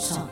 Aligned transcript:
song. 0.00 0.29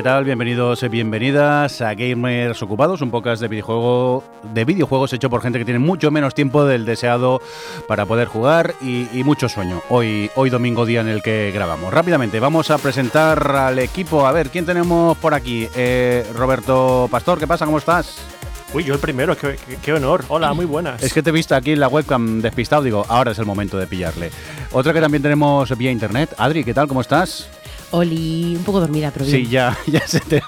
¿Qué 0.00 0.04
tal? 0.04 0.24
Bienvenidos 0.24 0.82
y 0.82 0.88
bienvenidas 0.88 1.82
a 1.82 1.92
Gamers 1.92 2.62
Ocupados, 2.62 3.02
un 3.02 3.10
podcast 3.10 3.42
de 3.42 3.48
videojuego 3.48 4.24
de 4.54 4.64
videojuegos 4.64 5.12
hecho 5.12 5.28
por 5.28 5.42
gente 5.42 5.58
que 5.58 5.66
tiene 5.66 5.78
mucho 5.78 6.10
menos 6.10 6.34
tiempo 6.34 6.64
del 6.64 6.86
deseado 6.86 7.42
para 7.86 8.06
poder 8.06 8.26
jugar 8.26 8.74
y, 8.80 9.08
y 9.12 9.24
mucho 9.24 9.50
sueño. 9.50 9.82
Hoy, 9.90 10.30
hoy 10.36 10.48
domingo 10.48 10.86
día 10.86 11.02
en 11.02 11.08
el 11.08 11.22
que 11.22 11.50
grabamos. 11.52 11.92
Rápidamente 11.92 12.40
vamos 12.40 12.70
a 12.70 12.78
presentar 12.78 13.46
al 13.54 13.78
equipo. 13.78 14.26
A 14.26 14.32
ver, 14.32 14.48
¿quién 14.48 14.64
tenemos 14.64 15.18
por 15.18 15.34
aquí? 15.34 15.68
Eh, 15.76 16.24
Roberto 16.34 17.06
Pastor, 17.10 17.38
¿qué 17.38 17.46
pasa? 17.46 17.66
¿Cómo 17.66 17.76
estás? 17.76 18.16
Uy, 18.72 18.84
yo 18.84 18.94
el 18.94 19.00
primero, 19.00 19.36
qué, 19.36 19.56
qué- 19.68 19.76
qué 19.82 19.92
honor. 19.92 20.24
Hola, 20.28 20.54
muy 20.54 20.64
buenas. 20.64 21.02
Es 21.02 21.12
que 21.12 21.22
te 21.22 21.28
he 21.28 21.32
visto 21.34 21.54
aquí 21.54 21.72
en 21.72 21.80
la 21.80 21.88
webcam 21.88 22.40
despistado, 22.40 22.82
digo, 22.84 23.04
ahora 23.10 23.32
es 23.32 23.38
el 23.38 23.44
momento 23.44 23.76
de 23.76 23.86
pillarle. 23.86 24.30
Otra 24.72 24.94
que 24.94 25.00
también 25.02 25.22
tenemos 25.22 25.76
vía 25.76 25.90
internet. 25.90 26.32
Adri, 26.38 26.64
¿qué 26.64 26.72
tal? 26.72 26.88
¿Cómo 26.88 27.02
estás? 27.02 27.50
Oli, 27.92 28.54
un 28.56 28.62
poco 28.64 28.80
dormida, 28.80 29.10
pero 29.12 29.24
bien. 29.24 29.44
Sí, 29.44 29.50
ya, 29.50 29.76
ya 29.86 30.06
se 30.06 30.20
te, 30.20 30.42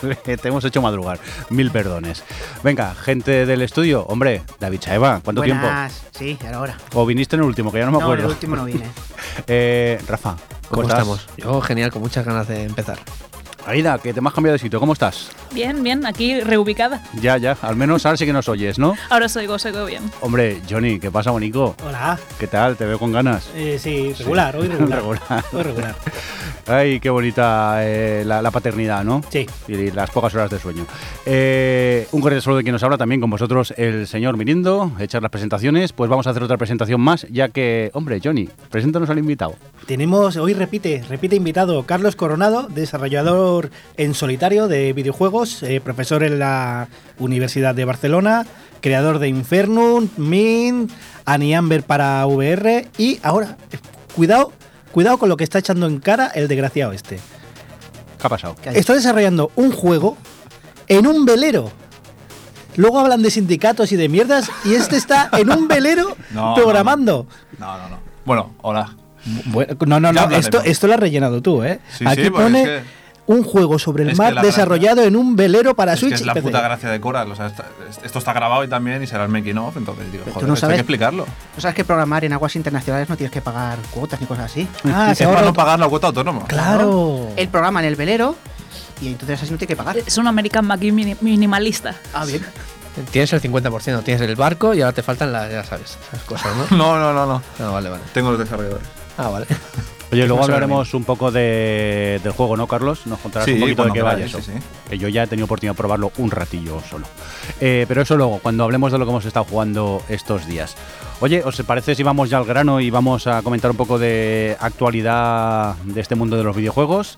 hemos 0.48 0.64
hecho 0.64 0.80
madrugar. 0.80 1.18
Mil 1.50 1.70
perdones. 1.70 2.22
Venga, 2.62 2.94
gente 2.94 3.46
del 3.46 3.62
estudio. 3.62 4.04
Hombre, 4.06 4.42
David 4.60 4.78
Chaeva, 4.78 5.20
¿cuánto 5.24 5.40
Buenas. 5.42 6.02
Sí, 6.12 6.38
era 6.44 6.60
hora. 6.60 6.76
tiempo? 6.76 7.00
¿O 7.00 7.06
viniste 7.06 7.36
en 7.36 7.42
el 7.42 7.48
último? 7.48 7.72
Que 7.72 7.78
ya 7.78 7.86
no 7.86 7.92
me 7.92 7.98
No, 7.98 8.04
acuerdo. 8.04 8.24
el 8.26 8.30
último 8.30 8.56
no 8.56 8.64
vine. 8.64 8.86
Eh, 9.46 9.98
Rafa, 10.06 10.36
¿cómo, 10.68 10.68
¿Cómo, 10.68 10.82
estás? 10.82 10.98
estamos? 10.98 11.26
Yo 11.38 11.60
genial, 11.62 11.90
con 11.90 12.02
muchas 12.02 12.24
ganas 12.24 12.48
de 12.48 12.64
empezar. 12.64 12.98
Aida, 13.66 13.98
que 13.98 14.12
te 14.12 14.20
me 14.20 14.28
has 14.28 14.34
cambiado 14.34 14.54
de 14.54 14.58
sitio. 14.58 14.78
¿Cómo 14.78 14.92
estás? 14.92 15.30
Bien, 15.54 15.82
bien, 15.82 16.06
aquí 16.06 16.40
reubicada. 16.40 17.02
Ya, 17.20 17.36
ya. 17.36 17.56
Al 17.60 17.76
menos 17.76 18.06
ahora 18.06 18.16
sí 18.16 18.24
que 18.24 18.32
nos 18.32 18.48
oyes, 18.48 18.78
¿no? 18.78 18.94
Ahora 19.10 19.26
os 19.26 19.36
oigo, 19.36 19.54
os 19.54 19.64
oigo 19.66 19.84
bien. 19.84 20.02
Hombre, 20.22 20.60
Johnny, 20.68 20.98
¿qué 20.98 21.10
pasa, 21.10 21.30
bonico? 21.30 21.76
Hola. 21.86 22.18
¿Qué 22.38 22.46
tal? 22.46 22.76
Te 22.76 22.86
veo 22.86 22.98
con 22.98 23.12
ganas. 23.12 23.50
Eh, 23.54 23.78
sí, 23.78 24.14
regular, 24.18 24.56
hoy 24.56 24.68
regular. 24.68 24.98
Regular. 25.00 25.44
Hoy 25.52 25.62
regular. 25.62 25.94
Ay, 26.66 27.00
qué 27.00 27.10
bonita 27.10 27.78
eh, 27.80 28.22
la, 28.24 28.40
la 28.40 28.50
paternidad, 28.52 29.04
¿no? 29.04 29.20
Sí. 29.30 29.46
Y 29.68 29.90
las 29.90 30.10
pocas 30.10 30.32
horas 30.34 30.48
de 30.48 30.58
sueño. 30.60 30.86
Eh, 31.26 32.06
un 32.12 32.20
cordial 32.20 32.40
saludo 32.40 32.58
de 32.58 32.62
quien 32.62 32.72
nos 32.72 32.82
habla 32.84 32.96
también 32.96 33.20
con 33.20 33.28
vosotros, 33.28 33.74
el 33.76 34.06
señor 34.06 34.36
Mirindo. 34.36 34.92
Echar 35.00 35.20
las 35.22 35.30
presentaciones. 35.30 35.92
Pues 35.92 36.08
vamos 36.08 36.26
a 36.26 36.30
hacer 36.30 36.42
otra 36.42 36.56
presentación 36.56 37.00
más, 37.00 37.26
ya 37.30 37.48
que, 37.48 37.90
hombre, 37.94 38.20
Johnny, 38.22 38.48
preséntanos 38.70 39.10
al 39.10 39.18
invitado. 39.18 39.56
Tenemos, 39.86 40.36
hoy 40.36 40.54
repite, 40.54 41.04
repite 41.08 41.34
invitado 41.36 41.82
Carlos 41.82 42.14
Coronado, 42.16 42.68
desarrollador 42.68 43.70
en 43.96 44.14
solitario 44.14 44.68
de 44.68 44.92
videojuegos, 44.92 45.41
eh, 45.62 45.80
profesor 45.82 46.22
en 46.22 46.38
la 46.38 46.88
Universidad 47.18 47.74
de 47.74 47.84
Barcelona, 47.84 48.46
creador 48.80 49.18
de 49.18 49.28
Infernum, 49.28 50.08
Mint, 50.16 50.90
Aniamber 51.24 51.82
para 51.82 52.24
VR 52.26 52.88
y 52.98 53.18
ahora, 53.22 53.56
eh, 53.70 53.78
cuidado, 54.14 54.52
cuidado 54.92 55.18
con 55.18 55.28
lo 55.28 55.36
que 55.36 55.44
está 55.44 55.58
echando 55.58 55.86
en 55.86 55.98
cara 56.00 56.26
el 56.34 56.48
desgraciado 56.48 56.92
este. 56.92 57.16
¿Qué 58.20 58.26
ha 58.26 58.30
pasado? 58.30 58.54
Está 58.72 58.94
desarrollando 58.94 59.50
un 59.56 59.72
juego 59.72 60.16
en 60.88 61.06
un 61.06 61.24
velero. 61.24 61.70
Luego 62.76 62.98
hablan 63.00 63.22
de 63.22 63.30
sindicatos 63.30 63.92
y 63.92 63.96
de 63.96 64.08
mierdas 64.08 64.50
y 64.64 64.74
este 64.74 64.96
está 64.96 65.28
en 65.36 65.50
un 65.50 65.68
velero 65.68 66.16
No, 66.30 66.54
programando. 66.54 67.26
No, 67.58 67.76
no, 67.78 67.88
no. 67.88 67.98
Bueno, 68.24 68.54
hola. 68.62 68.96
Bueno, 69.46 69.76
no, 69.86 70.00
no, 70.00 70.12
no, 70.12 70.30
esto, 70.36 70.62
esto 70.62 70.86
lo 70.88 70.94
has 70.94 71.00
rellenado 71.00 71.40
tú, 71.42 71.62
¿eh? 71.62 71.80
Sí, 71.96 72.04
Aquí 72.06 72.24
sí, 72.24 72.30
pone 72.30 72.62
es 72.62 72.68
que- 72.68 73.01
un 73.32 73.42
juego 73.44 73.78
sobre 73.78 74.04
el 74.04 74.10
es 74.10 74.14
que 74.14 74.22
mar 74.22 74.32
la 74.34 74.42
desarrollado 74.42 75.02
en 75.02 75.16
un 75.16 75.34
velero 75.36 75.74
para 75.74 75.94
Es 75.94 76.00
que 76.00 76.06
Switch. 76.06 76.14
es 76.20 76.26
la 76.26 76.34
PC. 76.34 76.46
puta 76.46 76.60
gracia 76.60 76.88
de 76.90 77.00
Coral. 77.00 77.30
O 77.32 77.34
sea, 77.36 77.46
esta- 77.46 77.66
esto 78.04 78.18
está 78.18 78.32
grabado 78.32 78.62
y 78.64 78.68
también 78.68 79.02
y 79.02 79.06
será 79.06 79.24
el 79.24 79.30
making 79.30 79.58
of. 79.58 79.76
Entonces 79.76 80.10
digo, 80.12 80.24
joder, 80.32 80.46
no 80.48 80.54
esto 80.54 80.66
hay 80.66 80.70
sabes- 80.70 80.76
que 80.76 80.80
explicarlo. 80.80 81.26
¿No 81.56 81.60
sabes 81.60 81.74
que 81.74 81.84
programar 81.84 82.24
en 82.24 82.32
aguas 82.32 82.54
internacionales 82.56 83.08
no 83.08 83.16
tienes 83.16 83.32
que 83.32 83.40
pagar 83.40 83.78
cuotas 83.90 84.20
ni 84.20 84.26
cosas 84.26 84.46
así? 84.46 84.68
Ah, 84.84 85.10
es 85.12 85.18
se 85.18 85.26
para 85.26 85.42
no 85.42 85.52
pagar 85.52 85.78
la 85.78 85.88
cuota 85.88 86.08
autónoma. 86.08 86.46
Claro. 86.46 87.28
Él 87.36 87.48
programa 87.48 87.80
en 87.80 87.86
el 87.86 87.96
velero 87.96 88.36
y 89.00 89.08
entonces 89.08 89.42
así 89.42 89.50
no 89.50 89.58
tiene 89.58 89.68
que 89.68 89.76
pagar. 89.76 89.96
Es 89.98 90.16
un 90.18 90.26
American 90.26 90.64
Mackie 90.66 90.92
mini- 90.92 91.16
minimalista. 91.20 91.94
Ah, 92.14 92.24
bien. 92.24 92.44
Tienes 93.10 93.32
el 93.32 93.40
50%, 93.40 94.02
tienes 94.02 94.20
el 94.20 94.36
barco 94.36 94.74
y 94.74 94.82
ahora 94.82 94.92
te 94.92 95.02
faltan 95.02 95.32
las, 95.32 95.50
ya 95.50 95.64
sabes, 95.64 95.96
esas 96.08 96.22
cosas, 96.24 96.52
¿no? 96.56 96.76
No, 96.76 96.98
no, 96.98 97.12
no, 97.14 97.24
no. 97.26 97.42
Ah, 97.58 97.70
vale, 97.70 97.88
vale. 97.88 98.02
Tengo 98.12 98.30
los 98.30 98.38
desarrolladores. 98.38 98.86
Ah, 99.16 99.28
vale. 99.30 99.46
Oye, 100.12 100.26
luego 100.26 100.44
hablaremos 100.44 100.92
un 100.94 101.04
poco 101.04 101.30
de, 101.30 102.20
del 102.22 102.32
juego, 102.32 102.56
¿no, 102.56 102.66
Carlos? 102.66 103.06
Nos 103.06 103.18
contarás 103.18 103.46
Sí, 103.46 103.54
un 103.54 103.60
poquito 103.60 103.84
de 103.84 103.92
qué 103.92 104.02
vaya 104.02 104.26
eso. 104.26 104.40
sí, 104.42 104.52
sí. 104.54 104.58
Que 104.90 104.98
yo 104.98 105.08
ya 105.08 105.22
he 105.22 105.26
tenido 105.26 105.46
oportunidad 105.46 105.72
de 105.72 105.78
probarlo 105.78 106.12
un 106.18 106.30
ratillo 106.30 106.80
solo. 106.88 107.06
Eh, 107.60 107.86
pero 107.88 108.02
eso 108.02 108.16
luego, 108.16 108.38
cuando 108.40 108.64
hablemos 108.64 108.92
de 108.92 108.98
lo 108.98 109.04
que 109.06 109.10
hemos 109.10 109.24
estado 109.24 109.44
jugando 109.46 110.02
estos 110.08 110.46
días. 110.46 110.76
Oye, 111.20 111.42
¿os 111.44 111.60
parece 111.62 111.94
si 111.94 112.02
vamos 112.02 112.28
ya 112.30 112.38
al 112.38 112.44
grano 112.44 112.80
y 112.80 112.90
vamos 112.90 113.26
a 113.26 113.42
comentar 113.42 113.70
un 113.70 113.76
poco 113.76 113.98
de 113.98 114.56
actualidad 114.60 115.76
de 115.84 116.00
este 116.00 116.14
mundo 116.14 116.36
de 116.36 116.44
los 116.44 116.54
videojuegos? 116.56 117.16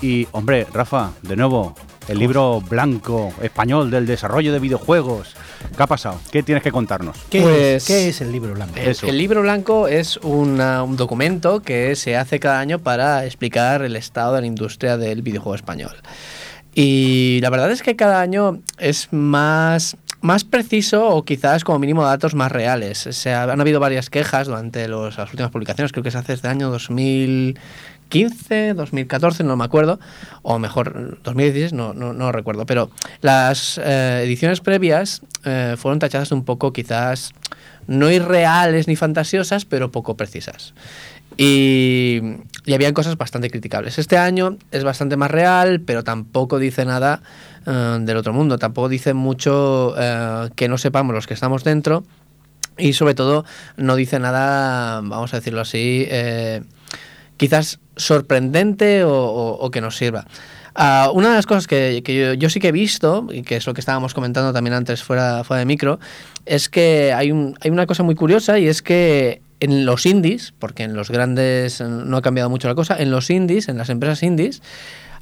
Y, 0.00 0.26
hombre, 0.32 0.66
Rafa, 0.72 1.10
de 1.22 1.36
nuevo, 1.36 1.74
el 2.10 2.18
libro 2.18 2.60
blanco 2.60 3.32
español 3.40 3.90
del 3.90 4.04
desarrollo 4.06 4.52
de 4.52 4.58
videojuegos. 4.58 5.34
¿Qué 5.76 5.82
ha 5.82 5.86
pasado? 5.86 6.20
¿Qué 6.32 6.42
tienes 6.42 6.62
que 6.64 6.72
contarnos? 6.72 7.16
¿Qué, 7.30 7.42
Pues- 7.42 7.56
es, 7.82 7.84
qué 7.86 8.08
es 8.08 8.20
el 8.20 8.32
libro 8.32 8.52
blanco? 8.54 8.74
El, 8.76 8.88
Eso. 8.88 9.06
el 9.06 9.16
libro 9.16 9.42
blanco 9.42 9.86
es 9.88 10.16
una- 10.18 10.82
un 10.82 10.96
documento 10.96 11.60
que 11.60 11.94
se 11.96 12.16
hace 12.16 12.40
cada 12.40 12.58
año 12.60 12.78
para 12.80 13.24
explicar 13.24 13.82
el 13.82 13.94
estado 13.96 14.34
de 14.34 14.40
la 14.40 14.46
industria 14.48 14.96
del 14.96 15.22
videojuego 15.22 15.54
español. 15.54 15.96
Y 16.74 17.38
la 17.42 17.50
verdad 17.50 17.70
es 17.70 17.82
que 17.82 17.96
cada 17.96 18.20
año 18.20 18.60
es 18.78 19.08
más, 19.12 19.96
más 20.20 20.44
preciso 20.44 21.08
o 21.08 21.24
quizás 21.24 21.64
como 21.64 21.78
mínimo 21.78 22.04
datos 22.04 22.34
más 22.34 22.52
reales. 22.52 23.06
O 23.06 23.12
sea, 23.12 23.44
han 23.44 23.60
habido 23.60 23.80
varias 23.80 24.08
quejas 24.10 24.46
durante 24.46 24.86
los- 24.88 25.16
las 25.16 25.30
últimas 25.30 25.50
publicaciones, 25.50 25.92
creo 25.92 26.04
que 26.04 26.10
se 26.10 26.18
hace 26.18 26.32
desde 26.32 26.48
el 26.48 26.52
año 26.52 26.70
2015, 28.10 28.74
2014, 28.74 29.44
no 29.44 29.56
me 29.56 29.64
acuerdo, 29.64 30.00
o 30.42 30.58
mejor 30.58 31.18
2016, 31.22 31.72
no, 31.72 31.94
no, 31.94 32.12
no 32.12 32.32
recuerdo, 32.32 32.66
pero 32.66 32.90
las 33.20 33.78
eh, 33.82 34.22
ediciones 34.24 34.60
previas 34.60 35.22
eh, 35.44 35.76
fueron 35.78 36.00
tachadas 36.00 36.32
un 36.32 36.44
poco 36.44 36.72
quizás 36.72 37.32
no 37.86 38.10
irreales 38.10 38.88
ni 38.88 38.96
fantasiosas, 38.96 39.64
pero 39.64 39.92
poco 39.92 40.16
precisas. 40.16 40.74
Y, 41.36 42.20
y 42.66 42.74
habían 42.74 42.92
cosas 42.92 43.16
bastante 43.16 43.48
criticables. 43.48 43.98
Este 43.98 44.18
año 44.18 44.58
es 44.72 44.84
bastante 44.84 45.16
más 45.16 45.30
real, 45.30 45.80
pero 45.80 46.04
tampoco 46.04 46.58
dice 46.58 46.84
nada 46.84 47.22
eh, 47.66 47.98
del 48.00 48.16
otro 48.16 48.32
mundo. 48.32 48.58
Tampoco 48.58 48.88
dice 48.88 49.14
mucho 49.14 49.94
que 50.56 50.68
no 50.68 50.76
sepamos 50.76 51.14
los 51.14 51.26
que 51.26 51.34
estamos 51.34 51.64
dentro. 51.64 52.04
Y 52.76 52.94
sobre 52.94 53.14
todo 53.14 53.44
no 53.76 53.94
dice 53.94 54.18
nada, 54.18 55.00
vamos 55.02 55.32
a 55.32 55.38
decirlo 55.38 55.60
así, 55.60 56.06
quizás 57.40 57.80
sorprendente 57.96 59.02
o, 59.02 59.70
que 59.72 59.80
nos 59.80 59.96
sirva. 59.96 60.26
Ah, 60.74 61.10
una 61.14 61.30
de 61.30 61.36
las 61.36 61.46
cosas 61.46 61.66
que, 61.66 62.02
yo, 62.04 62.34
yo 62.34 62.50
sí 62.50 62.60
que 62.60 62.68
he 62.68 62.72
visto, 62.72 63.28
y 63.32 63.40
que 63.40 63.56
es 63.56 63.66
lo 63.66 63.72
que 63.72 63.80
estábamos 63.80 64.12
comentando 64.12 64.52
también 64.52 64.74
antes 64.74 65.02
fuera, 65.02 65.42
fuera 65.42 65.60
de 65.60 65.64
micro, 65.64 65.98
es 66.44 66.68
que 66.68 67.14
hay, 67.14 67.32
hay 67.62 67.70
una 67.70 67.86
cosa 67.86 68.02
muy 68.02 68.14
curiosa 68.14 68.58
y 68.58 68.68
es 68.68 68.82
que 68.82 69.40
en 69.60 69.86
los 69.86 70.04
indies, 70.04 70.52
porque 70.58 70.82
en 70.82 70.94
los 70.94 71.10
grandes 71.10 71.80
no 71.80 72.18
ha 72.18 72.20
cambiado 72.20 72.50
mucho 72.50 72.68
la 72.68 72.74
cosa, 72.74 72.98
en 72.98 73.10
los 73.10 73.30
indies, 73.30 73.70
en 73.70 73.78
las 73.78 73.88
empresas 73.88 74.22
indies, 74.22 74.60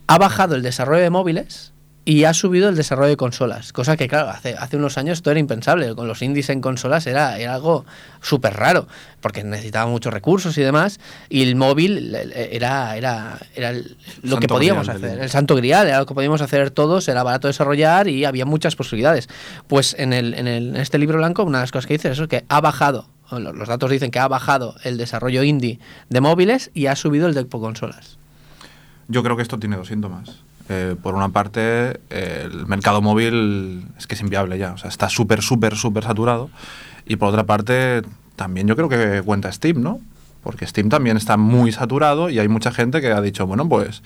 ha 0.08 0.18
bajado 0.18 0.56
el 0.56 0.62
desarrollo 0.62 1.04
de 1.04 1.10
móviles 1.10 1.72
y 2.10 2.24
ha 2.24 2.32
subido 2.32 2.70
el 2.70 2.74
desarrollo 2.74 3.10
de 3.10 3.18
consolas. 3.18 3.74
Cosa 3.74 3.98
que, 3.98 4.08
claro, 4.08 4.30
hace, 4.30 4.54
hace 4.58 4.78
unos 4.78 4.96
años 4.96 5.18
esto 5.18 5.30
era 5.30 5.38
impensable. 5.40 5.94
Con 5.94 6.08
los 6.08 6.22
indies 6.22 6.48
en 6.48 6.62
consolas 6.62 7.06
era, 7.06 7.38
era 7.38 7.52
algo 7.52 7.84
súper 8.22 8.54
raro, 8.54 8.88
porque 9.20 9.44
necesitaba 9.44 9.90
muchos 9.90 10.10
recursos 10.10 10.56
y 10.56 10.62
demás. 10.62 11.00
Y 11.28 11.42
el 11.42 11.54
móvil 11.54 12.14
era, 12.14 12.96
era, 12.96 13.38
era 13.54 13.68
el- 13.68 13.98
lo 14.22 14.30
Santo 14.30 14.40
que 14.40 14.48
podíamos 14.48 14.86
grial 14.88 15.04
hacer. 15.04 15.20
El 15.20 15.28
santo 15.28 15.54
grial, 15.54 15.86
era 15.86 15.98
lo 15.98 16.06
que 16.06 16.14
podíamos 16.14 16.40
hacer 16.40 16.70
todos, 16.70 17.06
era 17.08 17.22
barato 17.22 17.46
desarrollar 17.46 18.08
y 18.08 18.24
había 18.24 18.46
muchas 18.46 18.74
posibilidades. 18.74 19.28
Pues 19.66 19.94
en, 19.98 20.14
el, 20.14 20.32
en, 20.32 20.48
el- 20.48 20.68
en 20.70 20.76
este 20.76 20.96
libro 20.96 21.18
blanco, 21.18 21.42
una 21.44 21.58
de 21.58 21.64
las 21.64 21.72
cosas 21.72 21.84
que 21.86 21.92
dice 21.92 22.10
es 22.10 22.18
que 22.26 22.46
ha 22.48 22.62
bajado, 22.62 23.06
los 23.30 23.68
datos 23.68 23.90
dicen 23.90 24.10
que 24.10 24.18
ha 24.18 24.28
bajado 24.28 24.76
el 24.82 24.96
desarrollo 24.96 25.42
indie 25.42 25.78
de 26.08 26.20
móviles 26.22 26.70
y 26.72 26.86
ha 26.86 26.96
subido 26.96 27.26
el 27.28 27.34
de 27.34 27.46
consolas. 27.46 28.16
Yo 29.08 29.22
creo 29.22 29.36
que 29.36 29.42
esto 29.42 29.58
tiene 29.58 29.76
dos 29.76 29.88
síntomas. 29.88 30.47
Eh, 30.68 30.96
por 31.02 31.14
una 31.14 31.30
parte, 31.30 32.00
el 32.10 32.66
mercado 32.66 33.00
móvil 33.00 33.86
es 33.96 34.06
que 34.06 34.14
es 34.14 34.20
inviable 34.20 34.58
ya. 34.58 34.72
O 34.72 34.78
sea, 34.78 34.90
está 34.90 35.08
súper, 35.08 35.42
súper, 35.42 35.76
súper 35.76 36.04
saturado. 36.04 36.50
Y 37.06 37.16
por 37.16 37.30
otra 37.30 37.44
parte, 37.44 38.02
también 38.36 38.66
yo 38.66 38.76
creo 38.76 38.88
que 38.88 39.22
cuenta 39.22 39.50
Steam, 39.50 39.82
¿no? 39.82 40.00
Porque 40.42 40.66
Steam 40.66 40.88
también 40.88 41.16
está 41.16 41.36
muy 41.36 41.72
saturado 41.72 42.30
y 42.30 42.38
hay 42.38 42.48
mucha 42.48 42.70
gente 42.70 43.00
que 43.00 43.08
ha 43.12 43.20
dicho, 43.20 43.46
bueno, 43.46 43.68
pues 43.68 44.02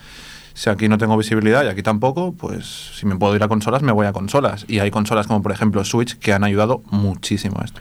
si 0.55 0.70
aquí 0.70 0.88
no 0.88 0.99
tengo 0.99 1.17
visibilidad 1.17 1.64
y 1.64 1.69
aquí 1.69 1.82
tampoco, 1.82 2.32
pues 2.32 2.91
si 2.94 3.06
me 3.06 3.17
puedo 3.17 3.35
ir 3.37 3.43
a 3.43 3.49
consolas, 3.49 3.82
me 3.82 3.93
voy 3.93 4.06
a 4.06 4.12
consolas. 4.12 4.64
Y 4.69 4.79
hay 4.79 4.91
consolas 4.91 5.26
como 5.26 5.43
por 5.43 5.53
ejemplo 5.53 5.85
Switch 5.85 6.19
que 6.19 6.32
han 6.32 6.44
ayudado 6.44 6.82
muchísimo 6.91 7.61
a 7.61 7.64
esto. 7.64 7.81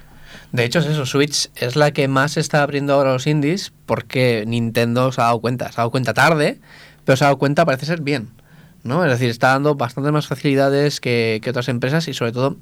De 0.51 0.65
hecho, 0.65 0.79
es 0.79 0.85
eso, 0.85 1.05
Switch 1.05 1.49
es 1.55 1.75
la 1.75 1.91
que 1.91 2.07
más 2.09 2.35
está 2.35 2.61
abriendo 2.61 2.93
ahora 2.93 3.13
los 3.13 3.25
indies 3.25 3.71
porque 3.85 4.43
Nintendo 4.45 5.11
se 5.11 5.21
ha 5.21 5.25
dado 5.25 5.39
cuenta, 5.39 5.71
se 5.71 5.75
ha 5.75 5.83
dado 5.83 5.91
cuenta 5.91 6.13
tarde, 6.13 6.59
pero 7.05 7.15
se 7.15 7.23
ha 7.23 7.27
dado 7.27 7.37
cuenta 7.37 7.65
parece 7.65 7.85
ser 7.85 8.01
bien. 8.01 8.29
¿No? 8.83 9.03
Es 9.05 9.11
decir, 9.11 9.29
está 9.29 9.49
dando 9.49 9.75
bastante 9.75 10.11
más 10.11 10.27
facilidades 10.27 10.99
que, 10.99 11.39
que 11.43 11.49
otras 11.49 11.69
empresas 11.69 12.07
y 12.07 12.13
sobre 12.13 12.31
todo 12.31 12.57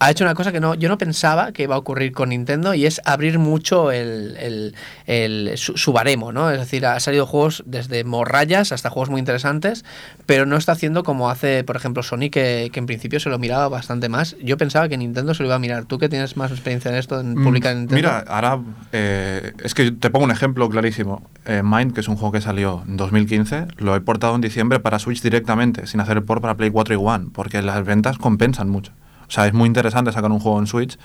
ha 0.00 0.10
hecho 0.10 0.24
una 0.24 0.34
cosa 0.34 0.50
que 0.50 0.60
no, 0.60 0.74
yo 0.74 0.88
no 0.88 0.96
pensaba 0.96 1.52
que 1.52 1.64
iba 1.64 1.74
a 1.74 1.78
ocurrir 1.78 2.12
con 2.12 2.30
Nintendo 2.30 2.72
y 2.72 2.86
es 2.86 3.02
abrir 3.04 3.38
mucho 3.38 3.92
el, 3.92 4.34
el, 4.38 4.74
el 5.06 5.58
su, 5.58 5.76
su, 5.76 5.92
baremo, 5.92 6.32
¿no? 6.32 6.50
Es 6.50 6.58
decir, 6.58 6.86
ha 6.86 6.98
salido 7.00 7.26
juegos 7.26 7.62
desde 7.66 8.02
morrayas 8.02 8.72
hasta 8.72 8.88
juegos 8.88 9.10
muy 9.10 9.18
interesantes, 9.18 9.84
pero 10.24 10.46
no 10.46 10.56
está 10.56 10.72
haciendo 10.72 11.02
como 11.04 11.28
hace, 11.28 11.64
por 11.64 11.76
ejemplo, 11.76 12.02
Sony, 12.02 12.30
que, 12.32 12.70
que 12.72 12.78
en 12.78 12.86
principio 12.86 13.20
se 13.20 13.28
lo 13.28 13.38
miraba 13.38 13.68
bastante 13.68 14.08
más. 14.08 14.36
Yo 14.42 14.56
pensaba 14.56 14.88
que 14.88 14.96
Nintendo 14.96 15.34
se 15.34 15.42
lo 15.42 15.48
iba 15.48 15.56
a 15.56 15.58
mirar. 15.58 15.84
¿Tú 15.84 15.98
que 15.98 16.08
tienes 16.08 16.34
más 16.34 16.50
experiencia 16.50 16.90
en 16.90 16.96
esto, 16.96 17.20
en 17.20 17.34
publicar 17.34 17.72
en 17.72 17.80
Nintendo? 17.80 17.96
Mira, 17.96 18.24
ahora 18.26 18.58
eh, 18.92 19.52
es 19.62 19.74
que 19.74 19.92
te 19.92 20.08
pongo 20.08 20.24
un 20.24 20.30
ejemplo 20.30 20.66
clarísimo. 20.70 21.28
Eh, 21.44 21.60
Mind, 21.62 21.92
que 21.92 22.00
es 22.00 22.08
un 22.08 22.16
juego 22.16 22.32
que 22.32 22.40
salió 22.40 22.84
en 22.88 22.96
2015, 22.96 23.66
lo 23.76 23.94
he 23.94 24.00
portado 24.00 24.34
en 24.34 24.40
diciembre 24.40 24.80
para 24.80 24.98
Switch 24.98 25.20
directamente, 25.20 25.86
sin 25.86 26.00
hacer 26.00 26.16
el 26.16 26.22
port 26.22 26.40
para 26.40 26.56
Play 26.56 26.70
4 26.70 26.94
y 26.94 26.98
One, 26.98 27.26
porque 27.34 27.60
las 27.60 27.84
ventas 27.84 28.16
compensan 28.16 28.70
mucho. 28.70 28.92
O 29.30 29.32
sea, 29.32 29.46
es 29.46 29.54
muy 29.54 29.68
interesante 29.68 30.10
sacar 30.10 30.30
un 30.32 30.40
juego 30.40 30.58
en 30.58 30.66
Switch. 30.66 30.98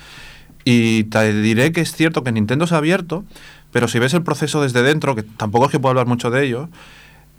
Y 0.64 1.04
te 1.06 1.32
diré 1.32 1.72
que 1.72 1.82
es 1.82 1.94
cierto 1.94 2.24
que 2.24 2.32
Nintendo 2.32 2.66
se 2.66 2.74
ha 2.74 2.80
abierto, 2.80 3.24
pero 3.72 3.88
si 3.88 4.00
ves 4.00 4.16
el 4.16 4.24
proceso 4.24 4.64
desde 4.64 4.82
dentro, 4.82 5.14
que 5.14 5.22
tampoco 5.22 5.66
es 5.66 5.72
que 5.72 5.80
pueda 5.80 5.92
hablar 5.92 6.08
mucho 6.08 6.32
de 6.32 6.44
ello, 6.44 6.68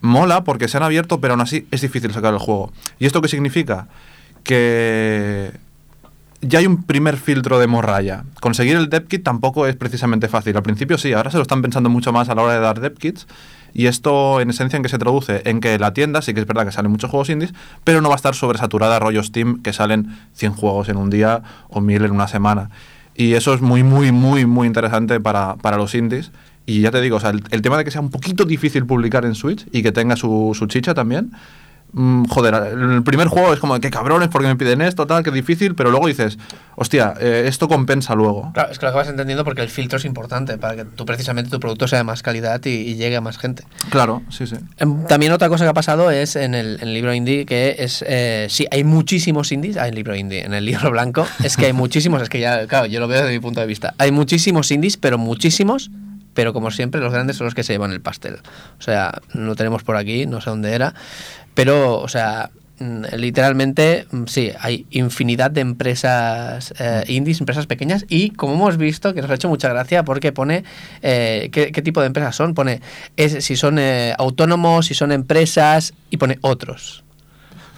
mola 0.01 0.45
porque 0.45 0.69
se 0.69 0.77
han 0.77 0.85
abierto, 0.85 1.21
pero 1.21 1.35
aún 1.35 1.41
así 1.41 1.67
es 1.73 1.81
difícil 1.81 2.13
sacar 2.13 2.33
el 2.33 2.39
juego. 2.39 2.73
¿Y 3.01 3.07
esto 3.07 3.21
qué 3.21 3.27
significa? 3.27 3.89
Que 4.45 5.51
ya 6.41 6.61
hay 6.61 6.67
un 6.67 6.85
primer 6.85 7.17
filtro 7.17 7.59
de 7.59 7.67
morralla. 7.67 8.23
Conseguir 8.41 8.77
el 8.77 8.89
dev 8.89 9.09
kit 9.09 9.25
tampoco 9.25 9.67
es 9.67 9.75
precisamente 9.75 10.29
fácil. 10.29 10.57
Al 10.57 10.63
principio 10.63 10.97
sí, 10.97 11.13
ahora 11.13 11.33
se 11.33 11.39
lo 11.39 11.43
están 11.43 11.63
pensando 11.63 11.91
mucho 11.91 12.13
más 12.13 12.29
a 12.29 12.37
la 12.37 12.43
hora 12.43 12.55
de 12.55 12.61
dar 12.61 12.79
dev 12.79 12.95
kits. 12.95 13.27
Y 13.79 13.89
esto, 13.89 14.41
en 14.41 14.49
esencia, 14.49 14.79
en 14.79 14.83
que 14.83 14.89
se 14.89 14.97
traduce 14.97 15.43
en 15.45 15.61
que 15.61 15.79
la 15.79 15.93
tienda 15.93 16.23
sí 16.23 16.33
que 16.33 16.41
es 16.41 16.47
verdad 16.47 16.65
que 16.65 16.73
salen 16.73 16.91
muchos 16.91 17.11
juegos 17.11 17.29
indies, 17.29 17.53
pero 17.85 18.01
no 18.01 18.09
va 18.09 18.15
a 18.15 18.17
estar 18.17 18.35
sobresaturada 18.35 18.99
rollo 18.99 19.23
Steam, 19.23 19.61
que 19.61 19.75
salen 19.75 20.17
100 20.33 20.55
juegos 20.55 20.89
en 20.89 20.97
un 20.97 21.11
día 21.11 21.43
o 21.69 21.83
1000 21.83 22.07
en 22.07 22.11
una 22.13 22.27
semana. 22.27 22.71
Y 23.15 23.35
eso 23.35 23.53
es 23.53 23.61
muy, 23.61 23.83
muy, 23.83 24.13
muy, 24.13 24.47
muy 24.47 24.67
interesante 24.67 25.21
para, 25.21 25.57
para 25.57 25.77
los 25.77 25.95
indies. 25.95 26.31
Y 26.65 26.81
ya 26.81 26.91
te 26.91 27.03
digo, 27.03 27.19
o 27.19 27.21
sea, 27.21 27.29
el, 27.29 27.45
el, 27.51 27.61
tema 27.61 27.77
de 27.77 27.85
que 27.85 27.91
sea 27.91 28.01
un 28.01 28.11
poquito 28.11 28.47
difícil 28.47 28.87
publicar 28.87 29.27
en 29.27 29.35
Switch 29.35 29.67
y 29.71 29.83
que 29.83 29.93
tenga 29.93 30.17
su, 30.17 30.57
su 30.59 30.67
chicha 30.69 30.95
también. 30.95 31.33
Mmm, 31.99 32.27
joder, 32.27 32.53
el 32.55 33.03
primer 33.05 33.29
juego 33.29 33.55
es 33.55 33.59
como, 33.59 33.81
qué 33.81 33.91
cabrones, 33.91 34.29
porque 34.29 34.49
me 34.49 34.57
piden 34.57 34.83
esto, 34.83 35.07
tal, 35.07 35.23
qué 35.23 35.31
difícil, 35.31 35.75
pero 35.75 35.91
luego 35.91 36.07
dices, 36.07 36.37
hostia, 36.75 37.15
eh, 37.19 37.45
esto 37.47 37.69
compensa 37.69 38.15
luego. 38.15 38.51
Claro, 38.53 38.71
es 38.71 38.79
que 38.79 38.85
lo 38.85 38.91
acabas 38.91 39.09
entendiendo 39.09 39.45
porque 39.45 39.63
el 39.63 39.71
filtro 39.71 39.97
es 39.97 40.05
importante 40.05 40.59
para 40.59 40.77
que 40.77 40.85
tú 40.85 41.07
precisamente 41.07 41.51
tu 41.51 41.59
producto 41.59 41.89
sea 41.89 41.97
de 41.97 42.05
más 42.05 42.23
calidad 42.23 42.63
y, 42.67 42.69
y 42.69 42.97
llegue 42.97 43.17
a 43.17 43.23
más 43.23 43.39
gente. 43.39 43.65
Claro, 43.89 44.23
sí, 44.29 44.47
sí. 44.47 44.57
También 45.09 45.33
otra 45.33 45.49
cosa 45.49 45.65
que 45.65 45.71
ha 45.71 45.75
pasado 45.75 46.11
es 46.11 46.37
en 46.37 46.55
el, 46.55 46.75
en 46.83 46.89
el 46.89 46.93
libro 46.93 47.15
indie 47.15 47.47
que 47.47 47.77
es, 47.79 48.05
eh, 48.07 48.47
sí, 48.51 48.67
hay 48.71 48.85
muchísimos 48.85 49.51
indies, 49.51 49.79
hay 49.79 49.89
en 49.89 49.95
el 49.95 49.95
libro 49.95 50.15
indie, 50.15 50.45
en 50.45 50.53
el 50.53 50.67
libro 50.67 50.91
blanco, 50.91 51.27
es 51.43 51.57
que 51.57 51.65
hay 51.65 51.73
muchísimos, 51.73 52.21
es 52.21 52.29
que 52.29 52.41
ya, 52.41 52.67
claro, 52.67 52.85
yo 52.85 53.01
lo 53.01 53.09
veo 53.09 53.23
desde 53.23 53.33
mi 53.33 53.41
punto 53.41 53.61
de 53.61 53.67
vista, 53.67 53.95
hay 53.97 54.13
muchísimos 54.13 54.71
indies, 54.71 54.99
pero 54.99 55.17
muchísimos 55.17 55.91
pero 56.35 56.53
como 56.53 56.71
siempre 56.71 57.01
los 57.01 57.15
grandes 57.15 57.39
son 57.39 57.47
los 57.47 57.55
que 57.55 57.63
se 57.63 57.73
llevan 57.73 57.93
el 57.93 58.03
pastel. 58.03 58.41
O 58.79 58.83
sea, 58.83 59.23
no 59.33 59.57
tenemos 59.57 59.83
por 59.83 59.97
aquí, 59.97 60.27
no 60.27 60.43
sé 60.43 60.51
dónde 60.51 60.75
era, 60.75 60.93
pero, 61.57 62.01
o 62.01 62.09
sea, 62.09 62.51
literalmente, 62.79 64.07
sí, 64.27 64.53
hay 64.61 64.85
infinidad 64.91 65.51
de 65.51 65.63
empresas 65.63 66.75
eh, 66.79 67.05
indies, 67.09 67.41
empresas 67.41 67.67
pequeñas 67.67 68.05
y 68.09 68.31
como 68.31 68.55
hemos 68.55 68.77
visto, 68.77 69.15
que 69.15 69.23
nos 69.23 69.31
ha 69.31 69.35
hecho 69.35 69.49
mucha 69.49 69.71
gracia 69.71 70.05
porque 70.05 70.33
pone 70.33 70.65
eh, 71.01 71.49
¿qué, 71.53 71.73
qué, 71.73 71.81
tipo 71.81 72.01
de 72.01 72.09
empresas 72.09 72.37
son, 72.37 72.53
pone 72.53 72.83
es, 73.17 73.43
si 73.43 73.57
son 73.57 73.79
eh, 73.79 74.15
autónomos, 74.19 74.87
si 74.87 74.95
son 74.95 75.11
empresas 75.11 75.95
y 76.11 76.19
pone 76.19 76.39
otros. 76.43 77.06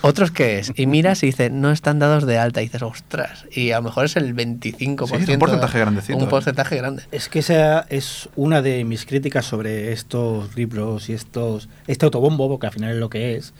¿Otros 0.00 0.30
qué 0.30 0.58
es? 0.58 0.72
Y 0.76 0.86
miras 0.86 1.22
y 1.22 1.26
dice, 1.26 1.50
no 1.50 1.72
están 1.72 1.98
dados 1.98 2.24
de 2.24 2.38
alta. 2.38 2.62
Y 2.62 2.66
dices, 2.66 2.82
ostras. 2.82 3.46
Y 3.50 3.72
a 3.72 3.78
lo 3.78 3.84
mejor 3.84 4.04
es 4.04 4.16
el 4.16 4.34
25%. 4.34 5.26
Sí, 5.26 5.32
un 5.32 5.38
porcentaje 5.38 5.78
grandecito. 5.78 6.18
Un 6.18 6.28
porcentaje 6.28 6.76
grande. 6.76 7.02
Es 7.10 7.28
que 7.28 7.40
esa 7.40 7.80
es 7.88 8.28
una 8.36 8.62
de 8.62 8.84
mis 8.84 9.06
críticas 9.06 9.44
sobre 9.46 9.92
estos 9.92 10.54
libros 10.56 11.08
y 11.08 11.14
estos 11.14 11.68
este 11.86 12.04
autobombo, 12.04 12.48
porque 12.48 12.66
al 12.68 12.72
final 12.72 12.92
es 12.92 12.98
lo 12.98 13.10
que 13.10 13.36
es. 13.36 13.54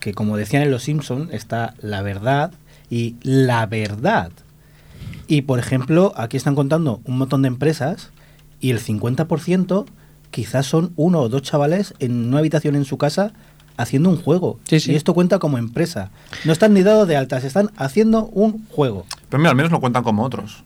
Que 0.00 0.14
como 0.14 0.36
decían 0.36 0.62
en 0.62 0.70
Los 0.70 0.84
Simpson 0.84 1.28
está 1.32 1.74
la 1.80 2.00
verdad 2.02 2.52
y 2.88 3.16
la 3.22 3.66
verdad. 3.66 4.30
Y 5.26 5.42
por 5.42 5.58
ejemplo, 5.58 6.12
aquí 6.16 6.36
están 6.36 6.54
contando 6.54 7.00
un 7.04 7.18
montón 7.18 7.42
de 7.42 7.48
empresas 7.48 8.10
y 8.60 8.70
el 8.70 8.80
50% 8.80 9.86
quizás 10.30 10.66
son 10.66 10.92
uno 10.96 11.20
o 11.20 11.28
dos 11.28 11.42
chavales 11.42 11.94
en 11.98 12.28
una 12.28 12.38
habitación 12.38 12.76
en 12.76 12.84
su 12.84 12.98
casa 12.98 13.32
haciendo 13.76 14.10
un 14.10 14.16
juego. 14.16 14.58
Sí, 14.64 14.80
sí. 14.80 14.92
Y 14.92 14.94
esto 14.96 15.14
cuenta 15.14 15.38
como 15.38 15.58
empresa. 15.58 16.10
No 16.44 16.52
están 16.52 16.74
ni 16.74 16.82
dados 16.82 17.08
de 17.08 17.16
altas, 17.16 17.44
están 17.44 17.70
haciendo 17.76 18.26
un 18.26 18.66
juego. 18.68 19.06
Pero 19.28 19.38
mira, 19.38 19.50
al 19.50 19.56
menos 19.56 19.72
lo 19.72 19.80
cuentan 19.80 20.02
como 20.02 20.24
otros. 20.24 20.64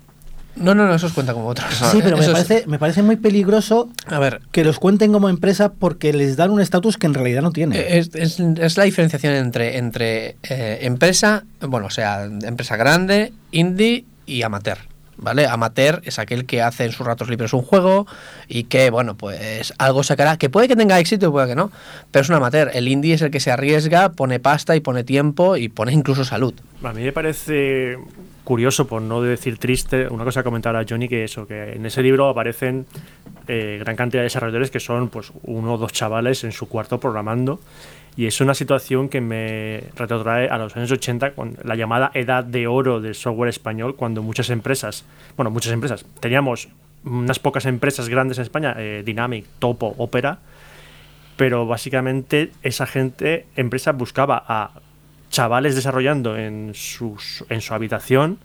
No, 0.57 0.75
no, 0.75 0.87
no, 0.87 0.95
esos 0.95 1.13
cuentan 1.13 1.37
como 1.37 1.49
otros. 1.49 1.69
Sí, 1.91 2.01
pero 2.03 2.17
me 2.17 2.27
parece, 2.27 2.65
me 2.67 2.79
parece, 2.79 3.03
muy 3.03 3.17
peligroso 3.17 3.89
a 4.07 4.19
ver, 4.19 4.41
que 4.53 4.65
los 4.65 4.79
cuenten 4.79 5.13
como 5.13 5.29
empresa 5.29 5.73
porque 5.73 6.13
les 6.13 6.37
dan 6.37 6.51
un 6.51 6.61
estatus 6.61 6.99
que 6.99 7.07
en 7.07 7.15
realidad 7.15 7.43
no 7.43 7.53
tienen. 7.53 7.83
Es, 7.87 8.11
es, 8.15 8.39
es, 8.41 8.77
la 8.77 8.85
diferenciación 8.85 9.35
entre, 9.35 9.79
entre 9.79 10.37
eh, 10.43 10.81
empresa, 10.83 11.45
bueno, 11.61 11.87
o 11.87 11.91
sea, 11.91 12.25
empresa 12.25 12.77
grande, 12.77 13.33
indie 13.53 14.05
y 14.27 14.43
amateur. 14.43 14.79
¿Vale? 15.21 15.47
Amateur 15.47 16.01
es 16.05 16.19
aquel 16.19 16.47
que 16.47 16.63
hace 16.63 16.85
en 16.85 16.93
sus 16.93 17.07
ratos 17.07 17.29
libres 17.29 17.53
un 17.53 17.63
juego 17.63 18.07
y 18.49 18.65
que, 18.65 18.91
bueno, 18.91 19.17
pues 19.17 19.73
algo 19.79 20.03
sacará, 20.03 20.37
que 20.37 20.51
puede 20.51 20.69
que 20.69 20.77
tenga 20.77 20.99
éxito, 20.99 21.31
puede 21.31 21.49
que 21.49 21.55
no, 21.55 21.71
pero 22.11 22.23
es 22.23 22.29
un 22.29 22.37
amateur. 22.37 22.71
El 22.75 22.89
indie 22.89 23.15
es 23.15 23.23
el 23.23 23.31
que 23.31 23.41
se 23.41 23.51
arriesga, 23.51 24.11
pone 24.13 24.41
pasta 24.41 24.77
y 24.77 24.81
pone 24.81 25.05
tiempo 25.05 25.57
y 25.57 25.69
pone 25.69 25.93
incluso 25.93 26.25
salud. 26.25 26.55
A 26.83 26.93
mí 26.93 27.03
me 27.03 27.13
parece 27.13 27.99
curioso, 28.45 28.87
por 28.87 29.03
no 29.03 29.23
decir 29.23 29.59
triste, 29.59 30.09
una 30.09 30.25
cosa 30.25 30.41
que 30.41 30.45
comentaba 30.45 30.85
Johnny, 30.89 31.09
que 31.09 31.25
eso, 31.25 31.47
que 31.47 31.75
en 31.75 31.87
ese 31.87 32.03
libro 32.03 32.29
aparecen 32.29 32.87
eh, 33.47 33.79
gran 33.81 33.97
cantidad 33.97 34.23
de 34.23 34.25
desarrolladores 34.25 34.71
que 34.71 34.81
son 34.81 35.09
pues 35.09 35.33
uno 35.45 35.75
o 35.75 35.79
dos 35.79 35.93
chavales 35.93 36.45
en 36.45 36.53
su 36.53 36.69
cuarto 36.69 36.99
programando 36.99 37.61
y 38.17 38.27
es 38.27 38.41
una 38.41 38.55
situación 38.55 39.09
que 39.09 39.21
me 39.21 39.85
retrotrae 39.97 40.49
a 40.49 40.59
los 40.59 40.77
años 40.77 40.91
80, 40.91 41.33
con 41.33 41.57
la 41.63 41.77
llamada 41.77 42.11
edad 42.15 42.45
de 42.45 42.67
oro 42.67 43.01
del 43.01 43.15
software 43.15 43.49
español, 43.49 43.97
cuando 43.97 44.23
muchas 44.23 44.51
empresas, 44.51 45.05
bueno, 45.37 45.51
muchas 45.51 45.73
empresas, 45.73 46.05
teníamos 46.21 46.69
unas 47.05 47.39
pocas 47.39 47.67
empresas 47.67 48.09
grandes 48.09 48.39
en 48.39 48.43
España, 48.43 48.75
eh, 48.77 49.03
Dynamic, 49.05 49.47
Topo, 49.59 49.95
Opera, 49.99 50.39
pero 51.37 51.67
básicamente 51.67 52.51
esa 52.63 52.87
gente, 52.87 53.47
empresa, 53.57 53.93
buscaba 53.93 54.45
a 54.47 54.73
chavales 55.31 55.75
desarrollando 55.75 56.37
en, 56.37 56.73
sus, 56.75 57.45
en 57.49 57.61
su 57.61 57.73
habitación 57.73 58.39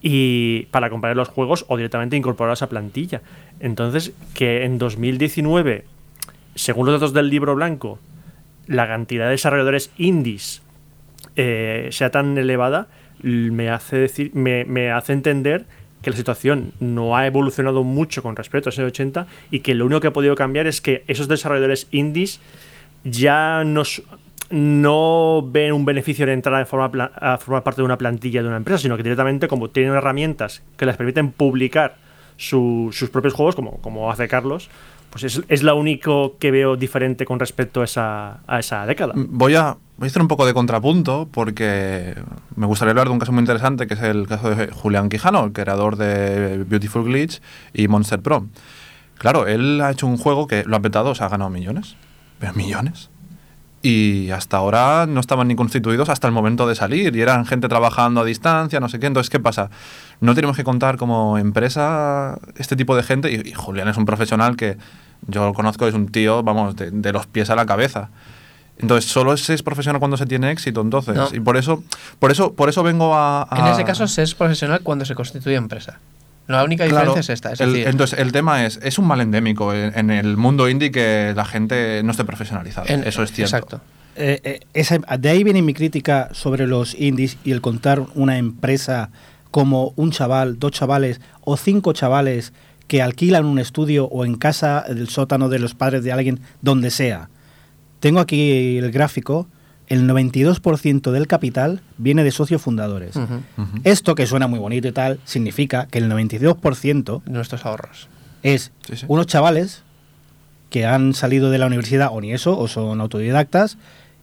y 0.00 0.66
para 0.66 0.90
comprar 0.90 1.16
los 1.16 1.28
juegos 1.28 1.64
o 1.68 1.76
directamente 1.76 2.16
incorporarlos 2.16 2.62
a 2.62 2.68
plantilla. 2.68 3.22
Entonces, 3.58 4.12
que 4.34 4.64
en 4.64 4.78
2019, 4.78 5.84
según 6.54 6.86
los 6.86 7.00
datos 7.00 7.14
del 7.14 7.30
libro 7.30 7.54
blanco, 7.54 7.98
la 8.66 8.86
cantidad 8.86 9.26
de 9.26 9.32
desarrolladores 9.32 9.90
indies 9.96 10.62
eh, 11.36 11.88
sea 11.90 12.10
tan 12.10 12.36
elevada 12.38 12.88
me 13.22 13.70
hace 13.70 13.96
decir 13.96 14.30
me, 14.34 14.64
me, 14.64 14.90
hace 14.90 15.12
entender 15.12 15.64
que 16.02 16.10
la 16.10 16.16
situación 16.16 16.72
no 16.80 17.16
ha 17.16 17.26
evolucionado 17.26 17.82
mucho 17.82 18.22
con 18.22 18.36
respecto 18.36 18.68
a 18.68 18.72
ese 18.72 18.84
80 18.84 19.26
y 19.50 19.60
que 19.60 19.74
lo 19.74 19.86
único 19.86 20.00
que 20.00 20.08
ha 20.08 20.12
podido 20.12 20.34
cambiar 20.34 20.66
es 20.66 20.80
que 20.80 21.02
esos 21.08 21.28
desarrolladores 21.28 21.88
indies 21.90 22.40
ya 23.04 23.64
no 24.50 25.42
ven 25.42 25.72
un 25.72 25.84
beneficio 25.84 26.26
de 26.26 26.32
entrar 26.32 26.60
a 26.60 26.66
formar, 26.66 27.12
a 27.14 27.38
formar 27.38 27.62
parte 27.62 27.80
de 27.80 27.86
una 27.86 27.98
plantilla 27.98 28.42
de 28.42 28.48
una 28.48 28.58
empresa, 28.58 28.78
sino 28.78 28.96
que 28.96 29.02
directamente 29.02 29.48
como 29.48 29.70
tienen 29.70 29.94
herramientas 29.94 30.62
que 30.76 30.86
les 30.86 30.96
permiten 30.96 31.32
publicar 31.32 31.96
su, 32.36 32.90
sus 32.92 33.10
propios 33.10 33.34
juegos, 33.34 33.54
como, 33.54 33.78
como 33.80 34.10
hace 34.10 34.28
Carlos, 34.28 34.68
pues 35.14 35.22
es, 35.22 35.42
es 35.46 35.62
lo 35.62 35.76
único 35.76 36.38
que 36.40 36.50
veo 36.50 36.74
diferente 36.74 37.24
con 37.24 37.38
respecto 37.38 37.82
a 37.82 37.84
esa, 37.84 38.40
a 38.48 38.58
esa 38.58 38.84
década. 38.84 39.12
Voy 39.14 39.54
a, 39.54 39.76
voy 39.96 40.06
a 40.06 40.10
hacer 40.10 40.20
un 40.20 40.26
poco 40.26 40.44
de 40.44 40.52
contrapunto 40.52 41.28
porque 41.30 42.16
me 42.56 42.66
gustaría 42.66 42.90
hablar 42.90 43.06
de 43.06 43.12
un 43.12 43.20
caso 43.20 43.30
muy 43.30 43.38
interesante 43.38 43.86
que 43.86 43.94
es 43.94 44.02
el 44.02 44.26
caso 44.26 44.52
de 44.52 44.72
Julián 44.72 45.08
Quijano, 45.08 45.44
el 45.44 45.52
creador 45.52 45.94
de 45.94 46.64
Beautiful 46.64 47.04
Glitch 47.04 47.40
y 47.72 47.86
Monster 47.86 48.20
Pro. 48.22 48.48
Claro, 49.16 49.46
él 49.46 49.80
ha 49.82 49.92
hecho 49.92 50.08
un 50.08 50.16
juego 50.16 50.48
que 50.48 50.64
lo 50.64 50.74
ha 50.74 50.80
petado, 50.80 51.10
o 51.10 51.14
sea, 51.14 51.26
ha 51.26 51.28
ganado 51.28 51.48
millones. 51.48 51.94
Pero 52.40 52.52
millones. 52.54 53.08
y 53.82 54.30
hasta 54.30 54.56
ahora 54.56 55.06
no 55.06 55.20
estaban 55.20 55.46
ni 55.46 55.54
constituidos 55.54 56.08
hasta 56.08 56.26
el 56.26 56.32
momento 56.32 56.66
de 56.66 56.74
salir 56.74 57.14
y 57.14 57.20
eran 57.20 57.46
gente 57.46 57.68
trabajando 57.68 58.22
a 58.22 58.24
distancia, 58.24 58.80
no 58.80 58.88
sé 58.88 58.98
qué. 58.98 59.06
Entonces, 59.06 59.30
¿qué 59.30 59.38
pasa? 59.38 59.70
No 60.20 60.34
tenemos 60.34 60.56
que 60.56 60.64
contar 60.64 60.96
como 60.96 61.38
empresa 61.38 62.36
este 62.56 62.74
tipo 62.74 62.96
de 62.96 63.04
gente 63.04 63.30
y 63.30 63.52
Julián 63.52 63.86
es 63.86 63.96
un 63.96 64.06
profesional 64.06 64.56
que 64.56 64.76
yo 65.28 65.44
lo 65.46 65.54
conozco, 65.54 65.86
es 65.86 65.94
un 65.94 66.08
tío, 66.08 66.42
vamos, 66.42 66.76
de, 66.76 66.90
de 66.90 67.12
los 67.12 67.26
pies 67.26 67.50
a 67.50 67.56
la 67.56 67.66
cabeza. 67.66 68.10
Entonces, 68.78 69.10
solo 69.10 69.36
se 69.36 69.54
es 69.54 69.62
profesional 69.62 70.00
cuando 70.00 70.16
se 70.16 70.26
tiene 70.26 70.50
éxito, 70.50 70.80
entonces. 70.80 71.14
No. 71.14 71.28
Y 71.32 71.38
por 71.40 71.56
eso, 71.56 71.84
por 72.18 72.32
eso, 72.32 72.52
por 72.54 72.68
eso 72.68 72.82
vengo 72.82 73.14
a, 73.14 73.42
a- 73.48 73.58
En 73.60 73.66
ese 73.72 73.84
caso, 73.84 74.08
se 74.08 74.22
es 74.22 74.34
profesional 74.34 74.80
cuando 74.82 75.04
se 75.04 75.14
constituye 75.14 75.54
empresa. 75.56 75.98
La 76.48 76.62
única 76.64 76.84
Claro, 76.86 77.06
diferencia 77.06 77.20
es 77.32 77.36
esta. 77.36 77.52
Es 77.52 77.60
el- 77.60 77.72
decir, 77.72 77.88
entonces, 77.88 78.18
el 78.18 78.32
tema 78.32 78.66
es, 78.66 78.78
es 78.82 78.98
un 78.98 79.06
mal 79.06 79.20
endémico 79.20 79.72
en, 79.72 79.96
en 79.98 80.10
el 80.10 80.36
mundo 80.36 80.68
indie 80.68 80.90
que 80.90 81.32
la 81.36 81.44
gente 81.44 82.02
no 82.02 82.10
esté 82.10 82.24
profesionalizada. 82.24 82.86
en- 82.92 83.04
eso 83.04 83.22
es 83.22 83.32
cierto. 83.32 83.56
Exacto. 83.56 83.80
Eh, 84.16 84.40
eh, 84.44 84.60
esa- 84.74 84.98
de 84.98 85.28
ahí 85.28 85.44
viene 85.44 85.62
mi 85.62 85.72
crítica 85.72 86.28
sobre 86.32 86.66
los 86.66 86.94
indies 86.94 87.38
y 87.44 87.52
el 87.52 87.60
contar 87.60 88.02
una 88.14 88.38
empresa 88.38 89.10
como 89.52 89.92
un 89.96 90.10
chaval, 90.10 90.58
dos 90.58 90.72
chavales 90.72 91.20
o 91.42 91.56
cinco 91.56 91.92
chavales 91.92 92.52
que 92.86 93.02
alquilan 93.02 93.44
un 93.46 93.58
estudio 93.58 94.06
o 94.06 94.24
en 94.24 94.36
casa 94.36 94.84
del 94.88 95.08
sótano 95.08 95.48
de 95.48 95.58
los 95.58 95.74
padres 95.74 96.04
de 96.04 96.12
alguien, 96.12 96.40
donde 96.62 96.90
sea. 96.90 97.28
Tengo 98.00 98.20
aquí 98.20 98.76
el 98.78 98.90
gráfico. 98.92 99.46
El 99.86 100.08
92% 100.08 101.10
del 101.10 101.26
capital 101.26 101.82
viene 101.98 102.24
de 102.24 102.30
socios 102.30 102.62
fundadores. 102.62 103.14
Esto, 103.84 104.14
que 104.14 104.26
suena 104.26 104.46
muy 104.46 104.58
bonito 104.58 104.88
y 104.88 104.92
tal, 104.92 105.20
significa 105.24 105.86
que 105.90 105.98
el 105.98 106.10
92% 106.10 107.22
Nuestros 107.26 107.66
ahorros. 107.66 108.08
es 108.42 108.72
Sí, 108.86 108.96
sí. 108.96 109.04
unos 109.08 109.26
chavales 109.26 109.82
que 110.70 110.86
han 110.86 111.12
salido 111.12 111.50
de 111.50 111.58
la 111.58 111.66
universidad 111.66 112.08
o 112.12 112.20
ni 112.20 112.32
eso, 112.32 112.58
o 112.58 112.66
son 112.66 113.00
autodidactas, 113.00 113.76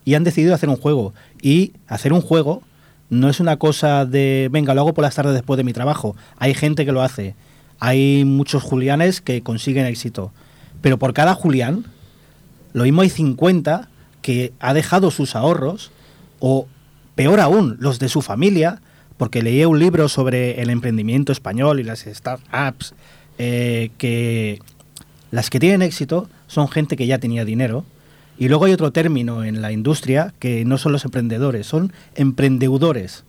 y 0.03 0.15
han 0.15 0.23
decidido 0.23 0.55
hacer 0.55 0.67
un 0.67 0.77
juego. 0.77 1.13
Y 1.41 1.73
hacer 1.87 2.11
un 2.11 2.21
juego 2.21 2.63
no 3.11 3.29
es 3.29 3.39
una 3.39 3.57
cosa 3.57 4.05
de, 4.05 4.49
venga, 4.51 4.73
lo 4.73 4.81
hago 4.81 4.93
por 4.95 5.03
las 5.03 5.13
tardes 5.15 5.33
después 5.33 5.57
de 5.57 5.63
mi 5.63 5.73
trabajo. 5.73 6.15
Hay 6.37 6.53
gente 6.55 6.85
que 6.85 6.91
lo 6.91 7.03
hace. 7.03 7.35
Hay 7.81 8.25
muchos 8.25 8.61
Julianes 8.61 9.21
que 9.21 9.41
consiguen 9.41 9.87
éxito. 9.87 10.31
Pero 10.81 10.99
por 10.99 11.13
cada 11.13 11.33
Julián, 11.33 11.85
lo 12.73 12.83
mismo 12.83 13.01
hay 13.01 13.09
50 13.09 13.89
que 14.21 14.53
ha 14.59 14.75
dejado 14.75 15.09
sus 15.09 15.35
ahorros, 15.35 15.91
o 16.39 16.67
peor 17.15 17.39
aún, 17.39 17.77
los 17.79 17.97
de 17.97 18.07
su 18.07 18.21
familia, 18.21 18.81
porque 19.17 19.41
leí 19.41 19.65
un 19.65 19.79
libro 19.79 20.09
sobre 20.09 20.61
el 20.61 20.69
emprendimiento 20.69 21.31
español 21.31 21.79
y 21.79 21.83
las 21.83 22.01
startups, 22.01 22.93
eh, 23.39 23.89
que 23.97 24.59
las 25.31 25.49
que 25.49 25.59
tienen 25.59 25.81
éxito 25.81 26.29
son 26.45 26.67
gente 26.67 26.95
que 26.95 27.07
ya 27.07 27.17
tenía 27.17 27.45
dinero. 27.45 27.83
Y 28.37 28.47
luego 28.47 28.65
hay 28.65 28.73
otro 28.73 28.91
término 28.91 29.43
en 29.43 29.59
la 29.59 29.71
industria 29.71 30.35
que 30.37 30.65
no 30.65 30.77
son 30.77 30.91
los 30.91 31.03
emprendedores, 31.03 31.65
son 31.65 31.93
emprendedores. 32.13 33.23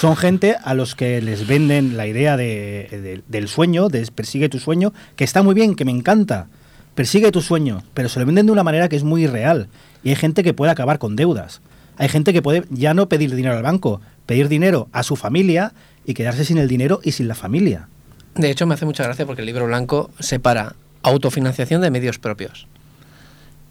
Son 0.00 0.16
gente 0.16 0.56
a 0.62 0.74
los 0.74 0.94
que 0.94 1.22
les 1.22 1.46
venden 1.46 1.96
la 1.96 2.06
idea 2.06 2.36
de- 2.36 2.88
de- 2.90 3.22
del 3.26 3.48
sueño, 3.48 3.88
de 3.88 4.06
persigue 4.14 4.48
tu 4.48 4.58
sueño, 4.58 4.92
que 5.16 5.24
está 5.24 5.42
muy 5.42 5.54
bien, 5.54 5.74
que 5.74 5.84
me 5.84 5.90
encanta. 5.90 6.48
Persigue 6.94 7.32
tu 7.32 7.40
sueño, 7.40 7.82
pero 7.94 8.08
se 8.08 8.20
lo 8.20 8.26
venden 8.26 8.46
de 8.46 8.52
una 8.52 8.62
manera 8.62 8.88
que 8.88 8.96
es 8.96 9.04
muy 9.04 9.24
irreal. 9.24 9.68
Y 10.02 10.10
hay 10.10 10.16
gente 10.16 10.42
que 10.42 10.52
puede 10.54 10.70
acabar 10.72 10.98
con 10.98 11.16
deudas. 11.16 11.60
Hay 11.96 12.08
gente 12.08 12.32
que 12.32 12.42
puede 12.42 12.64
ya 12.70 12.94
no 12.94 13.08
pedir 13.08 13.34
dinero 13.34 13.56
al 13.56 13.62
banco, 13.62 14.00
pedir 14.26 14.48
dinero 14.48 14.88
a 14.92 15.02
su 15.02 15.16
familia 15.16 15.72
y 16.04 16.14
quedarse 16.14 16.44
sin 16.44 16.58
el 16.58 16.68
dinero 16.68 17.00
y 17.02 17.12
sin 17.12 17.28
la 17.28 17.34
familia. 17.34 17.88
De 18.34 18.50
hecho, 18.50 18.66
me 18.66 18.74
hace 18.74 18.86
mucha 18.86 19.04
gracia 19.04 19.26
porque 19.26 19.42
el 19.42 19.46
libro 19.46 19.66
blanco 19.66 20.10
separa 20.18 20.74
autofinanciación 21.02 21.80
de 21.80 21.90
medios 21.90 22.18
propios. 22.18 22.66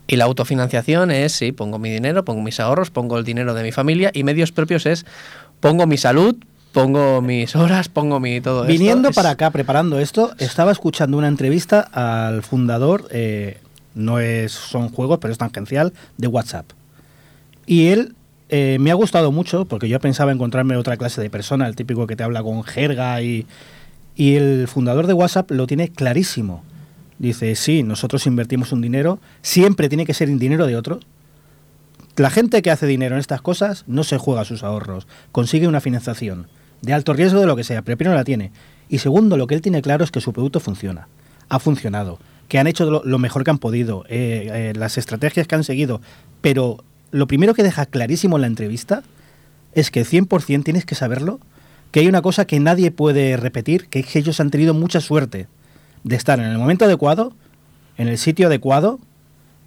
Y 0.07 0.15
la 0.15 0.25
autofinanciación 0.25 1.11
es, 1.11 1.33
sí, 1.33 1.51
pongo 1.51 1.77
mi 1.77 1.91
dinero, 1.91 2.25
pongo 2.25 2.41
mis 2.41 2.59
ahorros, 2.59 2.89
pongo 2.89 3.17
el 3.19 3.23
dinero 3.25 3.53
de 3.53 3.61
mi 3.63 3.71
familia 3.71 4.09
y 4.13 4.23
medios 4.23 4.51
propios 4.51 4.87
es, 4.87 5.05
pongo 5.59 5.85
mi 5.87 5.97
salud, 5.97 6.35
pongo 6.71 7.21
mis 7.21 7.55
horas, 7.55 7.89
pongo 7.89 8.19
mi 8.19 8.41
todo 8.41 8.61
esto. 8.63 8.71
Viniendo 8.71 9.09
Es- 9.09 9.15
para 9.15 9.31
acá, 9.31 9.49
preparando 9.51 9.99
esto, 9.99 10.33
estaba 10.37 10.71
escuchando 10.71 11.17
una 11.17 11.27
entrevista 11.27 11.81
al 11.81 12.43
fundador, 12.43 13.07
eh, 13.11 13.57
no 13.95 14.19
es, 14.19 14.51
son 14.51 14.89
juegos, 14.89 15.19
pero 15.19 15.31
es 15.31 15.37
tangencial, 15.37 15.93
de 16.17 16.27
WhatsApp. 16.27 16.65
Y 17.65 17.87
él 17.87 18.13
eh, 18.49 18.77
me 18.79 18.89
ha 18.91 18.95
gustado 18.95 19.31
mucho, 19.31 19.65
porque 19.65 19.89
yo 19.89 19.99
pensaba 19.99 20.31
encontrarme 20.31 20.75
otra 20.75 20.97
clase 20.97 21.21
de 21.21 21.29
persona, 21.29 21.67
el 21.67 21.75
típico 21.75 22.07
que 22.07 22.15
te 22.15 22.23
habla 22.23 22.41
con 22.41 22.63
jerga, 22.63 23.21
y, 23.21 23.45
y 24.15 24.35
el 24.35 24.67
fundador 24.67 25.05
de 25.07 25.13
WhatsApp 25.13 25.51
lo 25.51 25.67
tiene 25.67 25.89
clarísimo. 25.89 26.63
Dice, 27.19 27.53
sí, 27.55 27.83
nosotros 27.83 28.25
invertimos 28.25 28.71
un 28.71 28.81
dinero, 28.81 29.19
siempre 29.41 29.89
tiene 29.89 30.05
que 30.05 30.13
ser 30.13 30.29
en 30.29 30.39
dinero 30.39 30.65
de 30.65 30.77
otro. 30.77 30.99
La 32.19 32.29
gente 32.29 32.61
que 32.61 32.69
hace 32.69 32.85
dinero 32.85 33.15
en 33.15 33.21
estas 33.21 33.41
cosas 33.41 33.85
no 33.87 34.03
se 34.03 34.17
juega 34.17 34.43
sus 34.43 34.63
ahorros, 34.63 35.07
consigue 35.31 35.69
una 35.69 35.79
financiación 35.79 36.47
de 36.81 36.91
alto 36.91 37.13
riesgo 37.13 37.39
de 37.39 37.45
lo 37.47 37.55
que 37.55 37.63
sea, 37.63 37.81
pero 37.81 37.95
primero 37.95 38.17
la 38.17 38.25
tiene. 38.25 38.51
Y 38.89 38.97
segundo, 38.97 39.37
lo 39.37 39.47
que 39.47 39.55
él 39.55 39.61
tiene 39.61 39.81
claro 39.81 40.03
es 40.03 40.11
que 40.11 40.19
su 40.19 40.33
producto 40.33 40.59
funciona, 40.59 41.07
ha 41.47 41.59
funcionado, 41.59 42.19
que 42.49 42.59
han 42.59 42.67
hecho 42.67 43.03
lo, 43.05 43.19
mejor 43.19 43.45
que 43.45 43.51
han 43.51 43.57
podido, 43.57 44.03
eh, 44.09 44.49
eh, 44.51 44.73
las 44.75 44.97
estrategias 44.97 45.47
que 45.47 45.55
han 45.55 45.63
seguido. 45.63 46.01
Pero 46.41 46.83
lo 47.11 47.25
primero 47.25 47.53
que 47.53 47.63
deja 47.63 47.85
clarísimo 47.85 48.35
en 48.35 48.41
la 48.41 48.47
entrevista 48.47 49.01
es 49.71 49.89
que 49.89 50.01
100% 50.01 50.65
tienes 50.65 50.85
que 50.85 50.95
saberlo, 50.95 51.39
que 51.91 52.01
hay 52.01 52.07
una 52.09 52.21
cosa 52.21 52.43
que 52.43 52.59
nadie 52.59 52.91
puede 52.91 53.37
repetir, 53.37 53.87
que 53.87 53.99
es 53.99 54.07
que 54.07 54.19
ellos 54.19 54.41
han 54.41 54.51
tenido 54.51 54.73
mucha 54.73 54.99
suerte 54.99 55.47
de 56.03 56.17
estar 56.17 56.37
en 56.37 56.47
el 56.47 56.57
momento 56.57 56.83
adecuado, 56.83 57.31
en 57.97 58.09
el 58.09 58.17
sitio 58.17 58.47
adecuado 58.47 58.99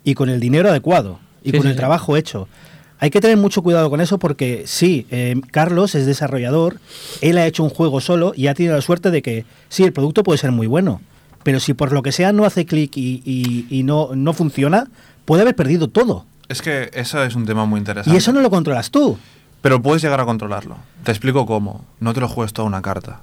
y 0.04 0.12
con 0.12 0.28
el 0.28 0.38
dinero 0.38 0.68
adecuado 0.68 1.18
y 1.44 1.50
Sí, 1.50 1.56
con 1.56 1.62
sí, 1.62 1.68
el 1.68 1.74
sí. 1.74 1.78
trabajo 1.78 2.16
hecho. 2.16 2.48
Hay 2.98 3.10
que 3.10 3.20
tener 3.20 3.36
mucho 3.36 3.62
cuidado 3.62 3.90
con 3.90 4.00
eso 4.00 4.18
porque 4.18 4.62
sí, 4.66 5.06
eh, 5.10 5.34
Carlos 5.50 5.94
es 5.96 6.06
desarrollador, 6.06 6.78
él 7.20 7.36
ha 7.38 7.46
hecho 7.46 7.64
un 7.64 7.70
juego 7.70 8.00
solo 8.00 8.32
y 8.36 8.46
ha 8.46 8.54
tenido 8.54 8.76
la 8.76 8.80
suerte 8.82 9.10
de 9.10 9.22
que 9.22 9.44
sí, 9.68 9.82
el 9.82 9.92
producto 9.92 10.22
puede 10.22 10.38
ser 10.38 10.52
muy 10.52 10.68
bueno, 10.68 11.00
pero 11.42 11.58
si 11.58 11.74
por 11.74 11.90
lo 11.92 12.02
que 12.02 12.12
sea 12.12 12.32
no 12.32 12.44
hace 12.44 12.64
clic 12.64 12.96
y, 12.96 13.20
y- 13.24 13.66
y 13.70 13.82
no, 13.82 14.10
no 14.14 14.32
funciona, 14.34 14.86
puede 15.24 15.42
haber 15.42 15.56
perdido 15.56 15.88
todo. 15.88 16.26
Es 16.48 16.62
que 16.62 16.90
eso 16.94 17.22
es 17.24 17.34
un 17.34 17.44
tema 17.44 17.64
muy 17.66 17.78
interesante. 17.78 18.14
Y 18.14 18.18
eso 18.18 18.32
no 18.32 18.40
lo 18.40 18.50
controlas 18.50 18.90
tú. 18.92 19.18
Pero 19.62 19.80
puedes 19.82 20.02
llegar 20.02 20.20
a 20.20 20.24
controlarlo. 20.24 20.76
Te 21.04 21.10
explico 21.12 21.46
cómo. 21.46 21.84
No 22.00 22.12
te 22.14 22.20
lo 22.20 22.28
juegues 22.28 22.52
toda 22.52 22.66
una 22.68 22.82
carta. 22.82 23.20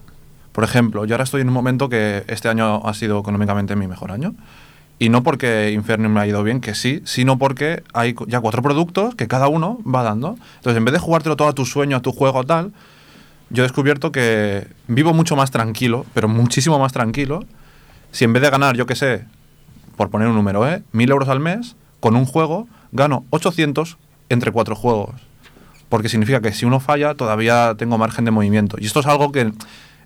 Por 0.52 0.64
ejemplo, 0.64 1.06
yo 1.06 1.14
ahora 1.16 1.26
estoy 1.26 1.42
en 1.42 1.48
un 1.50 1.54
momento 1.54 1.90
que 1.90 2.24
este 2.28 2.50
año 2.50 2.82
ha 2.86 2.94
sido 2.94 3.20
económicamente 3.20 3.76
mi 3.76 3.88
mejor 3.88 4.12
año. 4.12 4.34
Y 5.00 5.08
no 5.08 5.24
porque 5.24 5.72
Inferno 5.72 6.10
me 6.10 6.20
ha 6.20 6.28
ido 6.28 6.44
bien, 6.44 6.60
que 6.60 6.76
sí, 6.76 7.02
sino 7.06 7.38
porque 7.38 7.84
hay 7.94 8.14
ya 8.28 8.42
cuatro 8.42 8.62
productos 8.62 9.16
que 9.16 9.30
cada 9.30 9.48
uno 9.48 9.80
va 9.84 10.04
dando. 10.04 10.36
Entonces, 10.58 10.78
en 10.78 10.84
vez 10.84 10.92
de 10.92 11.00
jugártelo 11.00 11.38
todo 11.38 11.48
a 11.48 11.54
tu 11.54 11.66
sueño, 11.66 11.98
a 11.98 12.02
tu 12.02 12.12
juego, 12.12 12.44
tal, 12.44 12.74
yo 13.50 13.64
he 13.64 13.66
descubierto 13.66 14.12
que 14.12 14.68
vivo 14.88 15.14
mucho 15.14 15.38
más 15.38 15.52
tranquilo, 15.52 16.06
pero 16.14 16.28
muchísimo 16.28 16.78
más 16.80 16.92
tranquilo, 16.92 17.46
si 18.12 18.26
en 18.26 18.34
vez 18.34 18.44
de 18.44 18.50
ganar, 18.50 18.76
yo 18.76 18.86
qué 18.86 18.96
sé, 18.96 19.26
por 19.96 20.10
poner 20.10 20.28
un 20.28 20.36
número, 20.36 20.68
¿eh? 20.68 20.84
Mil 20.92 21.10
euros 21.10 21.30
al 21.30 21.40
mes, 21.40 21.76
con 22.00 22.16
un 22.16 22.26
juego, 22.26 22.68
gano 22.92 23.26
800 23.30 23.98
entre 24.30 24.52
cuatro 24.52 24.76
juegos. 24.76 25.16
Porque 25.90 26.10
significa 26.10 26.42
que 26.42 26.52
si 26.52 26.66
uno 26.66 26.80
falla, 26.80 27.16
todavía 27.16 27.76
tengo 27.78 27.98
margen 27.98 28.26
de 28.26 28.32
movimiento. 28.32 28.78
Y 28.80 28.86
esto 28.86 29.00
es 29.00 29.08
algo 29.08 29.32
que 29.32 29.52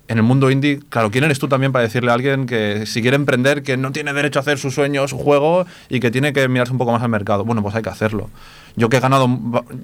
en 0.06 0.18
el 0.18 0.22
mundo 0.22 0.50
indie, 0.50 0.80
claro, 0.90 1.10
¿quién 1.10 1.24
eres 1.24 1.38
tú 1.38 1.48
también 1.48 1.72
para 1.72 1.84
decirle 1.84 2.10
a 2.10 2.14
alguien 2.14 2.46
que 2.46 2.84
si 2.86 3.00
quiere 3.00 3.16
emprender, 3.16 3.62
que 3.62 3.76
no 3.76 3.90
tiene 3.92 4.12
derecho 4.12 4.38
a 4.38 4.42
hacer 4.42 4.58
su 4.58 4.70
sueño, 4.70 5.08
su 5.08 5.16
juego 5.16 5.66
y 5.88 6.00
que 6.00 6.10
tiene 6.10 6.32
que 6.32 6.46
mirarse 6.48 6.72
un 6.72 6.78
poco 6.78 6.92
más 6.92 7.02
al 7.02 7.08
mercado? 7.08 7.44
Bueno, 7.44 7.62
pues 7.62 7.74
hay 7.74 7.82
que 7.82 7.88
hacerlo. 7.88 8.28
Yo 8.76 8.88
que 8.88 8.96
he 8.96 9.00
ganado, 9.00 9.28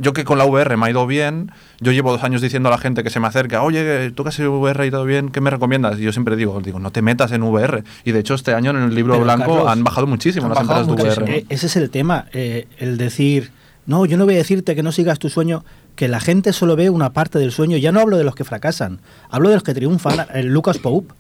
yo 0.01 0.13
que 0.13 0.25
con 0.25 0.37
la 0.37 0.45
VR 0.45 0.77
me 0.77 0.87
ha 0.87 0.91
ido 0.91 1.07
bien, 1.07 1.53
yo 1.81 1.93
llevo 1.93 2.11
dos 2.11 2.25
años 2.25 2.43
diciendo 2.43 2.69
a 2.69 2.73
la 2.73 2.79
gente 2.79 3.03
que 3.03 3.11
se 3.11 3.21
me 3.21 3.29
acerca, 3.29 3.63
oye, 3.63 4.11
tú 4.11 4.25
que 4.25 4.31
has 4.31 4.39
hecho 4.39 4.53
VR 4.59 4.87
y 4.87 4.91
todo 4.91 5.05
bien, 5.05 5.31
¿qué 5.31 5.41
me 5.41 5.49
recomiendas? 5.49 5.99
Y 5.99 6.03
yo 6.03 6.13
siempre 6.13 6.37
digo, 6.37 6.61
digo, 6.61 6.81
no 6.81 6.91
te 6.91 7.01
metas 7.01 7.33
en 7.33 7.43
VR. 7.43 7.85
Y 8.05 8.13
de 8.13 8.19
hecho 8.19 8.35
este 8.35 8.53
año 8.53 8.73
en 8.73 8.79
el 8.79 8.95
libro 8.95 9.15
Pero, 9.15 9.25
blanco 9.25 9.55
Carlos, 9.55 9.69
han 9.69 9.85
bajado 9.85 10.07
muchísimo 10.07 10.47
han 10.47 10.55
las 10.55 10.67
bajado 10.67 10.91
empresas 10.91 11.17
de. 11.17 11.23
VR. 11.23 11.39
Eh, 11.39 11.47
ese 11.49 11.67
es 11.67 11.77
el 11.77 11.89
tema, 11.91 12.27
eh, 12.33 12.67
el 12.79 12.99
decir, 12.99 13.53
no, 13.87 14.05
yo 14.07 14.17
no 14.17 14.25
voy 14.25 14.35
a 14.35 14.39
decirte 14.39 14.75
que 14.75 14.83
no 14.83 14.93
sigas 14.93 15.19
tu 15.19 15.29
sueño, 15.29 15.65
que 16.01 16.09
la 16.09 16.19
gente 16.19 16.55
solo 16.55 16.77
ve 16.77 16.89
una 16.89 17.13
parte 17.13 17.39
del 17.39 17.53
sueño. 17.53 17.77
Ya 17.77 17.93
no 17.93 18.01
hablo 18.01 18.17
de 18.17 18.25
los 18.25 18.35
que 18.35 18.43
fracasan, 18.43 19.01
hablo 19.29 19.51
de 19.51 19.57
los 19.57 19.63
que 19.63 19.75
triunfan. 19.75 20.29
El 20.33 20.47
Lucas 20.47 20.79
Pope, 20.79 21.13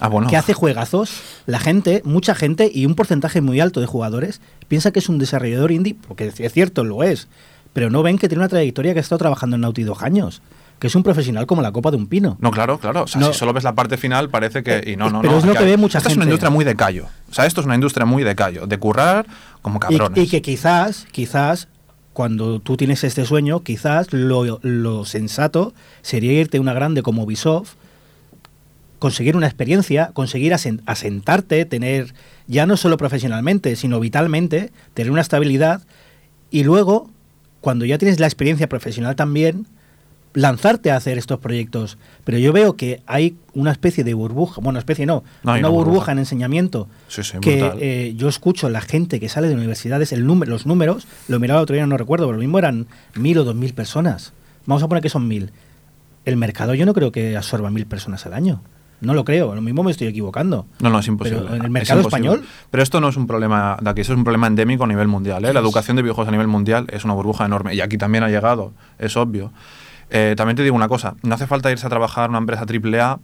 Ah, 0.00 0.08
bueno. 0.08 0.26
que 0.28 0.36
hace 0.36 0.52
juegazos, 0.52 1.20
la 1.46 1.60
gente, 1.60 2.02
mucha 2.04 2.34
gente 2.34 2.68
y 2.74 2.86
un 2.86 2.96
porcentaje 2.96 3.40
muy 3.40 3.60
alto 3.60 3.78
de 3.80 3.86
jugadores 3.86 4.40
piensa 4.66 4.90
que 4.90 4.98
es 4.98 5.08
un 5.08 5.18
desarrollador 5.18 5.70
indie, 5.70 5.94
porque 6.08 6.32
es 6.36 6.52
cierto, 6.52 6.82
lo 6.82 7.04
es, 7.04 7.28
pero 7.72 7.88
no 7.88 8.02
ven 8.02 8.18
que 8.18 8.28
tiene 8.28 8.40
una 8.42 8.48
trayectoria 8.48 8.94
que 8.94 8.98
ha 8.98 9.02
estado 9.02 9.20
trabajando 9.20 9.54
en 9.54 9.60
Naughty 9.62 9.84
Dog 9.84 10.02
años, 10.02 10.42
que 10.80 10.88
es 10.88 10.94
un 10.96 11.04
profesional 11.04 11.46
como 11.46 11.62
la 11.62 11.70
copa 11.70 11.92
de 11.92 11.96
un 11.96 12.08
pino. 12.08 12.36
No, 12.40 12.50
claro, 12.50 12.80
claro. 12.80 13.04
O 13.04 13.06
sea, 13.06 13.20
No. 13.20 13.32
si 13.32 13.38
solo 13.38 13.52
ves 13.52 13.62
la 13.62 13.76
parte 13.76 13.96
final, 13.96 14.28
parece 14.28 14.64
que. 14.64 14.82
Y 14.92 14.96
no, 14.96 15.08
no, 15.08 15.20
Pero 15.20 15.34
no. 15.34 15.38
es 15.38 15.44
lo 15.44 15.52
hay 15.52 15.58
que 15.58 15.64
ve 15.66 15.76
mucha 15.76 15.98
esta 15.98 16.10
es 16.10 16.16
una 16.16 16.24
gente. 16.24 16.30
industria 16.32 16.50
muy 16.50 16.64
de 16.64 16.74
callo. 16.74 17.06
O 17.30 17.32
sea, 17.32 17.46
esto 17.46 17.60
es 17.60 17.64
una 17.66 17.76
industria 17.76 18.06
muy 18.06 18.24
de 18.24 18.34
callo. 18.34 18.66
De 18.66 18.76
currar 18.78 19.24
como 19.62 19.76
Y, 19.76 19.80
cabrones. 19.96 20.18
y 20.24 20.28
que 20.28 20.42
quizás, 20.42 21.06
quizás, 21.12 21.68
cuando 22.16 22.60
tú 22.60 22.78
tienes 22.78 23.04
este 23.04 23.26
sueño, 23.26 23.60
quizás 23.60 24.10
lo, 24.10 25.04
sensato 25.04 25.74
sería 26.00 26.32
irte 26.32 26.56
a 26.56 26.62
una 26.62 26.72
grande 26.72 27.02
como 27.02 27.24
Ubisoft, 27.24 27.74
conseguir 28.98 29.36
una 29.36 29.44
experiencia, 29.44 30.12
conseguir 30.14 30.54
asen- 30.54 30.80
asentarte, 30.86 31.66
tener, 31.66 32.14
ya 32.46 32.64
no 32.64 32.78
solo 32.78 32.96
profesionalmente, 32.96 33.76
sino 33.76 34.00
vitalmente, 34.00 34.72
tener 34.94 35.12
una 35.12 35.20
estabilidad 35.20 35.82
y 36.50 36.64
luego 36.64 37.10
cuando 37.60 37.84
ya 37.84 37.98
tienes 37.98 38.18
la 38.18 38.24
experiencia 38.26 38.66
profesional 38.66 39.14
también, 39.14 39.66
lanzarte 40.36 40.90
a 40.90 40.96
hacer 40.96 41.16
estos 41.16 41.38
proyectos. 41.40 41.96
Pero 42.24 42.36
yo 42.38 42.52
veo 42.52 42.76
que 42.76 43.02
hay 43.06 43.36
una 43.54 43.72
especie 43.72 44.04
de 44.04 44.12
burbuja, 44.12 44.60
bueno, 44.60 44.78
especie 44.78 45.06
no, 45.06 45.24
una 45.42 45.54
una 45.54 45.68
burbuja, 45.68 45.84
burbuja. 45.90 46.12
en 46.12 46.18
enseñamiento 46.18 46.88
Sí, 47.08 47.22
sí, 47.22 47.38
que 47.40 47.72
eh, 47.80 48.14
yo 48.16 48.28
escucho 48.28 48.68
la 48.68 48.82
gente 48.82 49.18
que 49.18 49.30
sale 49.30 49.48
de 49.48 49.54
universidades, 49.54 50.12
el 50.12 50.26
número, 50.26 50.52
los 50.52 50.66
números, 50.66 51.06
lo 51.28 51.40
miraba 51.40 51.60
el 51.60 51.62
otro 51.64 51.74
día, 51.74 51.86
no 51.86 51.96
recuerdo, 51.96 52.26
pero 52.26 52.34
lo 52.36 52.40
mismo 52.42 52.58
eran 52.58 52.86
mil 53.14 53.38
o 53.38 53.44
dos 53.44 53.54
mil 53.54 53.72
personas. 53.72 54.34
Vamos 54.66 54.82
a 54.82 54.88
poner 54.88 55.02
que 55.02 55.08
son 55.08 55.26
mil. 55.26 55.52
El 56.26 56.36
mercado 56.36 56.74
yo 56.74 56.84
no 56.84 56.92
creo 56.92 57.12
que 57.12 57.34
absorba 57.36 57.70
mil 57.70 57.86
personas 57.86 58.26
al 58.26 58.34
año. 58.34 58.60
No 59.00 59.14
lo 59.14 59.24
creo, 59.24 59.54
lo 59.54 59.60
mismo 59.62 59.82
me 59.82 59.90
estoy 59.90 60.06
equivocando. 60.08 60.66
No, 60.80 60.90
no, 60.90 60.98
es 60.98 61.06
imposible. 61.08 61.42
Pero 61.44 61.54
en 61.56 61.64
el 61.64 61.70
mercado 61.70 62.00
español- 62.00 62.42
Pero 62.70 62.82
esto 62.82 63.00
no 63.00 63.08
es 63.10 63.16
un 63.16 63.26
problema 63.26 63.76
de 63.80 63.90
aquí, 63.90 64.00
eso 64.02 64.12
es 64.12 64.18
un 64.18 64.24
problema 64.24 64.46
endémico 64.46 64.84
a 64.84 64.86
nivel 64.86 65.06
mundial. 65.06 65.44
¿eh? 65.44 65.52
La 65.52 65.60
educación 65.60 65.96
de 65.96 66.02
videojuegos 66.02 66.28
a 66.28 66.32
nivel 66.32 66.48
mundial 66.48 66.86
es 66.90 67.04
una 67.04 67.12
burbuja 67.14 67.44
enorme. 67.46 67.74
Y 67.74 67.80
aquí 67.82 67.96
también 67.98 68.24
ha 68.24 68.28
llegado, 68.28 68.72
es 68.98 69.16
obvio. 69.16 69.52
Eh, 70.10 70.34
también 70.36 70.56
te 70.56 70.62
digo 70.62 70.76
una 70.76 70.88
cosa, 70.88 71.14
no 71.22 71.34
hace 71.34 71.46
falta 71.46 71.70
irse 71.70 71.86
a 71.86 71.90
trabajar 71.90 72.26
a 72.26 72.28
una 72.28 72.38
empresa 72.38 72.64
AAA 72.64 73.18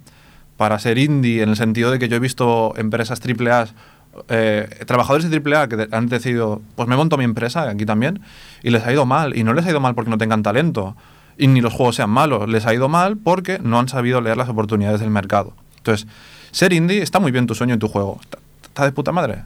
para 0.56 0.78
ser 0.78 0.98
indie, 0.98 1.42
en 1.42 1.48
el 1.48 1.56
sentido 1.56 1.90
de 1.90 1.98
que 1.98 2.08
yo 2.08 2.16
he 2.16 2.20
visto 2.20 2.74
empresas 2.76 3.20
AAA, 3.20 3.68
eh, 4.28 4.68
trabajadores 4.86 5.30
de 5.30 5.36
AAA 5.36 5.68
que 5.68 5.88
han 5.90 6.08
decidido, 6.08 6.60
pues 6.76 6.88
me 6.88 6.96
monto 6.96 7.16
mi 7.16 7.24
empresa, 7.24 7.68
aquí 7.68 7.86
también, 7.86 8.20
y 8.62 8.70
les 8.70 8.84
ha 8.86 8.92
ido 8.92 9.06
mal. 9.06 9.36
Y 9.36 9.44
no 9.44 9.54
les 9.54 9.64
ha 9.66 9.70
ido 9.70 9.80
mal 9.80 9.94
porque 9.94 10.10
no 10.10 10.18
tengan 10.18 10.42
talento, 10.42 10.96
y 11.38 11.46
ni 11.46 11.60
los 11.60 11.72
juegos 11.72 11.96
sean 11.96 12.10
malos, 12.10 12.48
les 12.48 12.66
ha 12.66 12.74
ido 12.74 12.88
mal 12.88 13.16
porque 13.16 13.58
no 13.58 13.78
han 13.78 13.88
sabido 13.88 14.20
leer 14.20 14.36
las 14.36 14.48
oportunidades 14.48 15.00
del 15.00 15.10
mercado. 15.10 15.54
Entonces, 15.78 16.06
ser 16.50 16.72
indie 16.72 17.02
está 17.02 17.20
muy 17.20 17.32
bien 17.32 17.46
tu 17.46 17.54
sueño 17.54 17.74
y 17.74 17.78
tu 17.78 17.88
juego, 17.88 18.18
está, 18.22 18.38
está 18.64 18.84
de 18.84 18.92
puta 18.92 19.12
madre 19.12 19.44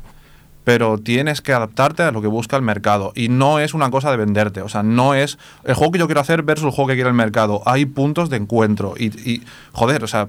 pero 0.66 0.98
tienes 0.98 1.42
que 1.42 1.52
adaptarte 1.52 2.02
a 2.02 2.10
lo 2.10 2.20
que 2.20 2.26
busca 2.26 2.56
el 2.56 2.62
mercado. 2.62 3.12
Y 3.14 3.28
no 3.28 3.60
es 3.60 3.72
una 3.72 3.88
cosa 3.88 4.10
de 4.10 4.16
venderte. 4.16 4.62
O 4.62 4.68
sea, 4.68 4.82
no 4.82 5.14
es 5.14 5.38
el 5.62 5.74
juego 5.76 5.92
que 5.92 6.00
yo 6.00 6.06
quiero 6.06 6.20
hacer 6.20 6.42
versus 6.42 6.64
el 6.66 6.70
juego 6.72 6.88
que 6.88 6.94
quiere 6.94 7.08
el 7.08 7.14
mercado. 7.14 7.62
Hay 7.66 7.86
puntos 7.86 8.30
de 8.30 8.38
encuentro. 8.38 8.94
Y, 8.98 9.42
joder, 9.70 10.02
o 10.02 10.08
sea, 10.08 10.26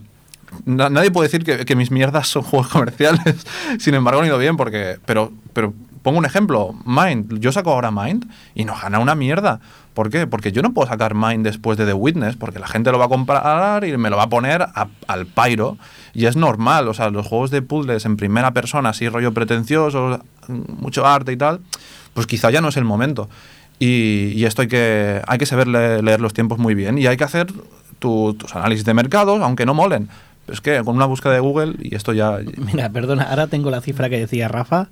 na- 0.63 0.91
nadie 0.91 1.09
puede 1.09 1.27
decir 1.27 1.43
que, 1.43 1.65
que 1.65 1.75
mis 1.75 1.89
mierdas 1.89 2.27
son 2.27 2.43
juegos 2.43 2.67
comerciales. 2.67 3.47
Sin 3.79 3.95
embargo, 3.95 4.19
han 4.21 4.27
ido 4.27 4.37
bien 4.37 4.57
porque... 4.57 4.97
Pero, 5.07 5.31
pero 5.53 5.73
pongo 6.07 6.19
un 6.19 6.25
ejemplo. 6.25 6.73
Mind. 6.85 7.39
Yo 7.39 7.51
saco 7.51 7.71
ahora 7.73 7.91
Mind 7.91 8.25
y 8.55 8.63
nos 8.65 8.81
gana 8.81 8.99
una 8.99 9.13
mierda. 9.13 9.59
¿Por 9.93 10.09
qué? 10.09 10.25
Porque 10.27 10.51
yo 10.51 10.61
no 10.61 10.73
puedo 10.73 10.87
sacar 10.87 11.15
Mind 11.15 11.43
después 11.43 11.77
de 11.77 11.85
The 11.85 11.93
Witness, 11.93 12.35
porque 12.37 12.59
la 12.59 12.67
gente 12.67 12.91
lo 12.91 12.99
va 12.99 13.05
a 13.05 13.09
comprar 13.09 13.83
y 13.83 13.97
me 13.97 14.09
lo 14.09 14.15
va 14.17 14.23
a 14.23 14.29
poner 14.29 14.65
al 15.07 15.25
pairo. 15.25 15.77
Y 16.13 16.25
es 16.27 16.35
normal, 16.35 16.87
o 16.87 16.93
sea, 16.93 17.09
los 17.09 17.27
juegos 17.27 17.51
de 17.51 17.61
puzzles 17.61 18.05
en 18.05 18.15
primera 18.15 18.51
persona, 18.51 18.89
así 18.89 19.09
rollo 19.09 19.33
pretencioso, 19.33 20.19
mucho 20.47 21.05
arte 21.05 21.31
y 21.33 21.37
tal, 21.37 21.59
pues 22.13 22.25
quizá 22.27 22.49
ya 22.51 22.61
no 22.61 22.69
es 22.69 22.77
el 22.77 22.85
momento. 22.85 23.27
Y, 23.79 24.31
y 24.35 24.45
esto 24.45 24.61
hay 24.61 24.67
que, 24.67 25.21
hay 25.27 25.37
que 25.37 25.45
saber 25.45 25.67
le- 25.67 26.01
leer 26.01 26.21
los 26.21 26.33
tiempos 26.33 26.57
muy 26.57 26.73
bien 26.73 26.97
y 26.97 27.05
hay 27.07 27.17
que 27.17 27.23
hacer 27.25 27.47
tu- 27.99 28.33
tus 28.35 28.55
análisis 28.55 28.85
de 28.85 28.93
mercados, 28.93 29.41
aunque 29.41 29.65
no 29.65 29.73
molen. 29.73 30.09
Es 30.47 30.61
que 30.61 30.81
con 30.83 30.95
una 30.95 31.05
búsqueda 31.05 31.33
de 31.33 31.39
Google, 31.41 31.75
y 31.81 31.93
esto 31.95 32.13
ya... 32.13 32.37
Mira, 32.57 32.89
perdona, 32.89 33.23
ahora 33.23 33.47
tengo 33.47 33.69
la 33.69 33.81
cifra 33.81 34.09
que 34.09 34.17
decía 34.19 34.47
Rafa. 34.47 34.87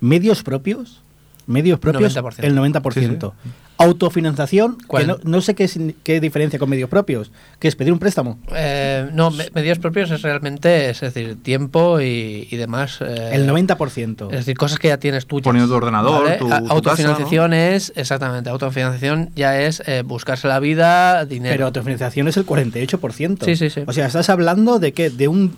Medios 0.00 0.42
propios, 0.42 1.00
medios 1.46 1.78
propios, 1.78 2.14
90%. 2.16 2.44
el 2.44 2.56
90%. 2.56 3.32
Autofinanciación, 3.80 4.76
que 4.76 5.04
no, 5.06 5.18
no 5.22 5.40
sé 5.40 5.54
qué, 5.54 5.94
qué 6.02 6.20
diferencia 6.20 6.58
con 6.58 6.68
medios 6.68 6.90
propios, 6.90 7.30
que 7.60 7.68
es 7.68 7.76
pedir 7.76 7.92
un 7.92 8.00
préstamo. 8.00 8.36
Eh, 8.52 9.08
no, 9.12 9.30
me- 9.30 9.48
medios 9.54 9.78
propios 9.78 10.10
es 10.10 10.20
realmente, 10.22 10.90
es 10.90 11.00
decir, 11.00 11.40
tiempo 11.44 12.00
y, 12.00 12.48
y 12.50 12.56
demás. 12.56 12.98
eh, 13.00 13.30
el 13.34 13.48
90%. 13.48 14.30
Es 14.32 14.38
decir, 14.38 14.56
cosas 14.56 14.80
que 14.80 14.88
ya 14.88 14.96
tienes 14.98 15.26
tuyas. 15.26 15.44
Poniendo 15.44 15.70
tu 15.70 15.76
ordenador, 15.76 16.24
¿vale? 16.24 16.36
tu- 16.38 16.52
A- 16.52 16.60
tu 16.60 16.68
autofinanciación 16.72 17.52
es, 17.54 17.92
exactamente, 17.94 18.50
autofinanciación 18.50 19.30
ya 19.36 19.60
es 19.60 19.80
eh, 19.86 20.02
buscarse 20.04 20.48
la 20.48 20.58
vida, 20.58 21.24
dinero. 21.24 21.52
Pero 21.54 21.66
autofinanciación 21.66 22.26
es 22.26 22.36
el 22.36 22.46
48%. 22.46 23.44
Sí, 23.44 23.54
sí, 23.54 23.70
sí. 23.70 23.82
O 23.86 23.92
sea, 23.92 24.06
estás 24.06 24.28
hablando 24.28 24.80
de 24.80 24.92
que 24.92 25.08
de 25.10 25.28
un 25.28 25.54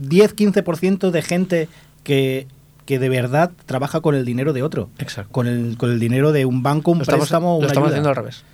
10-15% 0.00 1.10
de 1.10 1.22
gente 1.22 1.68
que, 2.02 2.46
que 2.88 2.98
de 2.98 3.10
verdad 3.10 3.50
trabaja 3.66 4.00
con 4.00 4.14
el 4.14 4.24
dinero 4.24 4.54
de 4.54 4.62
otro. 4.62 4.88
Exacto. 4.98 5.30
Con 5.30 5.46
el, 5.46 5.76
con 5.76 5.90
el 5.90 6.00
dinero 6.00 6.32
de 6.32 6.46
un 6.46 6.62
banco, 6.62 6.90
un 6.90 6.96
lo 6.96 7.02
estamos, 7.02 7.24
préstamo, 7.26 7.48
lo 7.50 7.56
una 7.58 7.66
estamos 7.66 7.88
ayuda. 7.88 7.96
haciendo 7.96 8.08
al 8.08 8.16
revés. 8.16 8.44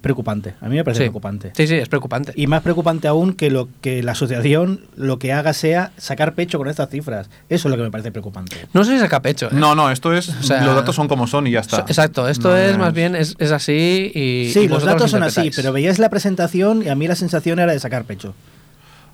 Preocupante. 0.00 0.54
A 0.60 0.68
mí 0.68 0.76
me 0.76 0.84
parece 0.84 1.00
Sí. 1.00 1.04
preocupante. 1.06 1.50
Sí, 1.56 1.66
sí, 1.66 1.74
es 1.74 1.88
preocupante. 1.88 2.32
Y 2.36 2.46
más 2.46 2.62
preocupante 2.62 3.08
aún 3.08 3.32
que 3.32 3.50
lo 3.50 3.68
que 3.80 4.04
la 4.04 4.12
asociación 4.12 4.82
lo 4.94 5.18
que 5.18 5.32
haga 5.32 5.52
sea 5.52 5.90
sacar 5.96 6.34
pecho 6.34 6.58
con 6.58 6.68
estas 6.68 6.90
cifras. 6.90 7.28
Eso 7.48 7.66
es 7.66 7.70
lo 7.72 7.76
que 7.76 7.82
me 7.82 7.90
parece 7.90 8.12
preocupante. 8.12 8.68
No 8.72 8.84
sé 8.84 8.92
si 8.92 9.00
saca 9.00 9.20
pecho. 9.20 9.46
¿eh? 9.46 9.50
No, 9.54 9.74
no, 9.74 9.90
esto 9.90 10.14
es... 10.14 10.28
O 10.28 10.42
sea, 10.44 10.64
los 10.64 10.76
datos 10.76 10.94
son 10.94 11.08
como 11.08 11.26
son 11.26 11.48
y 11.48 11.50
ya 11.50 11.58
está. 11.60 11.80
Exacto, 11.80 12.28
esto 12.28 12.50
No 12.50 12.56
es 12.56 12.78
más 12.78 12.94
bien, 12.94 13.16
es, 13.16 13.34
es 13.40 13.50
así 13.50 14.12
y. 14.14 14.52
sí, 14.54 14.60
y 14.60 14.68
los 14.68 14.84
datos 14.84 15.10
son 15.10 15.24
así, 15.24 15.50
pero 15.56 15.72
veías 15.72 15.98
la 15.98 16.08
presentación 16.08 16.84
y 16.84 16.88
a 16.88 16.94
mí 16.94 17.08
la 17.08 17.16
sensación 17.16 17.58
era 17.58 17.72
de 17.72 17.80
sacar 17.80 18.04
pecho. 18.04 18.32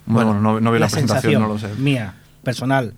Bueno, 0.04 0.38
no, 0.38 0.60
no 0.60 0.72
vi 0.72 0.78
la, 0.78 0.88
presentación, 0.88 1.40
no 1.40 1.48
lo 1.48 1.58
sé. 1.58 1.68
mía, 1.78 2.16
personal. 2.44 2.92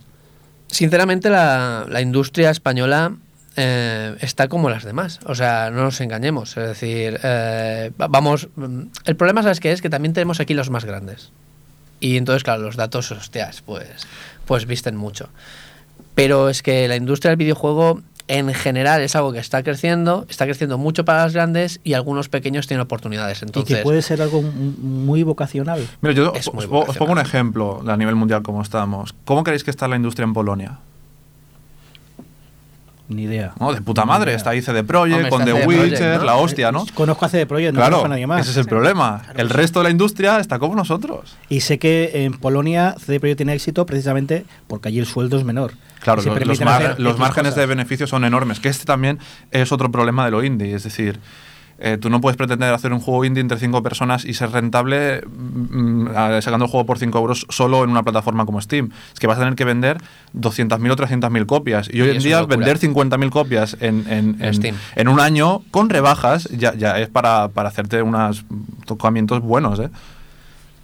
Sinceramente, 0.71 1.31
la, 1.31 1.87
la 1.89 2.01
industria 2.01 2.51
española 2.51 3.15
eh, 3.57 4.15
está 4.21 4.49
como 4.49 4.71
las 4.71 4.85
demás. 4.85 5.19
O 5.25 5.35
sea, 5.35 5.71
no 5.71 5.83
nos 5.83 6.01
engañemos. 6.01 6.57
Es 6.57 6.67
decir, 6.69 7.19
eh, 7.23 7.91
va- 8.01 8.09
vamos. 8.09 8.49
mm, 8.57 8.83
El 9.05 9.17
problema, 9.17 9.43
¿sabes 9.43 9.61
qué 9.61 9.73
es? 9.73 9.83
Que 9.83 9.91
también 9.91 10.13
tenemos 10.13 10.41
aquí 10.41 10.55
los 10.55 10.71
más 10.71 10.85
grandes. 10.85 11.31
Y 12.01 12.17
entonces, 12.17 12.45
claro, 12.45 12.63
los 12.63 12.77
datos, 12.77 13.11
hostias, 13.11 13.63
pues, 13.63 14.07
pues 14.47 14.67
visten 14.67 14.95
mucho. 14.97 15.29
Pero 16.15 16.49
es 16.49 16.63
que 16.63 16.87
la 16.87 16.97
industria 16.97 17.31
del 17.31 17.39
videojuego 17.39 18.03
en 18.29 18.53
general 18.55 19.01
es 19.03 19.17
algo 19.17 19.33
que 19.33 19.39
está 19.39 19.63
creciendo, 19.63 20.27
está 20.29 20.45
creciendo 20.45 20.79
mucho 20.79 21.05
para 21.05 21.25
las 21.25 21.33
grandes 21.33 21.81
y 21.83 21.95
algunos 21.95 22.29
pequeños 22.29 22.67
tienen 22.67 22.83
oportunidades. 22.83 23.41
y 23.43 23.47
Entonces, 23.47 23.77
que 23.79 23.83
puede 23.83 24.03
ser 24.03 24.23
algo 24.23 24.43
muy 24.43 25.23
vocacional. 25.23 25.87
Mira, 26.01 26.15
yo 26.15 26.33
os, 26.33 26.53
muy 26.55 26.65
os 26.65 26.71
pongo- 26.71 26.81
un 26.83 26.87
vocacional. 26.87 27.19
ejemplo 27.27 27.83
a 27.87 27.97
nivel 27.97 28.15
mundial 28.15 28.43
como 28.43 28.63
estamos. 28.63 29.15
¿Cómo 29.25 29.43
creéis 29.45 29.65
que 29.65 29.71
está 29.71 29.89
la 29.89 29.97
industria 29.97 30.25
en 30.25 30.35
Polonia? 30.35 30.79
Ni 33.09 33.23
idea. 33.23 33.53
No, 33.59 33.73
de 33.73 33.81
puta 33.81 34.05
madre. 34.05 34.35
Está 34.35 34.51
ahí 34.51 34.61
CD 34.61 34.85
Projekt, 34.85 35.15
Hombre, 35.17 35.31
con 35.31 35.45
The 35.45 35.53
CD 35.53 35.67
Witcher, 35.67 36.19
¿no? 36.19 36.25
la 36.25 36.37
hostia, 36.37 36.71
¿no? 36.71 36.85
Conozco 36.95 37.25
a 37.25 37.29
CD 37.31 37.47
Projekt, 37.47 37.73
no 37.73 37.79
Claro, 37.81 37.91
conozco 37.97 38.07
a 38.07 38.09
nadie 38.11 38.27
más. 38.27 38.43
ese 38.43 38.51
es 38.51 38.57
el 38.59 38.67
problema. 38.67 39.23
El 39.35 39.49
resto 39.49 39.81
de 39.81 39.85
la 39.85 39.91
industria 39.91 40.39
está 40.41 40.59
como 40.59 40.75
nosotros. 40.75 41.35
Y 41.49 41.61
sé 41.61 41.79
que 41.79 42.25
en 42.25 42.35
Polonia 42.35 42.95
CD 42.99 43.19
Projekt 43.19 43.39
tiene 43.39 43.55
éxito 43.55 43.87
precisamente 43.87 44.45
porque 44.67 44.89
allí 44.89 44.99
el 44.99 45.07
sueldo 45.07 45.39
es 45.39 45.45
menor. 45.45 45.73
Claro, 46.01 46.23
los, 46.23 46.47
los 46.47 46.61
mar- 46.61 47.17
márgenes 47.19 47.55
de 47.55 47.65
beneficio 47.67 48.07
son 48.07 48.25
enormes. 48.25 48.61
Que 48.61 48.69
este 48.69 48.85
también 48.85 49.19
es 49.51 49.73
otro 49.73 49.91
problema 49.91 50.27
de 50.27 50.31
lo 50.31 50.45
indie. 50.45 50.75
Es 50.75 50.85
decir, 50.85 51.19
eh, 51.81 51.97
tú 52.01 52.11
no 52.11 52.21
puedes 52.21 52.37
pretender 52.37 52.73
hacer 52.75 52.93
un 52.93 53.01
juego 53.01 53.25
indie 53.25 53.41
entre 53.41 53.59
cinco 53.59 53.83
personas 53.83 54.25
y 54.25 54.35
ser 54.35 54.51
rentable 54.51 55.23
mm, 55.27 56.09
ah, 56.15 56.39
sacando 56.43 56.65
el 56.65 56.71
juego 56.71 56.87
por 56.87 56.99
5 56.99 57.17
euros 57.19 57.47
solo 57.51 57.85
en 57.85 57.91
una 57.91 58.03
plataforma 58.03 58.45
como 58.47 58.61
Steam. 58.61 58.91
Es 59.13 59.21
que 59.21 59.27
vas 59.29 59.37
a 59.39 59.43
tener 59.43 59.55
que 59.55 59.65
vender 59.65 59.99
200.000 60.37 60.91
o 60.91 60.97
300.000 60.97 61.47
copias. 61.47 61.89
Y 61.93 62.01
hoy 62.01 62.09
Y 62.09 62.17
en 62.17 62.23
día 62.23 62.43
vender 62.43 62.79
50.000 62.79 63.31
copias 63.31 63.77
en, 63.81 64.05
en- 64.11 64.37
En 64.43 64.55
Steam. 64.55 64.77
en 64.97 65.09
un 65.09 65.21
año 65.21 65.63
con 65.71 65.89
rebajas 65.89 66.49
ya, 66.51 66.75
ya 66.75 66.99
es 66.99 67.09
para, 67.09 67.49
para 67.49 67.69
hacerte 67.69 68.03
unos 68.03 68.45
tocamientos 68.87 69.41
buenos. 69.41 69.79
¿eh? 69.79 69.89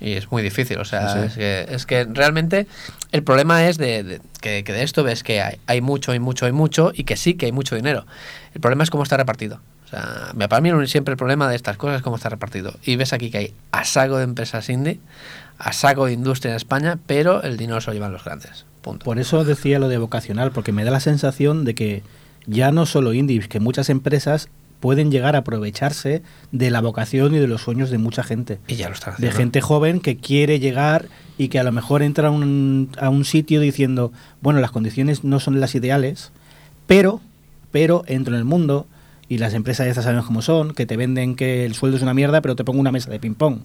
Y 0.00 0.12
es 0.12 0.30
muy 0.30 0.42
difícil, 0.42 0.78
o 0.78 0.84
sea, 0.84 1.08
sí. 1.12 1.18
Es, 1.26 1.34
que, 1.34 1.66
es 1.70 1.86
que 1.86 2.04
realmente 2.04 2.66
el 3.12 3.22
problema 3.22 3.66
es 3.66 3.78
de, 3.78 4.02
de- 4.04 4.20
que, 4.40 4.62
que 4.64 4.72
de 4.72 4.82
esto 4.82 5.02
ves 5.02 5.22
que 5.22 5.40
hay, 5.40 5.56
hay 5.66 5.80
mucho, 5.80 6.12
hay 6.12 6.18
mucho, 6.20 6.46
hay 6.46 6.52
mucho 6.52 6.92
y 6.94 7.04
que 7.04 7.16
sí 7.16 7.34
que 7.34 7.46
hay 7.46 7.52
mucho 7.52 7.74
dinero. 7.74 8.06
El 8.54 8.60
problema 8.60 8.84
es 8.84 8.90
cómo 8.90 9.02
está 9.02 9.16
repartido. 9.16 9.60
O 9.86 9.88
sea, 9.88 10.32
me- 10.34 10.48
para 10.48 10.60
mí 10.60 10.70
siempre 10.86 11.12
el 11.12 11.18
problema 11.18 11.48
de 11.48 11.56
estas 11.56 11.76
cosas 11.76 11.96
es 11.98 12.02
cómo 12.02 12.16
está 12.16 12.28
repartido. 12.28 12.74
Y 12.84 12.96
ves 12.96 13.12
aquí 13.12 13.30
que 13.30 13.38
hay 13.38 13.54
a 13.72 13.84
saco 13.84 14.16
de 14.16 14.24
empresas 14.24 14.68
indie, 14.68 14.98
a 15.58 15.72
saco 15.72 16.06
de 16.06 16.12
industria 16.12 16.50
en 16.52 16.56
España, 16.56 16.98
pero 17.06 17.42
el 17.42 17.56
dinero 17.56 17.80
se 17.80 17.88
lo 17.88 17.94
llevan 17.94 18.12
los 18.12 18.24
grandes. 18.24 18.64
Punto. 18.82 19.04
Por 19.04 19.18
eso 19.18 19.44
decía 19.44 19.78
lo 19.78 19.88
de 19.88 19.98
vocacional, 19.98 20.50
porque 20.52 20.72
me 20.72 20.84
da 20.84 20.90
la 20.90 21.00
sensación 21.00 21.64
de 21.64 21.74
que 21.74 22.02
ya 22.46 22.70
no 22.72 22.86
solo 22.86 23.12
indies, 23.14 23.48
que 23.48 23.60
muchas 23.60 23.88
empresas 23.88 24.48
pueden 24.80 25.10
llegar 25.10 25.34
a 25.34 25.38
aprovecharse 25.38 26.22
de 26.52 26.70
la 26.70 26.82
vocación 26.82 27.34
y 27.34 27.38
de 27.38 27.46
los 27.46 27.62
sueños 27.62 27.88
de 27.88 27.96
mucha 27.96 28.22
gente. 28.22 28.58
Y 28.68 28.74
ya 28.74 28.88
lo 28.88 28.94
están 28.94 29.12
De 29.12 29.28
haciendo. 29.28 29.36
gente 29.38 29.60
joven 29.62 30.00
que 30.00 30.18
quiere 30.18 30.60
llegar 30.60 31.06
y 31.38 31.48
que 31.48 31.58
a 31.58 31.62
lo 31.64 31.72
mejor 31.72 32.02
entra 32.02 32.28
a 32.28 32.30
un, 32.30 32.90
a 33.00 33.08
un 33.08 33.24
sitio 33.24 33.60
diciendo, 33.60 34.12
bueno, 34.42 34.60
las 34.60 34.72
condiciones 34.72 35.24
no 35.24 35.40
son 35.40 35.58
las 35.58 35.74
ideales, 35.74 36.32
pero, 36.86 37.22
pero 37.72 38.04
entro 38.06 38.34
en 38.34 38.38
el 38.40 38.44
mundo 38.44 38.86
y 39.34 39.38
las 39.38 39.52
empresas 39.52 39.88
estas 39.88 40.04
sabemos 40.04 40.26
cómo 40.26 40.42
son, 40.42 40.74
que 40.74 40.86
te 40.86 40.96
venden 40.96 41.34
que 41.34 41.64
el 41.64 41.74
sueldo 41.74 41.96
es 41.96 42.02
una 42.04 42.14
mierda, 42.14 42.40
pero 42.40 42.54
te 42.54 42.62
pongo 42.62 42.78
una 42.78 42.92
mesa 42.92 43.10
de 43.10 43.18
ping-pong. 43.18 43.58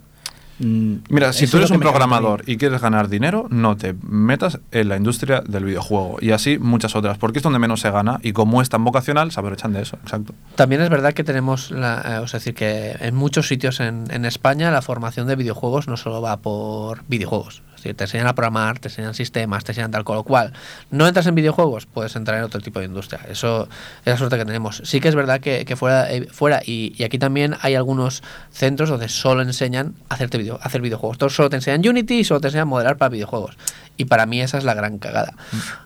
Mm, 0.58 0.95
Mira, 1.10 1.32
si 1.32 1.45
eso 1.45 1.51
tú 1.51 1.58
eres 1.58 1.69
un 1.69 1.79
programador 1.79 2.41
y 2.47 2.58
quieres 2.58 2.82
ganar 2.82 3.08
dinero, 3.08 3.45
no 3.51 3.77
te 3.77 3.93
metas 4.01 4.60
en 4.71 4.89
la 4.89 4.97
industria 4.97 5.41
del 5.47 5.65
videojuego. 5.65 6.17
Y 6.21 6.32
así 6.32 6.58
muchas 6.58 6.95
otras, 6.95 7.19
porque 7.19 7.38
es 7.38 7.43
donde 7.43 7.60
menos 7.60 7.82
se 7.82 7.91
gana. 7.91 8.19
Y 8.23 8.34
como 8.34 8.63
es 8.63 8.69
tan 8.69 8.84
vocacional, 8.84 9.32
se 9.32 9.39
aprovechan 9.39 9.73
de 9.73 9.84
eso. 9.84 9.97
Exacto. 10.01 10.34
También 10.55 10.82
es 10.82 10.89
verdad 10.89 11.13
que 11.13 11.23
tenemos, 11.23 11.69
la, 11.69 12.03
eh, 12.03 12.17
o 12.17 12.27
sea, 12.27 12.39
decir, 12.39 12.55
que 12.55 12.95
en 12.99 13.13
muchos 13.13 13.47
sitios 13.47 13.79
en, 13.79 14.05
en 14.10 14.25
España 14.25 14.71
la 14.71 14.82
formación 14.82 15.27
de 15.27 15.36
videojuegos 15.36 15.88
no 15.88 15.97
solo 15.97 16.19
va 16.19 16.38
por 16.38 17.03
videojuegos. 17.08 17.62
Decir, 17.80 17.96
te 17.96 18.04
enseñan 18.04 18.28
a 18.28 18.36
programar, 18.36 18.80
te 18.80 18.89
enseñan 18.89 19.13
sistemas, 19.13 19.63
te 19.63 19.72
enseñan 19.72 19.92
tal, 19.92 20.04
con 20.04 20.15
lo 20.15 20.24
cual 20.24 20.54
no 20.92 21.08
entras 21.08 21.28
en 21.28 21.36
videojuegos, 21.36 21.86
puedes 21.86 22.15
entrar 22.15 22.38
en 22.38 22.44
otro 22.44 22.62
tipo 22.62 22.80
de 22.80 22.86
industria. 22.86 23.22
Eso 23.30 23.70
es 24.02 24.06
la 24.06 24.18
suerte 24.18 24.38
que 24.38 24.46
tenemos. 24.46 24.82
Sí 24.86 25.00
que 25.00 25.08
es 25.08 25.15
verdad 25.15 25.39
que, 25.39 25.65
que 25.65 25.76
fuera, 25.76 26.12
eh, 26.12 26.28
fuera 26.32 26.62
y, 26.65 26.94
y 26.98 27.04
aquí 27.04 27.18
también 27.18 27.56
hay 27.62 27.76
algunos 27.76 28.22
centros 28.52 28.89
donde 28.89 29.10
solo 29.10 29.42
enseñan 29.42 29.96
a 30.10 30.15
hacerte 30.15 30.38
video, 30.38 30.60
a 30.62 30.65
hacer 30.65 30.82
videojuegos. 30.82 31.18
Todos 31.18 31.36
solo 31.36 31.50
te 31.50 31.56
enseñan 31.56 31.88
Unity 31.88 32.20
y 32.20 32.24
solo 32.24 32.42
te 32.42 32.48
enseñan 32.48 32.68
modelar 32.68 32.98
para 32.98 33.10
videojuegos. 33.10 33.58
Y 33.98 34.06
para 34.06 34.26
mí 34.26 34.42
esa 34.42 34.58
es 34.58 34.63
la 34.63 34.74
gran 34.74 34.98
cagada. 34.98 35.34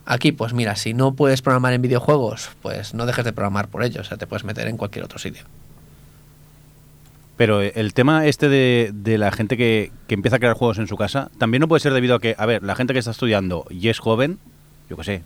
Aquí, 0.05 0.31
pues 0.31 0.53
mira, 0.53 0.75
si 0.75 0.93
no 0.93 1.13
puedes 1.13 1.41
programar 1.41 1.73
en 1.73 1.81
videojuegos, 1.81 2.51
pues 2.61 2.93
no 2.93 3.05
dejes 3.05 3.25
de 3.25 3.33
programar 3.33 3.69
por 3.69 3.83
ello. 3.83 4.01
O 4.01 4.03
sea, 4.03 4.17
te 4.17 4.27
puedes 4.27 4.43
meter 4.43 4.67
en 4.67 4.77
cualquier 4.77 5.05
otro 5.05 5.17
sitio. 5.17 5.45
Pero 7.35 7.61
el 7.61 7.93
tema 7.93 8.25
este 8.27 8.47
de, 8.47 8.91
de 8.93 9.17
la 9.17 9.31
gente 9.31 9.57
que, 9.57 9.91
que 10.07 10.13
empieza 10.13 10.35
a 10.37 10.39
crear 10.39 10.53
juegos 10.53 10.77
en 10.77 10.87
su 10.87 10.97
casa, 10.97 11.31
también 11.39 11.61
no 11.61 11.67
puede 11.67 11.79
ser 11.79 11.93
debido 11.93 12.15
a 12.15 12.19
que, 12.19 12.35
a 12.37 12.45
ver, 12.45 12.63
la 12.63 12.75
gente 12.75 12.93
que 12.93 12.99
está 12.99 13.11
estudiando 13.11 13.65
y 13.69 13.89
es 13.89 13.99
joven, 13.99 14.37
yo 14.89 14.97
qué 14.97 15.03
sé, 15.03 15.23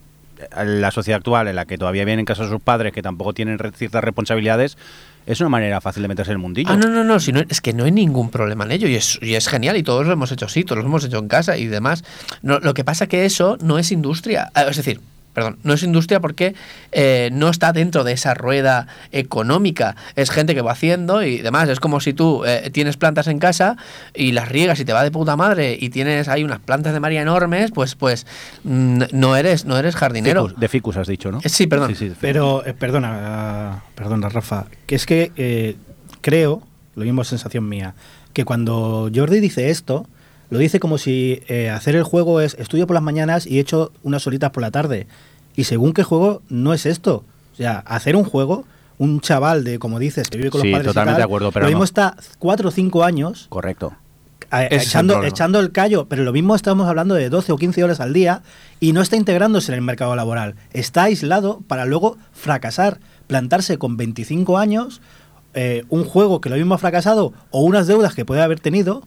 la 0.64 0.92
sociedad 0.92 1.18
actual 1.18 1.48
en 1.48 1.56
la 1.56 1.66
que 1.66 1.78
todavía 1.78 2.06
vienen 2.06 2.20
en 2.20 2.26
casa 2.26 2.48
sus 2.48 2.62
padres 2.62 2.94
que 2.94 3.02
tampoco 3.02 3.34
tienen 3.34 3.58
ciertas 3.76 4.04
responsabilidades, 4.04 4.78
es 5.26 5.42
una 5.42 5.50
manera 5.50 5.82
fácil 5.82 6.04
de 6.04 6.08
meterse 6.08 6.32
en 6.32 6.36
el 6.36 6.42
mundillo. 6.42 6.70
Ah, 6.72 6.78
no, 6.78 6.88
no, 6.90 7.04
no, 7.04 7.20
si 7.20 7.34
no, 7.34 7.42
es 7.48 7.60
que 7.60 7.74
no 7.74 7.84
hay 7.84 7.92
ningún 7.92 8.30
problema 8.30 8.64
en 8.64 8.72
ello 8.72 8.88
y 8.88 8.96
es, 8.96 9.20
y 9.22 9.36
es 9.36 9.48
genial 9.48 9.76
y 9.76 9.84
todos 9.84 10.06
lo 10.06 10.14
hemos 10.14 10.32
hecho 10.32 10.46
así, 10.46 10.64
todos 10.64 10.82
lo 10.82 10.88
hemos 10.88 11.04
hecho 11.04 11.18
en 11.18 11.28
casa 11.28 11.58
y 11.58 11.66
demás. 11.68 12.04
No, 12.42 12.60
lo 12.60 12.74
que 12.74 12.86
pasa 12.86 13.08
que 13.08 13.26
eso 13.26 13.58
no 13.62 13.78
es 13.78 13.92
industria, 13.92 14.52
Ah, 14.54 14.64
es 14.70 14.78
decir, 14.78 15.02
perdón, 15.38 15.60
no 15.62 15.74
es 15.74 15.84
industria 15.84 16.20
porque 16.20 16.56
eh, 16.92 17.30
no 17.32 17.50
está 17.50 17.72
dentro 17.72 18.04
de 18.04 18.12
esa 18.14 18.34
rueda 18.34 18.88
económica, 19.12 19.96
es 20.16 20.32
gente 20.32 20.56
que 20.56 20.64
va 20.64 20.72
haciendo 20.72 21.22
y 21.22 21.38
demás, 21.42 21.70
es 21.70 21.80
como 21.80 22.00
si 22.00 22.12
tú 22.14 22.44
eh, 22.44 22.72
tienes 22.74 22.98
plantas 22.98 23.28
en 23.28 23.38
casa 23.38 23.78
y 24.16 24.32
las 24.32 24.50
riegas 24.50 24.80
y 24.80 24.86
te 24.86 24.94
va 24.94 25.04
de 25.04 25.12
puta 25.12 25.36
madre 25.36 25.78
y 25.80 25.90
tienes 25.92 26.28
ahí 26.28 26.44
unas 26.44 26.58
plantas 26.60 26.92
de 26.94 27.00
María 27.00 27.22
enormes, 27.22 27.70
pues 27.70 27.94
pues 27.94 28.26
no 28.64 29.36
eres 29.36 29.66
no 29.66 29.78
eres 29.78 29.96
jardinero. 29.96 30.48
Ficus- 30.50 30.56
de 30.58 30.68
ficus 30.70 30.98
has 30.98 31.08
dicho, 31.08 31.32
¿no? 31.32 31.38
Eh, 31.44 31.50
sí, 31.50 31.68
perdón. 31.68 31.94
Sí. 31.96 32.12
Pero, 32.20 32.66
eh, 32.66 32.74
perdona, 32.74 33.84
perdona, 33.94 34.30
Rafa, 34.30 34.66
que 34.88 34.96
es 34.96 35.06
que 35.06 35.32
eh, 35.36 35.76
creo, 36.22 36.64
lo 36.96 37.04
mismo 37.06 37.22
es 37.22 37.28
sensación 37.28 37.70
mía, 37.70 37.94
que 38.34 38.44
cuando 38.44 39.12
Jordi 39.14 39.40
dice 39.40 39.70
esto, 39.70 40.08
lo 40.50 40.60
dice 40.60 40.80
como 40.80 40.98
si 40.98 41.42
eh, 41.48 41.70
hacer 41.70 41.96
el 41.96 42.04
juego 42.04 42.42
es 42.42 42.56
estudio 42.60 42.88
por 42.88 42.94
las 42.94 43.04
mañanas 43.04 43.46
y 43.48 43.60
echo 43.60 43.92
unas 44.04 44.26
horitas 44.28 44.52
por 44.52 44.62
la 44.62 44.72
tarde. 44.72 45.08
Y 45.56 45.66
según 45.66 45.94
qué 45.94 46.04
juego, 46.04 46.42
no 46.50 46.74
es 46.74 46.86
esto. 46.86 47.24
O 47.54 47.56
sea, 47.58 47.80
hacer 47.80 48.16
un 48.16 48.24
juego, 48.24 48.66
un 48.98 49.20
chaval 49.22 49.64
de, 49.64 49.80
como 49.80 50.00
dices, 50.00 50.30
que 50.30 50.38
vive 50.38 50.50
con 50.52 50.62
Sí, 50.62 50.68
los 50.70 50.78
padres. 50.78 50.86
y 50.86 50.90
totalmente 50.90 51.14
tal, 51.16 51.20
de 51.22 51.24
acuerdo, 51.26 51.52
pero 51.52 51.66
Lo 51.66 51.70
mismo 51.70 51.80
no. 51.80 51.86
está 51.86 52.16
cuatro 52.40 52.70
o 52.70 52.72
cinco 52.72 53.04
años 53.04 53.48
Correcto. 53.50 53.94
a- 54.52 54.66
el 54.66 54.74
echando, 54.80 55.16
problema. 55.16 55.30
echando 55.34 55.60
el 55.60 55.72
callo, 55.72 56.06
pero 56.08 56.24
lo 56.24 56.32
mismo 56.32 56.56
estamos 56.56 56.88
hablando 56.88 57.16
de 57.16 57.30
12 57.30 57.52
o 57.52 57.58
15 57.58 57.84
horas 57.84 58.00
al 58.00 58.14
día 58.14 58.44
y 58.80 58.94
no 58.94 59.02
está 59.02 59.16
integrándose 59.18 59.72
en 59.72 59.76
el 59.80 59.82
mercado 59.84 60.16
laboral. 60.16 60.56
Está 60.72 61.04
aislado 61.04 61.62
para 61.68 61.86
luego 61.86 62.18
fracasar, 62.34 63.00
plantarse 63.26 63.78
con 63.78 63.98
25 63.98 64.58
años, 64.60 65.02
eh, 65.56 65.84
un 65.90 66.06
juego 66.06 66.40
que 66.40 66.50
lo 66.50 66.56
mismo 66.56 66.76
ha 66.76 66.78
fracasado 66.78 67.34
o 67.50 67.62
unas 67.62 67.88
deudas 67.88 68.14
que 68.14 68.24
puede 68.26 68.42
haber 68.44 68.60
tenido 68.60 69.04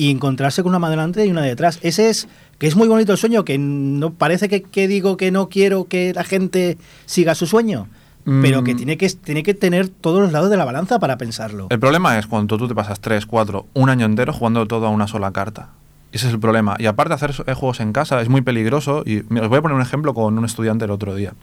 y 0.00 0.10
encontrarse 0.10 0.62
con 0.62 0.70
una 0.70 0.78
mano 0.78 0.92
delante 0.92 1.26
y 1.26 1.30
una 1.30 1.42
detrás. 1.42 1.78
Ese 1.82 2.08
es 2.08 2.26
que 2.58 2.66
es 2.66 2.74
muy 2.74 2.88
bonito 2.88 3.12
el 3.12 3.18
sueño, 3.18 3.44
que 3.44 3.58
no 3.58 4.14
parece 4.14 4.48
que, 4.48 4.62
que 4.62 4.88
digo 4.88 5.18
que 5.18 5.30
no 5.30 5.50
quiero 5.50 5.84
que 5.88 6.14
la 6.14 6.24
gente 6.24 6.78
siga 7.04 7.34
su 7.34 7.46
sueño, 7.46 7.86
pero 8.24 8.64
que 8.64 8.72
Mm. 8.72 8.76
tiene 8.78 8.96
que 8.96 9.10
tiene 9.10 9.42
que 9.42 9.52
tener 9.52 9.88
todos 9.88 10.22
los 10.22 10.32
lados 10.32 10.48
de 10.48 10.56
la 10.56 10.64
balanza 10.64 10.98
para 10.98 11.18
pensarlo. 11.18 11.66
El 11.68 11.78
problema 11.78 12.18
es 12.18 12.26
cuando 12.26 12.56
tú 12.56 12.66
te 12.66 12.74
pasas 12.74 13.00
3, 13.00 13.26
4, 13.26 13.66
un 13.74 13.90
año 13.90 14.06
entero 14.06 14.32
jugando 14.32 14.66
todo 14.66 14.86
a 14.86 14.90
una 14.90 15.06
sola 15.06 15.32
carta. 15.32 15.68
Ese 16.12 16.26
es 16.26 16.32
el 16.32 16.40
problema. 16.40 16.76
Y 16.78 16.86
aparte 16.86 17.12
hacer 17.14 17.34
eh, 17.46 17.52
juegos 17.52 17.80
en 17.80 17.92
casa 17.92 18.22
es 18.22 18.28
muy 18.30 18.40
peligroso. 18.40 19.02
Y 19.04 19.18
os 19.18 19.48
voy 19.48 19.58
a 19.58 19.62
poner 19.62 19.76
un 19.76 19.82
ejemplo 19.82 20.12
con 20.14 20.36
un 20.38 20.44
estudiante 20.44 20.86
el 20.86 20.90
otro 20.90 21.14
día. 21.14 21.34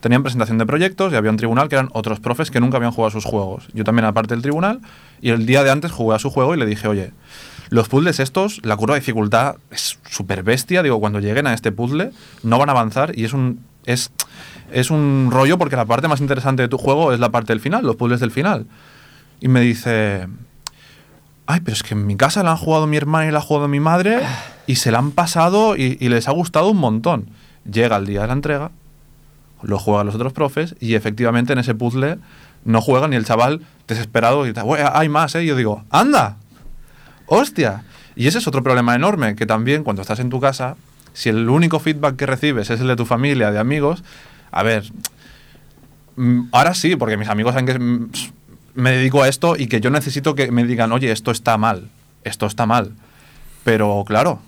Tenían 0.00 0.22
presentación 0.22 0.58
de 0.58 0.66
proyectos 0.66 1.12
y 1.12 1.16
había 1.16 1.30
un 1.30 1.36
tribunal 1.38 1.68
que 1.68 1.76
eran 1.76 1.88
otros 1.92 2.20
profes 2.20 2.50
que 2.50 2.60
nunca 2.60 2.76
habían 2.76 2.92
jugado 2.92 3.08
a 3.08 3.12
sus 3.12 3.24
juegos. 3.24 3.68
Yo 3.72 3.84
también 3.84 4.04
aparte 4.04 4.34
del 4.34 4.42
tribunal 4.42 4.80
y 5.20 5.30
el 5.30 5.44
día 5.46 5.64
de 5.64 5.70
antes 5.70 5.90
jugué 5.92 6.14
a 6.16 6.18
su 6.18 6.30
juego 6.30 6.54
y 6.54 6.58
le 6.58 6.66
dije, 6.66 6.86
oye, 6.88 7.12
los 7.72 7.88
puzzles 7.88 8.20
estos, 8.20 8.60
la 8.66 8.76
curva 8.76 8.96
de 8.96 9.00
dificultad 9.00 9.56
es 9.70 9.98
súper 10.10 10.42
bestia. 10.42 10.82
Digo, 10.82 11.00
cuando 11.00 11.20
lleguen 11.20 11.46
a 11.46 11.54
este 11.54 11.72
puzzle 11.72 12.12
no 12.42 12.58
van 12.58 12.68
a 12.68 12.72
avanzar 12.72 13.18
y 13.18 13.24
es 13.24 13.32
un, 13.32 13.60
es, 13.86 14.12
es 14.70 14.90
un 14.90 15.30
rollo 15.32 15.56
porque 15.56 15.74
la 15.74 15.86
parte 15.86 16.06
más 16.06 16.20
interesante 16.20 16.60
de 16.60 16.68
tu 16.68 16.76
juego 16.76 17.14
es 17.14 17.18
la 17.18 17.30
parte 17.30 17.54
del 17.54 17.60
final, 17.60 17.86
los 17.86 17.96
puzzles 17.96 18.20
del 18.20 18.30
final. 18.30 18.66
Y 19.40 19.48
me 19.48 19.62
dice, 19.62 20.28
ay, 21.46 21.60
pero 21.60 21.72
es 21.74 21.82
que 21.82 21.94
en 21.94 22.06
mi 22.06 22.14
casa 22.14 22.42
la 22.42 22.50
han 22.50 22.58
jugado 22.58 22.86
mi 22.86 22.98
hermana 22.98 23.26
y 23.26 23.30
la 23.30 23.38
ha 23.38 23.42
jugado 23.42 23.68
mi 23.68 23.80
madre 23.80 24.20
y 24.66 24.76
se 24.76 24.90
la 24.92 24.98
han 24.98 25.10
pasado 25.10 25.74
y, 25.74 25.96
y 25.98 26.10
les 26.10 26.28
ha 26.28 26.32
gustado 26.32 26.68
un 26.68 26.76
montón. 26.76 27.30
Llega 27.64 27.96
el 27.96 28.04
día 28.04 28.20
de 28.20 28.26
la 28.26 28.34
entrega, 28.34 28.70
lo 29.62 29.78
juegan 29.78 30.04
los 30.04 30.14
otros 30.14 30.34
profes 30.34 30.76
y 30.78 30.94
efectivamente 30.94 31.54
en 31.54 31.58
ese 31.60 31.74
puzzle 31.74 32.18
no 32.66 32.82
juegan 32.82 33.14
y 33.14 33.16
el 33.16 33.24
chaval 33.24 33.62
desesperado 33.88 34.44
"Güey, 34.44 34.82
hay 34.92 35.08
más, 35.08 35.34
¿eh? 35.36 35.44
Y 35.44 35.46
yo 35.46 35.56
digo, 35.56 35.84
anda, 35.88 36.36
hostia. 37.32 37.84
Y 38.14 38.26
ese 38.26 38.38
es 38.38 38.46
otro 38.46 38.62
problema 38.62 38.94
enorme, 38.94 39.34
que 39.34 39.46
también 39.46 39.84
cuando 39.84 40.02
estás 40.02 40.20
en 40.20 40.30
tu 40.30 40.40
casa, 40.40 40.76
si 41.14 41.28
el 41.28 41.48
único 41.48 41.78
feedback 41.80 42.16
que 42.16 42.26
recibes 42.26 42.70
es 42.70 42.80
el 42.80 42.88
de 42.88 42.96
tu 42.96 43.06
familia, 43.06 43.50
de 43.50 43.58
amigos, 43.58 44.04
a 44.50 44.62
ver, 44.62 44.84
mm, 46.16 46.48
ahora 46.52 46.74
sí, 46.74 46.96
porque 46.96 47.16
mis 47.16 47.28
amigos 47.28 47.54
saben 47.54 47.66
que 47.66 47.78
mm, 47.78 48.10
me 48.74 48.92
dedico 48.92 49.22
a 49.22 49.28
esto 49.28 49.56
y 49.56 49.66
que 49.66 49.80
yo 49.80 49.90
necesito 49.90 50.34
que 50.34 50.50
me 50.50 50.64
digan, 50.64 50.92
oye, 50.92 51.10
esto 51.10 51.30
está 51.30 51.56
mal, 51.58 51.88
esto 52.24 52.46
está 52.46 52.66
mal. 52.66 52.92
Pero 53.64 54.04
claro, 54.06 54.40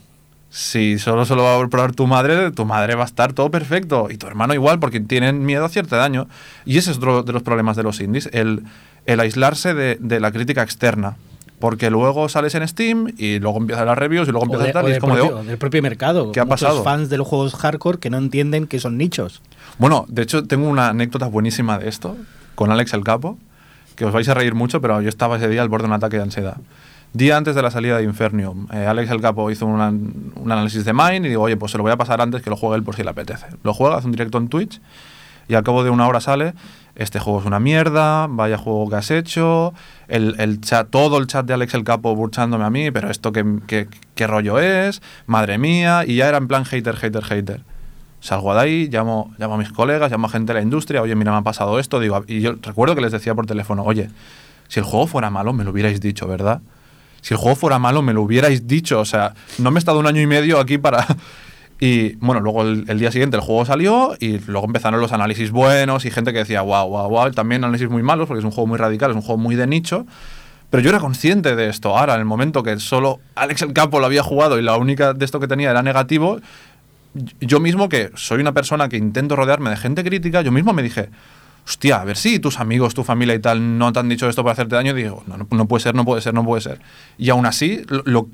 si 0.51 0.99
solo 0.99 1.25
se 1.25 1.35
lo 1.35 1.43
va 1.43 1.57
a 1.57 1.69
probar 1.69 1.93
tu 1.93 2.07
madre, 2.07 2.51
tu 2.51 2.65
madre 2.65 2.95
va 2.95 3.03
a 3.03 3.07
estar 3.07 3.33
todo 3.33 3.51
perfecto. 3.51 4.09
Y 4.11 4.17
tu 4.19 4.27
hermano 4.27 4.55
igual, 4.55 4.79
porque 4.79 5.01
tienen 5.01 5.45
miedo 5.45 5.65
a 5.65 5.69
cierto 5.69 5.97
daño. 5.97 6.29
Y 6.65 6.79
ese 6.79 6.91
es 6.91 6.99
otro 6.99 7.23
de 7.23 7.33
los 7.33 7.43
problemas 7.43 7.77
de 7.77 7.83
los 7.83 8.01
indies, 8.01 8.29
el, 8.33 8.63
el 9.07 9.21
aislarse 9.21 9.75
de, 9.75 9.97
de 10.01 10.21
la 10.21 10.33
crítica 10.33 10.63
externa. 10.63 11.17
Porque 11.65 11.89
luego 11.89 12.29
sales 12.29 12.55
en 12.57 12.69
Steam 12.69 13.07
y 13.17 13.39
luego 13.39 13.57
empiezan 13.57 13.87
las 13.87 13.97
reviews 13.97 14.29
y 14.29 14.33
luego 14.33 14.43
O, 14.43 14.45
empiezan 14.45 14.67
de- 14.67 14.73
tal. 14.75 14.87
Y 14.87 14.93
es 14.93 14.99
como 14.99 15.15
de, 15.15 15.21
propio, 15.23 15.39
"Oh". 15.39 15.45
del 15.45 15.57
propio 15.57 15.83
mercado. 15.83 16.31
¿Qué 16.31 16.41
ha 16.41 16.45
pasado? 16.45 16.83
fans 16.85 17.09
de 17.09 17.17
los 17.17 17.27
juegos 17.27 17.55
hardcore 17.55 17.99
que 17.99 18.11
no 18.11 18.19
entienden 18.19 18.67
que 18.67 18.79
son 18.81 18.99
nichos. 18.99 19.41
Bueno, 19.79 20.05
de 20.09 20.21
hecho 20.21 20.45
tengo 20.47 20.69
una 20.69 20.89
anécdota 20.91 21.27
buenísima 21.27 21.79
de 21.79 21.89
esto 21.89 22.19
con 22.55 22.71
Alex 22.71 22.93
el 22.93 23.03
Capo, 23.03 23.39
que 23.97 24.05
os 24.05 24.13
vais 24.13 24.29
a 24.29 24.35
reír 24.35 24.55
mucho, 24.55 24.83
pero 24.83 25.01
yo 25.01 25.09
estaba 25.09 25.39
ese 25.39 25.49
día 25.49 25.63
al 25.63 25.71
borde 25.71 25.85
de 25.85 25.89
un 25.89 25.95
ataque 25.95 26.19
de 26.19 26.25
ansiedad. 26.25 26.59
Día 27.15 27.39
antes 27.39 27.55
de 27.55 27.63
la 27.63 27.71
salida 27.71 27.97
de 27.97 28.05
Infernium, 28.05 28.67
eh, 28.71 28.85
Alex 28.87 29.11
el 29.11 29.23
Capo 29.23 29.51
hizo 29.51 29.65
una- 29.65 29.89
un 29.89 30.53
análisis 30.53 30.85
de 30.85 30.93
Mine 30.93 31.27
y 31.27 31.31
digo, 31.31 31.45
oye, 31.45 31.57
pues 31.57 31.73
se 31.73 31.79
lo 31.79 31.83
voy 31.83 31.93
a 31.93 31.97
pasar 31.97 32.21
antes 32.21 32.43
que 32.43 32.51
lo 32.51 32.57
juegue 32.57 32.77
él 32.77 32.83
por 32.83 32.95
si 32.95 33.03
le 33.03 33.09
apetece. 33.09 33.47
Lo 33.63 33.73
juega, 33.73 33.97
hace 33.97 34.05
un 34.05 34.13
directo 34.13 34.37
en 34.37 34.49
Twitch 34.49 34.83
y 35.49 35.55
al 35.55 35.63
cabo 35.63 35.85
de 35.85 35.91
una 35.91 36.07
hora 36.07 36.21
sale, 36.21 36.55
este 36.97 37.19
juego 37.19 37.41
es 37.41 37.47
una 37.47 37.59
mierda, 37.61 38.27
vaya 38.29 38.57
juego 38.57 38.89
que 38.89 38.97
has 38.97 39.11
hecho, 39.11 39.75
el, 40.09 40.37
el 40.39 40.61
chat, 40.61 40.89
todo 40.91 41.19
el 41.19 41.27
chat 41.27 41.45
de 41.45 41.55
Alex 41.55 41.75
el 41.75 41.83
Capo 41.85 42.15
burchándome 42.15 42.65
a 42.65 42.71
mí, 42.71 42.91
pero 42.91 43.11
esto 43.11 43.33
qué, 43.33 43.45
qué- 43.67 43.89
qué 44.15 44.27
rollo 44.27 44.59
es, 44.61 45.03
madre 45.27 45.59
mía, 45.59 46.05
y 46.07 46.17
ya 46.17 46.29
era 46.29 46.39
en 46.39 46.47
plan 46.49 46.65
hater, 46.65 46.97
hater, 46.97 47.25
hater. 47.25 47.63
Salgo 48.21 48.55
de 48.55 48.61
ahí, 48.61 48.89
llamo, 48.91 49.35
llamo 49.39 49.55
a 49.55 49.59
mis 49.59 49.71
colegas, 49.73 50.11
llamo 50.11 50.29
a 50.29 50.31
gente 50.31 50.53
de 50.53 50.61
la 50.61 50.63
industria, 50.63 51.03
oye, 51.03 51.15
mira, 51.15 51.33
me 51.33 51.39
ha 51.39 51.43
pasado 51.43 51.79
esto, 51.79 51.99
digo, 52.01 52.25
y 52.27 52.41
yo 52.41 52.55
recuerdo 52.63 52.95
que 52.95 53.01
les 53.03 53.13
decía 53.13 53.35
por 53.35 53.45
teléfono, 53.47 53.83
oye, 53.83 54.09
si 54.69 54.81
el 54.81 54.87
juego 54.87 55.07
fuera 55.07 55.29
malo, 55.31 55.53
me 55.53 55.65
lo 55.65 55.73
hubierais 55.73 56.01
dicho, 56.01 56.27
¿verdad? 56.27 56.61
Si 57.21 57.35
el 57.35 57.39
juego 57.39 57.57
fuera 57.57 57.79
malo, 57.79 58.03
me 58.03 58.13
lo 58.15 58.23
hubierais 58.23 58.67
dicho, 58.67 59.01
o 59.01 59.05
sea, 59.05 59.35
no 59.59 59.71
me 59.71 59.79
he 59.79 59.81
estado 59.81 59.99
un 59.99 60.07
año 60.07 60.21
y 60.21 60.27
medio 60.27 60.59
aquí 60.61 60.79
para... 60.79 61.07
Y 61.81 62.15
bueno, 62.17 62.41
luego 62.41 62.63
el, 62.63 62.99
día 62.99 63.11
siguiente 63.11 63.37
el 63.37 63.43
juego 63.43 63.65
salió 63.65 64.17
y 64.21 64.39
luego 64.47 64.67
empezaron 64.67 65.01
los 65.01 65.13
análisis 65.13 65.51
buenos 65.51 66.05
y 66.05 66.11
gente 66.11 66.33
que 66.33 66.39
decía, 66.39 66.63
wow, 66.63 66.89
wow, 66.89 67.09
wow, 67.09 67.31
también 67.33 67.65
análisis 67.65 67.89
muy 67.89 68.03
malos 68.03 68.29
porque 68.29 68.39
es 68.39 68.45
un 68.45 68.53
juego 68.53 68.67
muy 68.67 68.79
radical, 68.79 69.11
es 69.11 69.17
un 69.17 69.23
juego 69.23 69.39
muy 69.39 69.57
de 69.57 69.67
nicho. 69.67 70.07
Pero 70.71 70.83
yo 70.83 70.91
era 70.91 70.99
consciente 70.99 71.55
de 71.57 71.69
esto. 71.69 71.97
Ahora, 71.97 72.15
en 72.15 72.21
el 72.21 72.27
momento 72.27 72.63
que 72.63 72.79
solo 72.81 73.21
Alex 73.35 73.63
el 73.63 73.73
Capo 73.73 74.01
lo 74.01 74.07
había 74.07 74.23
jugado 74.23 74.59
y 74.59 74.63
la 74.63 74.77
única 74.77 75.13
de 75.13 75.25
esto 75.25 75.39
que 75.41 75.47
tenía 75.47 75.71
era 75.71 75.83
negativo, 75.83 76.41
yo 77.41 77.61
mismo 77.61 77.89
que 77.89 78.11
soy 78.15 78.41
una 78.41 78.53
persona 78.53 78.89
que 78.89 78.97
intento 78.97 79.37
rodearme 79.37 79.71
de 79.71 79.77
gente 79.77 80.03
crítica, 80.03 80.43
yo 80.43 80.51
mismo 80.51 80.73
me 80.73 80.83
dije, 80.83 81.11
hostia, 81.67 82.01
a 82.01 82.05
ver 82.05 82.17
si 82.17 82.39
tus 82.39 82.61
amigos, 82.61 82.95
tu 82.95 83.05
familia 83.05 83.35
y 83.35 83.39
tal 83.39 83.79
no 83.79 83.93
te 83.93 84.01
han 84.01 84.09
dicho 84.09 84.29
esto 84.29 84.43
para 84.43 84.53
hacerte 84.53 84.75
daño, 84.75 84.95
digo, 84.95 85.23
no, 85.27 85.37
no, 85.37 85.47
no 85.51 85.67
puede 85.67 85.83
ser, 85.83 85.95
no 85.95 86.05
puede 86.05 86.21
ser, 86.21 86.35
no 86.35 86.45
puede 86.45 86.61
ser. 86.61 86.81
Y 87.19 87.31
aún 87.31 87.47
así 87.47 87.83
lo, 87.89 88.29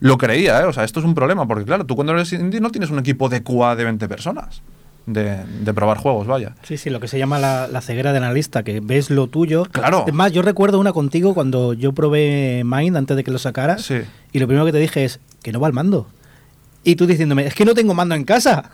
lo, 0.00 0.18
creía, 0.18 0.60
¿eh? 0.60 0.64
o 0.64 0.72
sea, 0.72 0.84
esto 0.84 1.00
es 1.00 1.06
un 1.06 1.14
problema, 1.14 1.46
porque 1.46 1.64
claro, 1.64 1.84
tú 1.86 1.94
cuando 1.94 2.12
eres 2.12 2.32
indie 2.32 2.60
no 2.60 2.70
tienes 2.70 2.90
un 2.90 2.98
equipo 2.98 3.28
de 3.28 3.42
QA 3.42 3.76
de 3.76 3.84
20 3.84 4.08
personas. 4.08 4.62
De, 5.06 5.44
de 5.60 5.72
probar 5.72 5.98
juegos, 5.98 6.26
vaya. 6.26 6.56
Sí, 6.64 6.76
sí, 6.76 6.90
lo 6.90 6.98
que 6.98 7.06
se 7.06 7.16
llama 7.16 7.38
la, 7.38 7.68
la 7.68 7.80
ceguera 7.80 8.10
de 8.10 8.18
analista, 8.18 8.64
que 8.64 8.80
ves 8.80 9.08
lo 9.08 9.28
tuyo. 9.28 9.64
Claro. 9.70 10.02
Es 10.04 10.12
más, 10.12 10.32
yo 10.32 10.42
recuerdo 10.42 10.80
una 10.80 10.92
contigo 10.92 11.32
cuando 11.32 11.74
yo 11.74 11.92
probé 11.92 12.62
Mind 12.64 12.96
antes 12.96 13.16
de 13.16 13.22
que 13.22 13.30
lo 13.30 13.38
sacaras. 13.38 13.82
Sí. 13.82 14.00
Y 14.32 14.40
lo 14.40 14.48
primero 14.48 14.66
que 14.66 14.72
te 14.72 14.78
dije 14.78 15.04
es 15.04 15.20
que 15.44 15.52
no 15.52 15.60
va 15.60 15.68
el 15.68 15.74
mando. 15.74 16.08
Y 16.82 16.96
tú 16.96 17.06
diciéndome, 17.06 17.46
es 17.46 17.54
que 17.54 17.64
no 17.64 17.72
tengo 17.74 17.94
mando 17.94 18.16
en 18.16 18.24
casa. 18.24 18.70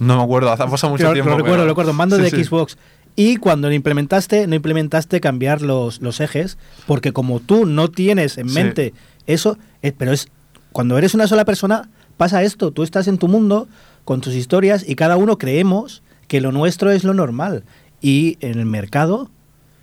No 0.00 0.18
me 0.18 0.22
acuerdo, 0.22 0.52
hace 0.52 0.64
ha 0.64 0.66
pasado 0.66 0.92
mucho 0.92 1.10
tiempo. 1.14 1.30
Lo 1.30 1.38
recuerdo, 1.38 1.62
lo 1.64 1.68
recuerdo, 1.68 1.92
mando 1.94 2.16
Sí, 2.16 2.22
de 2.22 2.30
sí. 2.30 2.44
Xbox. 2.44 2.76
Y 3.16 3.36
cuando 3.38 3.68
lo 3.68 3.74
implementaste, 3.74 4.46
no 4.46 4.54
implementaste 4.54 5.18
cambiar 5.20 5.62
los, 5.62 6.02
los 6.02 6.20
ejes, 6.20 6.58
porque 6.86 7.12
como 7.12 7.40
tú 7.40 7.64
no 7.64 7.88
tienes 7.88 8.36
en 8.36 8.50
Sí. 8.50 8.92
Eso, 9.28 9.56
eh, 9.82 9.92
pero 9.96 10.12
es 10.12 10.26
cuando 10.72 10.98
eres 10.98 11.14
una 11.14 11.28
sola 11.28 11.44
persona, 11.44 11.88
pasa 12.16 12.42
esto. 12.42 12.72
Tú 12.72 12.82
estás 12.82 13.06
en 13.06 13.18
tu 13.18 13.28
mundo 13.28 13.68
con 14.04 14.20
tus 14.20 14.34
historias 14.34 14.84
y 14.88 14.96
cada 14.96 15.16
uno 15.16 15.38
creemos 15.38 16.02
que 16.26 16.40
lo 16.40 16.50
nuestro 16.50 16.90
es 16.90 17.04
lo 17.04 17.14
normal. 17.14 17.62
Y 18.00 18.36
en 18.40 18.58
el 18.58 18.66
mercado, 18.66 19.30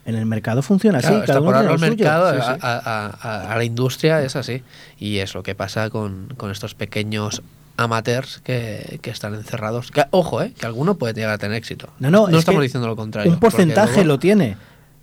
en 0.05 0.15
el 0.15 0.25
mercado 0.25 0.61
funciona 0.61 0.99
así. 0.99 1.07
Claro, 1.07 1.23
cada 1.25 1.41
uno 1.41 1.51
tiene 1.53 1.71
lo 1.71 1.77
suyo. 1.79 1.89
mercado, 1.95 2.33
Sí, 2.33 2.39
sí. 2.41 2.59
a, 2.61 2.77
a- 2.77 3.17
a- 3.21 3.51
a 3.53 3.57
la 3.57 3.63
industria 3.63 4.21
es 4.21 4.35
así. 4.35 4.61
Y 4.99 5.17
es 5.19 5.33
lo 5.33 5.43
que 5.43 5.55
pasa 5.55 5.89
con, 5.89 6.33
con 6.37 6.51
estos 6.51 6.75
pequeños 6.75 7.41
amateurs 7.77 8.39
que, 8.43 8.99
que 9.01 9.09
están 9.09 9.33
encerrados. 9.33 9.91
Que, 9.91 10.05
ojo, 10.11 10.41
eh, 10.41 10.53
que 10.57 10.65
alguno 10.65 10.95
puede 10.95 11.13
llegar 11.13 11.31
a 11.31 11.37
tener 11.37 11.57
éxito. 11.57 11.89
No, 11.99 12.09
no, 12.09 12.29
es 12.29 12.35
estamos 12.35 12.61
diciendo 12.61 12.87
lo 12.87 12.95
contrario. 12.95 13.31
Un 13.31 13.39
porcentaje 13.39 13.95
luego- 13.95 14.07
lo 14.07 14.19
tiene. 14.19 14.57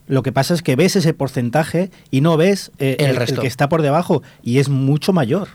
Lo 0.06 0.22
que 0.22 0.32
pasa 0.32 0.54
es 0.54 0.62
que 0.62 0.76
ves 0.76 0.96
ese 0.96 1.14
porcentaje 1.14 1.90
y 2.10 2.20
no 2.20 2.36
ves 2.36 2.72
eh, 2.78 2.96
El 2.98 3.04
el, 3.06 3.10
el 3.12 3.16
resto. 3.16 3.40
que 3.40 3.46
está 3.46 3.68
por 3.68 3.82
debajo 3.82 4.22
y 4.42 4.58
es 4.58 4.68
mucho 4.68 5.12
mayor. 5.12 5.48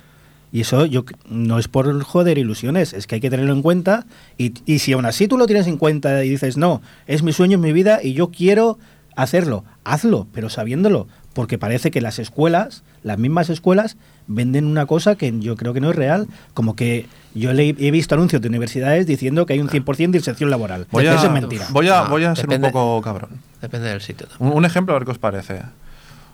Y 0.52 0.62
eso 0.62 0.86
yo 0.86 1.04
no 1.30 1.60
es 1.60 1.68
por 1.68 2.02
joder 2.04 2.38
ilusiones, 2.38 2.94
es 2.94 3.06
que 3.06 3.16
hay 3.16 3.22
que 3.22 3.30
tenerlo 3.30 3.52
en 3.54 3.62
cuenta. 3.62 4.06
Y, 4.38 4.54
y 4.66 4.80
si 4.80 4.94
aún 4.94 5.06
así 5.06 5.28
tú 5.28 5.38
lo 5.38 5.46
tienes 5.46 5.68
en 5.68 5.78
cuenta 5.78 6.24
y 6.24 6.30
dices, 6.30 6.56
no, 6.58 6.82
es 7.06 7.22
mi 7.22 7.34
sueño, 7.34 7.58
es 7.58 7.62
mi 7.62 7.74
vida 7.74 8.00
y 8.02 8.14
yo 8.14 8.32
quiero 8.32 8.80
hacerlo, 9.18 9.66
hazlo, 9.84 10.28
pero 10.32 10.50
sabiéndolo. 10.50 11.08
Porque 11.38 11.60
parece 11.60 11.92
que 11.92 12.02
las 12.02 12.18
escuelas, 12.18 12.82
las 13.04 13.20
mismas 13.20 13.52
escuelas, 13.52 13.96
venden 14.26 14.66
una 14.66 14.88
cosa 14.88 15.14
que 15.18 15.38
yo 15.38 15.56
creo 15.56 15.72
que 15.72 15.80
no 15.80 15.92
es 15.92 15.96
real. 15.96 16.26
Como 16.56 16.76
que 16.76 17.06
yo 17.36 17.54
le, 17.54 17.76
he 17.78 17.92
visto 17.92 18.16
anuncios 18.16 18.42
de 18.42 18.48
universidades 18.48 19.06
diciendo 19.06 19.46
que 19.46 19.54
hay 19.54 19.60
un 19.60 19.70
100% 19.70 20.10
de 20.10 20.18
inserción 20.18 20.50
laboral. 20.50 20.88
Voy 20.90 21.06
a, 21.06 21.14
Eso 21.14 21.28
es 21.28 21.32
mentira. 21.32 21.68
Voy 21.70 21.90
a, 21.90 22.06
No, 22.06 22.10
voy 22.10 22.24
a 22.24 22.36
ser 22.36 22.48
depende. 22.48 22.70
un 22.70 22.74
poco 22.74 23.00
cabrón. 23.04 23.30
Depende 23.62 23.88
del 23.88 24.02
sitio. 24.02 24.26
Un, 24.40 24.52
un 24.52 24.66
ejemplo, 24.66 24.96
a 24.96 24.98
ver 24.98 25.06
qué 25.06 25.12
os 25.12 25.20
parece. 25.20 25.62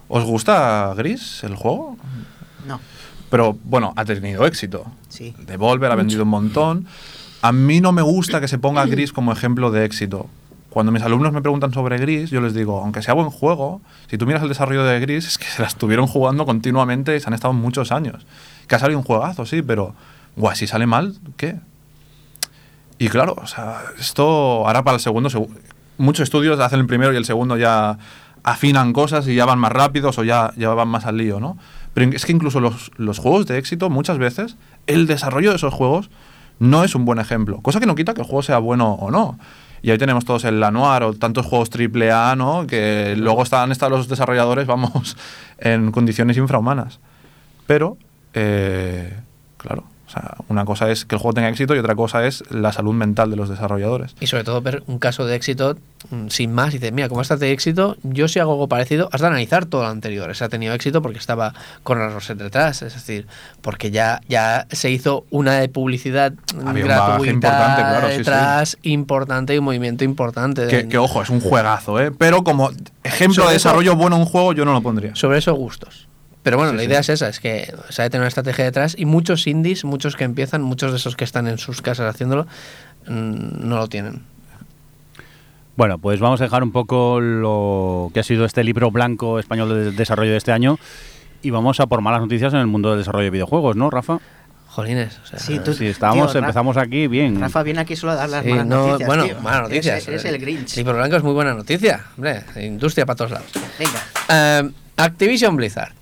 ¿Os 0.08 0.24
gusta 0.24 0.94
Gris, 0.96 1.44
el 1.44 1.56
juego? 1.56 1.98
No, 2.66 2.80
Pero 3.30 3.58
bueno, 3.66 3.92
ha 3.98 4.06
tenido 4.06 4.46
éxito. 4.46 4.86
sí. 5.10 5.36
Devolver 5.46 5.92
ha 5.92 5.96
vendido 5.96 6.24
un 6.24 6.30
montón. 6.30 6.88
A 7.42 7.52
mí 7.52 7.82
no 7.82 7.92
me 7.92 8.04
gusta 8.04 8.40
que 8.40 8.48
se 8.48 8.58
ponga 8.58 8.86
Gris 8.86 9.12
como 9.12 9.34
ejemplo 9.34 9.70
de 9.70 9.84
éxito. 9.84 10.30
Cuando 10.74 10.92
mis 10.92 11.04
alumnos 11.04 11.32
me 11.32 11.42
preguntan 11.44 11.72
sobre 11.72 12.00
Gris, 12.00 12.32
yo 12.32 12.42
les 12.42 12.56
digo, 12.56 12.82
aunque 12.82 13.04
sea 13.04 13.14
buen 13.14 13.30
juego, 13.30 13.80
si 14.10 14.18
tú 14.18 14.26
miras 14.26 14.42
el 14.42 14.50
desarrollo 14.50 14.84
de 14.84 15.00
Gris, 15.00 15.28
es 15.28 15.38
que 15.38 15.46
se 15.46 15.62
la 15.62 15.68
estuvieron 15.68 16.08
jugando 16.08 16.48
continuamente 16.48 17.16
y 17.16 17.20
se 17.20 17.28
han 17.28 17.36
estado 17.36 17.54
muchos 17.54 17.92
años. 17.92 18.26
Que 18.68 18.74
ha 18.74 18.80
salido 18.80 18.98
un 18.98 19.06
juegazo, 19.06 19.46
sí, 19.46 19.62
pero, 19.62 19.94
guay, 20.36 20.56
si 20.56 20.66
sale 20.66 20.88
mal, 20.88 21.16
¿qué? 21.38 21.58
Y 22.98 23.08
claro, 23.10 23.36
o 23.40 23.46
sea, 23.46 23.82
esto 24.00 24.66
ahora 24.66 24.84
para 24.84 24.96
el 24.96 25.00
segundo, 25.02 25.30
segu- 25.30 25.48
muchos 26.00 26.24
estudios 26.24 26.60
hacen 26.60 26.80
el 26.80 26.88
primero 26.88 27.14
y 27.14 27.18
el 27.18 27.26
segundo 27.26 27.56
ya 27.56 28.00
afinan 28.44 28.94
cosas 28.94 29.28
y 29.28 29.36
ya 29.36 29.46
van 29.46 29.60
más 29.60 29.72
rápidos 29.72 30.18
o 30.18 30.24
ya, 30.24 30.54
ya 30.58 30.70
van 30.74 30.88
más 30.88 31.06
al 31.06 31.18
lío, 31.18 31.40
¿no? 31.40 31.56
Pero 31.94 32.12
es 32.16 32.26
que 32.26 32.32
incluso 32.32 32.60
los, 32.60 32.92
los 32.98 33.20
juegos 33.20 33.46
de 33.46 33.60
éxito, 33.60 33.92
muchas 33.92 34.18
veces, 34.18 34.56
el 34.88 35.06
desarrollo 35.06 35.52
de 35.52 35.58
esos 35.58 35.72
juegos 35.72 36.10
no 36.58 36.84
es 36.84 36.96
un 36.96 37.06
buen 37.06 37.20
ejemplo. 37.20 37.62
Cosa 37.62 37.80
que 37.80 37.86
no 37.86 37.94
quita 37.94 38.16
que 38.16 38.22
el 38.22 38.28
juego 38.28 38.42
sea 38.42 38.58
bueno 38.58 38.94
o 38.94 39.12
no. 39.12 39.38
Y 39.84 39.92
ahí 39.92 39.98
tenemos 39.98 40.24
todos 40.24 40.46
el 40.46 40.62
Lanoir 40.62 41.04
o 41.04 41.14
tantos 41.14 41.46
juegos 41.46 41.70
triple 41.70 42.10
A, 42.10 42.38
¿no? 42.38 42.66
Que 42.66 43.16
luego 43.18 43.44
están, 43.44 43.70
están 43.72 43.92
los 43.92 44.08
desarrolladores, 44.08 44.66
vamos, 44.66 45.18
en 45.60 45.92
condiciones 45.92 46.38
infrahumanas. 46.38 47.02
Pero, 47.68 47.98
eh, 48.34 49.20
claro, 49.58 49.84
sea, 50.14 50.36
una 50.48 50.66
cosa 50.66 50.90
es 50.92 51.06
que 51.06 51.16
el 51.16 51.22
juego 51.22 51.34
tenga 51.34 51.50
éxito 51.50 51.76
y 51.76 51.80
otra 51.80 51.96
cosa 51.96 52.26
es 52.26 52.44
la 52.52 52.72
salud 52.72 52.94
mental 52.94 53.30
de 53.30 53.36
los 53.36 53.50
desarrolladores. 53.50 54.16
Y 54.20 54.28
sobre 54.28 54.44
todo 54.44 54.62
ver 54.62 54.84
un 54.88 55.00
caso 55.00 55.26
de 55.26 55.36
éxito 55.36 55.76
mm, 56.12 56.28
sin 56.30 56.54
más 56.54 56.70
y 56.74 56.78
dices, 56.78 56.94
mira, 56.94 57.10
como 57.10 57.22
está 57.22 57.36
de 57.38 57.52
éxito, 57.52 57.98
yo 58.04 58.28
si 58.28 58.40
hago 58.40 58.52
algo 58.54 58.68
parecido, 58.68 59.10
has 59.12 59.22
de 59.22 59.28
analizar 59.28 59.66
todo 59.66 59.82
lo 59.84 59.88
anterior. 59.90 60.30
Ese 60.32 60.44
ha 60.44 60.50
tenido 60.50 60.74
éxito 60.74 61.02
porque 61.02 61.18
estaba 61.18 61.54
con 61.84 62.00
la 62.00 62.10
Roset 62.10 62.38
detrás, 62.38 62.82
es 62.84 62.94
decir, 62.94 63.28
porque 63.62 63.92
ya, 63.92 64.22
ya 64.30 64.68
se 64.72 64.90
hizo 64.92 65.26
una 65.32 65.54
de 65.56 65.70
publicidad 65.70 66.34
Había 66.66 66.84
un 66.84 66.90
gratuita 66.90 67.32
importante, 67.34 67.82
claro, 67.82 68.08
sí, 68.08 68.12
sí. 68.14 68.18
detrás, 68.20 68.78
importante 68.84 69.56
y 69.56 69.58
un 69.58 69.66
movimiento 69.66 70.04
importante. 70.04 70.68
Que, 70.68 70.78
de- 70.84 70.88
que, 70.90 70.98
ojo, 70.98 71.22
es 71.22 71.30
un 71.30 71.40
juegazo, 71.42 72.00
¿eh? 72.00 72.12
Pero 72.12 72.44
como 72.44 72.70
ejemplo 73.04 73.36
Sobre 73.44 73.52
de 73.52 73.58
eso- 73.58 73.70
desarrollo 73.70 73.96
bueno 73.96 74.18
un 74.18 74.26
juego, 74.26 74.54
yo 74.54 74.66
no 74.66 74.74
lo 74.74 74.82
pondría. 74.82 75.16
sobre 75.16 75.40
esos 75.40 75.58
gustos. 75.58 76.08
Pero 76.44 76.58
bueno, 76.58 76.72
Sí, 76.72 76.76
la 76.78 76.82
sí. 76.84 76.88
idea 76.90 77.00
es 77.00 77.10
esa, 77.10 77.30
es 77.30 77.40
que 77.40 77.74
se 77.90 78.02
ha 78.02 78.04
de 78.04 78.10
tener 78.10 78.22
una 78.22 78.28
estrategia 78.28 78.66
detrás 78.66 78.96
y 78.98 79.06
muchos 79.06 79.48
indies, 79.48 79.86
muchos 79.86 80.16
que 80.18 80.26
empiezan, 80.26 80.62
muchos 80.62 80.92
de 80.92 80.98
esos 80.98 81.16
que 81.16 81.24
están 81.24 81.48
en 81.48 81.58
sus 81.58 81.82
casas 81.82 82.14
haciéndolo, 82.14 82.44
mm, 83.08 83.68
no 83.68 83.78
lo 83.78 83.88
tienen. 83.88 84.24
Bueno, 85.76 85.98
pues 85.98 86.20
vamos 86.20 86.40
a 86.42 86.44
dejar 86.44 86.62
un 86.64 86.72
poco 86.72 87.20
lo 87.20 88.12
que 88.14 88.20
ha 88.20 88.24
sido 88.24 88.46
este 88.46 88.64
libro 88.64 88.92
blanco 88.92 89.40
español 89.40 89.70
de 89.70 89.92
desarrollo 89.92 90.32
de 90.32 90.38
este 90.38 90.52
año 90.52 90.78
y 91.42 91.50
vamos 91.50 91.80
a 91.80 91.88
por 91.88 92.02
malas 92.02 92.22
noticias 92.22 92.54
en 92.54 92.60
el 92.60 92.68
mundo 92.68 92.90
del 92.90 93.00
desarrollo 93.00 93.24
de 93.26 93.32
videojuegos, 93.32 93.76
¿no, 93.76 93.90
Rafa? 93.90 94.20
Jolines, 94.68 95.20
o 95.24 95.26
sea, 95.26 95.40
Sí, 95.40 95.60
tú- 95.64 95.72
estábamos, 95.84 96.32
tío, 96.32 96.40
empezamos 96.42 96.78
aquí 96.78 97.08
bien. 97.08 97.40
Rafa 97.40 97.64
viene 97.64 97.80
aquí 97.82 97.96
solo 97.96 98.12
a 98.14 98.16
dar 98.16 98.30
las 98.30 98.44
Sí, 98.44 98.50
malas 98.52 98.66
no, 98.68 98.88
noticias. 98.88 99.08
bueno, 99.08 99.24
tío. 99.26 99.40
malas 99.42 99.62
noticias. 99.64 100.08
Eres, 100.08 100.08
eres 100.08 100.26
el 100.26 100.38
Grinch. 100.40 100.76
Libro 100.78 100.94
Blanco 100.96 101.16
es 101.16 101.24
muy 101.24 101.34
buena 101.34 101.54
noticia. 101.54 102.06
Hombre, 102.18 102.44
industria 102.62 103.06
para 103.06 103.16
todos 103.18 103.32
lados. 103.32 103.48
Venga. 103.80 104.00
Eh, 104.30 104.70
Activision 104.98 105.56
Blizzard. 105.56 105.94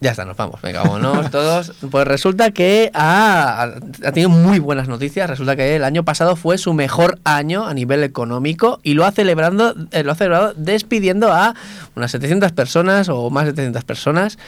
Ya 0.00 0.10
está, 0.10 0.24
nos 0.26 0.36
vamos. 0.36 0.60
Venga, 0.60 0.82
vámonos 0.82 1.30
todos. 1.30 1.72
Pues 1.90 2.06
resulta 2.06 2.50
que 2.50 2.90
ha, 2.92 3.70
tenido 4.12 4.28
muy 4.28 4.58
buenas 4.58 4.88
noticias. 4.88 5.28
Resulta 5.28 5.56
que 5.56 5.76
el 5.76 5.84
año 5.84 6.04
pasado 6.04 6.36
fue 6.36 6.58
su 6.58 6.74
mejor 6.74 7.18
año 7.24 7.66
a 7.66 7.72
nivel 7.72 8.04
económico 8.04 8.80
y 8.82 8.94
lo 8.94 9.06
ha 9.06 9.12
celebrando, 9.12 9.74
eh, 9.92 10.02
lo 10.02 10.12
ha 10.12 10.14
celebrado 10.14 10.52
despidiendo 10.54 11.32
a 11.32 11.54
unas 11.94 12.10
700 12.10 12.52
personas 12.52 13.08
o 13.08 13.30
más 13.30 13.46
de 13.46 13.52
700 13.52 13.84
personas. 13.84 14.38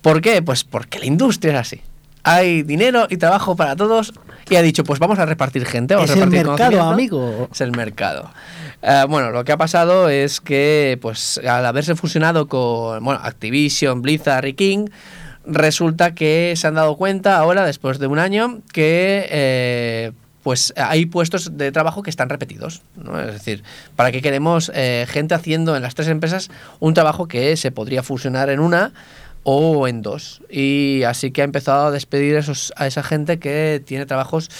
¿Por 0.00 0.22
qué? 0.22 0.40
Pues 0.40 0.64
porque 0.64 0.98
la 0.98 1.06
industria 1.06 1.52
es 1.54 1.58
así. 1.58 1.82
Hay 2.22 2.62
dinero 2.62 3.06
y 3.10 3.18
trabajo 3.18 3.54
para 3.54 3.76
todos 3.76 4.14
y 4.48 4.56
ha 4.56 4.62
dicho, 4.62 4.84
pues 4.84 4.98
vamos 5.00 5.18
a 5.18 5.26
repartir 5.26 5.66
gente. 5.66 5.94
Vamos 5.94 6.10
Es 6.10 6.16
a 6.16 6.18
el 6.20 6.30
repartir 6.30 6.46
mercado, 6.46 6.78
conocimiento. 6.78 6.92
amigo. 7.24 7.48
Es 7.52 7.60
el 7.60 7.72
mercado. 7.72 8.30
Eh, 8.82 9.04
bueno, 9.08 9.30
lo 9.30 9.44
que 9.44 9.52
ha 9.52 9.56
pasado 9.56 10.08
es 10.08 10.40
que, 10.40 10.98
pues, 11.02 11.38
al 11.38 11.66
haberse 11.66 11.94
fusionado 11.96 12.46
con 12.48 13.02
bueno, 13.04 13.20
Activision, 13.22 14.02
Blizzard 14.02 14.46
y 14.46 14.54
King, 14.54 14.86
resulta 15.44 16.14
que 16.14 16.54
se 16.56 16.66
han 16.66 16.74
dado 16.74 16.96
cuenta 16.96 17.38
ahora, 17.38 17.64
después 17.64 17.98
de 17.98 18.06
un 18.06 18.18
año, 18.18 18.60
que 18.72 19.26
eh, 19.30 20.12
pues 20.42 20.72
hay 20.76 21.06
puestos 21.06 21.56
de 21.56 21.72
trabajo 21.72 22.02
que 22.04 22.10
están 22.10 22.28
repetidos. 22.28 22.82
¿no? 22.96 23.18
Es 23.20 23.32
decir, 23.32 23.64
¿para 23.96 24.12
qué 24.12 24.22
queremos 24.22 24.70
eh, 24.74 25.06
gente 25.08 25.34
haciendo 25.34 25.74
en 25.74 25.82
las 25.82 25.94
tres 25.96 26.06
empresas 26.08 26.50
un 26.78 26.94
trabajo 26.94 27.26
que 27.26 27.56
se 27.56 27.72
podría 27.72 28.02
fusionar 28.04 28.48
en 28.50 28.60
una? 28.60 28.92
O 29.48 29.86
en 29.86 30.02
dos. 30.02 30.42
Y 30.50 31.04
así 31.04 31.30
que 31.30 31.40
ha 31.40 31.44
empezado 31.44 31.86
a 31.86 31.90
despedir 31.92 32.34
esos, 32.34 32.72
a 32.76 32.88
esa 32.88 33.04
gente 33.04 33.38
que 33.38 33.80
tiene 33.86 34.04
trabajos 34.04 34.50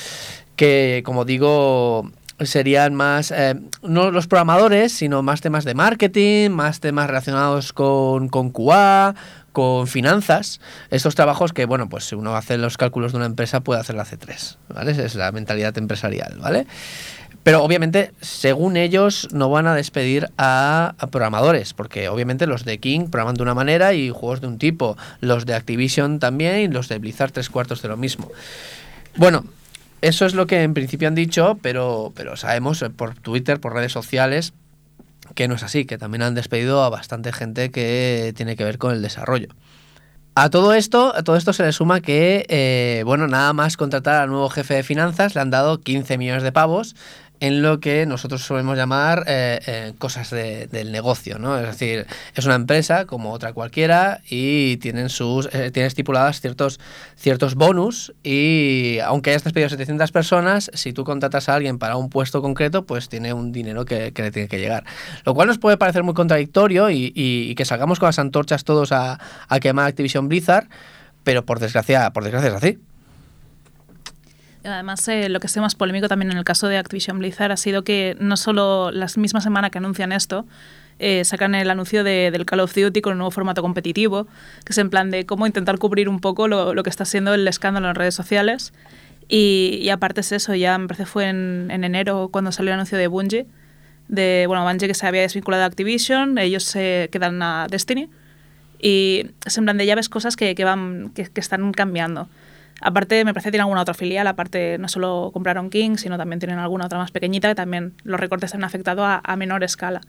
que, 0.55 1.03
como 1.05 1.25
digo, 1.25 2.13
serían 2.39 2.95
más, 2.95 3.33
eh, 3.33 3.57
no 3.83 4.13
los 4.13 4.29
programadores, 4.29 4.93
sino 4.93 5.25
más 5.25 5.41
temas 5.41 5.65
de 5.65 5.75
marketing, 5.75 6.51
más 6.51 6.79
temas 6.79 7.09
relacionados 7.09 7.73
con, 7.73 8.29
con 8.29 8.51
QA, 8.51 9.17
con 9.51 9.89
finanzas. 9.89 10.61
Estos 10.91 11.17
trabajos 11.17 11.53
que, 11.53 11.65
bueno, 11.65 11.89
pues 11.89 12.05
si 12.05 12.15
uno 12.15 12.37
hace 12.37 12.57
los 12.57 12.77
cálculos 12.77 13.11
de 13.11 13.17
una 13.17 13.27
empresa 13.27 13.61
puede 13.61 13.81
hacer 13.81 13.97
la 13.97 14.05
C3, 14.05 14.57
¿vale? 14.69 14.93
Es 14.93 15.17
la 15.17 15.33
mentalidad 15.33 15.77
empresarial, 15.79 16.39
¿vale? 16.39 16.69
Pero 17.47 17.63
obviamente, 17.63 18.11
según 18.21 18.77
ellos, 18.77 19.29
no 19.31 19.49
van 19.49 19.69
a 19.69 19.75
despedir 19.77 20.31
a, 20.37 20.97
programadores, 21.13 21.75
porque 21.75 22.09
obviamente 22.09 22.49
los 22.49 22.65
de 22.65 22.79
King 22.79 23.07
programan 23.09 23.37
de 23.37 23.45
una 23.45 23.55
manera 23.55 23.95
y 23.95 24.11
juegos 24.11 24.41
de 24.41 24.49
un 24.49 24.59
tipo, 24.59 24.97
los 25.21 25.47
de 25.47 25.55
Activision 25.55 26.19
también 26.19 26.59
y 26.59 26.67
los 26.67 26.89
de 26.89 26.99
Blizzard 26.99 27.31
tres 27.31 27.49
cuartos 27.49 27.83
de 27.83 27.89
lo 27.89 27.97
mismo. 27.97 28.33
Bueno, 29.15 29.45
eso 30.03 30.27
es 30.27 30.35
lo 30.35 30.49
que 30.49 30.65
en 30.65 30.75
principio 30.75 31.07
han 31.07 31.15
dicho, 31.15 31.57
pero, 31.63 32.13
pero 32.17 32.37
sabemos 32.37 32.83
eh, 32.83 32.91
por 32.91 33.15
Twitter, 33.15 33.61
por 33.61 33.75
redes 33.75 33.93
sociales, 33.93 34.53
que 35.37 35.47
no 35.47 35.55
es 35.55 35.63
así, 35.63 35.85
que 35.85 35.99
también 35.99 36.23
han 36.23 36.35
despedido 36.35 36.83
a 36.83 36.89
bastante 36.89 37.33
gente 37.33 37.71
que 37.71 38.33
tiene 38.37 38.57
que 38.57 38.65
ver 38.65 38.79
con 38.79 38.93
el 38.93 39.03
desarrollo. 39.03 39.51
A 40.39 40.51
todo 40.51 40.75
esto, 40.75 41.17
a 41.17 41.23
todo 41.23 41.37
esto 41.37 41.55
se 41.55 41.63
le 41.63 41.73
suma 41.73 42.03
que, 42.03 42.45
eh, 42.51 43.03
bueno, 43.07 43.27
nada 43.27 43.55
más 43.55 43.79
contratar 43.79 44.17
al 44.17 44.29
nuevo 44.29 44.51
jefe 44.51 44.75
de 44.75 44.83
finanzas, 44.83 45.35
le 45.35 45.41
han 45.41 45.49
dado 45.49 45.81
15 45.81 46.19
millones 46.19 46.43
de 46.43 46.53
pavos 46.53 46.95
en 47.41 47.63
lo 47.63 47.81
que 47.81 48.07
nosotros 48.07 48.43
solemos 48.43 48.77
llamar 48.77 49.25
eh, 49.27 49.61
eh, 49.67 49.93
cosas 49.99 50.31
de- 50.31 50.67
del 50.69 50.93
negocio, 50.93 51.39
¿no? 51.39 51.59
Es 51.59 51.67
decir, 51.67 52.07
es 52.35 52.45
una 52.47 52.55
empresa 52.55 53.05
como 53.05 53.33
otra 53.33 53.53
cualquiera 53.53 54.21
y 54.29 54.79
tienen 54.79 55.09
sus 55.09 55.47
eh, 55.53 55.71
tiene 55.71 55.87
estipuladas 55.87 56.41
ciertos 56.41 56.81
ciertos 57.17 57.55
bonus 57.55 58.15
y 58.23 58.99
aunque 59.05 59.31
hayas 59.31 59.45
despedido 59.45 59.69
700 59.69 60.13
personas, 60.13 60.71
si 60.75 60.93
tú 60.93 61.05
contratas 61.05 61.49
a 61.49 61.55
alguien 61.55 61.79
para 61.79 61.97
un 61.97 62.09
puesto 62.11 62.41
concreto, 62.43 62.87
pues 62.87 63.09
tiene 63.09 63.33
un 63.33 63.53
dinero 63.53 63.85
que, 63.85 64.13
que 64.13 64.23
le 64.23 64.31
tiene 64.31 64.49
que 64.49 64.59
llegar. 64.59 64.85
Lo 65.25 65.35
cual 65.35 65.49
nos 65.49 65.59
puede 65.59 65.77
parecer 65.77 66.03
muy 66.03 66.15
contradictorio 66.15 66.91
y, 66.91 67.13
y- 67.15 67.51
y 67.51 67.55
que 67.55 67.65
salgamos 67.65 67.99
con 67.99 68.07
las 68.09 68.19
antorchas 68.19 68.65
todos 68.65 68.93
a, 68.93 69.19
a 69.49 69.61
quemar 69.61 69.87
Activision 69.87 70.29
Blizzard, 70.29 70.69
pero 71.25 71.45
por 71.45 71.59
desgracia, 71.59 72.11
por 72.11 72.23
desgracia 72.25 72.49
es 72.51 72.55
así. 72.55 72.79
Además, 74.67 75.07
eh, 75.09 75.29
lo 75.29 75.41
que 75.41 75.49
sido 75.49 75.63
más 75.63 75.75
polémico 75.75 76.09
también 76.09 76.31
en 76.33 76.39
el 76.39 76.45
caso 76.45 76.69
de 76.69 76.77
Activision 76.79 77.19
Blizzard 77.19 77.53
ha 77.53 77.57
sido 77.57 77.85
que 77.85 78.17
no 78.21 78.37
solo 78.37 78.91
la 78.91 79.07
misma 79.17 79.41
semana 79.41 79.71
que 79.71 79.79
anuncian 79.79 80.13
esto, 80.13 80.47
eh, 80.99 81.25
sacan 81.25 81.55
el 81.55 81.69
anuncio 81.71 82.05
de- 82.05 82.31
del 82.31 82.47
Call 82.47 82.61
of 82.61 82.75
Duty 82.75 83.01
con 83.03 83.13
un 83.13 83.19
nuevo 83.19 83.31
formato 83.31 83.63
competitivo, 83.63 84.27
que 84.65 84.73
es 84.73 84.79
en 84.79 84.91
plan 84.91 85.11
de 85.11 85.27
cómo 85.27 85.47
intentar 85.47 85.79
cubrir 85.79 86.09
un 86.09 86.21
poco 86.21 86.49
lo, 86.49 86.75
lo 86.75 86.83
que 86.83 86.91
está 86.91 87.05
siendo 87.05 87.35
el 87.35 87.47
escándalo 87.47 87.89
en 87.89 87.95
redes 87.95 88.15
sociales. 88.15 88.73
Y, 89.29 89.79
y 89.83 89.91
aparte 89.91 90.21
es 90.21 90.33
eso, 90.33 90.55
ya 90.55 90.79
me 90.79 90.87
parece 90.87 91.05
fue 91.07 91.29
en, 91.29 91.69
en 91.71 91.85
enero 91.85 92.29
cuando 92.33 92.53
salió 92.53 92.71
el 92.71 92.75
anuncio 92.75 92.97
de 92.97 93.09
Bungie, 93.09 93.47
de, 94.09 94.45
bueno, 94.47 94.65
Bungie 94.65 94.87
que 94.89 94.95
se 94.95 95.07
había 95.07 95.23
desvinculado 95.23 95.61
de 95.63 95.67
Activision, 95.67 96.39
ellos 96.39 96.63
se 96.65 97.09
quedan 97.13 97.43
a 97.43 97.67
Destiny. 97.69 98.09
Y 98.81 99.27
es 99.45 99.57
en 99.59 99.65
plan 99.65 99.77
de 99.79 99.87
ya 99.87 99.95
ves 99.95 100.09
cosas 100.09 100.37
que, 100.37 100.55
que 100.55 100.65
van, 100.65 101.11
que, 101.15 101.25
que 101.25 101.41
están 101.41 101.73
cambiando. 101.73 102.29
Aparte, 102.81 103.25
me 103.25 103.33
parece 103.33 103.49
que 103.49 103.53
tienen 103.53 103.65
alguna 103.65 103.83
otra 103.83 103.95
filial, 103.95 104.27
aparte 104.27 104.77
no 104.79 104.89
solo 104.89 105.31
compraron 105.33 105.71
King, 105.71 105.97
sino 105.97 106.19
también 106.19 106.41
tienen 106.41 106.59
alguna 106.59 106.87
otra 106.87 106.99
más 106.99 107.11
pequeñita 107.11 107.49
que 107.49 107.55
también 107.55 107.95
los 108.05 108.21
recortes 108.21 108.55
han 108.55 108.65
afectado 108.65 109.05
a, 109.05 109.37
menor 109.37 109.65
escala. 109.65 110.03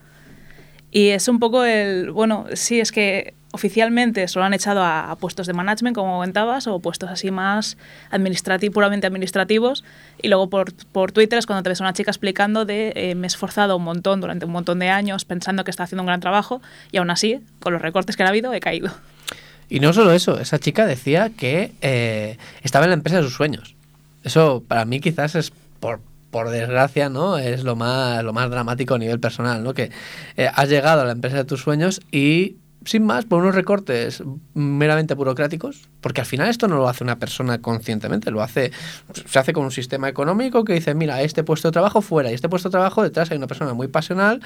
Y 0.92 1.10
es 1.10 1.28
un 1.28 1.40
poco 1.40 1.64
el, 1.64 2.12
bueno, 2.12 2.46
sí, 2.54 2.80
es 2.80 2.92
que 2.92 3.34
oficialmente 3.52 4.28
solo 4.28 4.46
han 4.46 4.54
echado 4.54 4.84
a, 4.84 5.16
puestos 5.20 5.48
de 5.48 5.54
management, 5.54 5.96
como 5.96 6.14
comentabas, 6.14 6.68
o 6.68 6.80
puestos 6.80 7.10
así 7.10 7.32
más 7.32 7.78
administrati 8.10 8.70
puramente 8.70 9.08
administrativos. 9.08 9.86
Y 10.22 10.28
luego 10.28 10.50
por, 10.50 10.74
por 10.88 11.14
Twitter 11.14 11.40
es 11.40 11.46
cuando 11.46 11.64
te 11.64 11.70
ves 11.70 11.80
a 11.80 11.86
una 11.86 11.94
chica 11.94 12.12
explicando 12.12 12.66
de 12.66 12.92
eh, 12.96 13.16
me 13.16 13.28
he 13.28 13.30
esforzado 13.30 13.78
un 13.78 13.84
montón 13.84 14.20
durante 14.20 14.46
un 14.46 14.52
montón 14.52 14.80
de 14.80 14.90
años 14.90 15.24
pensando 15.24 15.64
que 15.64 15.72
está 15.72 15.84
haciendo 15.84 16.04
un 16.04 16.08
gran 16.08 16.20
trabajo 16.20 16.62
y 16.92 16.98
aún 16.98 17.10
así, 17.10 17.42
con 17.60 17.72
los 17.74 17.82
recortes 17.82 18.18
que 18.18 18.24
han 18.24 18.30
habido, 18.30 18.54
he 18.54 18.60
caído. 18.60 18.92
Y 19.70 19.80
no 19.80 19.94
solo 19.94 20.12
eso, 20.12 20.40
esa 20.40 20.60
chica 20.60 20.86
decía 20.86 21.30
que 21.30 21.74
eh, 21.82 22.38
estaba 22.64 22.86
en 22.86 22.92
la 22.92 22.96
empresa 22.96 23.18
de 23.18 23.24
sus 23.24 23.34
sueños. 23.34 23.76
Eso 24.24 24.64
para 24.68 24.86
mí 24.86 25.00
quizás 25.00 25.36
es 25.36 25.52
por, 25.80 26.00
por 26.32 26.50
desgracia, 26.50 27.10
¿no? 27.10 27.38
Es 27.38 27.64
lo 27.64 27.76
más, 27.76 28.24
lo 28.24 28.34
más 28.34 28.50
dramático 28.50 28.96
a 28.96 29.00
nivel 29.00 29.20
personal, 29.20 29.64
¿no? 29.64 29.74
Que 29.74 29.92
eh, 30.38 30.50
has 30.54 30.70
llegado 30.70 31.02
a 31.02 31.06
la 31.06 31.12
empresa 31.12 31.38
de 31.38 31.46
tus 31.46 31.62
sueños 31.62 32.02
y 32.12 32.58
sin 32.88 33.04
más, 33.04 33.26
por 33.26 33.42
unos 33.42 33.54
recortes 33.54 34.24
meramente 34.54 35.14
burocráticos, 35.14 35.90
porque 36.00 36.22
al 36.22 36.28
final 36.28 36.48
esto 36.48 36.68
no 36.68 36.78
lo 36.78 36.88
hace 36.88 37.04
una 37.04 37.20
persona 37.20 37.62
conscientemente, 37.62 38.32
lo 38.32 38.42
hace, 38.42 38.72
se 39.26 39.40
hace 39.40 39.52
con 39.52 39.66
un 39.66 39.72
sistema 39.72 40.08
económico 40.08 40.64
que 40.64 40.74
dice, 40.74 40.96
mira, 40.96 41.22
este 41.22 41.44
puesto 41.44 41.68
de 41.68 41.74
trabajo 41.74 42.02
fuera 42.02 42.32
y 42.32 42.34
este 42.34 42.48
puesto 42.48 42.70
de 42.70 42.72
trabajo 42.72 43.04
detrás 43.04 43.30
hay 43.30 43.38
una 43.38 43.48
persona 43.48 43.74
muy 43.74 43.88
pasional, 43.88 44.42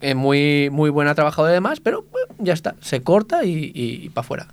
eh, 0.00 0.14
muy, 0.14 0.70
muy 0.70 0.90
buena 0.90 1.14
trabajadora 1.14 1.52
y 1.52 1.54
demás, 1.54 1.80
pero 1.80 2.04
bueno, 2.10 2.34
ya 2.38 2.52
está, 2.52 2.74
se 2.80 3.02
corta 3.02 3.44
y, 3.44 3.72
y, 3.74 4.08
para 4.10 4.24
afuera. 4.24 4.46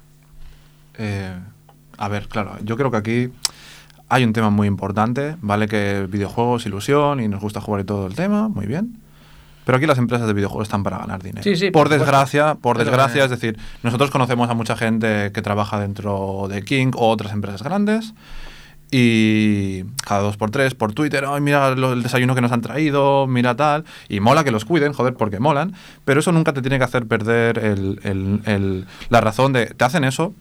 Eh, 0.98 1.34
a 1.98 2.08
ver, 2.08 2.28
claro, 2.28 2.58
yo 2.64 2.78
creo 2.78 2.92
que 2.92 2.98
aquí 2.98 3.30
hay 4.10 4.24
un 4.24 4.34
tema 4.34 4.50
muy 4.50 4.68
importante, 4.68 5.36
¿vale? 5.42 5.68
Que 5.68 6.08
videojuegos, 6.10 6.66
ilusión 6.66 7.20
y 7.20 7.28
nos 7.28 7.42
gusta 7.42 7.62
jugar 7.62 7.82
y 7.82 7.84
todo 7.86 8.08
el 8.08 8.16
tema, 8.16 8.48
muy 8.50 8.66
bien. 8.66 8.98
Pero 9.66 9.78
aquí 9.78 9.88
las 9.88 9.98
empresas 9.98 10.28
de 10.28 10.34
videojuegos 10.34 10.68
están 10.68 10.84
para 10.84 11.00
ganar 11.00 11.24
dinero. 11.24 11.44
Sí, 11.44 11.56
sí, 11.56 11.72
por, 11.72 11.90
desgracia, 11.90 12.56
por 12.56 12.78
Pero, 12.78 12.90
desgracia, 12.90 13.24
es 13.24 13.32
decir, 13.32 13.58
nosotros 13.82 14.12
conocemos 14.12 14.48
a 14.50 14.54
mucha 14.54 14.78
gente 14.78 15.32
que 15.32 15.42
trabaja 15.42 15.80
dentro 15.80 16.48
de 16.48 16.64
King 16.64 16.92
o 16.96 17.10
otras 17.10 17.34
empresas 17.34 17.64
grandes 17.64 18.14
y 18.91 19.84
cada 20.06 20.21
dos 20.21 20.38
por 20.38 20.52
tres 20.52 20.76
por 20.76 20.93
Twitter, 20.93 21.26
ay, 21.28 21.41
mira 21.41 21.69
el 21.69 22.04
desayuno 22.04 22.36
que 22.36 22.41
nos 22.41 22.52
han 22.52 22.62
traído, 22.62 23.28
mira 23.28 23.56
tal, 23.56 23.84
y 24.10 24.19
mola 24.19 24.43
que 24.43 24.52
los 24.52 24.65
cuiden, 24.65 24.93
joder, 24.93 25.15
porque 25.15 25.39
molan, 25.39 25.74
pero 26.06 26.19
eso 26.19 26.32
nunca 26.32 26.54
te 26.54 26.62
tiene 26.62 26.78
que 26.78 26.84
hacer 26.86 27.06
perder 27.08 27.58
el- 27.60 28.00
el- 28.04 28.41
el- 28.45 28.86
la 29.10 29.21
razón 29.21 29.54
de, 29.54 29.67
te 29.67 29.84
hacen 29.86 30.04
eso 30.04 30.34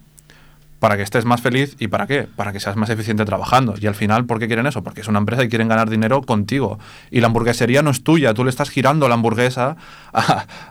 para 0.78 0.96
que 0.98 1.02
estés 1.02 1.24
más 1.24 1.40
feliz 1.40 1.76
y 1.78 1.88
para 1.88 2.06
qué, 2.06 2.28
para 2.36 2.52
que 2.52 2.60
seas 2.60 2.76
más 2.76 2.90
eficiente 2.90 3.24
trabajando. 3.24 3.74
Y 3.80 3.86
al 3.86 3.94
final, 3.94 4.26
¿por 4.26 4.38
qué 4.38 4.48
quieren 4.48 4.66
eso? 4.66 4.82
Porque 4.82 5.00
es 5.00 5.08
una 5.08 5.18
empresa 5.18 5.42
y 5.42 5.48
quieren 5.48 5.66
ganar 5.68 5.88
dinero 5.88 6.20
contigo. 6.20 6.78
Y 7.10 7.20
la 7.20 7.28
hamburguesería 7.28 7.80
no 7.82 7.88
es 7.90 8.04
tuya, 8.04 8.34
tú 8.34 8.44
le 8.44 8.50
estás 8.50 8.68
girando 8.68 9.08
la 9.08 9.14
hamburguesa 9.14 9.76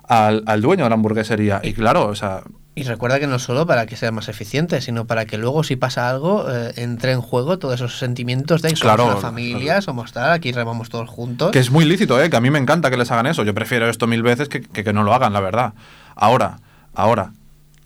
al, 0.07 0.43
al 0.45 0.61
dueño 0.61 0.83
de 0.83 0.89
la 0.89 0.95
hamburguesería. 0.95 1.61
Y 1.63 1.73
claro, 1.73 2.05
o 2.05 2.15
sea, 2.15 2.43
Y 2.75 2.83
recuerda 2.83 3.19
que 3.19 3.27
no 3.27 3.37
solo 3.37 3.67
para 3.67 3.85
que 3.85 3.95
sea 3.95 4.11
más 4.11 4.29
eficiente, 4.29 4.81
sino 4.81 5.05
para 5.05 5.25
que 5.25 5.37
luego 5.37 5.63
si 5.63 5.75
pasa 5.75 6.09
algo 6.09 6.45
eh, 6.49 6.73
entre 6.77 7.11
en 7.11 7.21
juego 7.21 7.59
todos 7.59 7.75
esos 7.75 7.99
sentimientos 7.99 8.63
de 8.63 8.69
somos 8.69 8.81
Claro, 8.81 9.05
una 9.05 9.17
familia, 9.17 9.81
somos 9.81 10.11
tal, 10.11 10.31
aquí 10.31 10.51
remamos 10.51 10.89
todos 10.89 11.07
juntos. 11.07 11.51
Que 11.51 11.59
es 11.59 11.69
muy 11.69 11.85
lícito, 11.85 12.21
¿eh? 12.21 12.31
que 12.31 12.35
a 12.35 12.41
mí 12.41 12.49
me 12.49 12.57
encanta 12.57 12.89
que 12.89 12.97
les 12.97 13.11
hagan 13.11 13.27
eso. 13.27 13.43
Yo 13.43 13.53
prefiero 13.53 13.87
esto 13.89 14.07
mil 14.07 14.23
veces 14.23 14.49
que, 14.49 14.61
que, 14.61 14.83
que 14.83 14.91
no 14.91 15.03
lo 15.03 15.13
hagan, 15.13 15.33
la 15.33 15.39
verdad. 15.39 15.73
Ahora, 16.15 16.61
ahora, 16.95 17.33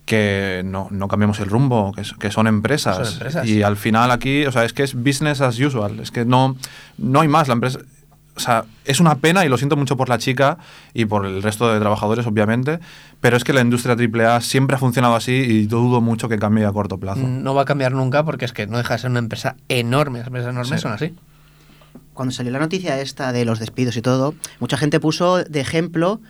que 0.07 0.61
no, 0.63 0.87
no 0.89 1.09
cambiemos 1.09 1.41
el 1.41 1.49
rumbo, 1.49 1.91
que, 1.91 2.03
que 2.17 2.31
son, 2.31 2.47
empresas. 2.47 2.95
Son 2.95 3.13
empresas. 3.13 3.45
Y 3.45 3.63
al 3.63 3.75
final 3.75 4.09
aquí, 4.09 4.45
o 4.45 4.53
sea, 4.53 4.63
es 4.63 4.71
que 4.71 4.83
es 4.83 4.93
business 4.93 5.41
as 5.41 5.59
usual. 5.59 5.99
Es 5.99 6.11
que 6.11 6.23
no, 6.23 6.55
no 6.97 7.19
hay 7.19 7.27
más. 7.27 7.49
La 7.49 7.55
empresa. 7.55 7.79
O 8.37 8.39
sea, 8.39 8.65
es 8.85 8.99
una 8.99 9.15
pena 9.15 9.43
y 9.45 9.49
lo 9.49 9.57
siento 9.57 9.75
mucho 9.75 9.97
por 9.97 10.09
la 10.09 10.19
chica 10.19 10.59
y 10.93 11.05
por 11.05 11.25
el 11.25 11.41
resto 11.41 11.73
de 11.73 11.79
trabajadores, 11.79 12.25
obviamente, 12.27 12.79
pero 13.19 13.35
es 13.35 13.43
que 13.43 13.51
la 13.51 13.61
industria 13.61 13.95
AAA 13.95 14.41
siempre 14.41 14.75
ha 14.75 14.79
funcionado 14.79 15.15
así 15.15 15.31
y 15.33 15.65
dudo 15.65 16.01
mucho 16.01 16.29
que 16.29 16.37
cambie 16.37 16.63
a 16.65 16.71
corto 16.71 16.99
plazo. 16.99 17.21
No 17.27 17.55
va 17.55 17.63
a 17.63 17.65
cambiar 17.65 17.93
nunca 17.93 18.23
porque 18.23 18.45
es 18.45 18.53
que 18.53 18.67
no 18.67 18.77
deja 18.77 18.93
de 18.93 18.99
ser 18.99 19.09
una 19.09 19.19
empresa 19.19 19.55
enorme. 19.69 20.19
Las 20.19 20.27
empresas 20.27 20.51
enormes 20.51 20.79
Sí. 20.79 20.83
son 20.83 20.91
así. 20.93 21.15
Cuando 22.13 22.31
salió 22.31 22.51
la 22.51 22.59
noticia 22.59 22.99
esta 23.01 23.31
de 23.31 23.43
los 23.45 23.59
despidos 23.59 23.97
y 23.97 24.01
todo, 24.01 24.35
mucha 24.59 24.77
gente 24.77 24.99
puso 24.99 25.43
de 25.43 25.59
ejemplo 25.59 26.21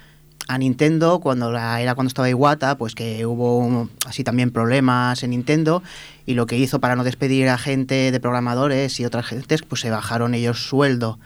a 0.47 0.57
Nintendo 0.57 1.19
cuando 1.19 1.51
la- 1.51 1.81
era 1.81 1.93
cuando 1.95 2.07
estaba 2.07 2.29
Iwata, 2.29 2.77
pues 2.77 2.95
que 2.95 3.25
hubo 3.25 3.57
un- 3.57 3.89
así 4.05 4.23
también 4.23 4.51
problemas 4.51 5.23
en 5.23 5.31
Nintendo 5.31 5.83
y 6.25 6.35
lo 6.35 6.45
que 6.45 6.57
hizo 6.57 6.79
para 6.79 6.95
no 6.95 7.03
despedir 7.03 7.49
a 7.49 7.57
gente 7.57 8.11
de 8.13 8.19
programadores 8.21 8.97
y 9.01 9.05
otras 9.05 9.25
gentes, 9.25 9.61
pues 9.63 9.81
se 9.81 9.89
bajaron 9.89 10.33
ellos 10.35 10.65
sueldo. 10.67 11.19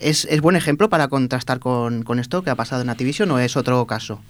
¿Es, 0.00 0.24
es 0.26 0.40
buen 0.40 0.56
ejemplo 0.56 0.88
para 0.88 1.08
contrastar 1.08 1.58
con, 1.58 2.02
con 2.04 2.18
esto 2.18 2.42
que 2.42 2.50
ha 2.50 2.54
pasado 2.54 2.82
en 2.82 2.90
Activision 2.90 3.30
o 3.30 3.38
es 3.38 3.56
otro 3.56 3.84
caso? 3.86 4.20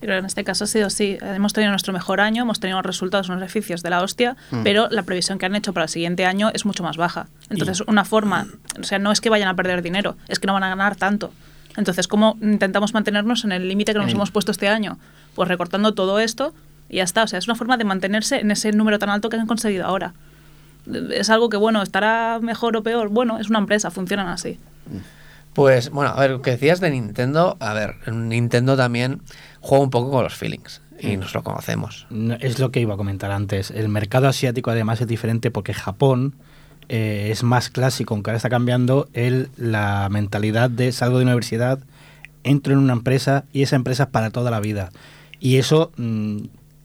Pero 0.00 0.16
en 0.18 0.26
este 0.26 0.44
caso 0.44 0.64
ha 0.64 0.66
sido 0.66 0.86
así. 0.88 1.16
Hemos 1.22 1.54
tenido 1.54 1.70
nuestro 1.70 1.92
mejor 1.94 2.20
año, 2.20 2.42
hemos 2.42 2.60
tenido 2.60 2.76
unos 2.78 2.84
resultados, 2.86 3.28
unos 3.28 3.40
beneficios 3.40 3.82
de 3.82 3.88
la 3.90 4.02
hostia, 4.02 4.36
Mm. 4.50 4.62
pero 4.62 4.88
la 4.90 5.02
previsión 5.02 5.38
que 5.38 5.46
han 5.46 5.54
hecho 5.56 5.72
para 5.72 5.84
el 5.84 5.88
siguiente 5.88 6.26
año 6.26 6.50
es 6.52 6.66
mucho 6.66 6.82
más 6.82 6.98
baja. 6.98 7.26
Entonces, 7.48 7.80
una 7.86 8.04
forma, 8.04 8.46
o 8.78 8.84
sea, 8.84 8.98
no 8.98 9.12
es 9.12 9.20
que 9.22 9.30
vayan 9.30 9.48
a 9.48 9.54
perder 9.56 9.80
dinero, 9.80 10.16
es 10.28 10.38
que 10.38 10.46
no 10.46 10.52
van 10.52 10.62
a 10.64 10.68
ganar 10.68 10.96
tanto. 10.96 11.32
Entonces, 11.76 12.06
¿cómo 12.06 12.36
intentamos 12.42 12.92
mantenernos 12.92 13.44
en 13.44 13.52
el 13.52 13.66
límite 13.66 13.92
que 13.94 13.98
nos 13.98 14.12
hemos 14.12 14.30
puesto 14.30 14.52
este 14.52 14.68
año? 14.68 14.98
Pues 15.34 15.48
recortando 15.48 15.94
todo 15.94 16.18
esto 16.20 16.52
y 16.90 16.96
ya 16.98 17.02
está. 17.04 17.22
O 17.22 17.26
sea, 17.26 17.38
es 17.38 17.48
una 17.48 17.54
forma 17.56 17.76
de 17.78 17.84
mantenerse 17.84 18.40
en 18.40 18.50
ese 18.50 18.72
número 18.72 18.98
tan 18.98 19.08
alto 19.08 19.30
que 19.30 19.36
han 19.38 19.46
conseguido 19.46 19.86
ahora. 19.86 20.12
Es 21.12 21.30
algo 21.30 21.48
que, 21.48 21.56
bueno, 21.56 21.82
estará 21.82 22.38
mejor 22.40 22.76
o 22.76 22.82
peor. 22.82 23.08
Bueno, 23.08 23.38
es 23.38 23.48
una 23.48 23.58
empresa, 23.58 23.90
funcionan 23.90 24.28
así. 24.28 24.58
Pues 25.54 25.90
bueno, 25.90 26.10
a 26.10 26.20
ver, 26.20 26.32
lo 26.32 26.42
que 26.42 26.50
decías 26.50 26.80
de 26.80 26.90
Nintendo, 26.90 27.56
a 27.60 27.72
ver, 27.72 27.96
Nintendo 28.12 28.76
también 28.76 29.22
juega 29.60 29.84
un 29.84 29.90
poco 29.90 30.10
con 30.10 30.24
los 30.24 30.34
feelings 30.34 30.82
y 31.00 31.16
nos 31.16 31.34
lo 31.34 31.42
conocemos. 31.42 32.06
No, 32.10 32.34
Es 32.34 32.58
lo 32.58 32.70
que 32.70 32.80
iba 32.80 32.94
a 32.94 32.96
comentar 32.96 33.30
antes. 33.30 33.70
El 33.70 33.88
mercado 33.88 34.28
asiático 34.28 34.70
además 34.70 35.00
es 35.00 35.06
diferente 35.06 35.50
porque 35.50 35.72
Japón 35.72 36.34
eh, 36.88 37.28
es 37.30 37.42
más 37.42 37.70
clásico, 37.70 38.14
aunque 38.14 38.30
ahora 38.30 38.38
está 38.38 38.50
cambiando 38.50 39.08
el, 39.12 39.48
la 39.56 40.08
mentalidad 40.10 40.70
de 40.70 40.92
salgo 40.92 41.18
de 41.18 41.24
universidad, 41.24 41.78
entro 42.42 42.72
en 42.72 42.80
una 42.80 42.92
empresa 42.92 43.44
y 43.52 43.62
esa 43.62 43.76
empresa 43.76 44.04
es 44.04 44.08
para 44.10 44.30
toda 44.30 44.50
la 44.50 44.60
vida. 44.60 44.90
Y 45.40 45.58
eso, 45.58 45.92
mm, 45.96 46.38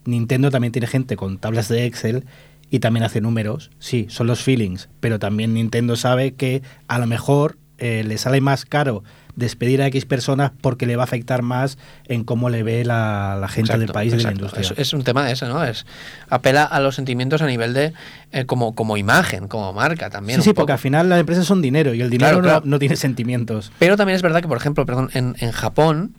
Nintendo 0.05 0.51
también 0.51 0.71
tiene 0.71 0.87
gente 0.87 1.15
con 1.15 1.37
tablas 1.37 1.69
de 1.69 1.85
Excel 1.85 2.23
y 2.69 2.79
también 2.79 3.03
hace 3.03 3.21
números. 3.21 3.71
Sí, 3.79 4.07
son 4.09 4.27
los 4.27 4.41
feelings, 4.43 4.89
pero 4.99 5.19
también 5.19 5.53
Nintendo 5.53 5.95
sabe 5.95 6.33
que 6.33 6.61
a 6.87 6.99
lo 6.99 7.07
mejor 7.07 7.57
eh, 7.77 8.03
le 8.05 8.17
sale 8.17 8.41
más 8.41 8.65
caro 8.65 9.03
despedir 9.35 9.81
a 9.81 9.87
X 9.87 10.03
personas 10.03 10.51
porque 10.59 10.85
le 10.85 10.97
va 10.97 11.03
a 11.03 11.05
afectar 11.05 11.43
más 11.43 11.77
en 12.07 12.25
cómo 12.25 12.49
le 12.49 12.61
ve 12.61 12.83
la, 12.83 13.37
la 13.39 13.47
gente 13.47 13.77
del 13.77 13.87
país 13.87 14.13
y 14.13 14.17
de 14.17 14.23
la 14.23 14.31
industria. 14.33 14.61
Es, 14.63 14.73
es 14.77 14.91
un 14.93 15.03
tema 15.05 15.23
de 15.25 15.31
ese, 15.31 15.45
¿no? 15.47 15.63
Es 15.63 15.85
apela 16.27 16.65
a 16.65 16.81
los 16.81 16.95
sentimientos 16.95 17.41
a 17.41 17.45
nivel 17.47 17.73
de 17.73 17.93
eh, 18.33 18.45
como, 18.45 18.75
como 18.75 18.97
imagen, 18.97 19.47
como 19.47 19.71
marca 19.71 20.09
también. 20.09 20.39
Sí, 20.41 20.49
sí, 20.49 20.53
porque 20.53 20.73
al 20.73 20.79
final 20.79 21.07
las 21.07 21.21
empresas 21.21 21.45
son 21.45 21.61
dinero 21.61 21.93
y 21.93 22.01
el 22.01 22.09
dinero 22.09 22.31
Claro, 22.31 22.41
no- 22.41 22.43
claro. 22.49 22.61
No, 22.65 22.79
tiene 22.79 22.97
sentimientos. 22.97 23.71
Pero 23.79 23.95
también 23.95 24.17
es 24.17 24.21
verdad 24.23 24.41
que, 24.41 24.49
por 24.49 24.57
ejemplo, 24.57 24.85
perdón, 24.85 25.09
en, 25.13 25.37
en 25.39 25.51
Japón, 25.53 26.17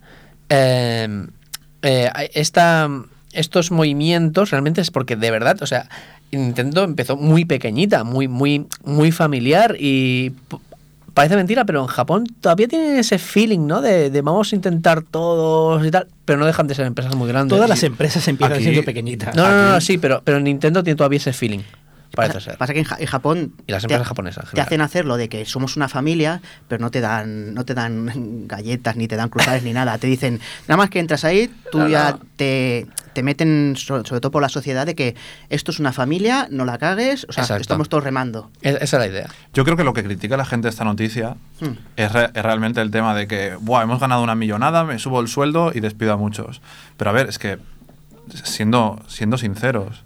eh, 0.49 1.27
eh, 1.83 2.09
esta- 2.33 2.89
estos 3.33 3.69
movimientos 3.71 4.49
realmente 4.49 4.81
es 4.81 4.89
porque 4.89 5.15
de 5.15 5.29
verdad, 5.31 5.61
o 5.61 5.67
sea, 5.67 5.87
Nintendo 6.37 6.83
empezó 6.83 7.17
muy 7.17 7.45
pequeñita, 7.45 8.03
muy, 8.03 8.27
muy, 8.27 8.65
muy 8.83 9.11
familiar 9.11 9.75
y 9.79 10.31
parece 11.13 11.35
mentira, 11.35 11.65
pero 11.65 11.81
en 11.81 11.87
Japón 11.87 12.25
todavía 12.39 12.67
tienen 12.69 12.97
ese 12.97 13.17
feeling, 13.19 13.67
¿no? 13.67 13.81
De, 13.81 14.09
de 14.09 14.21
vamos 14.21 14.51
a 14.53 14.55
intentar 14.55 15.01
todos 15.03 15.85
y 15.85 15.91
tal, 15.91 16.07
pero 16.25 16.39
no 16.39 16.45
dejan 16.45 16.67
de 16.67 16.75
ser 16.75 16.85
empresas 16.85 17.15
muy 17.15 17.27
grandes. 17.27 17.55
Todas 17.55 17.69
las 17.69 17.83
empresas 17.83 18.25
empiezan 18.27 18.53
aquí- 18.55 18.63
siendo 18.63 18.83
pequeñitas. 18.83 19.35
No, 19.35 19.43
no, 19.49 19.49
no, 19.65 19.69
no, 19.73 19.81
sí, 19.81 19.97
pero, 19.97 20.21
pero 20.23 20.39
Nintendo 20.39 20.83
tiene 20.83 20.95
todavía 20.95 21.17
ese 21.17 21.33
feeling. 21.33 21.59
Parece 22.15 22.33
pasa, 22.35 22.49
ser. 22.51 22.57
pasa 22.57 22.73
que 22.73 22.79
en, 22.79 22.85
Ja- 22.85 22.97
en 22.99 23.05
Japón 23.07 23.53
Y 23.67 23.71
las 23.71 23.81
te- 23.83 23.85
empresas 23.85 24.07
japonesas. 24.07 24.45
en 24.45 24.51
te 24.55 24.61
hacen 24.61 24.81
hacerlo 24.81 25.15
de 25.17 25.29
que 25.29 25.45
somos 25.45 25.77
una 25.77 25.87
familia, 25.87 26.41
pero 26.67 26.81
no 26.81 26.91
te 26.91 26.99
dan 27.01 27.53
no 27.53 27.63
te 27.63 27.73
dan 27.73 28.47
galletas 28.47 28.95
ni 28.97 29.07
te 29.07 29.15
dan 29.15 29.29
cruzadas 29.29 29.63
ni 29.63 29.71
nada. 29.73 29.97
Te 29.97 30.07
dicen, 30.07 30.39
nada 30.67 30.77
más 30.77 30.89
que 30.89 30.99
entras 30.99 31.23
ahí, 31.23 31.49
tú 31.71 31.79
No, 31.79 31.87
ya 31.87 32.11
no. 32.11 32.19
te, 32.35 32.85
te 33.13 33.23
meten, 33.23 33.75
so- 33.77 34.03
sobre 34.03 34.19
todo 34.19 34.31
por 34.31 34.41
la 34.41 34.49
sociedad, 34.49 34.85
de 34.85 34.93
que 34.95 35.15
esto 35.49 35.71
es 35.71 35.79
una 35.79 35.93
familia, 35.93 36.47
no 36.51 36.65
la 36.65 36.77
cagues, 36.77 37.25
o 37.29 37.31
sea, 37.33 37.43
Exacto. 37.43 37.61
estamos 37.61 37.87
todos 37.89 38.03
remando. 38.03 38.51
Es- 38.61 38.75
Esa 38.81 38.97
es 38.97 38.99
la 38.99 39.07
idea. 39.07 39.27
Yo 39.53 39.63
creo 39.63 39.77
que 39.77 39.83
lo 39.85 39.93
que 39.93 40.03
critica 40.03 40.35
la 40.37 40.45
gente 40.45 40.65
de 40.65 40.69
esta 40.71 40.83
noticia 40.83 41.35
Hmm. 41.61 41.77
es, 41.95 42.11
re- 42.11 42.31
es 42.33 42.43
realmente 42.43 42.81
el 42.81 42.91
tema 42.91 43.15
de 43.15 43.27
que, 43.27 43.55
Buah, 43.59 43.83
hemos 43.83 43.99
ganado 44.01 44.21
una 44.21 44.35
millonada, 44.35 44.83
me 44.83 44.99
subo 44.99 45.21
el 45.21 45.27
sueldo 45.29 45.71
y 45.73 45.79
despido 45.79 46.11
a 46.13 46.17
muchos. 46.17 46.61
Pero 46.97 47.09
a 47.11 47.13
ver, 47.13 47.29
es 47.29 47.37
que, 47.39 47.57
siendo, 48.43 48.99
siendo 49.07 49.37
sinceros, 49.37 50.03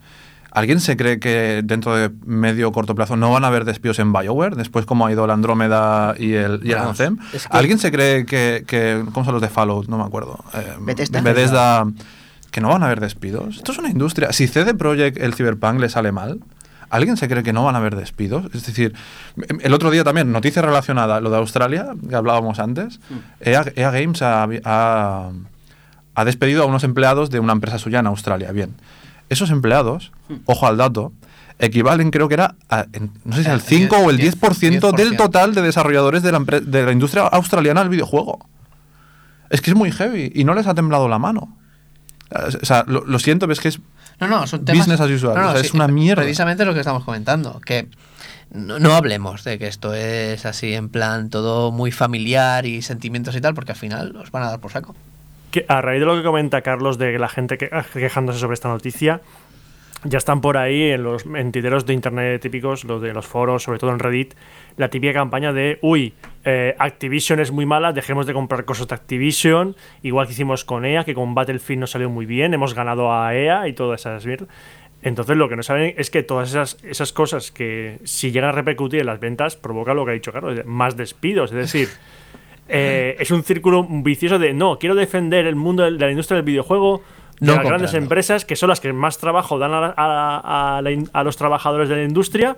¿alguien 0.56 0.80
se 0.80 0.98
cree 0.98 1.20
que 1.20 1.62
dentro 1.64 1.96
de 1.96 2.10
medio 2.26 2.70
o 2.70 2.72
corto 2.72 2.96
plazo 2.96 3.16
no 3.16 3.32
van 3.32 3.44
a 3.44 3.48
haber 3.48 3.64
despidos 3.66 4.00
en 4.00 4.12
BioWare? 4.12 4.56
Después 4.56 4.86
como 4.88 5.06
ha 5.06 5.12
ido 5.12 5.24
el 5.26 5.32
Andrómeda 5.32 6.16
y 6.18 6.34
el, 6.34 6.62
y 6.64 6.72
el 6.72 6.78
Vamos, 6.80 7.00
Anthem. 7.00 7.18
es 7.34 7.44
que- 7.48 7.56
¿Alguien 7.58 7.78
se 7.78 7.92
cree 7.92 8.26
que, 8.26 8.64
que- 8.66 9.04
¿Cómo 9.14 9.24
son 9.24 9.34
los 9.34 9.42
de 9.42 9.50
Fallout? 9.50 9.88
No 9.88 9.98
me 10.00 10.04
acuerdo. 10.04 10.44
Eh, 10.54 10.74
Bethesda. 10.80 11.22
Bethesda, 11.22 11.86
que 12.52 12.62
no 12.62 12.70
van 12.70 12.82
a 12.84 12.88
haber 12.88 13.00
despidos. 13.02 13.58
Esto 13.58 13.72
es 13.72 13.78
una 13.78 13.90
industria. 13.90 14.32
Si 14.34 14.48
CD 14.48 14.74
Projekt, 14.74 15.18
el 15.20 15.34
Cyberpunk, 15.36 15.80
le 15.80 15.90
sale 15.90 16.12
mal, 16.12 16.40
¿alguien 16.90 17.18
se 17.18 17.28
cree 17.28 17.44
que 17.44 17.52
no 17.52 17.66
van 17.66 17.76
a 17.76 17.80
haber 17.80 17.96
despidos? 17.96 18.46
Es 18.54 18.66
decir, 18.66 18.94
el 19.62 19.74
otro 19.74 19.92
día 19.92 20.04
también, 20.06 20.32
noticia 20.32 20.62
relacionada, 20.62 21.20
lo 21.20 21.30
de 21.32 21.38
Australia, 21.38 21.88
que 22.08 22.16
hablábamos 22.16 22.60
antes, 22.60 23.00
EA, 23.42 23.66
EA 23.76 23.92
Games 23.92 24.22
ha, 24.22 24.48
ha- 24.64 25.32
ha 26.18 26.24
despedido 26.26 26.64
a 26.64 26.66
unos 26.66 26.86
empleados 26.86 27.30
de 27.30 27.42
una 27.42 27.52
empresa 27.52 27.78
suya 27.78 28.00
en 28.00 28.08
Australia. 28.08 28.52
Bien, 28.54 28.74
esos 29.30 29.50
empleados, 29.52 30.12
ojo 30.46 30.68
al 30.68 30.78
dato, 30.78 31.12
equivalen 31.60 32.12
creo 32.12 32.28
que 32.28 32.34
era, 32.36 32.56
a- 32.70 32.86
no 33.24 33.36
sé 33.36 33.44
si 33.44 33.48
El 33.50 33.54
al 33.56 33.62
5 33.62 33.98
o 33.98 34.10
el 34.10 34.18
10, 34.18 34.40
10%, 34.40 34.92
del 34.96 35.12
10%. 35.14 35.18
total 35.18 35.56
de 35.56 35.62
desarrolladores 35.62 36.22
de 36.24 36.32
la, 36.32 36.40
de 36.40 36.86
la 36.86 36.92
industria 36.92 37.24
australiana 37.28 37.82
del 37.82 37.90
videojuego. 37.90 38.48
Es 39.50 39.62
que 39.62 39.72
es 39.72 39.76
muy 39.76 39.92
heavy 39.92 40.32
y 40.36 40.44
no 40.44 40.54
les 40.54 40.68
ha 40.68 40.74
temblado 40.74 41.08
la 41.08 41.20
mano. 41.20 41.58
O 42.32 42.66
sea, 42.66 42.84
lo, 42.88 43.06
lo 43.06 43.20
siento, 43.20 43.46
pero 43.46 43.54
es 43.54 43.60
que 43.60 43.68
es 43.70 43.80
No, 44.20 44.28
no, 44.28 44.48
son 44.48 44.66
temas... 44.66 44.80
Business 44.88 45.00
as 45.00 45.10
usual, 45.12 45.36
No, 45.36 45.42
no, 45.44 45.48
o 45.50 45.52
sea, 45.54 45.62
sí, 45.62 45.68
es 45.68 45.74
una 45.74 45.88
mierda. 45.88 46.24
Precisamente 46.24 46.66
lo 46.66 46.74
que 46.74 46.80
estamos 46.80 47.04
comentando, 47.06 47.62
que 47.62 47.88
no, 48.52 48.80
no 48.80 48.94
hablemos 48.96 49.44
de 49.44 49.60
que 49.60 49.68
esto 49.68 49.94
es 49.94 50.46
así 50.46 50.74
en 50.74 50.90
plan 50.90 51.30
todo 51.30 51.72
muy 51.72 51.92
familiar 51.92 52.66
y 52.66 52.82
sentimientos 52.82 53.36
y 53.36 53.42
tal, 53.42 53.54
porque 53.54 53.72
al 53.74 53.78
final 53.78 54.16
os 54.18 54.32
van 54.32 54.44
a 54.44 54.48
dar 54.50 54.60
por 54.60 54.72
saco. 54.72 54.96
A 55.68 55.82
raíz 55.82 56.00
de 56.00 56.06
lo 56.06 56.16
que 56.16 56.24
comenta 56.24 56.62
Carlos 56.62 56.98
de 56.98 57.18
la 57.20 57.30
gente 57.30 57.58
que, 57.58 57.70
quejándose 57.94 58.40
sobre 58.40 58.56
esta 58.56 58.70
noticia, 58.70 59.22
ya 60.04 60.18
están 60.18 60.40
por 60.40 60.58
ahí 60.58 60.92
en 60.92 61.04
los 61.04 61.26
mentideros 61.26 61.86
de 61.86 61.94
internet 61.94 62.42
típicos, 62.42 62.84
los 62.84 63.02
de 63.02 63.14
los 63.14 63.26
foros, 63.26 63.64
sobre 63.64 63.80
todo 63.80 63.92
en 63.92 64.00
Reddit, 64.00 64.36
la 64.78 64.90
típica 64.90 65.14
campaña 65.14 65.52
de, 65.52 65.80
uy, 65.82 66.14
eh, 66.44 66.76
Activision 66.78 67.40
es 67.40 67.52
muy 67.52 67.66
mala, 67.66 67.92
dejemos 67.92 68.28
de 68.28 68.34
comprar 68.34 68.66
cosas 68.66 68.88
de 68.88 68.96
Activision, 68.96 69.76
igual 70.04 70.28
que 70.28 70.34
hicimos 70.34 70.64
con 70.64 70.86
EA, 70.86 71.04
que 71.04 71.16
con 71.16 71.34
Battlefield 71.34 71.80
no 71.80 71.88
salió 71.88 72.10
muy 72.10 72.26
bien, 72.26 72.54
hemos 72.54 72.76
ganado 72.76 73.12
a 73.12 73.36
EA 73.36 73.68
y 73.68 73.74
todas 73.74 74.02
esas. 74.02 74.26
Entonces 75.02 75.38
lo 75.38 75.50
que 75.50 75.56
no 75.56 75.64
saben 75.64 75.96
es 75.98 76.10
que 76.10 76.24
todas 76.24 76.50
esas, 76.50 76.78
esas 76.84 77.12
cosas 77.12 77.52
que 77.52 78.00
si 78.04 78.32
llegan 78.32 78.50
a 78.50 78.54
repercutir 78.54 79.00
en 79.00 79.08
las 79.08 79.20
ventas 79.20 79.56
provoca 79.56 79.94
lo 79.94 80.06
que 80.06 80.12
ha 80.12 80.14
dicho 80.14 80.32
Carlos, 80.32 80.66
más 80.66 80.96
despidos, 80.96 81.52
es 81.52 81.58
decir... 81.58 81.90
eh, 82.68 83.16
es 83.20 83.32
un 83.32 83.44
círculo 83.44 83.86
vicioso 83.90 84.40
de 84.40 84.54
no, 84.54 84.78
quiero 84.80 84.96
defender 84.96 85.46
el 85.48 85.56
mundo 85.56 85.84
de 85.84 85.92
la 85.92 86.10
industria 86.10 86.36
del 86.38 86.46
videojuego, 86.46 87.02
de 87.40 87.48
No 87.48 87.54
las 87.56 87.66
grandes 87.68 87.92
empresas 88.04 88.46
que 88.46 88.56
son 88.56 88.70
las 88.70 88.80
que 88.80 88.94
más 88.94 89.18
trabajo 89.18 89.60
dan 89.60 89.74
a, 89.74 89.94
a- 89.98 90.80
a 90.80 90.82
a 91.14 91.24
los 91.24 91.38
trabajadores 91.38 91.90
de 91.90 91.96
la 91.98 92.04
industria 92.04 92.56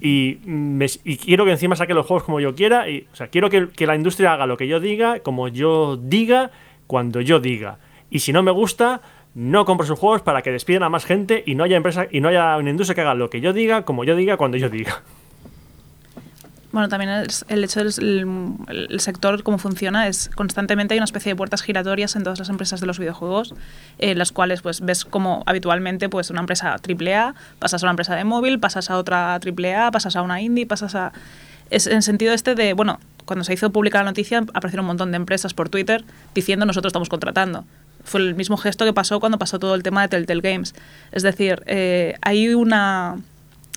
y, 0.00 0.38
me- 0.44 0.86
y 1.04 1.16
quiero 1.18 1.44
que 1.44 1.50
encima 1.52 1.76
saque 1.76 1.94
los 1.94 2.06
juegos 2.06 2.24
como 2.24 2.40
yo 2.40 2.54
quiera. 2.54 2.88
Y, 2.88 3.06
o 3.12 3.16
sea, 3.16 3.28
quiero 3.28 3.48
que, 3.50 3.68
que 3.68 3.86
la 3.86 3.94
industria 3.96 4.32
haga 4.32 4.46
lo 4.46 4.56
que 4.56 4.66
yo 4.66 4.80
diga, 4.80 5.20
como 5.20 5.48
yo 5.48 5.96
diga, 5.96 6.50
cuando 6.86 7.20
yo 7.20 7.38
diga. 7.40 7.78
Y 8.10 8.18
si 8.20 8.32
no 8.32 8.42
me 8.42 8.50
gusta, 8.50 9.00
no 9.34 9.64
compro 9.64 9.86
sus 9.86 9.98
juegos 9.98 10.22
para 10.22 10.42
que 10.42 10.50
despidan 10.52 10.82
a 10.84 10.88
más 10.88 11.04
gente 11.06 11.42
y 11.46 11.54
no 11.54 11.64
haya 11.64 11.76
empresa 11.76 12.06
y 12.10 12.20
no 12.20 12.28
haya 12.28 12.56
una 12.56 12.70
industria 12.70 12.94
que 12.94 13.00
haga 13.02 13.14
lo 13.14 13.30
que 13.30 13.40
yo 13.40 13.52
diga, 13.52 13.84
como 13.84 14.04
yo 14.04 14.14
diga, 14.16 14.36
cuando 14.36 14.56
yo 14.56 14.68
diga. 14.68 15.02
Bueno, 16.74 16.88
también 16.88 17.28
el 17.46 17.62
hecho 17.62 17.84
del 17.84 17.92
el, 18.68 18.86
el 18.90 18.98
sector, 18.98 19.44
cómo 19.44 19.58
funciona, 19.58 20.08
es 20.08 20.28
constantemente 20.34 20.94
hay 20.94 20.98
una 20.98 21.04
especie 21.04 21.30
de 21.30 21.36
puertas 21.36 21.62
giratorias 21.62 22.16
en 22.16 22.24
todas 22.24 22.40
las 22.40 22.48
empresas 22.48 22.80
de 22.80 22.86
los 22.88 22.98
videojuegos, 22.98 23.54
en 23.98 24.18
las 24.18 24.32
cuales 24.32 24.60
pues 24.60 24.80
ves 24.80 25.04
como 25.04 25.44
habitualmente 25.46 26.08
pues 26.08 26.30
una 26.30 26.40
empresa 26.40 26.72
AAA, 26.72 27.36
pasas 27.60 27.80
a 27.80 27.86
una 27.86 27.92
empresa 27.92 28.16
de 28.16 28.24
móvil, 28.24 28.58
pasas 28.58 28.90
a 28.90 28.98
otra 28.98 29.34
AAA, 29.34 29.92
pasas 29.92 30.16
a 30.16 30.22
una 30.22 30.40
indie, 30.40 30.66
pasas 30.66 30.96
a... 30.96 31.12
Es 31.70 31.86
en 31.86 32.02
sentido 32.02 32.34
este 32.34 32.56
de, 32.56 32.72
bueno, 32.72 32.98
cuando 33.24 33.44
se 33.44 33.54
hizo 33.54 33.70
pública 33.70 33.98
la 33.98 34.06
noticia 34.06 34.38
aparecieron 34.52 34.82
un 34.82 34.88
montón 34.88 35.12
de 35.12 35.16
empresas 35.16 35.54
por 35.54 35.68
Twitter 35.68 36.04
diciendo 36.34 36.66
nosotros 36.66 36.90
estamos 36.90 37.08
contratando. 37.08 37.64
Fue 38.02 38.20
el 38.20 38.34
mismo 38.34 38.56
gesto 38.56 38.84
que 38.84 38.92
pasó 38.92 39.20
cuando 39.20 39.38
pasó 39.38 39.60
todo 39.60 39.76
el 39.76 39.84
tema 39.84 40.02
de 40.02 40.08
Telltale 40.08 40.40
Games. 40.40 40.74
Es 41.12 41.22
decir, 41.22 41.62
eh, 41.66 42.16
hay 42.20 42.52
una... 42.52 43.18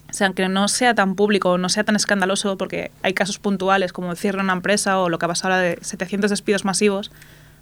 O 0.10 0.14
sea, 0.14 0.28
aunque 0.28 0.48
no 0.48 0.68
sea 0.68 0.96
tan 0.96 1.16
público, 1.16 1.58
no 1.58 1.68
sea 1.70 1.84
tan 1.84 1.96
escandaloso, 1.96 2.58
porque 2.58 2.92
hay 3.04 3.14
casos 3.14 3.40
puntuales 3.40 3.92
como 3.94 4.12
el 4.12 4.18
cierre 4.18 4.38
de 4.38 4.44
una 4.46 4.54
empresa 4.54 5.00
o 5.00 5.10
lo 5.10 5.20
que 5.20 5.26
ha 5.26 5.30
pasado 5.30 5.54
ahora 5.56 5.64
de 5.64 5.80
700 5.82 6.30
despidos 6.30 6.64
masivos, 6.66 7.12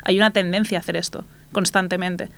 hay 0.03 0.17
una 0.17 0.31
tendencia 0.31 0.77
a 0.77 0.81
hacer 0.81 0.95
esto 0.95 1.25
constantemente. 1.51 2.29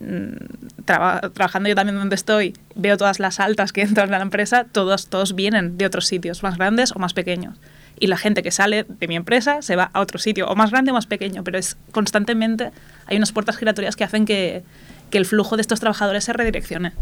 Mm, 0.00 0.82
traba- 0.86 1.20
trabajando 1.34 1.68
yo 1.68 1.74
también 1.74 1.98
donde 1.98 2.14
estoy, 2.14 2.56
veo 2.74 2.96
todas 2.96 3.20
las 3.20 3.38
altas 3.38 3.72
que 3.74 3.82
entran 3.82 4.12
a 4.14 4.16
la 4.18 4.22
empresa, 4.22 4.64
todos, 4.72 5.08
todos 5.08 5.34
vienen 5.34 5.76
de 5.76 5.84
otros 5.84 6.06
sitios, 6.06 6.42
más 6.42 6.56
grandes 6.56 6.92
o 6.92 6.98
más 6.98 7.12
pequeños. 7.12 7.58
Y 7.98 8.06
la 8.06 8.16
gente 8.16 8.42
que 8.42 8.50
sale 8.50 8.86
de 8.88 9.08
mi 9.08 9.16
empresa 9.16 9.60
se 9.60 9.76
va 9.76 9.90
a 9.92 10.00
otro 10.00 10.18
sitio, 10.18 10.48
o 10.48 10.56
más 10.56 10.70
grande 10.70 10.90
o 10.90 10.94
más 10.94 11.04
pequeño, 11.06 11.44
pero 11.44 11.58
es 11.58 11.76
constantemente, 11.92 12.70
hay 13.06 13.18
unas 13.18 13.32
puertas 13.32 13.58
giratorias 13.58 13.94
que 13.94 14.04
hacen 14.04 14.24
que, 14.24 14.62
que 15.10 15.18
el 15.18 15.26
flujo 15.26 15.56
de 15.56 15.60
estos 15.60 15.80
trabajadores 15.80 16.24
se 16.24 16.32
redireccione. 16.32 16.92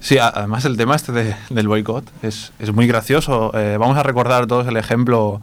Sí, 0.00 0.16
además 0.18 0.64
el 0.64 0.76
tema 0.76 0.94
este 0.96 1.12
de- 1.12 1.36
del 1.50 1.68
boicot 1.68 2.04
es, 2.22 2.52
es 2.58 2.72
muy 2.72 2.86
gracioso. 2.86 3.50
Eh, 3.54 3.76
vamos 3.78 3.98
a 3.98 4.02
recordar 4.02 4.46
todos 4.46 4.66
el 4.68 4.76
ejemplo 4.76 5.40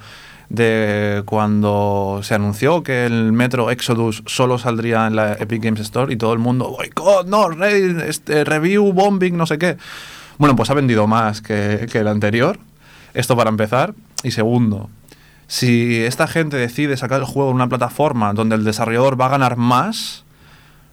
de 0.49 1.23
cuando 1.25 2.19
se 2.23 2.35
anunció 2.35 2.83
que 2.83 3.05
el 3.05 3.31
Metro 3.33 3.69
Exodus 3.71 4.23
solo 4.27 4.57
saldría 4.57 5.07
en 5.07 5.15
la 5.15 5.33
Epic 5.33 5.63
Games 5.63 5.81
Store 5.81 6.13
y 6.13 6.17
todo 6.17 6.33
el 6.33 6.39
mundo, 6.39 6.69
boicot, 6.69 7.27
no, 7.27 7.49
Reddit, 7.49 7.99
este, 8.01 8.43
review, 8.43 8.93
bombing, 8.93 9.35
no 9.35 9.45
sé 9.45 9.57
qué. 9.57 9.77
Bueno, 10.37 10.55
pues 10.55 10.69
ha 10.69 10.73
vendido 10.73 11.07
más 11.07 11.41
que, 11.41 11.87
que 11.91 11.99
el 11.99 12.07
anterior. 12.07 12.59
Esto 13.13 13.35
para 13.35 13.49
empezar. 13.49 13.93
Y 14.23 14.31
segundo, 14.31 14.89
si 15.47 16.01
esta 16.03 16.27
gente 16.27 16.57
decide 16.57 16.95
sacar 16.97 17.19
el 17.21 17.25
juego 17.25 17.49
en 17.49 17.55
una 17.55 17.69
plataforma 17.69 18.33
donde 18.33 18.55
el 18.55 18.63
desarrollador 18.63 19.19
va 19.19 19.27
a 19.27 19.29
ganar 19.29 19.55
más, 19.57 20.24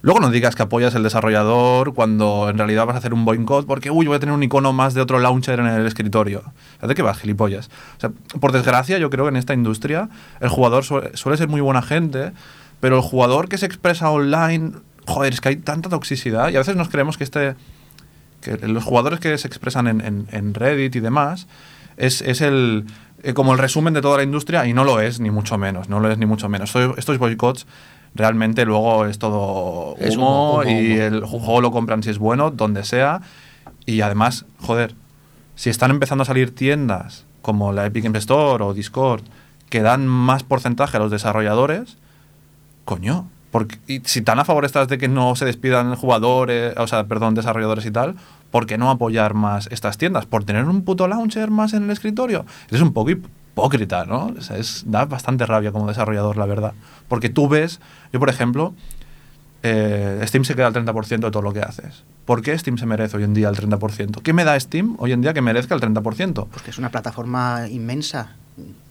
Luego 0.03 0.19
no 0.21 0.31
digas 0.31 0.57
que 0.57 0.63
apoyas 0.65 0.95
el 0.97 1.05
desarrollador 1.05 1.95
cuando 1.95 2.49
en 2.51 2.59
realidad 2.59 2.87
vas 2.87 2.97
a 2.97 2.99
hacer 2.99 3.15
un 3.15 3.25
boicot 3.25 3.67
porque, 3.67 3.91
uy, 3.91 4.07
voy 4.07 4.17
a 4.17 4.19
tener 4.19 4.35
un 4.35 4.43
icono 4.43 4.73
más 4.73 4.95
de 4.95 5.01
otro 5.01 5.21
launcher 5.21 5.61
en 5.61 5.67
el 5.67 5.87
escritorio. 5.87 6.43
¿De 6.83 6.95
qué 6.95 7.03
vas, 7.03 7.19
gilipollas? 7.19 7.69
O 7.99 8.01
sea, 8.01 8.11
por 8.41 8.51
desgracia, 8.51 8.99
yo 8.99 9.11
creo 9.11 9.25
que 9.27 9.29
en 9.31 9.37
esta 9.37 9.55
industria 9.55 10.09
el 10.41 10.49
jugador 10.49 10.85
suele, 10.85 11.37
ser 11.37 11.47
muy 11.49 11.61
buena 11.61 11.83
gente, 11.83 12.33
pero 12.81 12.97
el 12.97 13.03
jugador 13.03 13.49
que 13.49 13.59
se 13.59 13.67
expresa 13.67 14.11
online, 14.11 14.73
joder, 15.07 15.33
es 15.35 15.41
que 15.41 15.51
hay 15.51 15.57
tanta 15.57 15.89
toxicidad 15.89 16.49
y 16.51 16.57
a 16.57 16.59
veces 16.59 16.75
nos 16.75 16.89
creemos 16.89 17.17
que 17.17 17.25
este 17.25 17.55
que 18.41 18.57
los 18.67 18.83
jugadores 18.83 19.21
que 19.21 19.39
se 19.39 19.47
expresan 19.47 19.87
en, 19.87 20.27
en- 20.33 20.55
Reddit 20.55 20.97
y 20.97 21.01
demás 21.01 21.47
es, 21.97 22.23
es 22.23 22.41
el 22.41 22.87
eh, 23.23 23.35
como 23.35 23.53
el 23.53 23.59
resumen 23.61 23.95
de 23.95 24.01
toda 24.03 24.17
la 24.17 24.25
industria 24.25 24.67
y 24.67 24.73
no 24.73 24.83
lo 24.83 25.01
es 25.01 25.21
ni 25.21 25.31
mucho 25.31 25.59
menos, 25.59 25.89
no 25.89 26.01
lo 26.01 26.11
es 26.11 26.19
ni 26.19 26.27
mucho 26.27 26.49
menos. 26.49 26.71
Esto- 26.71 26.97
estos 26.99 27.19
boicots 27.19 27.69
realmente 28.15 28.65
luego 28.65 29.07
es 29.07 29.19
todo 29.19 29.97
Es 29.99 30.17
humo, 30.17 30.27
humo, 30.27 30.61
humo, 30.61 30.71
y 30.71 30.93
humo. 30.93 31.03
el 31.03 31.25
juego 31.25 31.61
lo 31.61 31.71
compran 31.71 32.03
si 32.03 32.11
es 32.11 32.19
bueno, 32.19 32.51
donde 32.51 32.85
sea 32.85 33.23
y 33.87 34.01
además, 34.01 34.47
joder, 34.61 34.95
si 35.55 35.71
están 35.71 35.91
empezando 35.91 36.23
a 36.23 36.25
salir 36.25 36.55
tiendas 36.55 37.25
como 37.41 37.73
la 37.73 37.87
Epic 37.87 38.05
Games 38.05 38.21
Store 38.21 38.63
o 38.65 38.75
Discord 38.75 39.23
que 39.69 39.83
dan 39.83 40.07
más 40.07 40.43
porcentaje 40.43 40.97
a 40.97 41.01
los 41.01 41.11
desarrolladores, 41.11 41.97
coño, 42.85 43.29
porque, 43.51 43.79
y 43.87 44.01
si 44.05 44.23
tan 44.23 44.39
a 44.39 44.45
favor 44.45 44.65
estás 44.65 44.89
de 44.89 44.99
que 44.99 45.09
no 45.09 45.35
se 45.35 45.45
despidan 45.45 45.95
jugadores, 45.95 46.75
o 46.77 46.87
sea, 46.87 47.05
perdón, 47.05 47.35
desarrolladores 47.35 47.85
y 47.87 47.91
tal, 47.91 48.17
¿por 48.51 48.67
qué 48.67 48.79
no 48.79 48.91
apoyar 48.91 49.35
más 49.35 49.69
estas 49.71 49.99
tiendas? 49.99 50.27
¿Por 50.27 50.45
tener 50.45 50.65
un 50.65 50.83
puto 50.85 51.09
launcher 51.09 51.51
más 51.51 51.73
en 51.75 51.85
el 51.85 51.91
escritorio? 51.91 52.45
Es 52.71 52.81
un 52.81 52.93
poco 52.93 53.11
hipócrita, 53.53 54.05
¿no? 54.05 54.33
O 54.39 54.41
sea, 54.41 54.57
es, 54.57 54.85
da 54.87 55.05
bastante 55.05 55.47
rabia 55.47 55.73
como 55.73 55.87
desarrollador, 55.87 56.37
la 56.37 56.47
verdad. 56.47 56.73
Porque 57.09 57.29
tú 57.29 57.49
ves, 57.49 57.81
yo 58.13 58.19
por 58.19 58.31
ejemplo, 58.31 58.75
eh, 59.63 60.23
Steam 60.27 60.45
se 60.45 60.55
queda 60.55 60.67
al 60.69 60.75
30% 60.75 61.07
de 61.09 61.31
todo 61.31 61.43
lo 61.43 61.53
que 61.53 61.61
haces. 61.61 62.05
¿Por 62.25 62.43
qué 62.43 62.57
Steam 62.59 62.79
se 62.79 62.87
merece 62.87 63.17
hoy 63.17 63.25
en 63.25 63.35
día 63.35 63.49
el 63.49 63.57
30%? 63.57 64.23
¿Qué 64.23 64.33
me 64.33 64.45
da 64.45 64.59
Steam 64.59 64.97
hoy 64.99 65.13
en 65.13 65.21
día 65.21 65.35
que 65.35 65.43
merezca 65.43 65.75
el 65.75 65.81
30%? 65.81 66.47
Pues 66.49 66.63
que 66.63 66.71
es 66.71 66.79
una 66.79 66.91
plataforma 66.91 67.69
inmensa. 67.69 68.37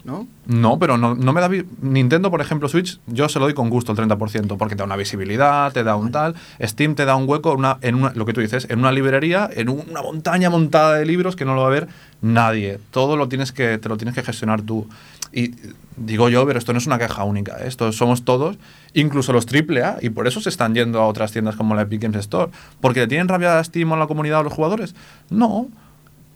¿No? 0.03 0.27
No, 0.45 0.79
pero 0.79 0.97
no, 0.97 1.15
no 1.15 1.33
me 1.33 1.41
da... 1.41 1.49
Nintendo, 1.81 2.31
por 2.31 2.41
ejemplo, 2.41 2.67
Switch, 2.67 2.99
yo 3.07 3.29
se 3.29 3.39
lo 3.39 3.45
doy 3.45 3.53
con 3.53 3.69
gusto 3.69 3.91
el 3.91 3.97
30%, 3.97 4.57
porque 4.57 4.75
te 4.75 4.79
da 4.79 4.85
una 4.85 4.95
visibilidad, 4.95 5.71
te 5.71 5.83
da 5.83 5.95
un 5.95 6.11
tal... 6.11 6.35
Steam 6.61 6.95
te 6.95 7.05
da 7.05 7.15
un 7.15 7.29
hueco 7.29 7.53
una, 7.53 7.77
en 7.81 7.95
una, 7.95 8.11
lo 8.13 8.25
que 8.25 8.33
tú 8.33 8.41
dices, 8.41 8.67
en 8.69 8.79
una 8.79 8.91
librería, 8.91 9.49
en 9.53 9.69
una 9.69 10.01
montaña 10.01 10.49
montada 10.49 10.95
de 10.95 11.05
libros 11.05 11.35
que 11.35 11.45
no 11.45 11.55
lo 11.55 11.61
va 11.61 11.67
a 11.67 11.71
ver 11.71 11.87
nadie. 12.21 12.79
Todo 12.91 13.15
lo 13.17 13.27
tienes 13.29 13.51
que, 13.51 13.77
te 13.77 13.89
lo 13.89 13.97
tienes 13.97 14.15
que 14.15 14.23
gestionar 14.23 14.61
tú. 14.61 14.87
Y 15.33 15.53
digo 15.95 16.29
yo, 16.29 16.45
pero 16.45 16.59
esto 16.59 16.73
no 16.73 16.79
es 16.79 16.87
una 16.87 16.97
queja 16.97 17.23
única, 17.23 17.57
¿eh? 17.59 17.67
esto 17.67 17.91
somos 17.91 18.25
todos, 18.25 18.57
incluso 18.93 19.31
los 19.31 19.45
AAA, 19.45 19.99
y 20.01 20.09
por 20.09 20.27
eso 20.27 20.41
se 20.41 20.49
están 20.49 20.73
yendo 20.73 20.99
a 20.99 21.07
otras 21.07 21.31
tiendas 21.31 21.55
como 21.55 21.75
la 21.75 21.83
Epic 21.83 22.01
Games 22.01 22.19
Store. 22.19 22.51
¿Porque 22.81 23.01
le 23.01 23.07
tienen 23.07 23.27
rabia 23.27 23.59
a 23.59 23.63
Steam 23.63 23.91
o 23.91 23.95
a 23.95 23.97
la 23.97 24.07
comunidad 24.07 24.39
o 24.39 24.41
a 24.41 24.43
los 24.43 24.53
jugadores? 24.53 24.95
No, 25.29 25.67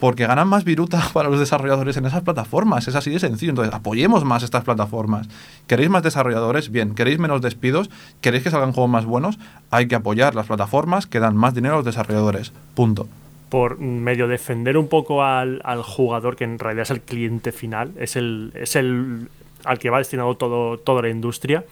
porque 0.05 0.27
ganan 0.27 0.47
más 0.47 0.63
viruta 0.63 1.01
para 1.13 1.29
los 1.29 1.39
desarrolladores 1.39 1.97
en 1.97 2.05
esas 2.05 2.21
plataformas. 2.21 2.87
Es 2.87 2.93
así 2.93 3.09
de 3.09 3.17
sencillo. 3.17 3.49
Entonces, 3.49 3.73
apoyemos 3.73 4.23
más 4.23 4.43
estas 4.43 4.63
plataformas. 4.63 5.27
¿Queréis 5.65 5.89
más 5.89 6.03
desarrolladores? 6.03 6.69
Bien. 6.69 6.93
¿Queréis 6.93 7.17
menos 7.17 7.41
despidos? 7.41 7.89
¿Queréis 8.21 8.43
que 8.43 8.51
salgan 8.51 8.71
juegos 8.71 8.91
más 8.91 9.05
buenos? 9.05 9.39
Hay 9.71 9.87
que 9.87 9.95
apoyar 9.95 10.35
las 10.35 10.45
plataformas 10.45 11.07
que 11.07 11.19
dan 11.19 11.35
más 11.35 11.55
dinero 11.55 11.73
a 11.73 11.77
los 11.77 11.85
desarrolladores. 11.85 12.53
Punto. 12.75 13.07
por 13.49 13.79
medio 13.79 14.27
defender 14.27 14.77
un 14.77 14.89
poco 14.89 15.23
al, 15.23 15.59
al 15.63 15.81
jugador, 15.81 16.35
que 16.35 16.43
en 16.43 16.59
realidad 16.59 16.83
es 16.83 16.91
el 16.91 17.01
cliente 17.01 17.51
final, 17.51 17.91
es 17.97 18.15
el, 18.15 18.51
es 18.53 18.75
el 18.75 19.29
al 19.63 19.79
que 19.79 19.89
va 19.89 19.97
destinado 19.97 20.35
todo, 20.35 20.77
toda 20.77 21.01
la 21.01 21.09
industria, 21.09 21.65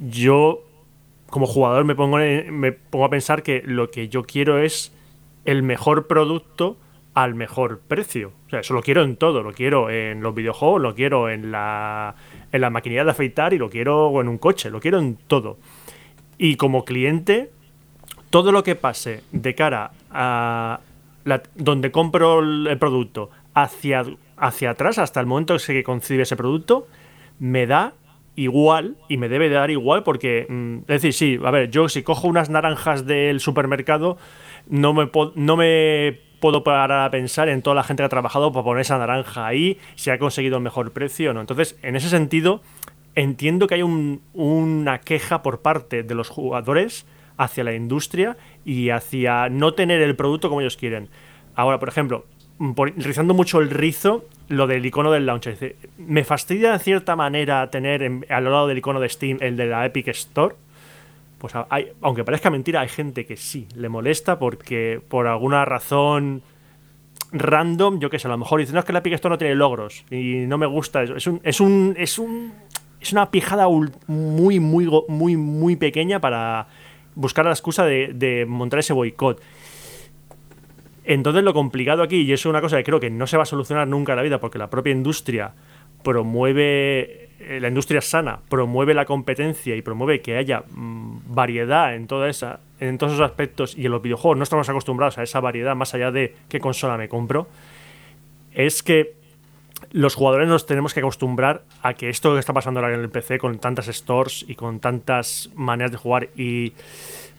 yo 0.00 0.60
como 1.30 1.46
jugador 1.46 1.86
me 1.86 1.94
pongo, 1.94 2.18
me 2.18 2.72
pongo 2.72 3.06
a 3.06 3.08
pensar 3.08 3.42
que 3.42 3.62
lo 3.64 3.90
que 3.90 4.10
yo 4.10 4.24
quiero 4.24 4.58
es 4.58 4.92
el 5.46 5.62
mejor 5.62 6.08
producto 6.08 6.76
al 7.14 7.34
mejor 7.34 7.80
precio. 7.86 8.32
O 8.46 8.50
sea, 8.50 8.60
eso 8.60 8.74
lo 8.74 8.82
quiero 8.82 9.02
en 9.02 9.16
todo. 9.16 9.42
Lo 9.42 9.52
quiero 9.52 9.90
en 9.90 10.22
los 10.22 10.34
videojuegos, 10.34 10.80
lo 10.80 10.94
quiero 10.94 11.28
en 11.28 11.50
la, 11.52 12.14
en 12.50 12.60
la 12.60 12.70
maquinilla 12.70 13.04
de 13.04 13.10
afeitar 13.10 13.52
y 13.52 13.58
lo 13.58 13.68
quiero 13.68 14.20
en 14.20 14.28
un 14.28 14.38
coche. 14.38 14.70
Lo 14.70 14.80
quiero 14.80 14.98
en 14.98 15.16
todo. 15.26 15.58
Y 16.38 16.56
como 16.56 16.84
cliente, 16.84 17.50
todo 18.30 18.50
lo 18.52 18.62
que 18.62 18.74
pase 18.76 19.22
de 19.32 19.54
cara 19.54 19.90
a 20.10 20.80
la- 21.24 21.42
donde 21.54 21.90
compro 21.90 22.40
el 22.40 22.78
producto 22.78 23.30
hacia, 23.54 24.04
hacia 24.38 24.70
atrás, 24.70 24.98
hasta 24.98 25.20
el 25.20 25.26
momento 25.26 25.52
en 25.54 25.60
que 25.60 25.82
concibe 25.84 26.22
ese 26.22 26.36
producto, 26.36 26.86
me 27.38 27.66
da 27.66 27.92
igual 28.34 28.96
y 29.08 29.18
me 29.18 29.28
debe 29.28 29.50
de 29.50 29.56
dar 29.56 29.70
igual 29.70 30.02
porque, 30.02 30.46
mm, 30.48 30.78
es 30.80 30.86
decir, 30.86 31.12
sí, 31.12 31.38
a 31.44 31.50
ver, 31.50 31.70
yo 31.70 31.88
si 31.90 32.02
cojo 32.02 32.26
unas 32.26 32.48
naranjas 32.48 33.04
del 33.06 33.40
supermercado, 33.40 34.16
no 34.68 34.94
me, 34.94 35.10
no 35.34 35.56
me 35.56 36.20
puedo 36.42 36.62
parar 36.64 37.06
a 37.06 37.10
pensar 37.10 37.48
en 37.48 37.62
toda 37.62 37.76
la 37.76 37.84
gente 37.84 38.02
que 38.02 38.06
ha 38.06 38.10
trabajado 38.10 38.52
para 38.52 38.64
poner 38.64 38.82
esa 38.82 38.98
naranja 38.98 39.46
ahí, 39.46 39.78
si 39.94 40.10
ha 40.10 40.18
conseguido 40.18 40.56
el 40.58 40.62
mejor 40.62 40.90
precio 40.90 41.30
o 41.30 41.34
no. 41.34 41.40
Entonces, 41.40 41.78
en 41.82 41.96
ese 41.96 42.08
sentido, 42.10 42.60
entiendo 43.14 43.66
que 43.68 43.76
hay 43.76 43.82
un- 43.82 44.20
una 44.34 44.98
queja 45.00 45.42
por 45.42 45.62
parte 45.62 46.02
de 46.02 46.14
los 46.14 46.28
jugadores 46.28 47.06
hacia 47.38 47.62
la 47.64 47.74
industria 47.74 48.36
y 48.64 48.90
hacia 48.90 49.48
no 49.48 49.74
tener 49.74 50.02
el 50.02 50.16
producto 50.16 50.48
como 50.48 50.60
ellos 50.60 50.76
quieren. 50.76 51.08
Ahora, 51.54 51.78
por 51.78 51.88
ejemplo, 51.88 52.26
rizando 52.96 53.34
mucho 53.34 53.60
el 53.60 53.70
rizo, 53.70 54.24
lo 54.48 54.66
del 54.66 54.84
icono 54.84 55.12
del 55.12 55.26
launcher. 55.26 55.76
Me 55.96 56.24
fastidia 56.24 56.72
de 56.72 56.78
cierta 56.80 57.16
manera 57.16 57.70
tener 57.70 58.02
en- 58.02 58.26
al 58.28 58.44
lado 58.44 58.66
del 58.66 58.78
icono 58.78 59.00
de 59.00 59.08
Steam 59.08 59.38
el 59.40 59.56
de 59.56 59.66
la 59.66 59.86
Epic 59.86 60.08
Store. 60.08 60.54
Pues 61.42 61.54
hay, 61.70 61.90
aunque 62.02 62.22
parezca 62.22 62.50
mentira, 62.50 62.82
hay 62.82 62.88
gente 62.88 63.26
que 63.26 63.36
sí 63.36 63.66
le 63.74 63.88
molesta 63.88 64.38
porque 64.38 65.00
por 65.08 65.26
alguna 65.26 65.64
razón 65.64 66.40
random, 67.32 67.98
yo 67.98 68.10
qué 68.10 68.20
sé, 68.20 68.28
a 68.28 68.30
lo 68.30 68.38
mejor 68.38 68.60
dice, 68.60 68.72
no 68.72 68.78
es 68.78 68.84
que 68.84 68.92
la 68.92 69.00
Epic 69.00 69.14
Store 69.14 69.32
no 69.32 69.38
tiene 69.38 69.56
logros 69.56 70.04
y 70.08 70.46
no 70.46 70.56
me 70.56 70.66
gusta. 70.66 71.02
Es 71.02 71.26
un, 71.26 71.40
es 71.42 71.60
un, 71.60 71.96
es 71.98 72.20
un, 72.20 72.52
es 73.00 73.12
una 73.12 73.32
pijada 73.32 73.66
muy, 74.06 74.60
muy, 74.60 74.88
muy, 75.08 75.36
muy 75.36 75.74
pequeña 75.74 76.20
para 76.20 76.68
buscar 77.16 77.44
la 77.44 77.50
excusa 77.50 77.84
de, 77.84 78.12
de 78.14 78.46
montar 78.46 78.78
ese 78.78 78.92
boicot. 78.92 79.42
Entonces 81.02 81.42
lo 81.42 81.52
complicado 81.52 82.04
aquí, 82.04 82.18
y 82.18 82.32
eso 82.32 82.48
es 82.48 82.52
una 82.52 82.60
cosa 82.60 82.76
que 82.76 82.84
creo 82.84 83.00
que 83.00 83.10
no 83.10 83.26
se 83.26 83.36
va 83.36 83.42
a 83.42 83.46
solucionar 83.46 83.88
nunca 83.88 84.12
en 84.12 84.16
la 84.18 84.22
vida, 84.22 84.38
porque 84.38 84.58
la 84.58 84.70
propia 84.70 84.92
industria 84.92 85.54
promueve, 86.04 87.30
la 87.60 87.68
industria 87.68 88.00
sana, 88.00 88.40
promueve 88.48 88.94
la 88.94 89.04
competencia 89.04 89.76
y 89.76 89.82
promueve 89.82 90.20
que 90.20 90.36
haya 90.36 90.64
mm, 90.70 91.34
variedad 91.34 91.94
en 91.94 92.06
toda 92.06 92.28
esa, 92.28 92.60
en 92.80 92.98
todos 92.98 93.14
esos 93.14 93.24
aspectos, 93.24 93.76
y 93.76 93.86
en 93.86 93.92
los 93.92 94.02
videojuegos 94.02 94.38
no 94.38 94.44
estamos 94.44 94.68
acostumbrados 94.68 95.18
a 95.18 95.22
esa 95.22 95.40
variedad 95.40 95.74
más 95.74 95.94
allá 95.94 96.10
de 96.10 96.34
qué 96.48 96.60
consola 96.60 96.96
me 96.96 97.08
compro, 97.08 97.48
es 98.52 98.82
que 98.82 99.14
los 99.90 100.14
jugadores 100.14 100.48
nos 100.48 100.66
tenemos 100.66 100.94
que 100.94 101.00
acostumbrar 101.00 101.62
a 101.82 101.94
que 101.94 102.08
esto 102.08 102.32
que 102.34 102.38
está 102.38 102.52
pasando 102.52 102.80
ahora 102.80 102.94
en 102.94 103.00
el 103.00 103.10
PC 103.10 103.38
con 103.38 103.58
tantas 103.58 103.86
stores 103.86 104.44
y 104.46 104.54
con 104.54 104.80
tantas 104.80 105.50
maneras 105.54 105.90
de 105.90 105.98
jugar 105.98 106.28
y 106.36 106.72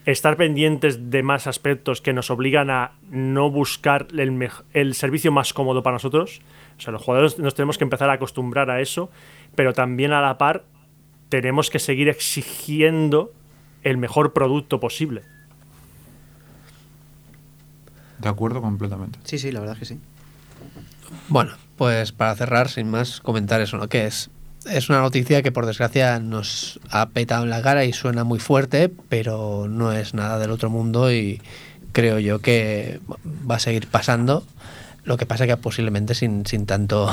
estar 0.06 0.36
pendientes 0.36 1.10
de 1.10 1.24
más 1.24 1.48
aspectos 1.48 2.02
que 2.02 2.12
nos 2.14 2.30
obligan 2.30 2.70
a 2.70 2.92
no 3.10 3.50
buscar 3.50 4.08
el, 4.18 4.50
el 4.74 4.94
servicio 4.96 5.32
más 5.32 5.54
cómodo 5.54 5.82
para 5.82 5.96
nosotros. 5.96 6.42
O 6.78 6.82
sea, 6.82 6.92
los 6.92 7.02
jugadores 7.02 7.40
nos 7.40 7.56
tenemos 7.56 7.78
que 7.78 7.86
empezar 7.86 8.10
a 8.10 8.14
acostumbrar 8.14 8.70
a 8.70 8.82
eso, 8.82 9.10
pero 9.56 9.74
también 9.74 10.14
a 10.14 10.22
la 10.22 10.38
par 10.38 10.66
tenemos 11.30 11.70
que 11.70 11.80
seguir 11.80 12.10
exigiendo 12.10 13.34
el 13.84 13.98
mejor 13.98 14.34
producto 14.34 14.80
posible. 14.80 15.24
De 18.20 18.30
acuerdo 18.30 18.62
completamente. 18.62 19.20
Sí, 19.24 19.38
sí, 19.38 19.52
la 19.52 19.60
verdad 19.60 19.76
es 19.76 19.80
que 19.80 19.96
sí. 19.96 20.00
Bueno, 21.28 21.54
pues 21.78 22.12
para 22.12 22.36
cerrar, 22.36 22.70
sin 22.70 22.90
más, 22.90 23.20
comentar 23.20 23.60
eso, 23.62 23.78
¿no? 23.78 23.90
Que 23.90 24.06
es, 24.06 24.30
es 24.70 24.90
una 24.90 25.02
noticia 25.02 25.42
que 25.42 25.52
por 25.52 25.66
desgracia 25.66 26.20
nos 26.20 26.80
ha 26.90 27.10
petado 27.10 27.44
en 27.44 27.50
la 27.50 27.62
cara 27.62 27.84
y 27.86 27.94
suena 27.94 28.24
muy 28.24 28.40
fuerte, 28.40 28.90
pero 29.10 29.68
no 29.68 29.92
es 29.92 30.14
nada 30.14 30.40
del 30.40 30.52
otro 30.52 30.70
mundo 30.70 31.12
y 31.12 31.42
creo 31.92 32.20
yo 32.20 32.40
que 32.40 33.00
va 33.50 33.56
a 33.56 33.60
seguir 33.60 33.88
pasando. 33.88 34.46
Lo 35.04 35.18
que 35.18 35.26
pasa 35.26 35.48
que 35.48 35.58
posiblemente 35.58 36.16
sin, 36.16 36.46
sin 36.46 36.66
tanto... 36.66 37.10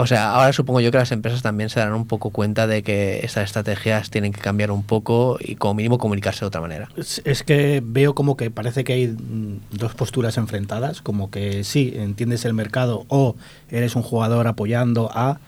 O 0.00 0.06
sea, 0.06 0.32
ahora 0.34 0.52
supongo 0.54 0.80
yo 0.80 0.90
que 0.90 0.96
las 0.96 1.12
empresas 1.12 1.42
también 1.42 1.68
se 1.68 1.78
darán 1.78 1.94
un 1.94 2.06
poco 2.06 2.30
cuenta 2.30 2.66
de 2.66 2.82
que 2.82 3.20
estas 3.22 3.44
estrategias 3.44 4.08
tienen 4.08 4.32
que 4.32 4.40
cambiar 4.40 4.70
un 4.70 4.82
poco 4.82 5.36
y 5.38 5.56
como 5.56 5.74
mínimo 5.74 5.98
comunicarse 5.98 6.40
de 6.40 6.46
otra 6.46 6.62
manera. 6.62 6.88
Es, 6.96 7.20
es 7.26 7.42
que 7.42 7.82
veo 7.84 8.14
como 8.14 8.36
que 8.36 8.50
parece 8.50 8.82
que 8.82 8.94
hay 8.94 9.08
mm, 9.08 9.76
dos 9.76 9.94
posturas 9.94 10.38
enfrentadas, 10.38 11.02
como 11.02 11.30
que 11.30 11.64
sí, 11.64 11.92
entiendes 11.96 12.46
el 12.46 12.54
mercado 12.54 13.04
o 13.08 13.36
eres 13.70 13.94
un 13.94 14.02
jugador 14.02 14.46
apoyando 14.46 15.10
a... 15.12 15.38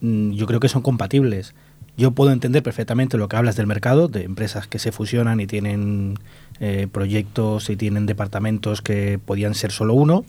mm, 0.00 0.32
Yo 0.32 0.46
creo 0.46 0.58
que 0.58 0.68
son 0.68 0.82
compatibles. 0.82 1.54
Yo 1.96 2.10
puedo 2.10 2.32
entender 2.32 2.64
perfectamente 2.64 3.16
lo 3.16 3.28
que 3.28 3.36
hablas 3.36 3.54
del 3.54 3.68
mercado, 3.68 4.08
de 4.08 4.24
empresas 4.24 4.66
que 4.66 4.80
se 4.80 4.90
fusionan 4.90 5.38
y 5.38 5.46
tienen 5.46 6.18
eh, 6.58 6.88
proyectos 6.90 7.70
y 7.70 7.76
tienen 7.76 8.06
departamentos 8.06 8.82
que 8.82 9.20
podían 9.24 9.54
ser 9.54 9.70
solo 9.70 9.94
uno. 9.94 10.24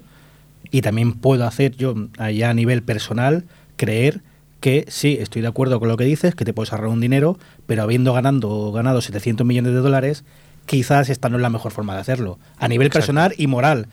Y 0.71 0.81
también 0.81 1.13
puedo 1.13 1.45
hacer 1.45 1.75
yo, 1.75 1.95
allá 2.17 2.49
a 2.49 2.53
nivel 2.53 2.83
personal, 2.83 3.45
creer 3.77 4.21
que 4.59 4.85
sí, 4.87 5.17
estoy 5.19 5.41
de 5.41 5.47
acuerdo 5.47 5.79
con 5.79 5.89
lo 5.89 5.97
que 5.97 6.05
dices, 6.05 6.33
que 6.33 6.45
te 6.45 6.53
puedes 6.53 6.73
ahorrar 6.73 6.89
un 6.89 7.01
dinero, 7.01 7.37
pero 7.67 7.83
habiendo 7.83 8.13
ganando, 8.13 8.71
ganado 8.71 9.01
700 9.01 9.45
millones 9.45 9.73
de 9.73 9.79
dólares, 9.79 10.23
quizás 10.65 11.09
esta 11.09 11.29
no 11.29 11.37
es 11.37 11.41
la 11.41 11.49
mejor 11.49 11.71
forma 11.71 11.93
de 11.93 12.01
hacerlo. 12.01 12.39
A 12.57 12.67
nivel 12.67 12.89
personal 12.89 13.33
y 13.37 13.47
moral. 13.47 13.87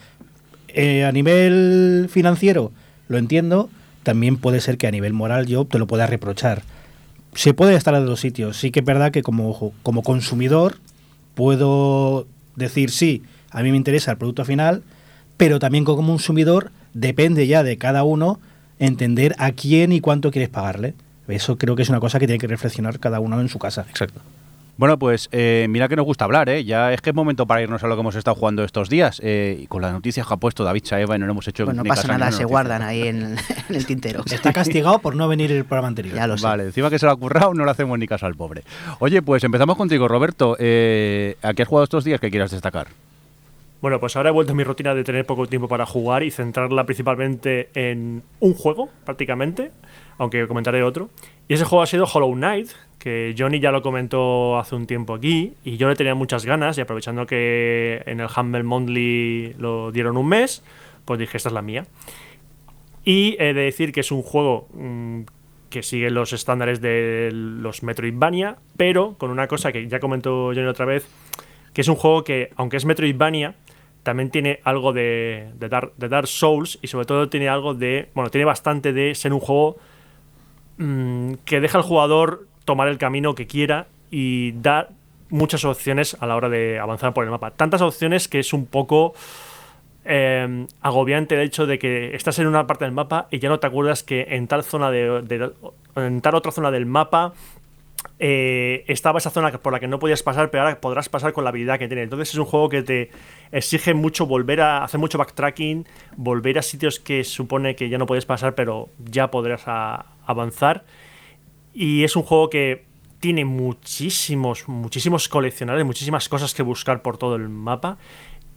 Eh, 0.69 1.05
a 1.05 1.13
nivel 1.13 2.09
financiero, 2.11 2.73
lo 3.09 3.19
entiendo, 3.19 3.69
también 4.03 4.39
puede 4.39 4.61
ser 4.61 4.79
que 4.79 4.87
a 4.87 4.91
nivel 4.91 5.13
moral 5.13 5.47
yo 5.47 5.67
te 5.67 5.79
lo 5.79 5.87
pueda 5.87 6.07
reprochar. 6.07 6.63
Se 7.35 7.55
puede 7.55 7.75
estar 7.75 7.95
en 7.95 8.07
los 8.07 8.21
sitios. 8.21 8.57
Sí 8.57 8.71
que 8.71 8.81
es 8.81 8.87
verdad 8.87 9.11
que 9.11 9.23
como, 9.23 9.75
como 9.83 10.03
consumidor 10.03 10.77
puedo 11.35 12.27
decir 12.57 12.91
sí, 12.91 13.23
a 13.51 13.63
mí 13.63 13.71
me 13.71 13.77
interesa 13.77 14.13
el 14.13 14.19
producto 14.19 14.45
final, 14.45 14.83
pero 15.43 15.59
también 15.59 15.85
como 15.85 16.07
consumidor 16.07 16.71
depende 16.95 17.49
ya 17.49 17.65
de 17.65 17.77
cada 17.77 18.05
uno 18.05 18.39
entender 18.79 19.35
a 19.39 19.51
quién 19.51 19.91
y 19.91 20.01
cuánto 20.01 20.31
quieres 20.31 20.49
pagarle. 20.51 20.95
Eso 21.27 21.59
creo 21.59 21.75
que 21.75 21.83
es 21.83 21.89
una 21.89 21.99
cosa 21.99 22.21
que 22.21 22.27
tiene 22.29 22.39
que 22.39 22.47
reflexionar 22.47 23.01
cada 23.01 23.19
uno 23.19 23.41
en 23.41 23.49
su 23.49 23.59
casa. 23.59 23.85
Exacto. 23.89 24.21
Bueno, 24.77 25.01
pues 25.01 25.29
eh, 25.33 25.67
mira 25.69 25.89
que 25.89 25.97
nos 25.97 26.05
gusta 26.05 26.27
hablar, 26.27 26.49
¿eh? 26.49 26.65
Ya 26.65 26.93
es 26.93 27.01
que 27.01 27.11
es 27.11 27.17
momento 27.17 27.45
para 27.45 27.61
irnos 27.61 27.83
a 27.83 27.89
lo 27.89 27.97
que 27.97 28.01
hemos 28.03 28.15
estado 28.15 28.37
jugando 28.37 28.63
estos 28.63 28.89
días. 28.89 29.21
eh, 29.25 29.59
y 29.63 29.67
con 29.67 29.83
las 29.83 29.93
noticias 29.93 30.27
que 30.29 30.33
ha 30.33 30.37
puesto 30.37 30.63
David 30.63 30.83
Chaeva 30.83 31.17
y 31.17 31.19
no 31.19 31.27
le 31.27 31.33
hemos 31.33 31.49
hecho 31.49 31.65
Bueno, 31.65 31.79
no 31.79 31.83
ni 31.83 31.89
pasa 31.89 32.07
nada, 32.07 32.27
se 32.27 32.31
noticia. 32.31 32.47
guardan 32.47 32.83
ahí 32.83 33.03
en, 33.09 33.37
en 33.69 33.75
el 33.75 33.85
tintero. 33.85 34.23
Está 34.31 34.53
castigado 34.53 35.01
por 35.01 35.17
no 35.17 35.27
venir 35.27 35.51
el 35.51 35.65
programa 35.65 35.89
anterior. 35.89 36.15
Ya 36.15 36.29
lo 36.29 36.39
sé. 36.39 36.45
Vale, 36.45 36.63
encima 36.65 36.89
que 36.89 37.01
se 37.01 37.07
lo 37.07 37.13
ha 37.13 37.17
currado, 37.17 37.53
no 37.53 37.65
le 37.65 37.71
hacemos 37.73 37.99
ni 37.99 38.07
caso 38.07 38.27
al 38.27 38.37
pobre. 38.37 38.63
Oye, 39.01 39.23
pues 39.23 39.43
empezamos 39.43 39.77
contigo, 39.77 40.07
Roberto. 40.07 40.57
Eh, 40.61 41.37
¿A 41.43 41.53
qué 41.55 41.63
has 41.63 41.69
jugado 41.69 41.85
estos 41.85 42.05
días 42.05 42.21
que 42.21 42.31
quieras 42.31 42.53
destacar? 42.53 42.87
Bueno, 43.83 43.99
pues 43.99 44.15
ahora 44.15 44.31
he 44.31 44.33
vuelto 44.33 44.53
a 44.53 44.55
mi 44.55 44.63
rutina 44.63 44.95
de 44.95 45.03
tener 45.03 45.27
poco 45.27 45.49
tiempo 45.49 45.67
para 45.67 45.85
jugar 45.87 46.23
y 46.23 46.31
centrarla 46.31 46.87
principalmente 46.87 47.69
en 47.75 48.23
un 48.39 48.55
juego, 48.55 48.89
prácticamente, 49.05 49.73
aunque 50.19 50.47
comentaré 50.47 50.85
otro. 50.85 51.11
Y 51.49 51.55
ese 51.55 51.65
juego 51.65 51.83
ha 51.83 51.87
sido 51.87 52.05
Hollow 52.05 52.33
Knight, 52.33 52.69
que 53.01 53.35
Johnny 53.37 53.59
ya 53.59 53.73
lo 53.73 53.83
comentó 53.83 54.57
hace 54.57 54.77
un 54.77 54.87
tiempo 54.87 55.15
aquí, 55.15 55.55
y 55.65 55.79
yo 55.79 55.89
le 55.89 55.97
tenía 55.97 56.15
muchas 56.15 56.47
ganas, 56.47 56.79
y 56.79 56.81
aprovechando 56.81 57.27
que 57.27 58.05
en 58.07 58.21
el 58.21 58.29
Humble 58.35 58.63
Monthly 58.63 59.55
lo 59.59 59.91
dieron 59.91 60.17
un 60.17 60.29
mes, 60.29 60.63
pues 61.05 61.19
dije, 61.19 61.37
esta 61.37 61.49
es 61.49 61.53
la 61.53 61.63
mía. 61.63 61.85
Y 63.05 63.35
he 63.41 63.53
de 63.53 63.63
decir 63.63 63.91
que 63.91 63.99
es 63.99 64.13
un 64.13 64.23
juego 64.23 64.69
mm, 64.75 65.23
que 65.71 65.83
sigue 65.83 66.09
los 66.11 66.33
estándares 66.33 66.81
de 66.81 67.31
los 67.33 67.83
Metroidvania, 67.83 68.59
pero 68.77 69.17
con 69.19 69.31
una 69.31 69.49
cosa 69.49 69.73
que 69.73 69.89
ya 69.89 69.99
comentó 69.99 70.53
Johnny 70.55 70.69
otra 70.69 70.87
vez, 70.87 71.05
que 71.73 71.81
es 71.81 71.89
un 71.89 71.97
juego 71.97 72.23
que, 72.23 72.51
aunque 72.55 72.77
es 72.77 72.85
Metroidvania, 72.85 73.57
también 74.03 74.31
tiene 74.31 74.61
algo 74.65 74.93
de, 74.93 75.51
de, 75.59 75.69
Dark, 75.69 75.93
de 75.97 76.27
Souls 76.27 76.79
y 76.83 76.89
sobre 76.89 77.07
todo 77.07 77.29
tiene 77.29 77.49
algo 77.49 77.75
de, 77.75 78.09
bueno, 78.15 78.31
tiene 78.31 78.45
bastante 78.45 78.93
de 78.93 79.15
ser 79.15 79.33
un 79.33 79.41
juego 79.41 79.77
mm, 80.79 81.35
que 81.45 81.61
deja 81.61 81.79
al 81.79 81.85
jugador 81.85 82.47
tomar 82.65 82.89
el 82.89 82.99
camino 82.99 83.35
que 83.35 83.47
quiera 83.47 83.87
y 84.11 84.53
da 84.53 84.89
muchas 85.31 85.65
opciones 85.65 86.17
a 86.21 86.27
la 86.27 86.37
hora 86.37 86.49
de 86.49 86.79
avanzar 86.79 87.15
por 87.15 87.25
el 87.25 87.31
mapa. 87.31 87.53
Tantas 87.53 87.81
opciones 87.81 88.29
que 88.29 88.41
es 88.41 88.53
un 88.53 88.67
poco 88.67 89.15
eh, 90.05 90.67
agobiante 90.81 91.37
el 91.37 91.43
hecho 91.43 91.67
de 91.67 91.79
que 91.79 92.15
estás 92.15 92.39
en 92.39 92.49
una 92.49 92.67
parte 92.67 92.85
del 92.85 92.93
mapa 92.93 93.29
y 93.31 93.39
ya 93.39 93.49
no 93.49 93.61
te 93.61 93.67
acuerdas 93.67 94.03
que 94.03 94.27
en 94.31 94.49
tal 94.49 94.65
zona 94.65 94.91
de, 94.91 95.53
en 95.97 96.21
tal 96.21 96.35
otra 96.35 96.51
zona 96.51 96.71
del 96.71 96.87
mapa 96.87 97.35
eh, 98.25 98.85
estaba 98.87 99.19
esa 99.19 99.31
zona 99.31 99.51
por 99.51 99.73
la 99.73 99.81
que 99.81 99.89
no 99.89 99.99
podías 99.99 100.23
pasar, 100.23 100.49
pero 100.53 100.63
ahora 100.63 100.81
podrás 100.81 101.09
pasar 101.09 101.33
con 101.33 101.43
la 101.43 101.51
habilidad 101.51 101.77
que 101.77 101.89
tiene. 101.89 102.05
Entonces 102.05 102.29
es 102.29 102.39
un 102.39 102.45
juego 102.45 102.69
que 102.69 102.85
te 102.85 103.11
exige 103.51 103.95
mucho 103.95 104.27
volver 104.27 104.61
a 104.61 104.85
hacer 104.85 105.01
mucho 105.01 105.19
backtracking, 105.19 105.89
volver 106.17 106.57
a 106.57 106.63
sitios 106.63 107.01
que 107.01 107.25
supone 107.25 107.75
que 107.75 107.89
ya 107.89 107.99
no 107.99 108.07
puedes 108.07 108.25
pasar, 108.25 108.55
pero 108.55 108.91
ya 109.05 109.33
podrás 109.33 109.65
avanzar. 109.67 110.85
Y 111.75 112.05
es 112.05 112.15
un 112.15 112.23
juego 112.23 112.49
que 112.49 112.85
tiene 113.19 113.45
muchísimos, 113.45 114.69
muchísimos 114.69 115.29
coleccionables, 115.29 115.85
muchísimas 115.85 116.29
cosas 116.29 116.55
que 116.55 116.63
buscar 116.63 117.03
por 117.03 117.19
todo 117.19 117.35
el 117.35 117.49
mapa. 117.49 117.99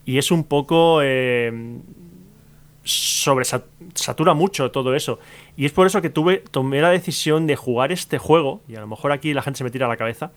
Y 0.04 0.18
es 0.18 0.30
un 0.30 0.44
poco... 0.44 1.00
Eh, 1.02 1.80
satura 2.86 4.34
mucho 4.34 4.70
todo 4.70 4.94
eso. 4.94 5.18
Y 5.56 5.66
es 5.66 5.72
por 5.72 5.86
eso 5.86 6.00
que 6.00 6.10
tuve, 6.10 6.38
tomé 6.50 6.80
la 6.80 6.90
decisión 6.90 7.46
de 7.46 7.56
jugar 7.56 7.92
este 7.92 8.18
juego, 8.18 8.62
y 8.68 8.76
a 8.76 8.80
lo 8.80 8.86
mejor 8.86 9.12
aquí 9.12 9.34
la 9.34 9.42
gente 9.42 9.58
se 9.58 9.64
me 9.64 9.70
tira 9.70 9.86
a 9.86 9.88
la 9.88 9.96
cabeza, 9.96 10.30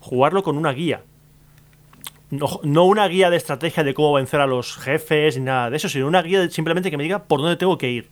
jugarlo 0.00 0.42
con 0.42 0.56
una 0.56 0.72
guía. 0.72 1.02
No, 2.30 2.84
una 2.84 3.06
guía 3.06 3.30
de 3.30 3.36
estrategia 3.36 3.84
de 3.84 3.94
cómo 3.94 4.12
vencer 4.12 4.40
a 4.40 4.46
los 4.46 4.76
jefes 4.76 5.36
ni 5.38 5.44
nada 5.44 5.70
de 5.70 5.76
eso, 5.76 5.88
sino 5.88 6.08
una 6.08 6.22
guía 6.22 6.48
simplemente 6.50 6.90
que 6.90 6.96
me 6.96 7.04
diga 7.04 7.24
por 7.24 7.40
dónde 7.40 7.56
tengo 7.56 7.78
que 7.78 7.90
ir. 7.90 8.08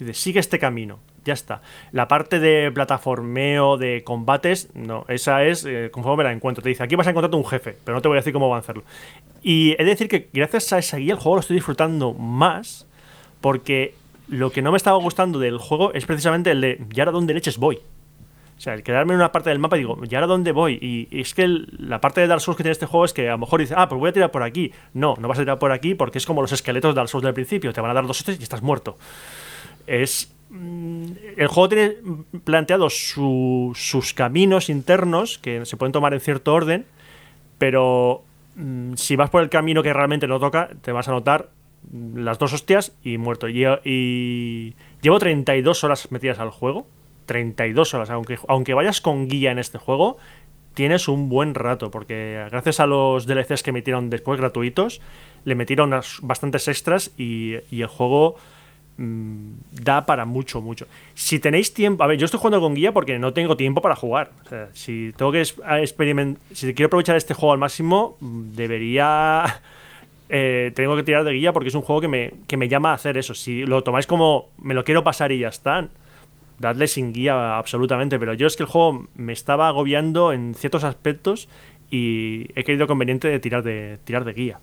Dice, 0.00 0.14
sigue 0.14 0.40
este 0.40 0.58
camino, 0.58 0.98
ya 1.24 1.34
está. 1.34 1.62
La 1.92 2.08
parte 2.08 2.40
de 2.40 2.70
plataformeo, 2.72 3.76
de 3.76 4.02
combates, 4.04 4.70
no, 4.74 5.04
esa 5.08 5.44
es 5.44 5.64
eh, 5.64 5.90
conforme 5.92 6.24
me 6.24 6.30
la 6.30 6.32
encuentro. 6.32 6.62
Te 6.62 6.68
dice, 6.68 6.82
aquí 6.82 6.96
vas 6.96 7.06
a 7.06 7.10
encontrar 7.10 7.34
un 7.34 7.46
jefe, 7.46 7.76
pero 7.84 7.96
no 7.96 8.02
te 8.02 8.08
voy 8.08 8.16
a 8.16 8.20
decir 8.20 8.32
cómo 8.32 8.52
vencerlo. 8.52 8.82
Y 9.40 9.72
he 9.72 9.84
de 9.84 9.90
decir 9.90 10.08
que 10.08 10.28
gracias 10.32 10.72
a 10.72 10.78
esa 10.78 10.96
guía 10.96 11.14
el 11.14 11.20
juego 11.20 11.36
lo 11.36 11.40
estoy 11.40 11.54
disfrutando 11.54 12.14
más 12.14 12.87
porque 13.40 13.94
lo 14.28 14.50
que 14.50 14.62
no 14.62 14.70
me 14.70 14.76
estaba 14.76 14.98
gustando 14.98 15.38
del 15.38 15.58
juego 15.58 15.92
es 15.94 16.06
precisamente 16.06 16.50
el 16.50 16.60
de, 16.60 16.84
¿y 16.92 17.00
ahora 17.00 17.12
dónde 17.12 17.34
leches 17.34 17.58
voy? 17.58 17.80
O 18.56 18.60
sea, 18.60 18.74
el 18.74 18.82
quedarme 18.82 19.14
en 19.14 19.20
una 19.20 19.30
parte 19.30 19.50
del 19.50 19.60
mapa 19.60 19.76
y 19.76 19.80
digo, 19.80 19.96
¿y 20.08 20.14
ahora 20.16 20.26
dónde 20.26 20.50
voy? 20.50 20.78
Y, 20.82 21.20
es 21.20 21.32
que 21.32 21.46
la 21.78 22.00
parte 22.00 22.20
de 22.20 22.26
Dark 22.26 22.40
Souls 22.40 22.56
que 22.56 22.64
tiene 22.64 22.72
este 22.72 22.86
juego 22.86 23.04
es 23.04 23.12
que 23.12 23.28
a 23.28 23.32
lo 23.32 23.38
mejor 23.38 23.60
dices, 23.60 23.76
ah, 23.78 23.88
pues 23.88 24.00
voy 24.00 24.10
a 24.10 24.12
tirar 24.12 24.32
por 24.32 24.42
aquí. 24.42 24.72
No, 24.94 25.14
no 25.20 25.28
vas 25.28 25.38
a 25.38 25.42
tirar 25.42 25.60
por 25.60 25.70
aquí 25.70 25.94
porque 25.94 26.18
es 26.18 26.26
como 26.26 26.42
los 26.42 26.50
esqueletos 26.50 26.92
de 26.92 26.96
Dark 26.96 27.08
Souls 27.08 27.24
del 27.24 27.34
principio, 27.34 27.72
te 27.72 27.80
van 27.80 27.92
a 27.92 27.94
dar 27.94 28.06
dos 28.06 28.18
hostias 28.18 28.40
y 28.40 28.42
estás 28.42 28.62
muerto. 28.62 28.98
Es. 29.86 30.34
Mm, 30.50 31.12
el 31.36 31.46
juego 31.46 31.68
tiene 31.68 31.96
planteado 32.42 32.88
sus 32.90 34.14
caminos 34.14 34.70
internos 34.70 35.38
que 35.38 35.64
se 35.64 35.76
pueden 35.76 35.92
tomar 35.92 36.12
en 36.14 36.20
cierto 36.20 36.52
orden, 36.52 36.84
pero 37.58 38.24
mm, 38.56 38.94
si 38.94 39.14
vas 39.14 39.30
por 39.30 39.42
el 39.42 39.50
camino 39.50 39.84
que 39.84 39.92
realmente 39.92 40.26
no 40.26 40.40
toca, 40.40 40.70
te 40.82 40.90
vas 40.90 41.06
a 41.06 41.12
notar 41.12 41.50
las 41.92 42.38
dos 42.38 42.52
hostias 42.52 42.96
y 43.02 43.18
muerto. 43.18 43.48
Y, 43.48 43.64
y 43.84 44.74
llevo 45.00 45.18
32 45.18 45.84
horas 45.84 46.10
metidas 46.10 46.38
al 46.38 46.50
juego. 46.50 46.86
32 47.26 47.94
horas. 47.94 48.10
Aunque, 48.10 48.38
aunque 48.48 48.74
vayas 48.74 49.00
con 49.00 49.28
guía 49.28 49.52
en 49.52 49.58
este 49.58 49.78
juego, 49.78 50.16
tienes 50.74 51.08
un 51.08 51.28
buen 51.28 51.54
rato. 51.54 51.90
Porque 51.90 52.46
gracias 52.50 52.80
a 52.80 52.86
los 52.86 53.26
DLCs 53.26 53.62
que 53.62 53.72
metieron 53.72 54.10
después 54.10 54.40
gratuitos, 54.40 55.00
le 55.44 55.54
metieron 55.54 55.90
bastantes 56.22 56.68
extras 56.68 57.12
y, 57.16 57.54
el 57.70 57.86
juego 57.86 58.36
mm, 58.96 59.52
da 59.72 60.06
para 60.06 60.24
mucho, 60.24 60.60
mucho. 60.60 60.86
Si 61.14 61.38
tenéis 61.38 61.72
tiempo. 61.74 62.02
A 62.02 62.06
ver, 62.06 62.18
yo 62.18 62.24
estoy 62.24 62.38
jugando 62.38 62.60
con 62.60 62.74
guía 62.74 62.92
porque 62.92 63.18
no 63.18 63.32
tengo 63.32 63.56
tiempo 63.56 63.80
para 63.80 63.96
jugar. 63.96 64.32
si 64.72 65.12
tengo 65.16 65.32
que 65.32 65.42
experimentar. 65.42 66.42
Si 66.52 66.74
quiero 66.74 66.86
aprovechar 66.86 67.16
este 67.16 67.34
juego 67.34 67.52
al 67.52 67.58
máximo, 67.58 68.16
debería 68.20 69.44
eh, 70.28 70.72
tengo 70.74 70.96
que 70.96 71.02
tirar 71.02 71.24
de 71.24 71.32
guía 71.32 71.52
porque 71.52 71.68
es 71.68 71.74
un 71.74 71.82
juego 71.82 72.00
que 72.00 72.08
me, 72.08 72.32
que 72.46 72.56
me 72.56 72.68
llama 72.68 72.90
a 72.90 72.94
hacer 72.94 73.16
eso. 73.16 73.34
Si 73.34 73.64
lo 73.64 73.82
tomáis 73.82 74.06
como 74.06 74.50
me 74.58 74.74
lo 74.74 74.84
quiero 74.84 75.04
pasar 75.04 75.32
y 75.32 75.40
ya 75.40 75.48
está, 75.48 75.88
dadle 76.58 76.88
sin 76.88 77.12
guía 77.12 77.56
absolutamente. 77.56 78.18
Pero 78.18 78.34
yo 78.34 78.46
es 78.46 78.56
que 78.56 78.64
el 78.64 78.68
juego 78.68 79.08
me 79.14 79.32
estaba 79.32 79.68
agobiando 79.68 80.32
en 80.32 80.54
ciertos 80.54 80.84
aspectos 80.84 81.48
y 81.90 82.46
he 82.54 82.64
querido 82.64 82.86
conveniente 82.86 83.28
de 83.28 83.40
tirar 83.40 83.62
de, 83.62 83.98
tirar 84.04 84.24
de 84.24 84.32
guía. 84.32 84.60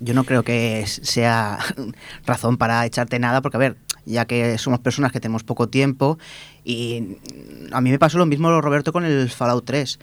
Yo 0.00 0.12
no 0.12 0.24
creo 0.24 0.42
que 0.42 0.84
sea 0.86 1.58
razón 2.26 2.56
para 2.56 2.84
echarte 2.84 3.20
nada, 3.20 3.42
porque 3.42 3.56
a 3.56 3.60
ver, 3.60 3.76
ya 4.04 4.24
que 4.24 4.58
somos 4.58 4.80
personas 4.80 5.12
que 5.12 5.20
tenemos 5.20 5.44
poco 5.44 5.68
tiempo, 5.68 6.18
y 6.64 7.16
a 7.70 7.80
mí 7.80 7.90
me 7.90 7.98
pasó 8.00 8.18
lo 8.18 8.26
mismo, 8.26 8.60
Roberto, 8.60 8.92
con 8.92 9.04
el 9.04 9.30
Fallout 9.30 9.64
3 9.64 10.00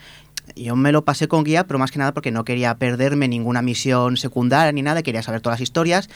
yo 0.56 0.76
me 0.76 0.92
lo 0.92 1.04
pasé 1.04 1.28
con 1.28 1.44
guía, 1.44 1.66
pero 1.66 1.80
más 1.80 1.92
que 1.92 2.00
nada 2.00 2.14
porque 2.14 2.32
no 2.32 2.44
quería 2.44 2.76
perderme 2.76 3.28
ninguna 3.28 3.62
misión 3.62 4.18
secundaria 4.18 4.72
ni 4.72 4.82
nada, 4.82 5.04
quería 5.04 5.22
saber 5.22 5.42
todas 5.42 5.60
las 5.60 5.64
historias 5.64 6.10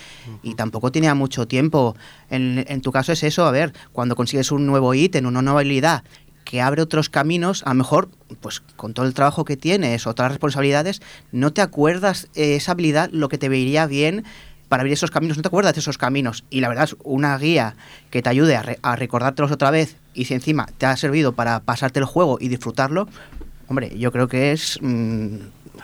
y 0.44 0.56
tampoco 0.56 0.92
tenía 0.92 1.16
mucho 1.16 1.48
tiempo. 1.48 1.96
En, 2.30 2.82
tu 2.82 2.92
caso 2.92 3.12
es 3.12 3.24
eso, 3.24 3.46
a 3.46 3.52
ver, 3.52 3.74
cuando 3.92 4.16
consigues 4.16 4.52
un 4.52 4.66
nuevo 4.66 4.94
ítem, 4.94 5.26
una 5.26 5.42
nueva 5.42 5.62
habilidad 5.62 6.04
que 6.44 6.62
abre 6.62 6.82
otros 6.82 7.10
caminos, 7.10 7.64
a 7.66 7.70
lo 7.70 7.76
mejor, 7.76 8.10
pues 8.40 8.62
con 8.76 8.94
todo 8.94 9.08
el 9.08 9.16
trabajo 9.16 9.46
que 9.46 9.58
tienes, 9.58 10.06
otras 10.06 10.32
responsabilidades, 10.32 11.02
no 11.32 11.52
te 11.52 11.62
acuerdas 11.62 12.28
eh, 12.36 12.56
esa 12.56 12.74
habilidad, 12.74 13.10
lo 13.12 13.30
que 13.30 13.40
te 13.40 13.50
vería 13.50 13.88
bien 13.88 14.24
para 14.70 14.82
abrir 14.82 14.94
esos 14.94 15.10
caminos, 15.10 15.38
no 15.38 15.44
te 15.44 15.48
acuerdas 15.48 15.74
de 15.74 15.80
esos 15.80 15.98
caminos. 15.98 16.44
Y 16.52 16.60
la 16.60 16.70
verdad 16.70 16.86
es 16.86 16.96
una 17.04 17.36
guía 17.38 17.76
que 18.12 18.22
te 18.22 18.30
ayude 18.30 18.56
a, 18.56 18.64
a 18.82 18.96
recordártelos 18.96 19.52
otra 19.52 19.72
vez 19.72 19.96
y 20.14 20.26
si 20.26 20.34
encima 20.36 20.68
te 20.78 20.86
ha 20.86 20.96
servido 20.98 21.34
para 21.34 21.60
pasarte 21.62 22.00
el 22.00 22.06
juego 22.06 22.38
y 22.40 22.48
disfrutarlo, 22.48 23.08
Hombre, 23.68 23.98
yo 23.98 24.12
creo 24.12 24.28
que 24.28 24.52
es. 24.52 24.80
Mm, 24.82 25.38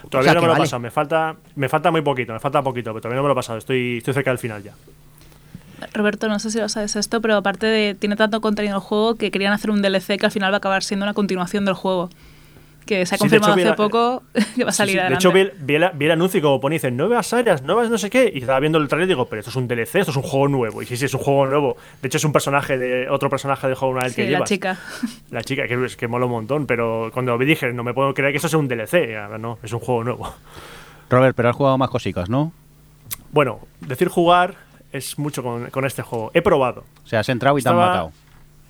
todavía 0.10 0.34
no 0.36 0.42
me 0.42 0.48
lo 0.48 0.54
he 0.56 0.58
pasado, 0.58 0.80
me 0.80 0.92
falta, 0.92 1.36
me 1.56 1.70
falta 1.70 1.92
muy 1.92 2.02
poquito, 2.02 2.34
me 2.34 2.40
falta 2.40 2.62
poquito, 2.62 2.92
pero 2.92 3.02
todavía 3.02 3.18
no 3.18 3.24
me 3.24 3.28
lo 3.30 3.34
he 3.34 3.36
pasado, 3.36 3.58
estoy, 3.58 3.98
estoy 3.98 4.14
cerca 4.14 4.32
del 4.32 4.40
final 4.40 4.64
ya. 4.64 4.74
Roberto, 5.94 6.30
no 6.30 6.38
sé 6.40 6.52
si 6.52 6.60
lo 6.60 6.70
sabes 6.70 6.96
esto, 6.96 7.22
pero 7.22 7.36
aparte 7.36 7.66
de. 7.66 7.96
Tiene 7.96 8.16
tanto 8.16 8.40
contenido 8.42 8.76
el 8.76 8.82
juego 8.82 9.16
que 9.16 9.32
querían 9.32 9.54
hacer 9.54 9.72
un 9.72 9.82
DLC 9.82 10.20
que 10.20 10.26
al 10.26 10.32
final 10.32 10.52
va 10.52 10.58
a 10.58 10.60
acabar 10.60 10.84
siendo 10.84 11.06
una 11.06 11.14
continuación 11.14 11.66
del 11.66 11.74
juego 11.74 12.10
que 12.86 13.06
se 13.06 13.16
ha 13.16 13.18
confirmado 13.18 13.54
hace 13.54 13.74
poco 13.74 14.24
que 14.56 14.64
va 14.64 14.70
a 14.70 14.74
salir 14.74 15.02
De 15.02 15.14
hecho, 15.14 15.32
vi, 15.32 15.50
el, 15.76 16.12
anuncio 16.12 16.40
y 16.40 16.42
como 16.42 16.60
pone, 16.60 16.76
dicen 16.76 16.98
nuevas 16.98 17.32
áreas, 17.34 17.62
nuevas 17.64 17.90
no 17.90 17.98
sé 17.98 18.10
qué, 18.10 18.32
y 18.34 18.40
estaba 18.40 18.60
viendo 18.60 18.78
el 18.78 18.88
trailer 18.88 19.08
y 19.08 19.10
digo, 19.10 19.26
pero 19.26 19.40
esto 19.40 19.50
es 19.50 19.56
un 19.56 19.68
DLC, 19.68 19.96
esto 19.96 20.12
es 20.12 20.18
un 20.18 20.24
juego 20.24 20.48
nuevo. 20.48 20.82
Y 20.82 20.86
sí, 20.86 20.98
sí, 20.98 21.06
es 21.06 21.14
un 21.14 21.22
juego 21.22 21.46
nuevo. 21.46 21.78
De 22.02 22.08
hecho, 22.08 22.18
es 22.18 22.24
un 22.24 22.34
personaje 22.34 22.78
de 22.78 23.10
otro 23.10 23.30
personaje 23.30 23.68
de 23.68 23.76
juego 23.76 24.00
sí, 24.08 24.16
que 24.16 24.30
la 24.30 24.44
chica. 24.44 24.78
La 25.30 25.44
chica, 25.44 25.68
que, 25.68 25.88
que 25.98 26.08
mola 26.08 26.26
un 26.26 26.32
montón, 26.32 26.66
pero 26.66 27.12
cuando 27.14 27.38
vi 27.38 27.46
dije, 27.46 27.72
no 27.74 27.84
me 27.84 27.94
puedo 27.94 28.14
creer 28.14 28.32
que 28.32 28.38
esto 28.38 28.50
sea 28.50 28.60
un 28.60 28.68
DLC. 28.68 29.16
Ahora 29.16 29.38
no, 29.38 29.60
es 29.64 29.72
un 29.74 29.80
juego 29.80 30.04
nuevo. 30.04 30.34
Robert, 31.10 31.36
pero 31.36 31.50
has 31.50 31.56
jugado 31.56 31.78
más 31.78 31.90
cositas, 31.90 32.30
¿no? 32.30 32.52
Bueno, 33.32 33.60
decir 33.82 34.08
jugar 34.08 34.56
es 34.92 35.18
mucho 35.18 35.44
con, 35.44 35.86
este 35.86 36.02
juego. 36.02 36.32
He 36.34 36.42
probado. 36.42 36.86
O 37.04 37.08
sea, 37.08 37.22
has 37.22 37.30
entrado 37.30 37.58
y 37.58 37.62
te 37.62 37.70
han 37.70 37.76
matado. 37.76 38.12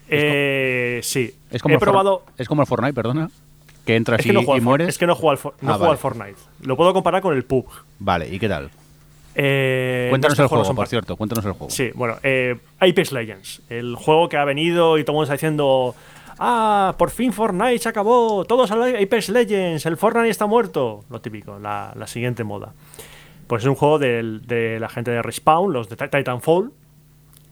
Eh, 0.08 1.00
sí. 1.04 1.34
Es 1.50 1.62
como 1.62 1.76
He 1.76 1.80
probado. 1.80 2.24
Es 2.38 2.48
como 2.48 2.62
el 2.62 2.68
Fortnite, 2.68 2.94
perdona 2.94 3.30
que 3.86 3.96
entras 3.96 4.26
y, 4.26 4.32
mueres. 4.62 4.90
Es 4.90 4.98
que 4.98 5.08
no 5.08 5.16
juego, 5.16 5.32
al, 5.32 5.54
no 5.62 5.74
ah, 5.74 5.92
al 5.92 5.98
Fortnite. 5.98 6.38
Lo 6.62 6.78
puedo 6.78 6.94
comparar 6.94 7.22
con 7.22 7.36
el 7.36 7.44
PUBG. 7.44 7.70
Vale, 8.00 8.30
¿y 8.30 8.40
qué 8.40 8.48
tal? 8.48 8.70
Eh, 9.34 10.08
cuéntanos 10.10 10.38
el 10.40 10.48
juego, 10.48 10.76
por 10.76 10.88
cierto, 10.88 11.16
cuéntanos 11.16 11.46
el 11.46 11.54
juego. 11.54 11.70
Sí, 11.70 11.90
bueno, 11.96 12.18
eh, 12.22 12.58
Apex 12.80 13.12
Legends, 13.12 13.62
el 13.70 13.96
juego 13.96 14.28
que 14.28 14.38
ha 14.38 14.46
venido 14.46 14.98
y 14.98 15.04
todo 15.04 15.14
el 15.14 15.16
mundo 15.16 15.24
está 15.24 15.34
diciendo, 15.34 15.96
ah, 16.38 16.96
por 16.98 17.12
fin 17.12 17.32
Fortnite 17.32 17.80
se 17.80 17.90
acabó, 17.90 18.44
todos 18.46 18.72
a 18.72 18.76
Apex 18.76 19.30
Legends, 19.30 19.86
el 19.86 19.96
Fortnite 19.96 20.30
está 20.30 20.48
muerto, 20.48 21.06
lo 21.10 21.22
típico, 21.22 21.60
la, 21.60 21.94
siguiente 22.08 22.44
moda. 22.44 22.74
Pues 23.48 23.64
es 23.64 23.70
un 23.70 23.76
juego 23.76 24.00
de 24.00 24.78
la 24.80 24.90
gente 24.90 25.12
de 25.12 25.22
Respawn, 25.22 25.72
los 25.72 25.90
de 25.90 25.96
Titanfall, 25.96 26.72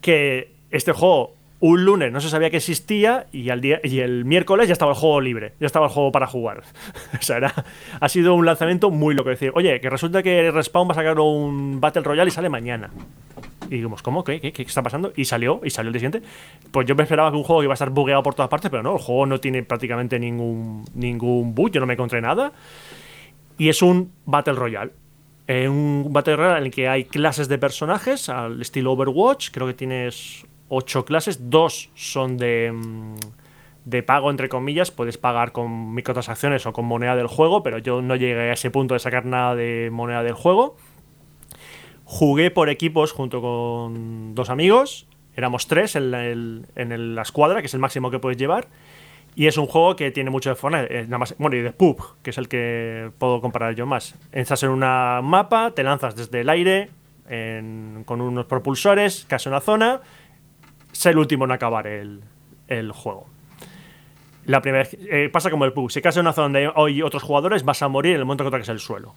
que 0.02 0.52
este 0.72 0.92
juego 0.92 1.34
un 1.62 1.84
lunes 1.84 2.12
no 2.12 2.22
se 2.22 2.30
sabía 2.30 2.50
que 2.50 2.58
existía 2.58 3.28
y, 3.32 3.50
al 3.50 3.60
día, 3.60 3.82
y 3.84 4.00
el 4.00 4.24
miércoles 4.24 4.68
ya 4.68 4.74
estaba 4.74 4.92
el 4.92 4.98
juego 4.98 5.20
libre, 5.20 5.54
ya 5.60 5.66
estaba 5.66 5.88
el 5.88 5.92
juego 5.92 6.12
para 6.12 6.28
jugar. 6.28 6.64
o 7.20 7.22
sea, 7.22 7.38
era, 7.38 7.54
ha 8.00 8.10
sido 8.10 8.34
un 8.36 8.46
lanzamiento 8.46 8.90
muy 8.92 9.14
loco. 9.14 9.30
Decir, 9.30 9.52
oye, 9.56 9.80
que 9.82 9.90
resulta 9.90 10.24
que 10.24 10.52
Respawn 10.52 10.88
va 10.88 10.94
a 10.94 10.96
sacar 10.96 11.20
un 11.20 11.82
Battle 11.82 12.04
Royale 12.04 12.30
y 12.30 12.32
sale 12.32 12.50
mañana. 12.50 12.90
Y 13.68 13.76
dijimos, 13.76 14.02
¿cómo? 14.02 14.24
¿Qué? 14.24 14.40
¿Qué, 14.40 14.62
está 14.62 14.82
pasando? 14.82 15.12
Y 15.16 15.26
salió, 15.26 15.62
y 15.64 15.70
salió 15.70 15.90
el 15.90 15.96
siguiente. 15.96 16.22
Pues 16.72 16.88
yo 16.88 16.96
me 16.96 17.04
esperaba 17.04 17.30
que 17.30 17.38
un 17.38 17.44
juego 17.44 17.62
iba 17.62 17.74
a 17.74 17.76
estar 17.76 17.90
bugueado 17.90 18.24
por 18.24 18.34
todas 18.34 18.50
partes, 18.50 18.72
pero 18.72 18.82
no, 18.82 18.94
el 18.94 19.02
juego 19.02 19.26
no 19.26 19.40
tiene 19.40 19.62
prácticamente 19.64 20.18
ningún, 20.18 20.86
ningún 20.96 21.54
bug, 21.54 21.72
yo 21.72 21.80
no 21.80 21.86
me 21.86 21.94
encontré 21.94 22.22
nada. 22.22 22.54
Y 23.58 23.70
es 23.70 23.82
un 23.82 24.12
Battle 24.26 24.54
Royale. 24.54 24.92
Eh, 25.46 25.68
un 25.68 26.08
Battle 26.12 26.38
Royale 26.38 26.60
en 26.60 26.66
el 26.66 26.72
que 26.72 26.88
hay 26.88 27.04
clases 27.04 27.48
de 27.48 27.58
personajes 27.58 28.30
al 28.30 28.62
estilo 28.62 28.94
Overwatch, 28.94 29.50
creo 29.52 29.68
que 29.68 29.74
tienes 29.74 30.46
ocho 30.70 31.06
clases, 31.06 31.50
dos 31.50 31.90
son 31.96 32.38
de, 32.38 32.72
mm, 32.72 33.16
de 33.86 34.04
pago, 34.04 34.30
entre 34.30 34.50
comillas, 34.50 34.92
puedes 34.92 35.18
pagar 35.18 35.52
con 35.52 35.94
microtransacciones 35.94 36.66
o 36.66 36.74
con 36.74 36.86
moneda 36.86 37.16
del 37.16 37.28
juego, 37.28 37.64
pero 37.64 37.80
yo 37.80 38.02
no 38.02 38.16
llegué 38.16 38.50
a 38.50 38.54
ese 38.54 38.72
punto 38.72 38.94
de 38.94 39.00
sacar 39.00 39.26
nada 39.26 39.56
de 39.56 39.90
moneda 39.92 40.24
del 40.24 40.34
juego. 40.34 40.78
Jugué 42.06 42.52
por 42.52 42.70
equipos 42.70 43.12
junto 43.12 43.42
con 43.42 44.36
dos 44.36 44.50
amigos, 44.50 45.08
éramos 45.36 45.68
tres 45.68 45.96
en 45.96 46.12
la, 46.12 46.28
en 46.28 47.16
la 47.16 47.22
escuadra, 47.22 47.62
que 47.62 47.68
es 47.68 47.74
el 47.74 47.80
máximo 47.80 48.12
que 48.12 48.20
puedes 48.20 48.38
llevar. 48.38 48.68
Y 49.36 49.48
es 49.48 49.58
un 49.58 49.68
juego 49.68 49.96
que 49.96 50.12
tiene 50.12 50.32
mucho 50.32 50.50
de 50.50 50.56
Fortnite, 50.56 51.00
eh, 51.00 51.04
nada 51.04 51.20
más, 51.20 51.36
bueno, 51.38 51.56
y 51.56 51.62
de 51.62 51.72
PUB, 51.72 51.98
que 52.22 52.32
es 52.32 52.38
el 52.38 52.48
que 52.48 53.12
puedo 53.20 53.42
comparar 53.42 53.76
yo 53.76 53.86
más. 53.86 54.16
Entras 54.32 54.64
en 54.64 54.70
un 54.70 54.80
mapa, 54.80 55.72
te 55.72 55.84
lanzas 55.84 56.16
desde 56.16 56.42
el 56.42 56.50
aire 56.50 56.90
con 58.06 58.22
unos 58.22 58.48
propulsores, 58.48 59.26
caes 59.30 59.46
en 59.46 59.54
una 59.54 59.62
zona, 59.62 60.02
sé 60.92 61.10
el 61.10 61.18
último 61.18 61.46
en 61.46 61.52
acabar 61.52 61.88
el, 61.88 62.22
el 62.68 62.92
juego. 62.92 63.28
La 64.46 64.62
primera 64.62 64.88
eh, 64.92 65.30
pasa 65.32 65.52
como 65.52 65.66
el 65.66 65.74
PUB, 65.74 65.92
si 65.92 66.02
caes 66.02 66.18
en 66.18 66.22
una 66.22 66.34
zona 66.34 66.46
donde 66.46 66.72
hay 66.76 67.02
otros 67.02 67.22
jugadores, 67.22 67.64
vas 67.64 67.82
a 67.84 67.88
morir 67.88 68.14
en 68.14 68.20
el 68.20 68.26
momento 68.26 68.46
que 68.46 68.52
toques 68.52 68.70
el 68.70 68.80
suelo. 68.80 69.14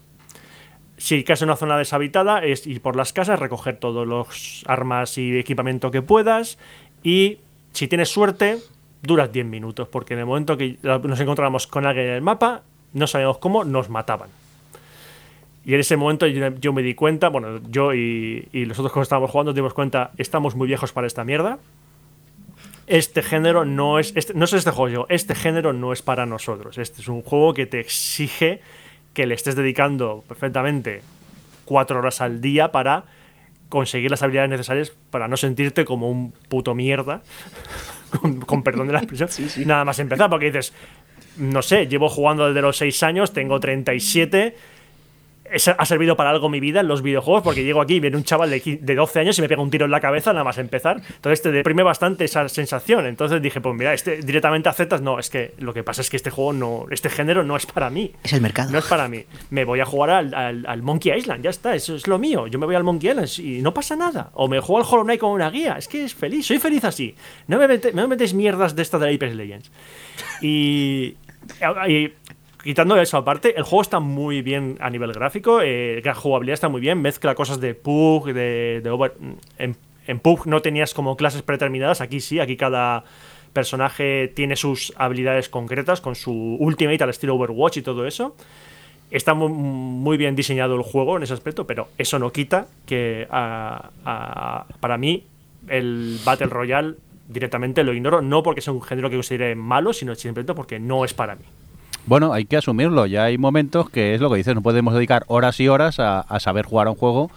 Si 0.98 1.24
caes 1.24 1.42
en 1.42 1.48
una 1.48 1.56
zona 1.56 1.78
deshabitada, 1.78 2.44
es 2.44 2.66
ir 2.66 2.82
por 2.82 2.96
las 2.96 3.12
casas, 3.12 3.38
recoger 3.38 3.78
todos 3.78 4.06
los 4.06 4.62
armas 4.66 5.16
y 5.18 5.38
equipamiento 5.38 5.90
que 5.90 6.02
puedas. 6.02 6.58
Y 7.02 7.38
si 7.72 7.88
tienes 7.88 8.10
suerte, 8.10 8.58
duras 9.00 9.32
10 9.32 9.46
minutos, 9.46 9.88
porque 9.88 10.14
en 10.14 10.20
el 10.20 10.26
momento 10.26 10.56
que 10.56 10.78
nos 10.82 11.18
encontramos 11.18 11.66
con 11.66 11.86
alguien 11.86 12.08
en 12.08 12.12
el 12.12 12.22
mapa, 12.22 12.62
no 12.92 13.06
sabíamos 13.06 13.38
cómo, 13.38 13.64
nos 13.64 13.88
mataban. 13.88 14.28
Y 15.64 15.74
en 15.74 15.80
ese 15.80 15.96
momento 15.96 16.26
yo, 16.26 16.48
yo 16.56 16.72
me 16.72 16.82
di 16.82 16.94
cuenta, 16.94 17.28
bueno, 17.28 17.60
yo 17.70 17.94
y, 17.94 18.48
y 18.52 18.64
los 18.64 18.78
otros 18.78 18.92
que 18.92 19.00
estábamos 19.00 19.30
jugando 19.30 19.52
dimos 19.52 19.74
cuenta, 19.74 20.10
estamos 20.18 20.56
muy 20.56 20.66
viejos 20.66 20.92
para 20.92 21.06
esta 21.06 21.24
mierda. 21.24 21.58
Este 22.88 23.22
género 23.22 23.64
no 23.64 23.98
es, 23.98 24.12
este- 24.16 24.34
no 24.34 24.44
es 24.44 24.52
este 24.52 24.70
juego, 24.72 24.88
yo, 24.88 25.06
este 25.08 25.34
género 25.34 25.72
no 25.72 25.92
es 25.92 26.02
para 26.02 26.26
nosotros. 26.26 26.78
Este 26.78 27.00
es 27.00 27.08
un 27.08 27.22
juego 27.22 27.54
que 27.54 27.66
te 27.66 27.78
exige 27.80 28.60
que 29.14 29.26
le 29.26 29.34
estés 29.34 29.54
dedicando 29.54 30.24
perfectamente 30.26 31.02
cuatro 31.64 31.98
horas 32.00 32.20
al 32.20 32.40
día 32.40 32.72
para 32.72 33.04
conseguir 33.68 34.10
las 34.10 34.22
habilidades 34.22 34.50
necesarias 34.50 34.92
para 35.10 35.28
no 35.28 35.36
sentirte 35.36 35.84
como 35.84 36.10
un 36.10 36.32
puto 36.48 36.74
mierda, 36.74 37.22
con, 38.20 38.40
con 38.40 38.62
perdón 38.62 38.88
de 38.88 38.94
la 38.94 38.98
expresión, 38.98 39.30
nada 39.66 39.84
más 39.84 39.98
empezar, 40.00 40.28
porque 40.28 40.46
dices, 40.46 40.74
no 41.36 41.62
sé, 41.62 41.86
llevo 41.86 42.08
jugando 42.08 42.48
desde 42.48 42.60
los 42.62 42.76
6 42.76 43.02
años, 43.04 43.32
tengo 43.32 43.60
37, 43.60 44.56
es- 45.52 45.68
ha 45.68 45.84
servido 45.84 46.16
para 46.16 46.30
algo 46.30 46.48
mi 46.48 46.60
vida 46.60 46.80
en 46.80 46.88
los 46.88 47.02
videojuegos, 47.02 47.42
porque 47.42 47.62
llego 47.64 47.80
aquí 47.80 47.94
y 47.94 48.00
viene 48.00 48.16
un 48.16 48.24
chaval 48.24 48.50
de, 48.50 48.78
de 48.80 48.94
12 48.94 49.20
años 49.20 49.38
y 49.38 49.42
me 49.42 49.48
pega 49.48 49.62
un 49.62 49.70
tiro 49.70 49.84
en 49.84 49.90
la 49.90 50.00
cabeza 50.00 50.32
nada 50.32 50.44
más 50.44 50.58
empezar. 50.58 51.00
Entonces 51.16 51.42
te 51.42 51.52
deprime 51.52 51.82
bastante 51.82 52.24
esa 52.24 52.48
sensación. 52.48 53.06
Entonces 53.06 53.40
dije, 53.42 53.60
pues 53.60 53.74
mira, 53.76 53.94
este 53.94 54.16
directamente 54.22 54.68
aceptas, 54.68 55.00
no, 55.02 55.18
es 55.18 55.30
que 55.30 55.54
lo 55.58 55.72
que 55.74 55.82
pasa 55.84 56.00
es 56.00 56.10
que 56.10 56.16
este 56.16 56.30
juego 56.30 56.52
no, 56.52 56.86
este 56.90 57.08
género 57.10 57.44
no 57.44 57.56
es 57.56 57.66
para 57.66 57.90
mí. 57.90 58.12
Es 58.24 58.32
el 58.32 58.40
mercado. 58.40 58.70
No 58.72 58.78
es 58.78 58.84
para 58.86 59.08
mí. 59.08 59.24
Me 59.50 59.64
voy 59.64 59.80
a 59.80 59.84
jugar 59.84 60.10
al, 60.10 60.34
al- 60.34 60.66
al 60.66 60.82
Monkey 60.82 61.12
Island, 61.16 61.42
ya 61.44 61.50
está, 61.50 61.74
eso 61.74 61.94
es 61.94 62.06
lo 62.06 62.18
mío. 62.18 62.46
Yo 62.46 62.58
me 62.58 62.66
voy 62.66 62.74
al 62.74 62.84
Monkey 62.84 63.10
Island 63.10 63.28
y 63.38 63.62
no 63.62 63.72
pasa 63.74 63.96
nada. 63.96 64.30
O 64.34 64.48
me 64.48 64.60
juego 64.60 64.78
al 64.82 64.86
Hollow 64.90 65.04
Knight 65.04 65.20
con 65.20 65.30
una 65.32 65.50
guía. 65.50 65.74
Es 65.78 65.88
que 65.88 66.04
es 66.04 66.14
feliz, 66.14 66.46
soy 66.46 66.58
feliz 66.58 66.84
así. 66.84 67.14
No 67.48 67.58
me, 67.58 67.68
mete- 67.68 67.92
no 67.92 68.02
me 68.02 68.08
metes 68.08 68.34
mierdas 68.34 68.74
de 68.74 68.82
esta 68.82 68.98
de 68.98 69.06
la 69.10 69.14
Apex 69.14 69.34
Legends. 69.34 69.70
Y, 70.40 71.16
y 71.88 72.12
quitando 72.62 72.96
eso 72.96 73.16
aparte, 73.16 73.56
el 73.56 73.62
juego 73.64 73.82
está 73.82 74.00
muy 74.00 74.42
bien 74.42 74.76
a 74.80 74.90
nivel 74.90 75.12
gráfico, 75.12 75.60
eh, 75.62 76.00
la 76.04 76.14
jugabilidad 76.14 76.54
está 76.54 76.68
muy 76.68 76.80
bien, 76.80 77.00
mezcla 77.02 77.34
cosas 77.34 77.60
de 77.60 77.74
PUG, 77.74 78.32
de, 78.32 78.80
de 78.82 78.90
Over... 78.90 79.14
En, 79.58 79.76
PUG 80.20 80.46
no 80.46 80.60
tenías 80.62 80.94
como 80.94 81.16
clases 81.16 81.42
predeterminadas, 81.42 82.00
aquí 82.00 82.20
sí, 82.20 82.40
aquí 82.40 82.56
cada 82.56 83.04
personaje 83.52 84.28
tiene 84.34 84.56
sus 84.56 84.92
habilidades 84.96 85.48
concretas 85.48 86.00
con 86.00 86.14
su 86.16 86.32
ultimate 86.58 87.04
al 87.04 87.10
estilo 87.10 87.36
Overwatch 87.36 87.76
y 87.76 87.82
todo 87.82 88.06
eso. 88.06 88.34
Está 89.10 89.34
mu- 89.34 89.48
muy, 89.48 90.16
bien 90.16 90.34
diseñado 90.34 90.74
el 90.74 90.82
juego 90.82 91.18
en 91.18 91.22
ese 91.22 91.34
aspecto, 91.34 91.66
pero 91.66 91.88
eso 91.98 92.18
no 92.18 92.32
quita 92.32 92.66
que 92.86 93.26
para 93.30 94.96
mí 94.98 95.24
el 95.68 96.18
Battle 96.24 96.46
Royale 96.48 96.94
directamente 97.28 97.84
lo 97.84 97.92
ignoro, 97.92 98.22
no 98.22 98.42
porque 98.42 98.60
sea 98.60 98.72
un 98.72 98.82
género 98.82 99.08
que 99.08 99.16
considere 99.16 99.54
malo, 99.54 99.92
sino 99.92 100.14
simplemente 100.14 100.54
porque 100.54 100.78
no 100.80 101.04
es 101.04 101.14
para 101.14 101.36
mí. 101.36 101.44
Bueno, 102.06 102.32
hay 102.32 102.44
que 102.46 102.56
asumirlo. 102.56 103.06
Ya 103.06 103.24
hay 103.24 103.38
momentos 103.38 103.88
que 103.88 104.14
es 104.14 104.20
lo 104.20 104.30
que 104.30 104.36
dices, 104.36 104.54
no 104.54 104.62
podemos 104.62 104.94
dedicar 104.94 105.24
horas 105.28 105.58
y 105.60 105.68
horas 105.68 105.98
a, 106.00 106.24
saber 106.40 106.64
jugar 106.66 106.88
a 106.88 106.90
un 106.90 106.96
juego 106.96 107.30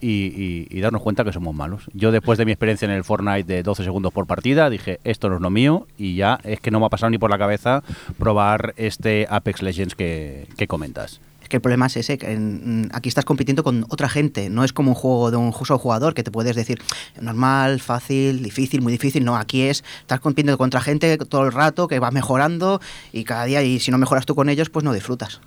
y, 0.00 0.08
y- 0.08 0.66
y 0.70 0.80
darnos 0.80 1.02
cuenta 1.02 1.24
que 1.24 1.32
somos 1.32 1.54
malos. 1.54 1.88
Yo 1.94 2.10
después 2.12 2.38
de 2.38 2.44
mi 2.44 2.52
experiencia 2.52 2.86
en 2.86 2.92
el 2.92 3.04
Fortnite 3.04 3.44
de 3.44 3.62
12 3.62 3.84
segundos 3.84 4.12
por 4.12 4.26
partida, 4.26 4.70
dije, 4.70 4.98
esto 5.04 5.28
no 5.28 5.36
es 5.36 5.40
lo 5.42 5.50
mío 5.50 5.86
y 5.96 6.16
ya 6.16 6.38
es 6.44 6.60
que 6.60 6.70
no 6.70 6.80
me 6.80 6.86
ha 6.86 6.90
pasado 6.90 7.10
ni 7.10 7.18
por 7.18 7.30
la 7.30 7.38
cabeza 7.38 7.82
probar 8.18 8.74
este 8.76 9.26
Apex 9.30 9.62
Legends 9.62 9.94
que, 9.94 10.46
que 10.56 10.66
comentas. 10.66 11.20
Que 11.48 11.56
el 11.56 11.62
problema 11.62 11.86
es 11.86 11.96
ese, 11.96 12.18
que 12.18 12.30
en- 12.32 12.90
aquí 12.92 13.08
estás 13.08 13.24
compitiendo 13.24 13.64
con 13.64 13.86
otra 13.88 14.08
gente, 14.08 14.50
no 14.50 14.64
es 14.64 14.72
como 14.72 14.90
un 14.90 14.94
juego 14.94 15.30
de 15.30 15.36
un 15.38 15.52
solo 15.52 15.78
jugador 15.78 16.12
que 16.14 16.22
te 16.22 16.30
puedes 16.30 16.54
decir 16.56 16.78
normal, 17.20 17.80
fácil, 17.80 18.42
difícil, 18.42 18.82
muy 18.82 18.92
difícil, 18.92 19.24
no, 19.24 19.36
aquí 19.36 19.62
es, 19.62 19.82
estás 20.00 20.20
compitiendo 20.20 20.58
contra 20.58 20.80
gente 20.80 21.16
todo 21.18 21.44
el 21.46 21.52
rato 21.52 21.88
que 21.88 21.98
va 22.00 22.10
mejorando 22.10 22.80
y 23.12 23.24
cada 23.24 23.44
día, 23.44 23.62
y 23.62 23.80
si 23.80 23.90
no 23.90 23.98
mejoras 23.98 24.26
tú 24.26 24.34
con 24.34 24.48
ellos, 24.48 24.68
pues 24.70 24.84
no 24.84 24.92
disfrutas. 24.92 25.40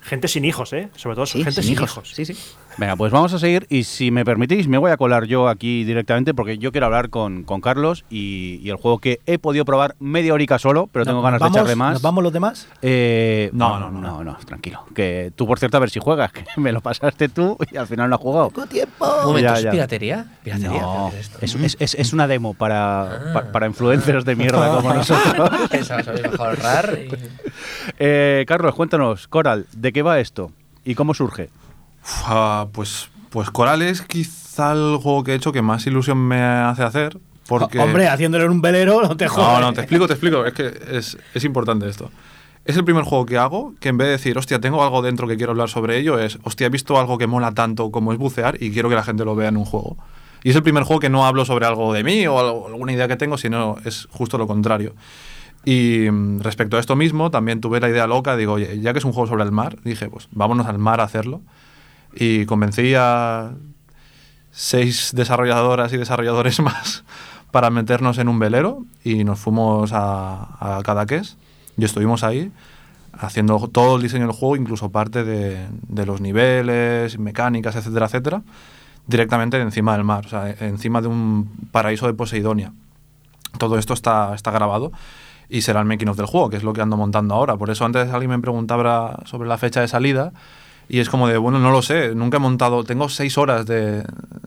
Gente 0.00 0.28
sin 0.28 0.44
hijos, 0.44 0.72
¿eh? 0.72 0.88
Sobre 0.96 1.16
todo 1.16 1.26
Sí, 1.26 1.38
gente 1.44 1.60
sin 1.60 1.64
sin, 1.64 1.72
hijos. 1.74 1.90
hijos. 1.90 2.12
Sí, 2.14 2.24
sí. 2.24 2.34
Venga, 2.78 2.94
pues 2.94 3.10
vamos 3.10 3.34
a 3.34 3.40
seguir 3.40 3.66
y 3.70 3.82
si 3.82 4.12
me 4.12 4.24
permitís 4.24 4.68
me 4.68 4.78
voy 4.78 4.92
a 4.92 4.96
colar 4.96 5.24
yo 5.24 5.48
aquí 5.48 5.82
directamente 5.82 6.32
porque 6.32 6.58
yo 6.58 6.70
quiero 6.70 6.86
hablar 6.86 7.10
con, 7.10 7.42
con 7.42 7.60
Carlos 7.60 8.04
y, 8.08 8.60
y 8.62 8.70
el 8.70 8.76
juego 8.76 8.98
que 9.00 9.18
he 9.26 9.40
podido 9.40 9.64
probar 9.64 9.96
media 9.98 10.32
horica 10.32 10.60
solo, 10.60 10.88
pero 10.92 11.04
tengo 11.04 11.16
¿Nos 11.16 11.24
ganas 11.24 11.40
vamos- 11.40 11.54
de 11.54 11.58
echarle 11.58 11.74
más. 11.74 11.92
¿Nos 11.94 12.02
vamos 12.02 12.22
los 12.22 12.32
demás? 12.32 12.68
Eh, 12.80 13.50
No, 13.52 13.80
no, 13.80 13.90
no, 13.90 14.00
no, 14.00 14.22
no, 14.22 14.36
tranquilo. 14.46 14.84
Que 14.94 15.32
tú, 15.34 15.44
por 15.44 15.58
cierto, 15.58 15.76
a 15.76 15.80
ver 15.80 15.90
si 15.90 15.98
juegas, 15.98 16.30
que 16.32 16.44
me 16.56 16.70
lo 16.70 16.80
pasaste 16.80 17.28
tú 17.28 17.56
y 17.72 17.76
al 17.76 17.88
final 17.88 18.08
no 18.10 18.14
has 18.14 18.22
jugado. 18.22 18.50
¡Poco 18.50 18.66
tiempo! 18.68 19.06
Un 19.22 19.26
momento, 19.26 19.50
Ya, 19.50 19.54
¿es 19.56 19.62
ya. 19.64 19.70
piratería? 19.72 20.26
¿Piratería? 20.44 20.80
No, 20.80 21.08
¿Qué 21.12 21.18
es 21.18 21.26
esto? 21.26 21.38
es, 21.42 21.54
es- 21.56 21.76
es- 21.80 21.94
es 21.96 22.12
una 22.12 22.28
demo 22.28 22.54
para, 22.54 23.32
pa- 23.34 23.50
para 23.50 23.66
influencers 23.66 24.24
de 24.24 24.36
mierda 24.36 24.76
como 24.76 24.94
nosotros. 24.94 25.50
Dejado 25.72 26.44
ahorrar 26.44 26.96
y- 26.96 27.08
Eh, 27.98 28.44
Carlos, 28.46 28.72
cuéntanos, 28.76 29.26
Coral, 29.26 29.66
¿de 29.72 29.92
qué 29.92 30.02
va 30.02 30.20
esto? 30.20 30.52
¿Y 30.84 30.94
cómo 30.94 31.12
surge? 31.12 31.50
Uf, 32.02 32.22
ah, 32.26 32.68
pues, 32.72 33.08
pues 33.30 33.50
Coral 33.50 33.82
es 33.82 34.02
quizá 34.02 34.74
juego 34.74 35.24
que 35.24 35.32
he 35.32 35.34
hecho 35.34 35.52
que 35.52 35.62
más 35.62 35.86
ilusión 35.86 36.18
me 36.18 36.40
hace 36.42 36.82
hacer. 36.82 37.18
Porque... 37.46 37.78
Hombre, 37.78 38.08
haciéndolo 38.08 38.44
en 38.44 38.50
un 38.50 38.60
velero, 38.60 39.02
no 39.02 39.16
te 39.16 39.24
No, 39.26 39.30
jodas. 39.30 39.60
no, 39.60 39.72
te 39.72 39.80
explico, 39.80 40.06
te 40.06 40.12
explico. 40.14 40.44
Es 40.44 40.52
que 40.52 40.66
es, 40.92 41.16
es 41.34 41.44
importante 41.44 41.88
esto. 41.88 42.10
Es 42.64 42.76
el 42.76 42.84
primer 42.84 43.04
juego 43.04 43.24
que 43.24 43.38
hago 43.38 43.72
que 43.80 43.88
en 43.88 43.96
vez 43.96 44.08
de 44.08 44.12
decir, 44.12 44.36
hostia, 44.36 44.60
tengo 44.60 44.82
algo 44.84 45.00
dentro 45.00 45.26
que 45.26 45.36
quiero 45.38 45.52
hablar 45.52 45.70
sobre 45.70 45.96
ello, 45.98 46.18
es, 46.18 46.38
hostia, 46.42 46.66
he 46.66 46.70
visto 46.70 46.98
algo 47.00 47.16
que 47.16 47.26
mola 47.26 47.52
tanto 47.52 47.90
como 47.90 48.12
es 48.12 48.18
bucear 48.18 48.62
y 48.62 48.70
quiero 48.72 48.90
que 48.90 48.94
la 48.94 49.02
gente 49.04 49.24
lo 49.24 49.34
vea 49.34 49.48
en 49.48 49.56
un 49.56 49.64
juego. 49.64 49.96
Y 50.44 50.50
es 50.50 50.56
el 50.56 50.62
primer 50.62 50.82
juego 50.82 51.00
que 51.00 51.08
no 51.08 51.24
hablo 51.26 51.46
sobre 51.46 51.64
algo 51.64 51.94
de 51.94 52.04
mí 52.04 52.26
o 52.26 52.38
algo- 52.38 52.66
alguna 52.66 52.92
idea 52.92 53.08
que 53.08 53.16
tengo, 53.16 53.38
sino 53.38 53.76
es 53.86 54.06
justo 54.10 54.36
lo 54.36 54.46
contrario. 54.46 54.94
Y 55.64 56.10
mm, 56.10 56.40
respecto 56.40 56.76
a 56.76 56.80
esto 56.80 56.94
mismo, 56.96 57.30
también 57.30 57.60
tuve 57.62 57.80
la 57.80 57.88
idea 57.88 58.06
loca, 58.06 58.36
digo, 58.36 58.52
oye, 58.54 58.78
ya 58.80 58.92
que 58.92 58.98
es 58.98 59.04
un 59.06 59.12
juego 59.12 59.26
sobre 59.28 59.44
el 59.44 59.52
mar, 59.52 59.76
dije, 59.84 60.10
pues 60.10 60.28
vámonos 60.32 60.66
al 60.66 60.78
mar 60.78 61.00
a 61.00 61.04
hacerlo. 61.04 61.40
Y 62.20 62.46
convencí 62.46 62.94
a 62.96 63.52
seis 64.50 65.12
desarrolladoras 65.14 65.92
y 65.92 65.98
desarrolladores 65.98 66.60
más 66.62 67.04
para 67.52 67.70
meternos 67.70 68.18
en 68.18 68.28
un 68.28 68.38
velero 68.38 68.84
y 69.04 69.22
nos 69.22 69.38
fuimos 69.38 69.92
a, 69.92 70.78
a 70.78 70.82
Cadaqués 70.82 71.36
y 71.76 71.84
estuvimos 71.84 72.24
ahí 72.24 72.50
haciendo 73.12 73.68
todo 73.68 73.96
el 73.96 74.02
diseño 74.02 74.26
del 74.26 74.34
juego, 74.34 74.56
incluso 74.56 74.90
parte 74.90 75.24
de, 75.24 75.66
de 75.88 76.06
los 76.06 76.20
niveles, 76.20 77.18
mecánicas, 77.18 77.76
etcétera, 77.76 78.06
etcétera, 78.06 78.42
directamente 79.06 79.60
encima 79.60 79.92
del 79.92 80.04
mar, 80.04 80.26
o 80.26 80.28
sea, 80.28 80.50
encima 80.60 81.00
de 81.00 81.08
un 81.08 81.68
paraíso 81.70 82.06
de 82.06 82.14
Poseidonia. 82.14 82.72
Todo 83.58 83.78
esto 83.78 83.94
está, 83.94 84.34
está 84.34 84.50
grabado 84.50 84.92
y 85.48 85.62
será 85.62 85.80
el 85.80 85.86
making 85.86 86.08
of 86.08 86.16
del 86.16 86.26
juego, 86.26 86.50
que 86.50 86.56
es 86.58 86.62
lo 86.62 86.72
que 86.72 86.82
ando 86.82 86.96
montando 86.96 87.34
ahora. 87.34 87.56
Por 87.56 87.70
eso 87.70 87.84
antes 87.84 88.10
alguien 88.12 88.30
me 88.30 88.38
preguntaba 88.38 89.20
sobre 89.24 89.48
la 89.48 89.56
fecha 89.56 89.80
de 89.80 89.88
salida 89.88 90.32
y 90.88 91.00
es 91.00 91.08
como 91.08 91.28
de, 91.28 91.36
bueno, 91.36 91.58
no 91.58 91.70
lo 91.70 91.82
sé, 91.82 92.14
nunca 92.14 92.38
he 92.38 92.40
montado, 92.40 92.84
tengo 92.84 93.08
seis 93.08 93.36
horas 93.38 93.66
de, 93.66 94.04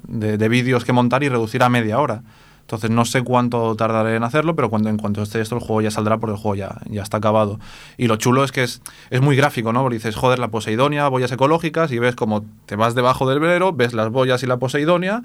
de, 0.07 0.37
de 0.37 0.49
vídeos 0.49 0.85
que 0.85 0.93
montar 0.93 1.23
y 1.23 1.29
reducir 1.29 1.63
a 1.63 1.69
media 1.69 1.99
hora. 1.99 2.23
Entonces 2.61 2.89
no 2.89 3.03
sé 3.03 3.21
cuánto 3.21 3.75
tardaré 3.75 4.15
en 4.15 4.23
hacerlo, 4.23 4.55
pero 4.55 4.69
cuando, 4.69 4.89
en 4.89 4.97
cuanto 4.97 5.21
esté 5.21 5.41
esto 5.41 5.55
el 5.55 5.61
juego 5.61 5.81
ya 5.81 5.91
saldrá 5.91 6.19
porque 6.19 6.35
el 6.35 6.41
juego 6.41 6.55
ya, 6.55 6.79
ya 6.89 7.01
está 7.01 7.17
acabado. 7.17 7.59
Y 7.97 8.07
lo 8.07 8.15
chulo 8.15 8.45
es 8.45 8.53
que 8.53 8.63
es, 8.63 8.81
es 9.09 9.19
muy 9.19 9.35
gráfico, 9.35 9.73
¿no? 9.73 9.81
Porque 9.81 9.97
dices, 9.97 10.15
joder, 10.15 10.39
la 10.39 10.47
Poseidonia, 10.47 11.09
boyas 11.09 11.31
ecológicas, 11.33 11.91
y 11.91 11.99
ves 11.99 12.15
como 12.15 12.45
te 12.67 12.77
vas 12.77 12.95
debajo 12.95 13.29
del 13.29 13.41
velero, 13.41 13.73
ves 13.73 13.93
las 13.93 14.09
boyas 14.09 14.41
y 14.43 14.47
la 14.47 14.57
Poseidonia, 14.57 15.21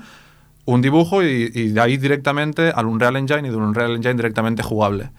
un 0.65 0.83
dibujo 0.83 1.23
y, 1.23 1.53
y 1.55 1.69
de 1.69 1.81
ahí 1.81 1.99
directamente 1.99 2.73
al 2.75 2.87
Unreal 2.87 3.17
Engine 3.17 3.47
y 3.47 3.51
de 3.51 3.57
un 3.57 3.63
Unreal 3.63 3.95
Engine 3.95 4.15
directamente 4.15 4.65
jugable. 4.65 5.11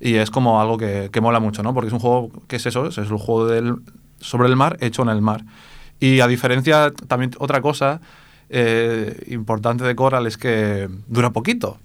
Y 0.00 0.14
es 0.14 0.32
como 0.32 0.60
algo 0.60 0.78
que, 0.78 1.10
que 1.12 1.20
mola 1.20 1.38
mucho, 1.38 1.62
¿no? 1.62 1.74
Porque 1.74 1.88
es 1.88 1.92
un 1.92 2.00
juego, 2.00 2.30
¿qué 2.48 2.56
es 2.56 2.66
eso? 2.66 2.86
Es 2.86 2.98
un 2.98 3.18
juego 3.18 3.46
del, 3.46 3.76
sobre 4.20 4.48
el 4.48 4.56
mar 4.56 4.76
hecho 4.80 5.02
en 5.02 5.08
el 5.08 5.22
mar. 5.22 5.44
Y 6.00 6.20
a 6.20 6.26
diferencia, 6.26 6.92
también 7.08 7.32
otra 7.38 7.60
cosa 7.60 8.00
eh, 8.50 9.24
importante 9.28 9.84
de 9.84 9.94
Coral 9.94 10.26
es 10.26 10.36
que 10.36 10.88
dura 11.06 11.30
poquito. 11.30 11.78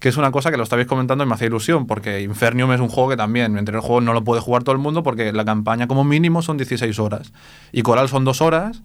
que 0.00 0.08
es 0.08 0.16
una 0.16 0.32
cosa 0.32 0.50
que 0.50 0.56
lo 0.56 0.64
estabais 0.64 0.88
comentando 0.88 1.22
y 1.22 1.28
me 1.28 1.34
hace 1.34 1.46
ilusión, 1.46 1.86
porque 1.86 2.22
Infernium 2.22 2.72
es 2.72 2.80
un 2.80 2.88
juego 2.88 3.10
que 3.10 3.16
también, 3.16 3.56
entre 3.56 3.76
el 3.76 3.80
juego 3.80 4.00
no 4.00 4.12
lo 4.12 4.24
puede 4.24 4.40
jugar 4.40 4.64
todo 4.64 4.72
el 4.72 4.80
mundo 4.80 5.04
porque 5.04 5.32
la 5.32 5.44
campaña 5.44 5.86
como 5.86 6.02
mínimo 6.02 6.42
son 6.42 6.56
16 6.56 6.98
horas 6.98 7.32
y 7.70 7.82
Coral 7.82 8.08
son 8.08 8.24
dos 8.24 8.42
horas 8.42 8.82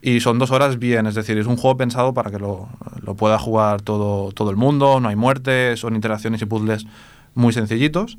y 0.00 0.20
son 0.20 0.38
dos 0.38 0.50
horas 0.50 0.78
bien, 0.78 1.06
es 1.06 1.14
decir, 1.14 1.36
es 1.36 1.46
un 1.46 1.56
juego 1.56 1.76
pensado 1.76 2.14
para 2.14 2.30
que 2.30 2.38
lo, 2.38 2.70
lo 3.02 3.14
pueda 3.14 3.38
jugar 3.38 3.82
todo, 3.82 4.32
todo 4.32 4.50
el 4.50 4.56
mundo, 4.56 5.00
no 5.00 5.08
hay 5.10 5.16
muerte, 5.16 5.76
son 5.76 5.94
interacciones 5.94 6.40
y 6.40 6.46
puzzles 6.46 6.86
muy 7.34 7.52
sencillitos. 7.52 8.16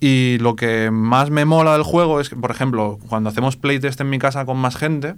Y 0.00 0.38
lo 0.40 0.56
que 0.56 0.90
más 0.90 1.30
me 1.30 1.44
mola 1.44 1.72
del 1.72 1.82
juego 1.82 2.20
es 2.20 2.28
que, 2.28 2.36
por 2.36 2.50
ejemplo, 2.50 2.98
cuando 3.08 3.30
hacemos 3.30 3.56
playtest 3.56 4.00
en 4.00 4.10
mi 4.10 4.18
casa 4.18 4.44
con 4.44 4.58
más 4.58 4.76
gente, 4.76 5.14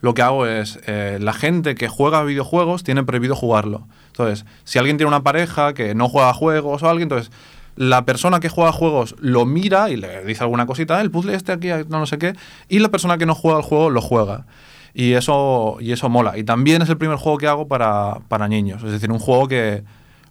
lo 0.00 0.12
que 0.12 0.22
hago 0.22 0.46
es, 0.46 0.80
eh, 0.86 1.18
la 1.20 1.32
gente 1.32 1.74
que 1.74 1.88
juega 1.88 2.22
videojuegos 2.24 2.82
tiene 2.82 3.04
prohibido 3.04 3.36
jugarlo. 3.36 3.86
Entonces, 4.08 4.44
si 4.64 4.78
alguien 4.78 4.96
tiene 4.96 5.08
una 5.08 5.22
pareja 5.22 5.72
que 5.72 5.94
no 5.94 6.08
juega 6.08 6.34
juegos 6.34 6.82
o 6.82 6.88
alguien, 6.88 7.04
entonces 7.06 7.32
la 7.76 8.04
persona 8.04 8.38
que 8.40 8.48
juega 8.48 8.70
juegos 8.72 9.16
lo 9.18 9.46
mira 9.46 9.90
y 9.90 9.96
le 9.96 10.24
dice 10.24 10.42
alguna 10.44 10.66
cosita, 10.66 10.98
"Ah, 10.98 11.00
el 11.00 11.10
puzzle 11.10 11.34
este 11.34 11.52
aquí, 11.52 11.68
no, 11.68 12.00
no 12.00 12.06
sé 12.06 12.18
qué, 12.18 12.34
y 12.68 12.80
la 12.80 12.90
persona 12.90 13.18
que 13.18 13.26
no 13.26 13.34
juega 13.34 13.56
al 13.58 13.64
juego 13.64 13.90
lo 13.90 14.00
juega. 14.00 14.46
Y 14.92 15.14
eso, 15.14 15.78
y 15.80 15.90
eso 15.92 16.08
mola. 16.08 16.38
Y 16.38 16.44
también 16.44 16.82
es 16.82 16.88
el 16.88 16.98
primer 16.98 17.16
juego 17.16 17.38
que 17.38 17.48
hago 17.48 17.66
para, 17.66 18.20
para 18.28 18.46
niños. 18.46 18.84
Es 18.84 18.92
decir, 18.92 19.10
un 19.10 19.18
juego 19.18 19.48
que 19.48 19.82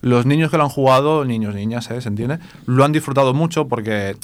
los 0.03 0.25
niños 0.25 0.51
que 0.51 0.57
lo 0.57 0.63
han 0.63 0.69
jugado, 0.69 1.23
niños, 1.23 1.55
niñas, 1.55 1.89
¿eh? 1.89 2.01
¿se 2.01 2.09
entiende? 2.09 2.37
Lo 2.65 2.83
han 2.83 2.91
disfrutado 2.91 3.33
mucho 3.33 3.69
porque 3.69 4.17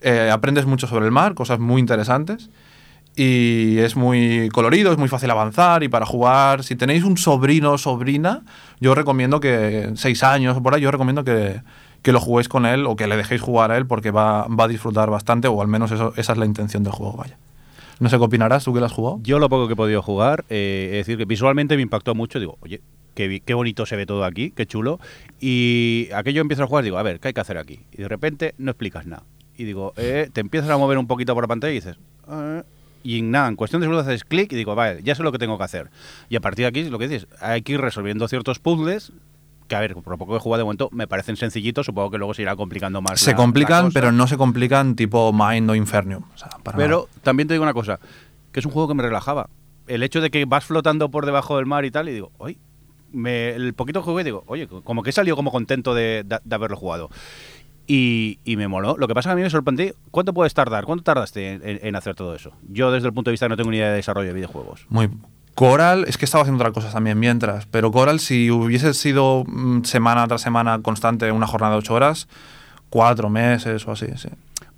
eh, 0.00 0.30
aprendes 0.32 0.66
mucho 0.66 0.86
sobre 0.86 1.04
el 1.04 1.10
mar, 1.10 1.34
cosas 1.34 1.58
muy 1.58 1.80
interesantes. 1.80 2.48
Y 3.16 3.78
es 3.78 3.96
muy 3.96 4.50
colorido, 4.52 4.92
es 4.92 4.98
muy 4.98 5.08
fácil 5.08 5.30
avanzar. 5.30 5.82
Y 5.82 5.88
para 5.88 6.06
jugar, 6.06 6.62
si 6.62 6.76
tenéis 6.76 7.02
un 7.02 7.16
sobrino 7.16 7.72
o 7.72 7.78
sobrina, 7.78 8.42
yo 8.78 8.94
recomiendo 8.94 9.40
que, 9.40 9.90
seis 9.96 10.22
años 10.22 10.56
o 10.56 10.62
por 10.62 10.74
ahí, 10.74 10.82
yo 10.82 10.92
recomiendo 10.92 11.24
que, 11.24 11.60
que 12.02 12.12
lo 12.12 12.20
juguéis 12.20 12.48
con 12.48 12.64
él 12.64 12.86
o 12.86 12.94
que 12.94 13.08
le 13.08 13.16
dejéis 13.16 13.40
jugar 13.40 13.72
a 13.72 13.76
él 13.78 13.86
porque 13.86 14.12
va, 14.12 14.46
va 14.46 14.64
a 14.64 14.68
disfrutar 14.68 15.10
bastante, 15.10 15.48
o 15.48 15.60
al 15.60 15.66
menos 15.66 15.90
eso, 15.90 16.12
esa 16.16 16.32
es 16.34 16.38
la 16.38 16.46
intención 16.46 16.84
del 16.84 16.92
juego, 16.92 17.14
vaya. 17.16 17.36
No 17.98 18.08
sé 18.10 18.18
qué 18.18 18.24
opinarás, 18.24 18.62
tú 18.62 18.74
que 18.74 18.80
lo 18.80 18.86
has 18.86 18.92
jugado. 18.92 19.18
Yo 19.22 19.38
lo 19.40 19.48
poco 19.48 19.66
que 19.66 19.72
he 19.72 19.76
podido 19.76 20.02
jugar, 20.02 20.44
eh, 20.50 20.90
es 20.92 21.06
decir, 21.06 21.18
que 21.18 21.24
visualmente 21.24 21.74
me 21.74 21.82
impactó 21.82 22.14
mucho. 22.14 22.38
Digo, 22.38 22.58
oye, 22.60 22.82
qué, 23.16 23.54
bonito 23.54 23.86
se 23.86 23.96
ve 23.96 24.06
todo 24.06 24.24
aquí, 24.24 24.52
qué 24.52 24.66
chulo. 24.66 25.00
Y 25.40 26.08
aquello 26.14 26.40
empiezo 26.42 26.62
a 26.62 26.66
jugar, 26.66 26.84
digo, 26.84 26.98
a 26.98 27.02
ver, 27.02 27.18
¿qué 27.18 27.28
hay 27.28 27.34
que 27.34 27.40
hacer 27.40 27.58
aquí? 27.58 27.80
Y 27.92 27.98
de 28.02 28.08
repente 28.08 28.54
no 28.58 28.70
explicas 28.70 29.06
nada. 29.06 29.24
Y 29.56 29.64
digo, 29.64 29.92
eh, 29.96 30.28
te 30.32 30.40
empiezas 30.40 30.70
a 30.70 30.76
mover 30.76 30.98
un 30.98 31.06
poquito 31.06 31.34
por 31.34 31.42
la 31.44 31.48
pantalla 31.48 31.72
y 31.72 31.76
dices, 31.76 31.96
"Ah", 32.28 32.62
y 33.02 33.22
nada, 33.22 33.48
en 33.48 33.56
cuestión 33.56 33.80
de 33.80 33.86
segundos 33.86 34.06
haces 34.06 34.24
clic 34.24 34.52
y 34.52 34.56
digo, 34.56 34.74
vale, 34.74 35.00
ya 35.02 35.14
sé 35.14 35.22
lo 35.22 35.32
que 35.32 35.38
tengo 35.38 35.56
que 35.58 35.64
hacer. 35.64 35.90
Y 36.28 36.36
a 36.36 36.40
partir 36.40 36.64
de 36.64 36.68
aquí, 36.68 36.84
lo 36.90 36.98
que 36.98 37.08
dices, 37.08 37.26
hay 37.40 37.62
que 37.62 37.72
ir 37.72 37.80
resolviendo 37.80 38.28
ciertos 38.28 38.58
puzzles. 38.58 39.12
Que 39.68 39.74
a 39.74 39.80
ver, 39.80 39.94
por 39.94 40.08
lo 40.12 40.18
poco 40.18 40.32
que 40.32 40.36
he 40.36 40.40
jugado 40.40 40.58
de 40.58 40.64
momento, 40.64 40.88
me 40.92 41.08
parecen 41.08 41.36
sencillitos, 41.36 41.86
supongo 41.86 42.10
que 42.12 42.18
luego 42.18 42.34
se 42.34 42.42
irá 42.42 42.54
complicando 42.54 43.00
más. 43.02 43.18
Se 43.20 43.32
la- 43.32 43.36
complican, 43.36 43.90
pero 43.92 44.12
no 44.12 44.26
se 44.28 44.36
complican 44.36 44.94
tipo 44.94 45.32
Mind 45.32 45.68
o 45.70 45.74
Infernium. 45.74 46.22
O 46.34 46.38
sea, 46.38 46.50
para 46.62 46.76
Pero 46.78 47.08
también 47.22 47.48
te 47.48 47.54
digo 47.54 47.64
una 47.64 47.72
cosa, 47.74 47.98
que 48.52 48.60
es 48.60 48.66
un 48.66 48.70
juego 48.72 48.86
que 48.88 48.94
me 48.94 49.02
relajaba. 49.02 49.48
El 49.88 50.02
hecho 50.04 50.20
de 50.20 50.30
que 50.30 50.44
vas 50.44 50.64
flotando 50.64 51.10
por 51.10 51.26
debajo 51.26 51.56
del 51.56 51.66
mar 51.66 51.84
y 51.84 51.90
tal, 51.90 52.08
y 52.08 52.12
digo, 52.12 52.30
oye, 52.38 52.58
me, 53.12 53.50
el 53.50 53.74
poquito 53.74 54.02
jugué, 54.02 54.24
digo, 54.24 54.44
oye, 54.46 54.66
como 54.68 55.02
que 55.02 55.10
he 55.10 55.12
salido 55.12 55.36
como 55.36 55.50
contento 55.52 55.94
de, 55.94 56.24
de- 56.24 56.54
haberlo 56.54 56.76
jugado. 56.76 57.10
Y, 57.88 58.40
y 58.44 58.56
me 58.56 58.66
moló. 58.66 58.96
Lo 58.98 59.06
que 59.06 59.14
pasa 59.14 59.28
es 59.28 59.30
que 59.30 59.32
a 59.34 59.36
mí 59.36 59.42
me 59.42 59.50
sorprendí, 59.50 59.92
¿cuánto 60.10 60.34
puedes 60.34 60.52
tardar? 60.54 60.84
¿Cuánto 60.84 61.04
tardaste 61.04 61.60
en 61.86 61.94
hacer 61.96 62.16
todo 62.16 62.34
eso? 62.34 62.50
Yo 62.68 62.90
desde 62.90 63.06
el 63.06 63.14
punto 63.14 63.30
de 63.30 63.32
vista 63.34 63.48
no 63.48 63.56
tengo 63.56 63.70
ni 63.70 63.76
idea 63.76 63.90
de 63.90 63.96
desarrollo 63.96 64.28
de 64.28 64.34
videojuegos. 64.34 64.86
Muy. 64.88 65.08
Coral, 65.54 66.04
es 66.08 66.18
que 66.18 66.24
estaba 66.26 66.42
haciendo 66.42 66.60
otras 66.62 66.74
cosas 66.74 66.92
también 66.92 67.18
mientras, 67.18 67.64
pero 67.66 67.90
Coral, 67.92 68.18
si 68.20 68.50
hubiese 68.50 68.92
sido 68.92 69.44
mm, 69.46 69.84
semana 69.84 70.26
tras 70.26 70.42
semana 70.42 70.80
constante, 70.82 71.30
una 71.32 71.46
jornada 71.46 71.72
de 71.74 71.78
ocho 71.78 71.94
horas, 71.94 72.28
cuatro 72.90 73.30
meses 73.30 73.86
o 73.86 73.92
así, 73.92 74.06
sí. 74.16 74.28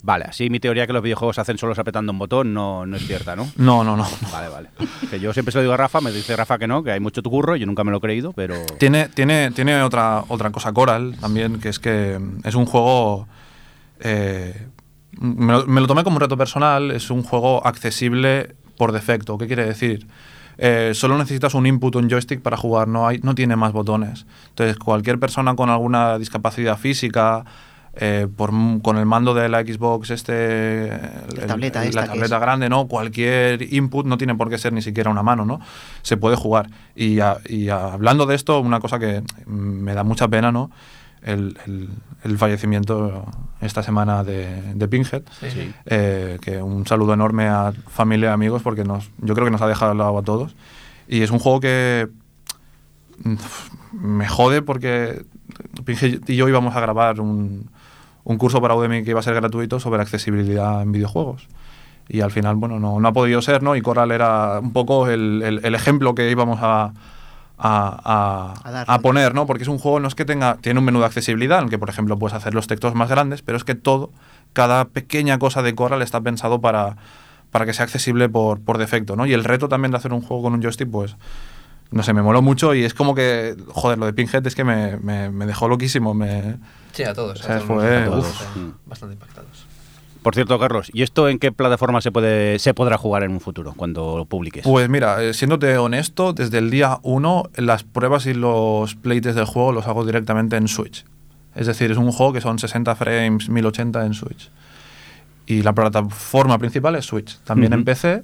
Vale, 0.03 0.27
así 0.27 0.49
mi 0.49 0.61
teoría 0.61 0.87
que 0.87 0.93
los 0.93 1.03
videojuegos 1.03 1.35
se 1.35 1.41
hacen 1.43 1.59
solos 1.59 1.79
apretando 1.79 2.13
un 2.13 2.19
botón 2.19 2.55
no, 2.55 2.87
no 2.87 2.97
es 2.97 3.07
cierta, 3.07 3.35
¿no? 3.35 3.49
No, 3.57 3.83
no, 3.83 3.97
no. 3.97 4.07
Vale, 4.33 4.49
vale. 4.49 4.69
Que 5.11 5.19
yo 5.19 5.33
siempre 5.33 5.51
se 5.51 5.59
lo 5.59 5.63
digo 5.63 5.75
a 5.75 5.77
Rafa, 5.77 6.01
me 6.01 6.13
dice 6.13 6.37
Rafa 6.37 6.57
que 6.57 6.69
no, 6.69 6.85
que 6.85 6.93
hay 6.93 7.01
mucho 7.01 7.21
tu 7.21 7.31
curro, 7.31 7.57
yo 7.57 7.67
nunca 7.67 7.83
me 7.83 7.91
lo 7.91 7.97
he 7.97 8.01
creído, 8.01 8.33
pero... 8.33 8.55
Tiene, 8.79 9.09
tiene, 9.09 9.51
tiene 9.51 9.83
otra, 9.83 10.25
otra 10.29 10.51
cosa 10.51 10.73
Coral 10.73 11.17
también, 11.21 11.59
que 11.59 11.69
es 11.69 11.79
que 11.81 12.21
es 12.45 12.55
un 12.55 12.65
juego. 12.67 13.27
eh, 14.01 14.69
me, 15.21 15.53
lo, 15.53 15.67
me 15.67 15.81
lo 15.81 15.87
tomé 15.89 16.05
como 16.05 16.17
un 16.17 16.21
reto 16.21 16.37
personal, 16.37 16.93
es 16.93 17.11
un 17.11 17.23
juego 17.25 17.67
accesible 17.67 18.55
por 18.77 18.93
defecto. 18.93 19.37
¿Qué 19.37 19.47
quiere 19.49 19.67
decir? 19.67 20.07
Eh, 20.59 20.93
solo 20.95 21.19
necesitas 21.19 21.55
un 21.55 21.67
input, 21.67 21.97
un 21.97 22.09
joystick 22.09 22.41
para 22.41 22.57
jugar, 22.57 22.89
no, 22.89 23.07
hay, 23.07 23.19
no 23.19 23.35
tiene 23.35 23.57
más 23.57 23.73
botones. 23.73 24.27
Entonces, 24.51 24.77
cualquier 24.77 25.19
persona 25.19 25.55
con 25.57 25.71
alguna 25.71 26.19
discapacidad 26.19 26.77
física, 26.79 27.45
eh, 28.01 28.29
por, 28.37 28.53
con 28.81 28.97
el 28.97 29.07
mando 29.07 29.35
de 29.35 29.49
la 29.49 29.63
Xbox, 29.63 30.11
este, 30.11 30.85
el- 30.87 31.47
tableta 31.47 31.85
el- 31.85 31.95
la 31.95 32.07
tableta 32.07 32.37
es. 32.37 32.41
grande, 32.41 32.69
¿no? 32.69 32.87
Cualquier 32.87 33.61
input 33.73 34.07
no 34.07 34.17
tiene 34.19 34.35
por 34.37 34.49
qué 34.49 34.57
ser 34.59 34.73
ni 34.73 34.83
siquiera 34.83 35.11
una 35.11 35.23
mano, 35.25 35.45
¿no? 35.45 35.61
Se 36.03 36.17
puede 36.17 36.37
jugar. 36.37 36.71
Y, 36.95 37.19
a- 37.21 37.39
y 37.49 37.69
a- 37.71 37.93
hablando 37.95 38.25
de 38.27 38.37
esto, 38.37 38.61
una 38.61 38.79
cosa 38.81 38.99
que 39.01 39.23
mm, 39.47 39.51
me 39.53 39.95
da 39.95 40.05
mucha 40.05 40.29
pena, 40.29 40.53
¿no? 40.53 40.71
El, 41.23 41.59
el- 41.67 41.89
el 42.23 42.39
fallecimiento 42.39 43.27
esta 43.61 43.83
semana 43.83 44.23
de, 44.23 44.75
de 44.75 44.89
Pinhead. 44.89 45.23
Sí. 45.41 45.73
Eh, 45.87 46.39
que 46.41 46.63
un 46.63 46.87
saludo 46.87 47.15
enorme 47.15 47.49
a 47.49 47.73
familia 47.89 48.31
y 48.31 48.33
amigos 48.33 48.63
porque 48.63 48.85
nos, 48.85 49.11
yo 49.19 49.35
creo 49.35 49.45
que 49.45 49.51
nos 49.51 49.61
ha 49.63 49.67
dejado 49.67 49.91
al 49.93 49.99
lado 49.99 50.17
a 50.17 50.23
todos. 50.23 50.55
Y 51.09 51.23
es 51.23 51.31
un 51.33 51.41
juego 51.41 51.59
que 51.59 52.09
mm, 53.25 53.35
me 53.93 54.29
jode 54.29 54.63
porque 54.63 55.25
Pinhead 55.85 56.21
y 56.29 56.37
yo 56.37 56.49
íbamos 56.49 56.77
a 56.77 56.81
grabar 56.81 57.21
un, 57.21 57.69
un 58.29 58.37
curso 58.39 58.61
para 58.61 58.75
Udemy 58.75 59.03
que 59.05 59.11
iba 59.11 59.21
a 59.21 59.23
ser 59.23 59.35
gratuito 59.35 59.81
sobre 59.81 60.03
accesibilidad 60.03 60.83
en 60.83 60.93
videojuegos. 60.93 61.49
Y 62.09 62.21
al 62.21 62.31
final, 62.31 62.57
bueno, 62.57 62.79
no, 62.79 63.01
no 63.01 63.09
ha 63.09 63.13
podido 63.13 63.43
ser, 63.43 63.63
¿no? 63.63 63.75
Y 63.77 63.81
Coral 63.83 64.13
era 64.13 64.61
un 64.61 64.73
poco 64.73 65.09
el, 65.09 65.43
el- 65.43 65.61
el 65.65 65.75
ejemplo 65.75 66.15
que 66.15 66.31
íbamos 66.31 66.59
a, 66.63 66.93
a, 67.59 68.01
a- 68.05 68.55
A 68.65 68.71
dar. 68.71 68.85
a 68.89 68.99
poner, 69.01 69.35
¿no? 69.35 69.47
Porque 69.47 69.63
es 69.63 69.69
un 69.69 69.79
juego, 69.79 69.99
no 70.01 70.09
es 70.09 70.15
que 70.15 70.25
tenga, 70.25 70.57
tiene 70.57 70.79
un 70.79 70.85
menú 70.87 71.01
de 71.01 71.07
accesibilidad 71.07 71.59
en 71.59 71.65
el 71.65 71.71
que, 71.71 71.79
por 71.79 71.89
ejemplo, 71.91 72.19
puedes 72.19 72.35
hacer 72.35 72.55
los 72.55 72.67
textos 72.67 72.95
más 72.95 73.09
grandes, 73.11 73.43
pero 73.43 73.57
es 73.59 73.65
que 73.65 73.75
todo, 73.75 74.11
cada 74.53 74.85
pequeña 74.87 75.39
cosa 75.39 75.63
de 75.63 75.75
Coral 75.75 76.01
está 76.03 76.21
pensado 76.21 76.61
para, 76.61 76.97
para 77.51 77.67
que 77.67 77.73
sea 77.73 77.85
accesible 77.85 78.29
por, 78.29 78.61
por 78.61 78.79
defecto, 78.79 79.17
¿no? 79.17 79.27
Y 79.27 79.33
el 79.33 79.45
reto 79.45 79.69
también 79.69 79.91
de 79.91 79.97
hacer 79.99 80.13
un 80.13 80.21
juego 80.23 80.45
con 80.45 80.53
un 80.55 80.63
joystick, 80.63 80.91
pues, 80.91 81.17
no 81.91 82.03
sé, 82.03 82.13
me 82.13 82.23
moló 82.23 82.43
mucho 82.43 82.75
y 82.75 82.85
es 82.85 82.93
como 82.95 83.15
que, 83.15 83.57
joder, 83.69 83.99
lo 83.99 84.07
de 84.07 84.13
Pinhead 84.13 84.47
es 84.47 84.55
que 84.55 84.65
me, 84.65 84.97
me- 84.99 85.31
me 85.31 85.47
dejó 85.47 85.69
loquísimo, 85.69 86.13
me... 86.15 86.57
Sí, 86.99 87.05
a 87.05 87.15
todos. 87.15 87.41
O 87.41 87.43
sea, 87.45 87.57
a 87.57 87.59
todos 87.61 87.67
fue- 87.81 87.97
a 87.97 88.05
todos, 88.07 88.27
uf. 88.27 88.43
eh, 88.57 88.71
bastante 88.87 89.15
impactados. 89.15 89.67
Por 90.23 90.35
cierto, 90.35 90.59
Carlos, 90.59 90.91
¿y 90.93 91.03
esto 91.03 91.29
en 91.29 91.39
qué 91.39 91.53
plataforma 91.53 92.01
se 92.01 92.11
puede 92.11 92.59
se 92.59 92.75
podrá 92.75 92.99
jugar 92.99 93.23
en 93.23 93.31
un 93.31 93.41
futuro 93.41 93.73
cuando 93.77 94.19
lo 94.19 94.25
publiques? 94.25 94.65
Pues 94.65 94.89
mira, 94.89 95.23
eh, 95.23 95.33
siéndote 95.33 95.79
honesto, 95.79 96.33
desde 96.33 96.59
el 96.59 96.71
día 96.71 96.99
1 97.03 97.45
las 97.55 97.85
pruebas 97.85 98.27
y 98.27 98.35
los 98.35 98.97
playtests 98.97 99.37
del 99.37 99.45
juego 99.45 99.71
los 99.71 99.87
hago 99.87 100.05
directamente 100.05 100.57
en 100.57 100.67
Switch. 100.67 101.05
Es 101.55 101.69
decir, 101.69 101.93
es 101.93 101.99
un 101.99 102.11
juego 102.11 102.33
que 102.33 102.41
son 102.41 102.59
60 102.59 102.97
frames, 102.97 103.49
1080 103.49 104.05
en 104.05 104.15
Switch. 104.15 104.51
Y 105.47 105.63
la 105.63 105.73
plataforma 105.73 106.59
principal 106.59 106.97
es 106.97 107.07
Switch, 107.07 107.39
también 107.45 107.73
en 107.73 107.79
Ujú. 107.81 107.87
PC. 107.87 108.23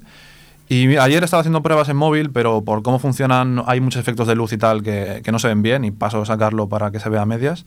Y 0.69 0.97
ayer 0.97 1.23
estaba 1.23 1.43
haciendo 1.43 1.63
pruebas 1.63 1.89
en 1.89 1.97
móvil, 1.97 2.31
pero 2.31 2.63
por 2.65 2.83
cómo 2.83 2.99
funcionan 2.99 3.63
hay 3.67 3.81
muchos 3.81 4.01
efectos 4.01 4.27
de 4.27 4.35
luz 4.35 4.53
y 4.53 4.59
tal 4.59 4.83
que, 4.83 5.21
que 5.25 5.31
no 5.31 5.39
se 5.39 5.47
ven 5.47 5.63
bien 5.63 5.85
y 5.85 5.93
paso 5.93 6.21
a 6.23 6.27
sacarlo 6.27 6.69
para 6.69 6.91
que 6.91 6.99
se 6.99 7.09
vea 7.09 7.23
a 7.23 7.27
medias. 7.27 7.65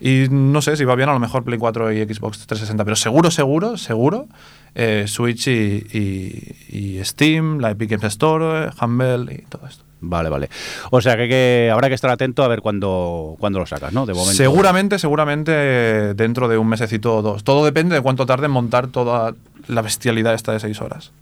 Y 0.00 0.26
no 0.30 0.62
sé 0.62 0.76
si 0.76 0.84
va 0.84 0.94
bien, 0.94 1.08
a 1.08 1.12
lo 1.12 1.18
mejor 1.20 1.44
Play 1.44 1.58
4 1.58 1.92
y 1.92 1.98
Xbox 2.04 2.38
360, 2.46 2.84
pero 2.84 2.96
seguro, 2.96 3.30
seguro, 3.30 3.76
seguro, 3.76 4.26
eh, 4.74 5.04
Switch 5.06 5.48
y, 5.48 5.84
y- 5.92 6.56
y 6.98 7.04
Steam, 7.04 7.58
la 7.58 7.70
Epic 7.72 7.90
Games 7.90 8.04
Store, 8.04 8.70
Humble 8.80 9.34
y 9.34 9.42
todo 9.42 9.66
esto. 9.66 9.84
Vale, 10.02 10.30
vale. 10.30 10.48
O 10.90 11.02
sea 11.02 11.14
que, 11.18 11.28
que 11.28 11.70
habrá 11.70 11.88
que 11.88 11.94
estar 11.94 12.10
atento 12.10 12.42
a 12.42 12.48
ver 12.48 12.62
cuándo, 12.62 13.36
cuándo 13.38 13.58
lo 13.58 13.66
sacas, 13.66 13.92
¿no? 13.92 14.06
De 14.06 14.14
momento. 14.14 14.34
Seguramente, 14.34 14.98
seguramente 14.98 15.52
dentro 16.14 16.48
de 16.48 16.56
un 16.56 16.68
mesecito 16.68 17.16
o 17.16 17.22
dos. 17.22 17.44
Todo 17.44 17.66
depende 17.66 17.94
de 17.94 18.00
cuánto 18.00 18.24
tarde 18.24 18.46
en 18.46 18.52
montar 18.52 18.86
toda 18.86 19.34
la 19.68 19.82
bestialidad 19.82 20.32
esta 20.32 20.52
de 20.52 20.60
seis 20.60 20.80
horas. 20.80 21.12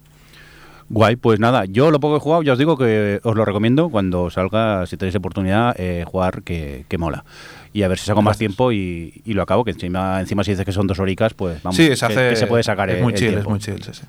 Guay, 0.90 1.16
pues 1.16 1.38
nada, 1.38 1.64
yo 1.66 1.90
lo 1.90 2.00
poco 2.00 2.14
que 2.14 2.18
he 2.18 2.20
jugado, 2.20 2.42
ya 2.44 2.52
os 2.54 2.58
digo 2.58 2.78
que 2.78 3.20
os 3.22 3.36
lo 3.36 3.44
recomiendo 3.44 3.90
cuando 3.90 4.30
salga, 4.30 4.86
si 4.86 4.96
tenéis 4.96 5.16
oportunidad, 5.16 5.74
eh, 5.78 6.04
jugar, 6.06 6.42
que, 6.42 6.86
que 6.88 6.96
mola. 6.96 7.24
Y 7.72 7.82
a 7.82 7.88
ver 7.88 7.98
si 7.98 8.06
saco 8.06 8.22
más 8.22 8.38
tiempo 8.38 8.72
y, 8.72 9.20
y 9.24 9.34
lo 9.34 9.42
acabo, 9.42 9.64
que 9.64 9.70
encima, 9.72 10.20
encima 10.20 10.42
si 10.44 10.52
dices 10.52 10.64
que 10.64 10.72
son 10.72 10.86
dos 10.86 10.98
horicas, 10.98 11.34
pues 11.34 11.62
vamos, 11.62 11.76
sí, 11.76 11.94
se 11.96 12.06
hace. 12.06 12.30
que 12.30 12.36
se 12.36 12.46
puede 12.46 12.62
sacar 12.62 12.88
Es 12.90 12.96
el- 12.96 13.02
muy 13.02 13.12
el 13.12 13.18
chill, 13.18 13.34
es 13.38 13.44
muy 13.46 13.58
chill, 13.58 13.82
sí, 13.82 13.90
sí. 13.92 14.02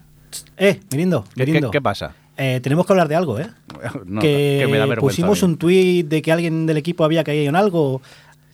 Eh, 0.58 0.80
Mirindo, 0.92 1.24
¿Qué, 1.36 1.46
qué- 1.46 1.68
qué 1.72 1.82
pasa? 1.82 2.14
Eh, 2.38 2.60
tenemos 2.64 2.86
que 2.86 2.94
hablar 2.94 3.08
de 3.10 3.16
algo, 3.16 3.38
¿eh? 3.40 3.48
No, 4.06 4.22
que, 4.22 4.60
que 4.62 4.68
me 4.72 4.78
da 4.78 4.86
vergüenza. 4.86 5.02
pusimos 5.22 5.44
un 5.44 5.58
tuit 5.58 6.08
de 6.08 6.22
que 6.22 6.32
alguien 6.32 6.66
del 6.66 6.78
equipo 6.78 7.04
había 7.04 7.24
caído 7.24 7.50
en 7.50 7.56
algo. 7.56 8.02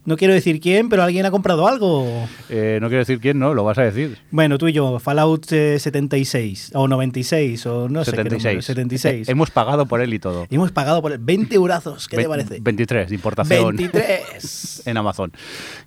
No 0.05 0.17
quiero 0.17 0.35
decir 0.35 0.59
quién, 0.59 0.87
pero 0.87 1.01
alguien 1.01 1.25
ha 1.25 1.31
comprado 1.31 1.67
algo. 1.67 2.27
Eh, 2.49 2.77
no 2.79 2.89
quiero 2.89 2.99
decir 2.99 3.19
quién, 3.19 3.39
no, 3.39 3.55
lo 3.55 3.63
vas 3.63 3.79
a 3.79 3.81
decir. 3.81 4.19
Bueno, 4.29 4.59
tú 4.59 4.67
y 4.67 4.73
yo, 4.73 4.99
Fallout 4.99 5.51
eh, 5.51 5.79
76 5.79 6.73
o 6.75 6.87
96 6.87 7.65
o 7.65 7.89
no 7.89 8.05
sé 8.05 8.11
qué 8.11 8.17
76. 8.17 8.43
número, 8.43 8.61
76. 8.61 9.27
Eh, 9.27 9.31
hemos 9.31 9.49
pagado 9.49 9.87
por 9.87 10.01
él 10.01 10.13
y 10.13 10.19
todo. 10.19 10.45
Hemos 10.51 10.71
pagado 10.71 11.01
por 11.01 11.17
20 11.17 11.55
eurazos, 11.55 12.07
¿qué 12.07 12.17
te 12.17 12.29
parece? 12.29 12.59
23 12.61 13.09
de 13.09 13.15
importación. 13.15 13.75
23. 13.75 14.83
en 14.85 14.97
Amazon. 14.97 15.31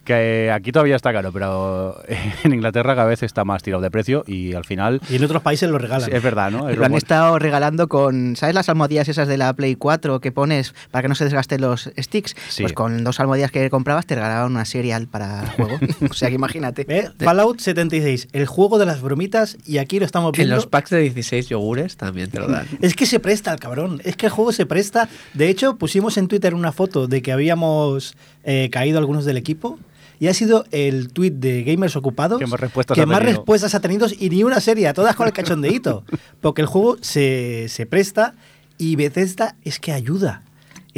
Que 0.03 0.47
eh, 0.47 0.51
aquí 0.51 0.73
todavía 0.73 0.97
está 0.97 1.13
caro, 1.13 1.33
pero 1.33 2.03
en 2.43 2.53
Inglaterra 2.53 2.97
cada 2.97 3.07
vez 3.07 3.23
está 3.23 3.45
más 3.45 3.63
tirado 3.63 3.83
de 3.83 3.91
precio 3.93 4.25
y 4.27 4.55
al 4.55 4.65
final 4.65 5.01
Y 5.09 5.15
en 5.15 5.25
otros 5.25 5.43
países 5.43 5.71
lo 5.71 5.79
regalan. 5.79 6.13
es 6.13 6.23
verdad, 6.23 6.51
¿no? 6.51 6.69
Es 6.69 6.77
Lo 6.77 6.85
han 6.85 6.95
estado 6.95 7.39
regalando 7.39 7.87
con, 7.87 8.35
¿sabes 8.35 8.57
las 8.57 8.69
almohadillas 8.69 9.09
esas 9.09 9.29
de 9.29 9.39
la 9.39 9.53
Play 9.53 9.77
4 9.77 10.21
que 10.21 10.33
pones 10.33 10.75
para 10.91 11.03
que 11.03 11.09
no 11.09 11.15
se 11.15 11.23
desgasten 11.23 11.61
los 11.61 11.89
sticks? 11.97 12.35
Sí. 12.49 12.63
Pues 12.65 12.73
con 12.73 13.05
dos 13.05 13.21
almohadillas 13.21 13.53
que 13.53 13.71
comprabas 13.71 14.08
te 14.09 14.17
regalaban 14.17 14.51
una 14.51 14.65
serial 14.65 15.07
para 15.07 15.43
el 15.45 15.49
juego. 15.51 15.79
o 16.11 16.13
sea 16.15 16.29
que 16.29 16.35
imagínate. 16.35 16.85
¿Eh? 16.89 17.09
Fallout 17.21 17.61
76, 17.61 18.29
el 18.33 18.47
juego 18.47 18.79
de 18.81 18.87
las 18.87 19.01
bromitas, 19.01 19.57
y 19.65 19.79
aquí 19.79 20.01
lo 20.01 20.07
estamos 20.07 20.31
En 20.31 20.39
viendo. 20.39 20.57
los 20.57 20.67
packs 20.67 20.91
de 20.91 20.99
16 21.03 21.49
yogures 21.49 21.97
también 21.97 22.31
te 22.31 22.41
lo 22.41 22.49
dan. 22.49 22.67
Es 22.81 22.95
que 22.97 23.07
se 23.07 23.21
presta 23.21 23.53
el 23.53 23.61
cabrón, 23.61 24.01
es 24.05 24.17
que 24.17 24.27
el 24.27 24.33
juego 24.33 24.51
se 24.51 24.67
presta. 24.67 25.09
De 25.35 25.49
hecho, 25.49 25.77
pusimos 25.77 26.17
en 26.17 26.27
Twitter 26.27 26.55
una 26.55 26.73
foto 26.73 27.07
de 27.07 27.23
que 27.23 27.31
habíamos 27.31 28.17
eh, 28.43 28.69
caído 28.73 28.99
algunos 28.99 29.25
del 29.25 29.37
equipo. 29.37 29.79
Y 30.21 30.27
ha 30.27 30.35
sido 30.35 30.65
el 30.73 31.13
tweet 31.13 31.31
de 31.31 31.63
Gamers 31.63 31.95
Ocupados 31.95 32.41
Que 32.41 32.47
más 32.49 32.59
respuestas 32.59 32.97
que 32.97 33.03
ha 33.03 33.07
más 33.07 33.21
tenido. 33.21 33.37
respuestas 33.37 33.77
ha 33.77 33.81
tenido 33.81 34.09
y 34.19 34.31
ni 34.31 34.43
una 34.43 34.59
serie, 34.61 34.93
todas 34.93 35.15
con 35.15 35.29
el 35.29 35.33
cachondeíto. 35.33 36.03
Porque 36.41 36.61
el 36.61 36.67
juego 36.67 36.97
se, 37.03 37.67
se 37.69 37.87
presta 37.87 38.35
y 38.79 38.97
Bethesda 38.97 39.55
es 39.63 39.79
que 39.79 39.93
ayuda. 39.93 40.43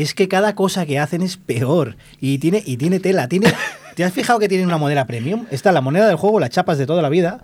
Es 0.00 0.14
que 0.14 0.28
cada 0.28 0.54
cosa 0.54 0.86
que 0.86 0.98
hacen 0.98 1.20
es 1.20 1.36
peor. 1.36 1.96
Y 2.20 2.38
tiene, 2.38 2.62
y 2.64 2.78
tiene 2.78 3.00
tela. 3.00 3.28
Tiene, 3.28 3.52
¿Te 3.94 4.02
has 4.02 4.14
fijado 4.14 4.38
que 4.38 4.48
tiene 4.48 4.64
una 4.64 4.78
moneda 4.78 5.06
premium? 5.06 5.44
Está 5.50 5.72
la 5.72 5.82
moneda 5.82 6.08
del 6.08 6.16
juego, 6.16 6.40
las 6.40 6.48
chapas 6.48 6.78
de 6.78 6.86
toda 6.86 7.02
la 7.02 7.10
vida. 7.10 7.42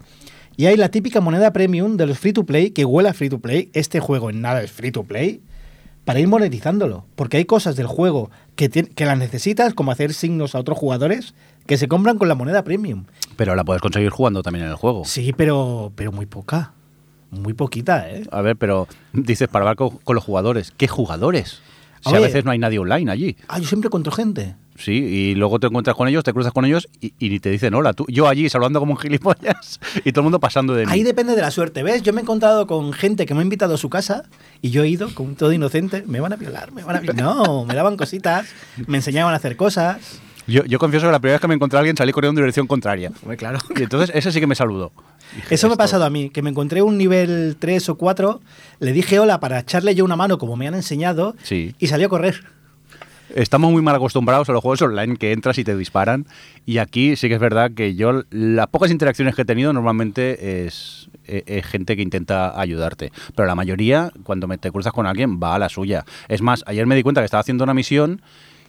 Y 0.57 0.65
hay 0.65 0.79
la 0.79 0.89
típica 0.89 1.21
moneda 1.21 1.53
premium 1.53 1.99
de 1.99 2.07
los 2.07 2.19
free 2.19 2.33
to 2.33 2.45
play 2.45 2.71
que 2.71 2.87
huele 2.87 3.11
a 3.11 3.13
free 3.13 3.29
to 3.29 3.41
play. 3.41 3.69
Este 3.75 4.01
juego 4.01 4.31
en 4.31 4.41
nada 4.41 4.63
es 4.63 4.73
free 4.73 4.91
to 4.91 5.03
play. 5.03 5.43
Para 6.07 6.19
ir 6.19 6.29
monetizándolo. 6.29 7.05
Porque 7.15 7.37
hay 7.37 7.45
cosas 7.45 7.77
del 7.77 7.89
juego 7.89 8.31
que, 8.55 8.71
que 8.71 9.05
las 9.05 9.19
necesitas, 9.19 9.75
como 9.75 9.93
hacer 9.93 10.15
signos 10.15 10.55
a 10.55 10.59
otros 10.59 10.79
jugadores, 10.79 11.35
que 11.67 11.77
se 11.77 11.89
compran 11.89 12.17
con 12.17 12.29
la 12.29 12.37
moneda 12.37 12.65
premium. 12.65 13.05
Pero 13.37 13.55
la 13.55 13.65
puedes 13.65 13.83
conseguir 13.83 14.09
jugando 14.09 14.43
también 14.43 14.65
en 14.65 14.71
el 14.71 14.77
juego. 14.77 15.05
Sí, 15.05 15.35
pero, 15.37 15.93
pero 15.95 16.11
muy 16.11 16.25
poca. 16.25 16.73
Muy 17.31 17.53
poquita, 17.53 18.09
¿eh? 18.09 18.25
A 18.31 18.41
ver, 18.41 18.57
pero 18.57 18.89
dices 19.13 19.49
para 19.49 19.65
hablar 19.65 19.77
con, 19.77 19.99
con 19.99 20.15
los 20.15 20.25
jugadores. 20.25 20.73
¿Qué 20.75 20.89
jugadores? 20.89 21.61
Si 22.11 22.15
a 22.17 22.21
veces 22.21 22.45
no 22.45 22.51
hay 22.51 22.59
nadie 22.59 22.79
online 22.79 23.11
allí. 23.11 23.37
Ah, 23.49 23.59
yo 23.59 23.67
siempre 23.67 23.89
encuentro 23.89 24.13
gente. 24.13 24.55
Sí, 24.79 24.93
y 24.93 25.35
luego 25.35 25.59
te 25.59 25.67
encuentras 25.69 25.97
con 25.97 26.07
ellos, 26.07 26.23
te 26.23 26.33
cruzas 26.33 26.53
con 26.53 26.65
ellos 26.65 26.89
y, 27.01 27.15
y 27.19 27.31
ni 27.31 27.41
te 27.41 27.51
dicen 27.51 27.75
hola. 27.75 27.95
Tú, 27.95 28.05
yo 28.09 28.29
allí 28.29 28.49
saludando 28.49 28.79
como 28.79 28.93
un 28.93 28.99
gilipollas 28.99 29.81
y 30.05 30.13
todo 30.13 30.21
el 30.21 30.25
mundo 30.25 30.39
pasando 30.41 30.75
de 30.75 30.87
mí. 30.87 30.93
Ahí 30.93 31.03
depende 31.03 31.35
de 31.35 31.41
la 31.41 31.51
suerte, 31.51 31.83
¿ves? 31.83 32.03
Yo 32.03 32.13
me 32.13 32.21
he 32.21 32.23
encontrado 32.23 32.67
con 32.67 32.93
gente 32.93 33.27
que 33.27 33.35
me 33.35 33.41
ha 33.41 33.43
invitado 33.43 33.75
a 33.75 33.79
su 33.79 33.89
casa 33.89 34.25
y 34.63 34.71
yo 34.71 34.83
he 34.83 34.89
ido 34.89 35.15
con 35.15 35.35
todo 35.35 35.53
inocente. 35.53 36.05
Me 36.07 36.21
van 36.21 36.33
a 36.33 36.37
violar, 36.37 36.73
me 36.73 36.85
van 36.85 36.97
a 36.97 37.01
violar. 37.01 37.23
No, 37.23 37.65
me 37.65 37.75
daban 37.75 37.97
cositas, 37.97 38.47
me 38.87 38.99
enseñaban 38.99 39.33
a 39.33 39.37
hacer 39.37 39.57
cosas. 39.57 40.21
Yo, 40.47 40.65
yo 40.65 40.79
confieso 40.79 41.07
que 41.07 41.13
la 41.13 41.19
primera 41.19 41.35
vez 41.35 41.41
que 41.41 41.49
me 41.49 41.55
encontré 41.55 41.77
a 41.77 41.81
alguien 41.81 41.97
salí 41.97 42.13
corriendo 42.13 42.41
en 42.41 42.45
dirección 42.45 42.67
contraria. 42.67 43.11
claro. 43.37 43.59
Y 43.77 43.83
entonces 43.83 44.11
ese 44.15 44.31
sí 44.33 44.41
que 44.41 44.47
me 44.47 44.55
saludó. 44.55 44.93
Dije, 45.35 45.55
Eso 45.55 45.67
me 45.69 45.75
ha 45.75 45.77
pasado 45.77 46.05
a 46.05 46.11
mí, 46.11 46.31
que 46.31 46.41
me 46.43 46.51
encontré 46.51 46.83
un 46.83 46.97
nivel 46.97 47.57
3 47.59 47.89
o 47.89 47.95
4, 47.97 48.41
le 48.79 48.93
dije 48.93 49.19
hola 49.19 49.41
para 49.41 49.59
echarle 49.61 49.95
yo 49.95 50.05
una 50.05 50.15
mano 50.17 50.39
como 50.39 50.57
me 50.57 50.69
han 50.69 50.75
enseñado 50.75 51.35
Sí. 51.43 51.75
y 51.79 51.89
salió 51.89 52.07
a 52.07 52.11
correr. 52.11 52.45
Estamos 53.35 53.73
muy 53.73 53.83
mal 53.83 53.97
acostumbrados 53.97 54.49
a 54.49 54.53
los 54.53 54.63
juegos 54.63 54.81
online 54.83 55.17
que 55.17 55.33
entras 55.33 55.59
y 55.59 55.65
te 55.65 55.77
disparan. 55.77 56.27
Y 56.65 56.79
aquí 56.79 57.17
sí 57.17 57.27
que 57.29 57.35
es 57.35 57.41
verdad 57.41 57.73
que 57.73 57.97
yo, 57.97 58.23
las 58.31 58.69
pocas 58.69 58.93
interacciones 58.93 59.35
que 59.35 59.43
he 59.43 59.45
tenido 59.45 59.73
normalmente 59.73 60.65
es, 60.65 61.11
es- 61.25 61.43
es 61.47 61.67
gente 61.67 61.97
que 61.97 62.03
intenta 62.03 62.59
ayudarte. 62.59 63.11
Pero 63.35 63.49
la 63.49 63.57
mayoría, 63.57 64.13
cuando 64.23 64.47
me 64.47 64.59
te 64.59 64.71
cruzas 64.71 64.93
con 64.93 65.07
alguien, 65.07 65.41
va 65.43 65.57
a 65.57 65.59
la 65.59 65.69
suya. 65.69 66.05
Es 66.29 66.41
más, 66.41 66.63
ayer 66.69 66.87
me 66.87 66.95
di 66.95 67.03
cuenta 67.03 67.21
que 67.21 67.25
estaba 67.25 67.41
haciendo 67.41 67.65
una 67.65 67.75
misión 67.75 68.23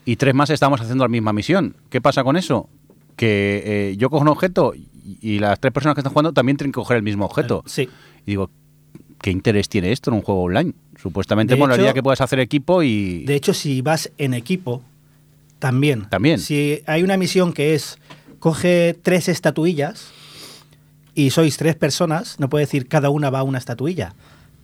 y 0.07 0.15
tres 0.15 0.33
más 0.33 0.49
estábamos 0.49 0.79
haciendo 0.81 1.03
la 1.03 1.09
misma 1.09 1.33
misión. 1.33 1.75
¿Qué 1.89 1.99
pasa 2.01 2.23
con 2.23 2.37
eso? 2.37 2.69
Que 3.15 3.61
eh, 3.91 3.97
yo 3.97 4.09
cojo 4.09 4.21
un 4.23 4.29
objeto 4.29 4.73
y, 4.73 4.87
y 5.21 5.39
las 5.39 5.59
tres 5.59 5.73
personas 5.73 5.95
que 5.95 5.99
están 6.01 6.13
jugando 6.13 6.33
también 6.33 6.55
tienen 6.57 6.71
que 6.71 6.77
coger 6.79 6.97
el 6.97 7.03
mismo 7.03 7.25
objeto. 7.25 7.63
Sí. 7.65 7.89
Y 8.25 8.31
digo, 8.31 8.49
¿qué 9.21 9.31
interés 9.31 9.67
tiene 9.69 9.91
esto 9.91 10.09
en 10.09 10.15
un 10.15 10.21
juego 10.21 10.43
online? 10.43 10.73
Supuestamente 10.95 11.55
De 11.55 11.59
molaría 11.59 11.87
hecho- 11.87 11.93
que 11.95 12.03
puedas 12.03 12.21
hacer 12.21 12.39
equipo 12.39 12.83
y... 12.83 13.25
De 13.25 13.35
hecho, 13.35 13.53
si 13.53 13.81
vas 13.81 14.11
en 14.17 14.33
equipo, 14.33 14.81
también. 15.59 16.07
También. 16.09 16.39
Si 16.39 16.81
hay 16.85 17.03
una 17.03 17.17
misión 17.17 17.51
que 17.53 17.73
es 17.75 17.97
coge 18.39 18.95
tres 19.01 19.27
estatuillas 19.27 20.11
y 21.15 21.31
sois 21.31 21.57
tres 21.57 21.75
personas, 21.75 22.39
no 22.39 22.47
puede 22.49 22.65
decir 22.65 22.87
cada 22.87 23.09
una 23.09 23.29
va 23.29 23.39
a 23.39 23.43
una 23.43 23.57
estatuilla. 23.57 24.13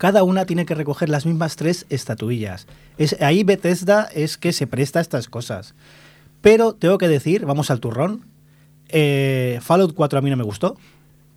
Cada 0.04 0.24
una 0.24 0.46
tiene 0.46 0.66
que 0.66 0.76
recoger 0.76 1.08
las 1.08 1.26
mismas 1.26 1.56
tres 1.56 1.86
estatuillas. 1.88 2.68
Es, 2.98 3.16
ahí 3.22 3.46
Bethesda 3.46 4.10
es 4.14 4.38
que 4.38 4.52
se 4.52 4.68
presta 4.68 5.00
a 5.00 5.02
estas 5.02 5.30
cosas. 5.30 5.76
Pero 6.42 6.74
tengo 6.74 6.98
que 6.98 7.08
decir, 7.08 7.46
vamos 7.46 7.72
al 7.72 7.80
turrón, 7.80 8.26
eh, 8.90 9.60
Fallout 9.62 9.94
4 9.94 10.20
a 10.20 10.22
mí 10.22 10.30
no 10.30 10.36
me 10.36 10.44
gustó, 10.44 10.76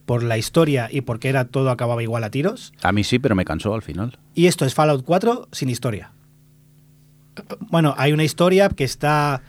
por 0.05 0.25
la 0.25 0.37
historia 0.37 0.89
y 0.91 1.03
porque 1.03 1.29
era 1.29 1.45
todo 1.45 1.71
acababa 1.71 2.03
igual 2.03 2.25
a 2.25 2.31
tiros. 2.33 2.73
A 2.83 2.91
mí 2.91 3.05
sí, 3.05 3.21
pero 3.21 3.37
me 3.37 3.45
cansó 3.45 3.73
al 3.73 3.83
final. 3.83 4.19
Y 4.35 4.49
esto 4.49 4.65
es 4.65 4.75
Fallout 4.75 5.05
4 5.05 5.47
sin 5.53 5.69
historia. 5.69 6.11
Bueno, 7.71 7.95
hay 7.97 8.13
una 8.13 8.25
historia 8.25 8.69
que 8.69 8.83
está... 8.83 9.43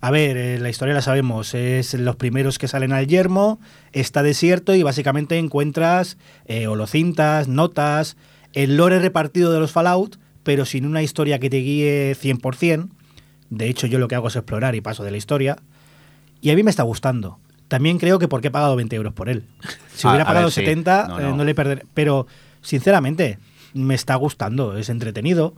A 0.00 0.10
ver, 0.10 0.38
eh, 0.38 0.58
la 0.58 0.70
historia 0.70 0.94
la 0.94 1.02
sabemos, 1.02 1.52
es 1.52 1.92
los 1.92 2.16
primeros 2.16 2.58
que 2.58 2.68
salen 2.68 2.94
al 2.94 3.08
yermo, 3.08 3.60
está 3.92 4.22
desierto 4.22 4.74
y 4.74 4.82
básicamente 4.82 5.36
encuentras 5.36 6.16
eh, 6.46 6.66
holocintas, 6.66 7.46
notas, 7.46 8.16
el 8.54 8.76
lore 8.76 8.98
repartido 8.98 9.52
de 9.52 9.60
los 9.60 9.70
Fallout, 9.72 10.16
pero 10.42 10.64
sin 10.64 10.86
una 10.86 11.02
historia 11.02 11.38
que 11.38 11.50
te 11.50 11.58
guíe 11.58 12.16
100%. 12.20 12.88
De 13.50 13.68
hecho, 13.68 13.86
yo 13.86 13.98
lo 13.98 14.08
que 14.08 14.14
hago 14.14 14.28
es 14.28 14.36
explorar 14.36 14.74
y 14.74 14.80
paso 14.80 15.04
de 15.04 15.10
la 15.10 15.16
historia. 15.16 15.56
Y 16.40 16.50
a 16.50 16.54
mí 16.54 16.62
me 16.62 16.70
está 16.70 16.82
gustando. 16.82 17.38
También 17.68 17.98
creo 17.98 18.18
que 18.18 18.28
porque 18.28 18.48
he 18.48 18.50
pagado 18.50 18.76
20 18.76 18.94
euros 18.96 19.12
por 19.12 19.28
él. 19.28 19.44
Si 19.94 20.06
Ah, 20.06 20.10
hubiera 20.10 20.24
a 20.24 20.26
pagado 20.26 20.46
ver, 20.46 20.52
sí. 20.52 20.60
70, 20.62 21.06
No, 21.08 21.20
eh, 21.20 21.32
no. 21.36 21.44
le 21.44 21.54
perderé. 21.54 21.86
Pero, 21.94 22.26
sinceramente, 22.62 23.38
me 23.74 23.94
está 23.94 24.16
gustando. 24.16 24.76
Es 24.76 24.88
entretenido. 24.88 25.54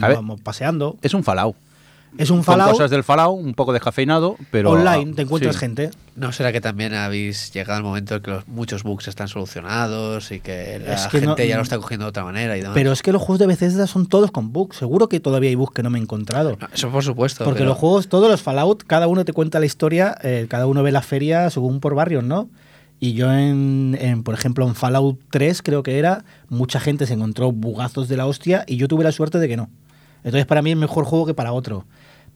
A 0.00 0.08
ver. 0.08 0.16
Vamos 0.16 0.40
paseando. 0.40 0.96
Es 1.02 1.14
un 1.14 1.22
Fallout. 1.24 1.54
Es 2.16 2.30
un 2.30 2.38
Con 2.38 2.44
Fallout 2.44 2.70
cosas 2.72 2.90
del 2.90 3.04
Fallout, 3.04 3.38
un 3.38 3.54
poco 3.54 3.72
descafeinado, 3.72 4.36
pero... 4.50 4.70
online. 4.72 5.12
Te 5.14 5.22
encuentras 5.22 5.54
sí. 5.56 5.60
gente. 5.60 5.90
¿No 6.16 6.32
será 6.32 6.52
que 6.52 6.60
también 6.60 6.94
habéis 6.94 7.52
llegado 7.52 7.76
al 7.76 7.82
momento 7.84 8.16
en 8.16 8.22
que 8.22 8.30
los- 8.30 8.48
muchos 8.48 8.82
bugs 8.82 9.06
están 9.08 9.28
solucionados 9.28 10.32
y 10.32 10.40
que 10.40 10.80
la 10.84 10.94
Es 10.94 11.02
que 11.08 11.20
gente 11.20 11.42
no- 11.44 11.48
ya 11.48 11.56
lo 11.56 11.62
está 11.62 11.76
cogiendo 11.76 12.06
de 12.06 12.10
otra 12.10 12.24
manera 12.24 12.56
y 12.56 12.60
demás? 12.60 12.74
Pero 12.74 12.92
es 12.92 13.02
que 13.02 13.12
los 13.12 13.20
juegos 13.20 13.38
de 13.40 13.46
Bethesda 13.46 13.86
son 13.86 14.06
todos 14.06 14.30
con 14.30 14.52
bugs. 14.52 14.76
Seguro 14.78 15.08
que 15.08 15.20
todavía 15.20 15.50
hay 15.50 15.54
bugs 15.56 15.74
que 15.74 15.82
no 15.82 15.90
me 15.90 15.98
he 15.98 16.02
encontrado. 16.02 16.56
No, 16.60 16.68
Eso 16.72 16.90
por 16.90 17.04
supuesto. 17.04 17.44
Porque 17.44 17.58
pero- 17.58 17.70
los 17.70 17.78
juegos, 17.78 18.08
todos 18.08 18.30
los 18.30 18.40
Fallout, 18.42 18.84
cada 18.86 19.06
uno 19.06 19.24
te 19.24 19.32
cuenta 19.32 19.60
la 19.60 19.66
historia, 19.66 20.16
eh, 20.22 20.46
cada 20.48 20.66
uno 20.66 20.82
ve 20.82 20.92
la 20.92 21.02
feria 21.02 21.50
según 21.50 21.80
por 21.80 21.94
barrios, 21.94 22.24
¿no? 22.24 22.48
Y 23.00 23.12
yo, 23.12 23.32
en, 23.32 23.96
en, 24.00 24.24
por 24.24 24.34
ejemplo, 24.34 24.66
en 24.66 24.74
Fallout 24.74 25.20
3, 25.30 25.62
creo 25.62 25.84
que 25.84 25.98
era, 26.00 26.24
mucha 26.48 26.80
gente 26.80 27.06
se 27.06 27.14
encontró 27.14 27.52
bugazos 27.52 28.08
de 28.08 28.16
la 28.16 28.26
hostia 28.26 28.64
y 28.66 28.76
yo 28.76 28.88
tuve 28.88 29.04
la 29.04 29.12
suerte 29.12 29.38
de 29.38 29.46
que 29.46 29.56
no. 29.56 29.70
Entonces, 30.24 30.46
para 30.46 30.62
mí 30.62 30.70
es 30.72 30.76
mejor 30.76 31.04
juego 31.04 31.26
que 31.26 31.34
para 31.34 31.52
otro. 31.52 31.84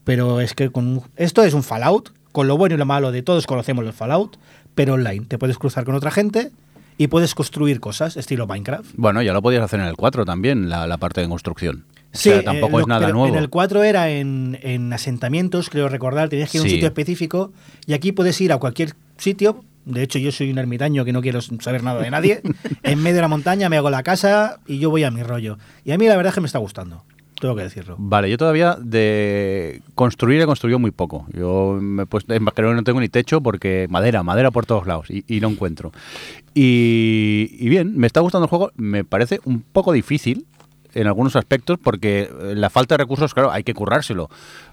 Pero 0.04 0.40
es 0.40 0.54
que 0.54 0.70
con 0.70 1.02
esto 1.16 1.44
es 1.44 1.54
un 1.54 1.62
Fallout, 1.62 2.10
con 2.32 2.48
lo 2.48 2.56
bueno 2.56 2.74
y 2.74 2.78
lo 2.78 2.86
malo 2.86 3.12
de 3.12 3.22
todos 3.22 3.46
conocemos 3.46 3.84
los 3.84 3.94
Fallout, 3.94 4.36
pero 4.74 4.94
online. 4.94 5.26
Te 5.26 5.38
puedes 5.38 5.58
cruzar 5.58 5.84
con 5.84 5.94
otra 5.94 6.10
gente 6.10 6.50
y 6.98 7.06
puedes 7.06 7.34
construir 7.34 7.78
cosas, 7.80 8.16
estilo 8.16 8.46
Minecraft. 8.46 8.90
Bueno, 8.96 9.22
ya 9.22 9.32
lo 9.32 9.42
podías 9.42 9.62
hacer 9.62 9.80
en 9.80 9.86
el 9.86 9.96
4 9.96 10.24
también, 10.24 10.68
la, 10.68 10.86
la 10.86 10.96
parte 10.96 11.20
de 11.20 11.28
construcción. 11.28 11.84
Sí, 12.12 12.28
o 12.30 12.34
sea, 12.34 12.42
tampoco 12.44 12.78
eh, 12.78 12.82
es 12.82 12.88
lo- 12.88 12.94
nada 12.94 13.08
nuevo. 13.10 13.26
En 13.26 13.36
el 13.36 13.48
4 13.48 13.82
era 13.84 14.10
en, 14.10 14.58
en 14.62 14.92
asentamientos, 14.92 15.70
creo 15.70 15.88
recordar, 15.88 16.28
tenías 16.28 16.50
que 16.50 16.58
ir 16.58 16.60
a 16.60 16.64
un 16.64 16.68
Sí. 16.68 16.74
sitio 16.74 16.88
específico 16.88 17.52
y 17.86 17.94
aquí 17.94 18.12
puedes 18.12 18.40
ir 18.40 18.52
a 18.52 18.58
cualquier 18.58 18.94
sitio. 19.16 19.64
De 19.84 20.02
hecho, 20.02 20.18
yo 20.18 20.30
soy 20.30 20.50
un 20.50 20.58
ermitaño 20.58 21.04
que 21.04 21.12
no 21.12 21.22
quiero 21.22 21.40
saber 21.40 21.82
nada 21.82 22.00
de 22.02 22.10
nadie. 22.10 22.40
en 22.82 23.02
medio 23.02 23.16
de 23.16 23.22
la 23.22 23.28
montaña 23.28 23.68
me 23.68 23.76
hago 23.78 23.88
la 23.90 24.02
casa 24.02 24.58
y 24.66 24.78
yo 24.78 24.90
voy 24.90 25.04
a 25.04 25.10
mi 25.10 25.22
rollo. 25.22 25.58
Y 25.84 25.92
a 25.92 25.98
mí 25.98 26.06
la 26.06 26.16
verdad 26.16 26.30
es 26.30 26.34
que 26.34 26.40
me 26.42 26.46
está 26.46 26.58
gustando, 26.58 27.02
tengo 27.42 27.56
que 27.56 27.62
decirlo. 27.64 27.96
Vale, 27.98 28.30
yo 28.30 28.38
todavía 28.38 28.78
de 28.80 29.82
construir 29.96 30.40
he 30.40 30.46
construido 30.46 30.78
muy 30.78 30.92
poco. 30.92 31.26
Yo 31.32 31.76
me 31.82 32.04
he 32.04 32.06
puesto, 32.06 32.32
creo 32.54 32.70
que 32.70 32.76
no 32.76 32.84
tengo 32.84 33.00
ni 33.00 33.08
techo 33.08 33.40
porque 33.40 33.88
madera, 33.90 34.22
madera 34.22 34.52
por 34.52 34.64
todos 34.64 34.86
lados 34.86 35.10
y, 35.10 35.24
y 35.26 35.40
no 35.40 35.48
encuentro. 35.48 35.90
Y, 36.54 37.56
y 37.58 37.68
bien, 37.68 37.98
me 37.98 38.06
está 38.06 38.20
gustando 38.20 38.44
el 38.44 38.48
juego. 38.48 38.70
Me 38.76 39.02
parece 39.02 39.40
un 39.44 39.60
poco 39.60 39.92
difícil 39.92 40.46
en 40.94 41.06
algunos 41.06 41.36
aspectos 41.36 41.78
porque 41.82 42.22
eh, 42.22 42.54
la 42.56 42.70
falta 42.70 42.94
de 42.96 43.02
recursos, 43.04 43.34
claro, 43.34 43.50
hay 43.50 43.64
que 43.64 43.74
currárselo. 43.74 44.28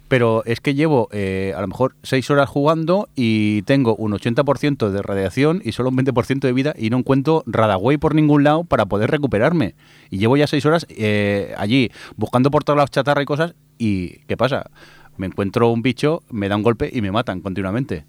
Pero 0.07 0.43
es 0.45 0.59
que 0.59 0.73
llevo 0.73 1.07
eh, 1.11 1.53
a 1.55 1.61
lo 1.61 1.67
mejor 1.67 1.95
seis 2.01 2.29
horas 2.31 2.49
jugando 2.49 3.09
y 3.15 3.61
tengo 3.63 3.95
un 3.95 4.11
80% 4.11 4.89
de 4.89 5.01
radiación 5.03 5.61
y 5.63 5.71
solo 5.73 5.89
un 5.89 5.97
20% 5.97 6.39
de 6.39 6.51
vida 6.53 6.73
y 6.77 6.89
no 6.89 6.97
encuentro 6.97 7.43
Radaway 7.45 7.97
por 7.97 8.15
ningún 8.15 8.43
lado 8.43 8.63
para 8.63 8.87
poder 8.87 9.11
recuperarme. 9.11 9.75
Y 10.09 10.17
llevo 10.17 10.35
ya 10.35 10.47
seis 10.47 10.65
horas 10.65 10.87
eh, 10.89 11.53
allí 11.57 11.91
buscando 12.15 12.49
por 12.49 12.63
todos 12.63 12.77
lados 12.77 12.89
chatarra 12.91 13.21
y 13.21 13.25
cosas. 13.25 13.53
¿Y 13.77 14.19
qué 14.25 14.35
pasa? 14.35 14.71
Me 15.17 15.27
encuentro 15.27 15.69
un 15.69 15.81
bicho, 15.83 16.23
me 16.31 16.49
da 16.49 16.55
un 16.55 16.63
golpe 16.63 16.89
y 16.91 17.01
me 17.01 17.11
matan 17.11 17.41
continuamente. 17.41 18.05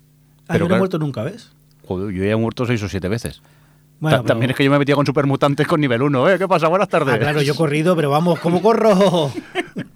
Ah, 0.49 0.55
yo 0.55 0.61
no 0.61 0.65
he 0.65 0.69
claro- 0.69 0.81
muerto 0.81 0.99
nunca, 0.99 1.23
¿ves? 1.23 1.53
Joder, 1.87 2.15
yo 2.15 2.25
ya 2.25 2.31
he 2.31 2.37
muerto 2.37 2.65
seis 2.67 2.83
o 2.83 2.89
siete 2.89 3.09
veces. 3.09 3.43
Bueno, 4.01 4.17
Ta- 4.17 4.23
pero- 4.23 4.29
También 4.35 4.51
es 4.51 4.57
que 4.57 4.65
yo 4.65 4.71
me 4.71 4.79
metía 4.79 4.95
con 4.95 5.07
supermutantes 5.07 5.67
con 5.67 5.81
nivel 5.81 6.03
1, 6.03 6.31
¿eh? 6.31 6.39
¿Qué 6.39 6.49
pasa? 6.49 6.67
Buenas 6.69 6.89
tardes. 6.89 7.15
Ah, 7.15 7.19
claro, 7.19 7.43
yo 7.43 7.53
he 7.53 7.57
corrido, 7.57 7.95
pero 7.95 8.11
vamos, 8.11 8.39
¿cómo 8.41 8.61
corro? 8.61 9.31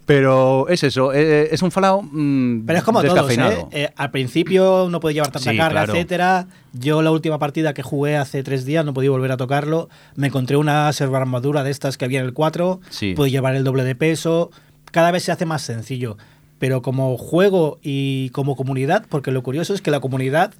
Pero 0.07 0.69
es 0.69 0.83
eso, 0.83 1.15
eh, 1.15 1.49
es 1.51 1.63
un 1.63 1.71
Fallout 1.71 2.05
mm, 2.13 2.67
Pero 2.67 2.79
es 2.79 2.85
como 2.85 3.03
todos. 3.03 3.31
¿eh? 3.31 3.67
Eh, 3.71 3.89
Al 3.97 4.11
principio 4.11 4.89
no 4.91 5.01
puede 5.01 5.15
llevar 5.15 5.31
tanta 5.31 5.51
Sí, 5.51 5.57
carga, 5.57 5.71
claro. 5.85 5.95
etcétera. 5.95 6.47
Yo 6.75 7.01
la 7.01 7.11
última 7.11 7.39
partida 7.39 7.73
que 7.73 7.83
jugué 7.83 8.17
hace 8.19 8.43
tres 8.43 8.67
días 8.67 8.85
no 8.85 8.93
podía 8.93 9.11
volver 9.11 9.33
a 9.33 9.39
tocarlo. 9.39 9.89
Me 10.15 10.27
encontré 10.27 10.59
una 10.59 10.93
serva 10.93 11.19
armadura 11.19 11.65
de 11.65 11.71
estas 11.71 11.97
que 11.97 12.05
había 12.05 12.21
en 12.21 12.27
el 12.27 12.35
4. 12.35 12.81
Sí. 12.91 13.15
Pude 13.15 13.31
llevar 13.31 13.55
el 13.55 13.65
doble 13.65 13.83
de 13.85 13.95
peso. 13.95 14.51
Cada 14.91 15.11
vez 15.11 15.23
se 15.25 15.33
hace 15.33 15.47
más 15.47 15.63
sencillo. 15.63 16.19
Pero 16.59 16.83
como 16.83 17.17
juego 17.17 17.79
y 17.83 18.29
como 18.31 18.57
comunidad, 18.57 19.07
porque 19.09 19.31
lo 19.31 19.43
curioso 19.43 19.73
es 19.73 19.81
que 19.81 19.91
la 19.91 20.01
comunidad 20.01 20.53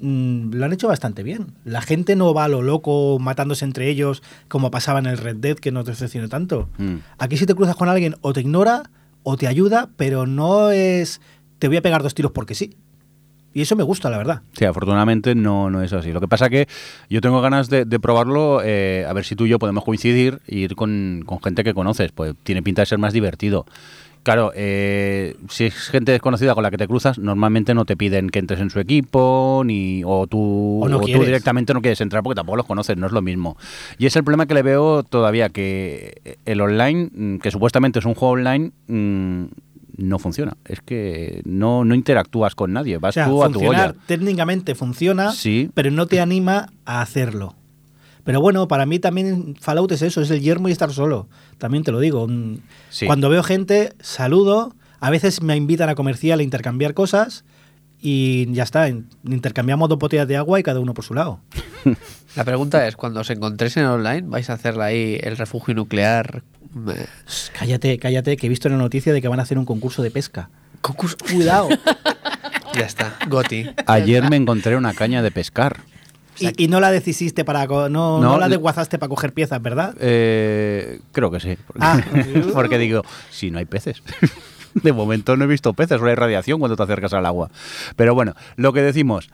mm, 0.00 0.54
lo 0.54 0.64
han 0.64 0.72
hecho 0.72 0.88
bastante 0.88 1.22
bien. 1.22 1.54
La 1.64 1.80
gente 1.80 2.16
no 2.16 2.32
va 2.34 2.44
a 2.44 2.48
lo 2.48 2.62
loco 2.62 3.18
matándose 3.18 3.64
entre 3.64 3.88
ellos 3.88 4.22
como 4.48 4.70
pasaba 4.70 4.98
en 4.98 5.06
el 5.06 5.18
Red 5.18 5.36
Dead, 5.36 5.56
que 5.56 5.72
no 5.72 5.84
te 5.84 5.92
decepcione 5.92 6.28
tanto. 6.28 6.68
Mm. 6.78 6.96
Aquí 7.18 7.36
si 7.36 7.46
te 7.46 7.54
cruzas 7.54 7.76
con 7.76 7.88
alguien 7.88 8.16
o 8.20 8.32
te 8.32 8.40
ignora 8.40 8.90
o 9.22 9.36
te 9.36 9.46
ayuda, 9.46 9.90
pero 9.96 10.26
no 10.26 10.70
es 10.70 11.20
te 11.58 11.68
voy 11.68 11.76
a 11.76 11.82
pegar 11.82 12.02
dos 12.02 12.14
tiros 12.14 12.32
porque 12.32 12.54
sí. 12.54 12.74
Y 13.52 13.62
eso 13.62 13.74
me 13.74 13.82
gusta, 13.82 14.10
la 14.10 14.18
verdad. 14.18 14.42
Sí, 14.52 14.64
afortunadamente 14.64 15.34
no, 15.34 15.70
no 15.70 15.82
es 15.82 15.92
así. 15.92 16.12
Lo 16.12 16.20
que 16.20 16.28
pasa 16.28 16.48
que 16.48 16.68
yo 17.08 17.20
tengo 17.20 17.40
ganas 17.40 17.68
de, 17.68 17.84
de 17.84 17.98
probarlo, 17.98 18.60
eh, 18.64 19.04
a 19.08 19.12
ver 19.12 19.24
si 19.24 19.34
tú 19.34 19.46
y 19.46 19.48
yo 19.48 19.58
podemos 19.58 19.84
coincidir 19.84 20.40
e 20.46 20.56
ir 20.56 20.76
con, 20.76 21.22
con 21.26 21.42
gente 21.42 21.64
que 21.64 21.74
conoces, 21.74 22.12
pues 22.12 22.34
tiene 22.44 22.62
pinta 22.62 22.82
de 22.82 22.86
ser 22.86 22.98
más 22.98 23.12
divertido. 23.12 23.66
Claro, 24.22 24.52
eh, 24.54 25.34
si 25.48 25.64
es 25.64 25.74
gente 25.88 26.12
desconocida 26.12 26.54
con 26.54 26.62
la 26.62 26.70
que 26.70 26.76
te 26.76 26.86
cruzas, 26.86 27.18
normalmente 27.18 27.72
no 27.72 27.86
te 27.86 27.96
piden 27.96 28.28
que 28.28 28.38
entres 28.38 28.60
en 28.60 28.68
su 28.68 28.78
equipo, 28.78 29.62
ni 29.64 30.02
o 30.04 30.26
tú, 30.26 30.80
O 30.82 30.88
no 30.90 30.98
tú 31.00 31.06
quieres. 31.06 31.24
directamente 31.26 31.72
no 31.72 31.80
quieres 31.80 32.00
entrar 32.02 32.22
porque 32.22 32.36
tampoco 32.36 32.56
los 32.56 32.66
conoces, 32.66 32.98
no 32.98 33.06
es 33.06 33.12
lo 33.12 33.22
mismo. 33.22 33.56
Y 33.96 34.04
es 34.06 34.16
el 34.16 34.24
problema 34.24 34.44
que 34.46 34.52
le 34.54 34.62
veo 34.62 35.04
todavía, 35.04 35.48
que 35.48 36.36
el 36.44 36.60
online, 36.60 37.08
mm, 37.14 37.36
que 37.38 37.50
supuestamente 37.50 37.98
es 37.98 38.04
un 38.04 38.14
juego 38.14 38.34
online, 38.34 38.72
mm, 38.88 39.44
no 39.96 40.18
funciona. 40.18 40.54
Es 40.66 40.80
que 40.82 41.40
no, 41.46 41.84
no 41.86 41.94
interactúas 41.94 42.54
con 42.54 42.72
nadie, 42.74 42.98
vas 42.98 43.12
O 43.12 43.14
sea, 43.14 43.26
tú 43.26 43.42
a 43.42 43.50
tu 43.50 43.66
olla. 43.66 43.94
técnicamente 44.06 44.74
funciona, 44.74 45.32
Sí. 45.32 45.70
pero 45.72 45.90
no 45.90 46.06
te 46.06 46.20
anima 46.20 46.68
a 46.84 47.00
hacerlo. 47.00 47.54
Pero 48.22 48.40
bueno, 48.42 48.68
para 48.68 48.84
mí 48.84 48.98
también 48.98 49.56
Fallout 49.58 49.92
es 49.92 50.02
eso, 50.02 50.20
es 50.20 50.30
el 50.30 50.40
yermo 50.42 50.68
y 50.68 50.72
estar 50.72 50.92
solo. 50.92 51.26
También 51.60 51.84
te 51.84 51.92
lo 51.92 52.00
digo. 52.00 52.26
Sí. 52.88 53.06
Cuando 53.06 53.28
veo 53.28 53.44
gente, 53.44 53.92
saludo. 54.00 54.74
A 54.98 55.10
veces 55.10 55.40
me 55.42 55.54
invitan 55.56 55.88
a 55.88 55.94
comercial 55.94 56.40
a 56.40 56.42
intercambiar 56.42 56.92
cosas 56.94 57.44
y 58.00 58.52
ya 58.52 58.64
está. 58.64 58.88
in- 58.88 59.08
Intercambiamos 59.24 59.88
dos 59.88 59.98
botellas 59.98 60.26
de 60.26 60.36
agua 60.36 60.58
y 60.58 60.62
cada 60.64 60.80
uno 60.80 60.92
por 60.94 61.04
su 61.04 61.14
lado. 61.14 61.40
La 62.36 62.44
pregunta 62.44 62.86
es, 62.88 62.96
cuando 62.96 63.20
os 63.20 63.30
encontréis 63.30 63.76
en 63.76 63.84
online, 63.86 64.22
¿vais 64.26 64.50
a 64.50 64.54
hacerle 64.54 64.84
ahí 64.84 65.18
el 65.22 65.36
refugio 65.36 65.74
nuclear? 65.74 66.42
Cállate, 67.58 67.98
cállate, 67.98 68.36
que 68.36 68.46
he 68.46 68.48
visto 68.48 68.68
en 68.68 68.74
la 68.74 68.78
noticia 68.80 69.12
de 69.12 69.20
que 69.20 69.28
van 69.28 69.40
a 69.40 69.42
hacer 69.42 69.58
un 69.58 69.64
concurso 69.64 70.02
de 70.02 70.10
pesca. 70.10 70.50
concurso- 70.82 71.16
Cuidado. 71.18 71.68
Ya 72.72 72.86
está, 72.86 73.16
Goti. 73.28 73.66
Ayer 73.86 74.30
me 74.30 74.36
encontré 74.36 74.76
una 74.76 74.94
caña 74.94 75.22
de 75.22 75.32
pescar. 75.32 75.80
Y, 76.40 76.64
y 76.64 76.68
no 76.68 76.80
la 76.80 76.90
decisiste 76.90 77.44
para... 77.44 77.66
No, 77.66 77.88
No, 77.88 78.20
no 78.20 78.38
la 78.38 78.48
desguazaste 78.48 78.98
para 78.98 79.08
coger 79.08 79.32
piezas, 79.32 79.60
¿verdad? 79.62 79.94
Eh, 80.00 81.00
creo 81.12 81.30
que 81.30 81.40
sí. 81.40 81.56
Porque, 81.66 81.80
Ah. 81.84 82.00
porque 82.54 82.78
digo, 82.78 83.02
si 83.30 83.50
no 83.50 83.58
hay 83.58 83.64
peces. 83.66 84.02
De 84.74 84.92
momento 84.92 85.36
no 85.36 85.44
he 85.44 85.48
visto 85.48 85.72
peces, 85.72 85.98
solo 85.98 86.10
hay 86.10 86.16
radiación 86.16 86.60
cuando 86.60 86.76
te 86.76 86.82
acercas 86.84 87.12
al 87.12 87.26
agua. 87.26 87.50
Pero 87.96 88.14
bueno, 88.14 88.34
lo 88.56 88.72
que 88.72 88.82
decimos, 88.82 89.28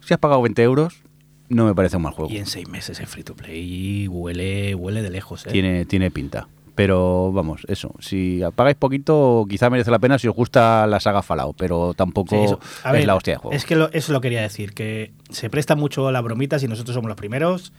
si 0.00 0.12
has 0.14 0.18
pagado 0.20 0.42
20 0.42 0.60
euros, 0.62 1.02
no 1.48 1.64
me 1.64 1.74
parece 1.74 1.96
un 1.96 2.02
mal 2.02 2.12
juego. 2.12 2.30
Y 2.32 2.38
en 2.38 2.46
seis 2.46 2.68
meses 2.68 2.98
es 2.98 3.08
free 3.08 3.22
to 3.22 3.34
play 3.36 4.08
huele, 4.08 4.74
huele 4.74 5.02
de 5.02 5.10
lejos. 5.10 5.46
¿eh? 5.46 5.50
Tiene, 5.52 5.84
tiene 5.84 6.10
pinta. 6.10 6.48
Pero 6.80 7.30
vamos, 7.30 7.60
eso. 7.68 7.94
Si 8.00 8.40
pagáis 8.54 8.74
poquito, 8.74 9.44
quizá 9.46 9.68
merece 9.68 9.90
la 9.90 9.98
pena 9.98 10.18
si 10.18 10.28
os 10.28 10.34
gusta 10.34 10.86
la 10.86 10.98
saga 10.98 11.20
Fallout, 11.20 11.54
pero 11.58 11.92
tampoco 11.92 12.34
Sí, 12.34 12.54
es 12.86 12.92
ver, 12.92 13.06
la 13.06 13.16
hostia 13.16 13.34
de 13.34 13.36
juego. 13.36 13.54
Es 13.54 13.66
que 13.66 13.76
lo- 13.76 13.92
eso 13.92 14.14
lo 14.14 14.22
quería 14.22 14.40
decir, 14.40 14.72
que 14.72 15.12
se 15.28 15.50
presta 15.50 15.76
mucho 15.76 16.08
a 16.08 16.12
las 16.12 16.22
bromitas 16.22 16.62
y 16.62 16.68
nosotros 16.68 16.94
somos 16.94 17.08
los 17.10 17.18
primeros. 17.18 17.74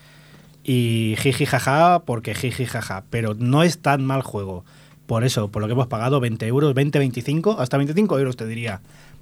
Y 0.64 1.16
jiji 1.18 1.48
jaja, 1.48 2.04
porque 2.06 2.36
jiji 2.36 2.68
jaja. 2.68 3.04
Pero 3.10 3.34
no 3.34 3.64
es 3.64 3.80
tan 3.82 4.06
mal 4.06 4.22
juego. 4.22 4.66
Por 5.08 5.24
eso, 5.24 5.50
por 5.50 5.64
lo 5.64 5.68
que 5.68 5.74
hemos 5.74 5.88
pagado 5.88 6.20
20 6.20 6.46
euros, 6.46 6.76
20, 6.76 7.00
25, 7.00 7.60
hasta 7.60 7.78
25 7.78 8.20
euros 8.20 8.38
te 8.38 8.46
diría. 8.46 8.82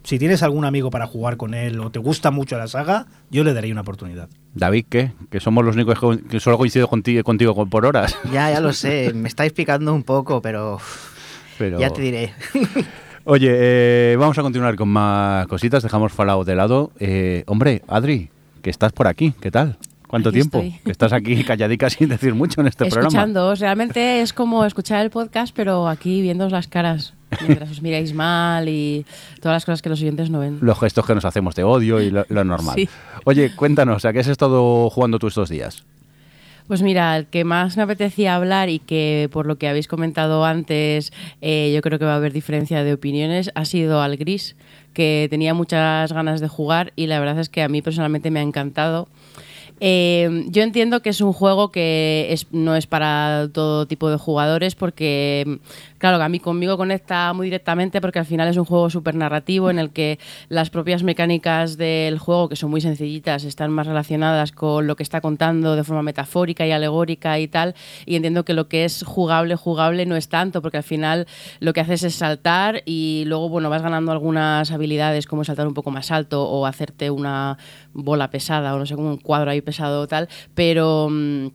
Si 0.09 0.17
tienes 0.17 0.41
algún 0.41 0.65
amigo 0.65 0.89
para 0.89 1.05
jugar 1.05 1.37
con 1.37 1.53
él 1.53 1.79
o 1.81 1.91
te 1.91 1.99
gusta 1.99 2.31
mucho 2.31 2.57
la 2.57 2.65
saga, 2.67 3.05
yo 3.29 3.43
le 3.43 3.53
daría 3.53 3.71
una 3.73 3.81
oportunidad. 3.81 4.27
David, 4.55 4.85
¿qué? 4.89 5.11
Que 5.29 5.39
somos 5.39 5.63
los 5.63 5.75
únicos 5.75 5.99
que- 6.27 6.39
solo 6.39 6.57
coincido 6.57 6.87
contigo, 6.87 7.21
contigo 7.23 7.53
con- 7.53 7.69
por 7.69 7.85
horas. 7.85 8.17
Ya, 8.33 8.49
ya 8.49 8.59
lo 8.59 8.73
sé, 8.73 9.11
me 9.13 9.27
estáis 9.27 9.53
picando 9.53 9.93
un 9.93 10.01
poco, 10.01 10.41
pero 10.41 10.79
ya 11.77 11.91
te 11.91 12.01
diré. 12.01 12.33
Oye, 13.25 13.49
eh, 13.53 14.15
vamos 14.17 14.35
a 14.39 14.41
continuar 14.41 14.75
con 14.77 14.89
más 14.89 15.45
cositas. 15.45 15.83
Dejamos 15.83 16.11
Fallout 16.11 16.47
de 16.47 16.55
lado. 16.55 16.91
Eh, 16.99 17.43
hombre, 17.45 17.83
Adri, 17.87 18.31
que 18.63 18.71
estás 18.71 18.91
por 18.93 19.05
aquí. 19.05 19.35
¿Qué 19.39 19.51
tal? 19.51 19.77
¿Cuánto 20.07 20.29
Aquí 20.29 20.39
tiempo? 20.39 20.57
estoy. 20.63 20.91
Estás 20.91 21.13
aquí 21.13 21.43
calladica 21.43 21.87
sin 21.91 22.09
decir 22.09 22.33
mucho 22.33 22.61
en 22.61 22.67
este 22.67 22.85
programa. 22.89 23.09
Escuchando, 23.09 23.53
realmente 23.53 24.21
es 24.23 24.33
como 24.33 24.65
escuchar 24.65 25.01
el 25.05 25.11
podcast, 25.11 25.55
pero 25.55 25.87
aquí 25.87 26.23
viendo 26.23 26.49
las 26.49 26.67
caras, 26.67 27.13
mientras 27.41 27.69
os 27.71 27.81
miráis 27.81 28.13
mal 28.13 28.67
y 28.69 29.05
todas 29.41 29.55
las 29.55 29.65
cosas 29.65 29.81
que 29.81 29.89
los 29.89 29.99
oyentes 30.01 30.29
no 30.29 30.39
ven. 30.39 30.59
Los 30.61 30.79
gestos 30.79 31.05
que 31.05 31.15
nos 31.15 31.25
hacemos 31.25 31.55
de 31.55 31.63
odio 31.63 32.01
y 32.01 32.09
lo, 32.11 32.25
lo 32.29 32.43
normal. 32.43 32.75
Sí. 32.75 32.89
Oye, 33.25 33.55
cuéntanos, 33.55 34.05
¿a 34.05 34.13
qué 34.13 34.19
has 34.19 34.27
estado 34.27 34.89
jugando 34.89 35.19
tú 35.19 35.27
estos 35.27 35.49
días? 35.49 35.83
Pues 36.67 36.83
mira, 36.83 37.17
el 37.17 37.25
que 37.25 37.43
más 37.45 37.77
me 37.77 37.83
apetecía 37.83 38.35
hablar 38.35 38.69
y 38.69 38.77
que 38.77 39.27
por 39.31 39.47
lo 39.47 39.57
que 39.57 39.67
habéis 39.67 39.87
comentado 39.87 40.45
antes, 40.45 41.11
eh, 41.41 41.71
yo 41.73 41.81
creo 41.81 41.97
que 41.97 42.05
va 42.05 42.13
a 42.13 42.17
haber 42.17 42.31
diferencia 42.31 42.83
de 42.83 42.93
opiniones, 42.93 43.49
ha 43.55 43.65
sido 43.65 44.03
al 44.03 44.17
gris, 44.17 44.55
que 44.93 45.25
tenía 45.31 45.55
muchas 45.55 46.13
ganas 46.13 46.41
de 46.41 46.47
jugar 46.47 46.93
y 46.95 47.07
la 47.07 47.19
verdad 47.19 47.39
es 47.39 47.49
que 47.49 47.63
a 47.63 47.69
mí 47.69 47.81
personalmente 47.81 48.29
me 48.29 48.39
ha 48.39 48.43
encantado. 48.43 49.07
Eh, 49.81 50.43
yo 50.49 50.61
entiendo 50.61 51.01
que 51.01 51.09
es 51.09 51.21
un 51.21 51.31
juego 51.31 51.71
que 51.71 52.27
es- 52.31 52.47
no 52.51 52.75
es 52.75 52.85
para 52.85 53.47
todo 53.53 53.85
tipo 53.85 54.09
de 54.11 54.17
jugadores 54.17 54.75
porque, 54.75 55.59
claro, 55.99 56.21
a 56.23 56.29
mí 56.29 56.39
conmigo 56.39 56.77
conecta 56.77 57.31
muy 57.33 57.45
directamente 57.47 58.01
porque 58.01 58.17
al 58.17 58.25
final 58.25 58.47
es 58.47 58.57
un 58.57 58.65
juego 58.65 58.89
súper 58.89 59.13
narrativo 59.15 59.69
en 59.69 59.77
el 59.77 59.91
que 59.91 60.17
las 60.47 60.71
propias 60.71 61.03
mecánicas 61.03 61.77
del 61.77 62.17
juego, 62.17 62.49
que 62.49 62.55
son 62.55 62.71
muy 62.71 62.81
sencillitas, 62.81 63.43
están 63.43 63.69
más 63.71 63.85
relacionadas 63.85 64.51
con 64.51 64.87
lo 64.87 64.95
que 64.95 65.03
está 65.03 65.21
contando 65.21 65.75
de 65.75 65.83
forma 65.83 66.01
metafórica 66.01 66.65
y 66.65 66.71
alegórica 66.71 67.37
y 67.39 67.47
tal. 67.47 67.75
Y 68.07 68.15
entiendo 68.15 68.45
que 68.45 68.53
lo 68.53 68.67
que 68.67 68.85
es 68.85 69.03
jugable, 69.05 69.55
jugable 69.55 70.05
no 70.07 70.15
es 70.15 70.29
tanto 70.29 70.61
porque 70.63 70.77
al 70.77 70.83
final 70.83 71.27
lo 71.59 71.73
que 71.73 71.81
haces 71.81 72.01
es 72.03 72.15
saltar 72.15 72.81
y 72.85 73.23
luego, 73.27 73.49
bueno, 73.49 73.69
vas 73.69 73.81
ganando 73.83 74.11
algunas 74.11 74.71
habilidades 74.71 75.27
como 75.27 75.43
saltar 75.43 75.67
un 75.67 75.73
poco 75.75 75.91
más 75.91 76.09
alto 76.11 76.43
o 76.49 76.65
hacerte 76.65 77.11
una 77.11 77.57
bola 77.93 78.29
pesada 78.31 78.73
o 78.73 78.79
no 78.79 78.85
sé, 78.85 78.95
como 78.95 79.09
un 79.09 79.17
cuadro 79.17 79.51
ahí 79.51 79.61
pesado 79.61 80.01
o 80.01 80.07
tal, 80.07 80.29
pero... 80.55 81.07
mm, 81.11 81.47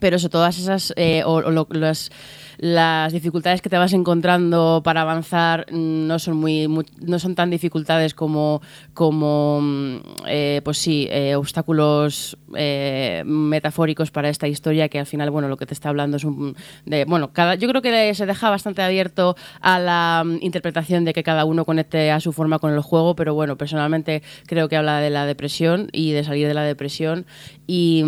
pero 0.00 0.16
eso, 0.16 0.28
todas 0.30 0.58
esas, 0.58 0.92
eh, 0.96 1.22
o, 1.24 1.34
o 1.34 1.50
lo- 1.52 1.68
las, 1.70 2.10
las 2.58 3.12
dificultades 3.12 3.62
que 3.62 3.68
te 3.70 3.78
vas 3.78 3.92
encontrando 3.92 4.82
para 4.84 5.02
avanzar 5.02 5.66
mm, 5.70 6.06
no 6.06 6.18
son 6.18 6.36
muy, 6.36 6.68
mu- 6.68 6.82
no 7.00 7.18
son 7.18 7.34
tan 7.34 7.50
dificultades 7.50 8.14
como, 8.14 8.60
como 8.94 9.60
mm, 9.62 9.96
eh, 10.26 10.60
pues 10.64 10.78
sí, 10.78 11.08
eh, 11.10 11.34
obstáculos 11.34 12.36
eh, 12.56 13.22
metafóricos 13.26 14.10
para 14.10 14.28
esta 14.28 14.48
historia 14.48 14.88
que 14.88 14.98
al 14.98 15.06
final, 15.06 15.30
bueno, 15.30 15.48
lo 15.48 15.56
que 15.56 15.66
te 15.66 15.74
está 15.74 15.88
hablando 15.88 16.16
es 16.16 16.24
un, 16.24 16.54
de, 16.84 17.04
bueno, 17.04 17.32
cada, 17.32 17.54
yo 17.54 17.68
creo 17.68 17.82
que 17.82 18.14
se 18.14 18.26
deja 18.26 18.50
bastante 18.50 18.82
abierto 18.82 19.36
a 19.60 19.78
la 19.78 20.22
mm, 20.24 20.38
interpretación 20.42 21.04
de 21.04 21.12
que 21.12 21.22
cada 21.22 21.44
uno 21.44 21.64
conecte 21.64 22.10
a 22.10 22.20
su 22.20 22.32
forma 22.32 22.58
con 22.58 22.72
el 22.72 22.80
juego, 22.80 23.16
pero 23.16 23.34
bueno, 23.34 23.56
personalmente 23.56 24.22
creo 24.46 24.68
que 24.68 24.76
habla 24.76 25.00
de 25.00 25.10
la 25.10 25.26
depresión 25.26 25.88
y 25.92 26.12
de 26.12 26.24
salir 26.24 26.46
de 26.48 26.54
la 26.54 26.62
depresión 26.64 27.26
y... 27.66 28.04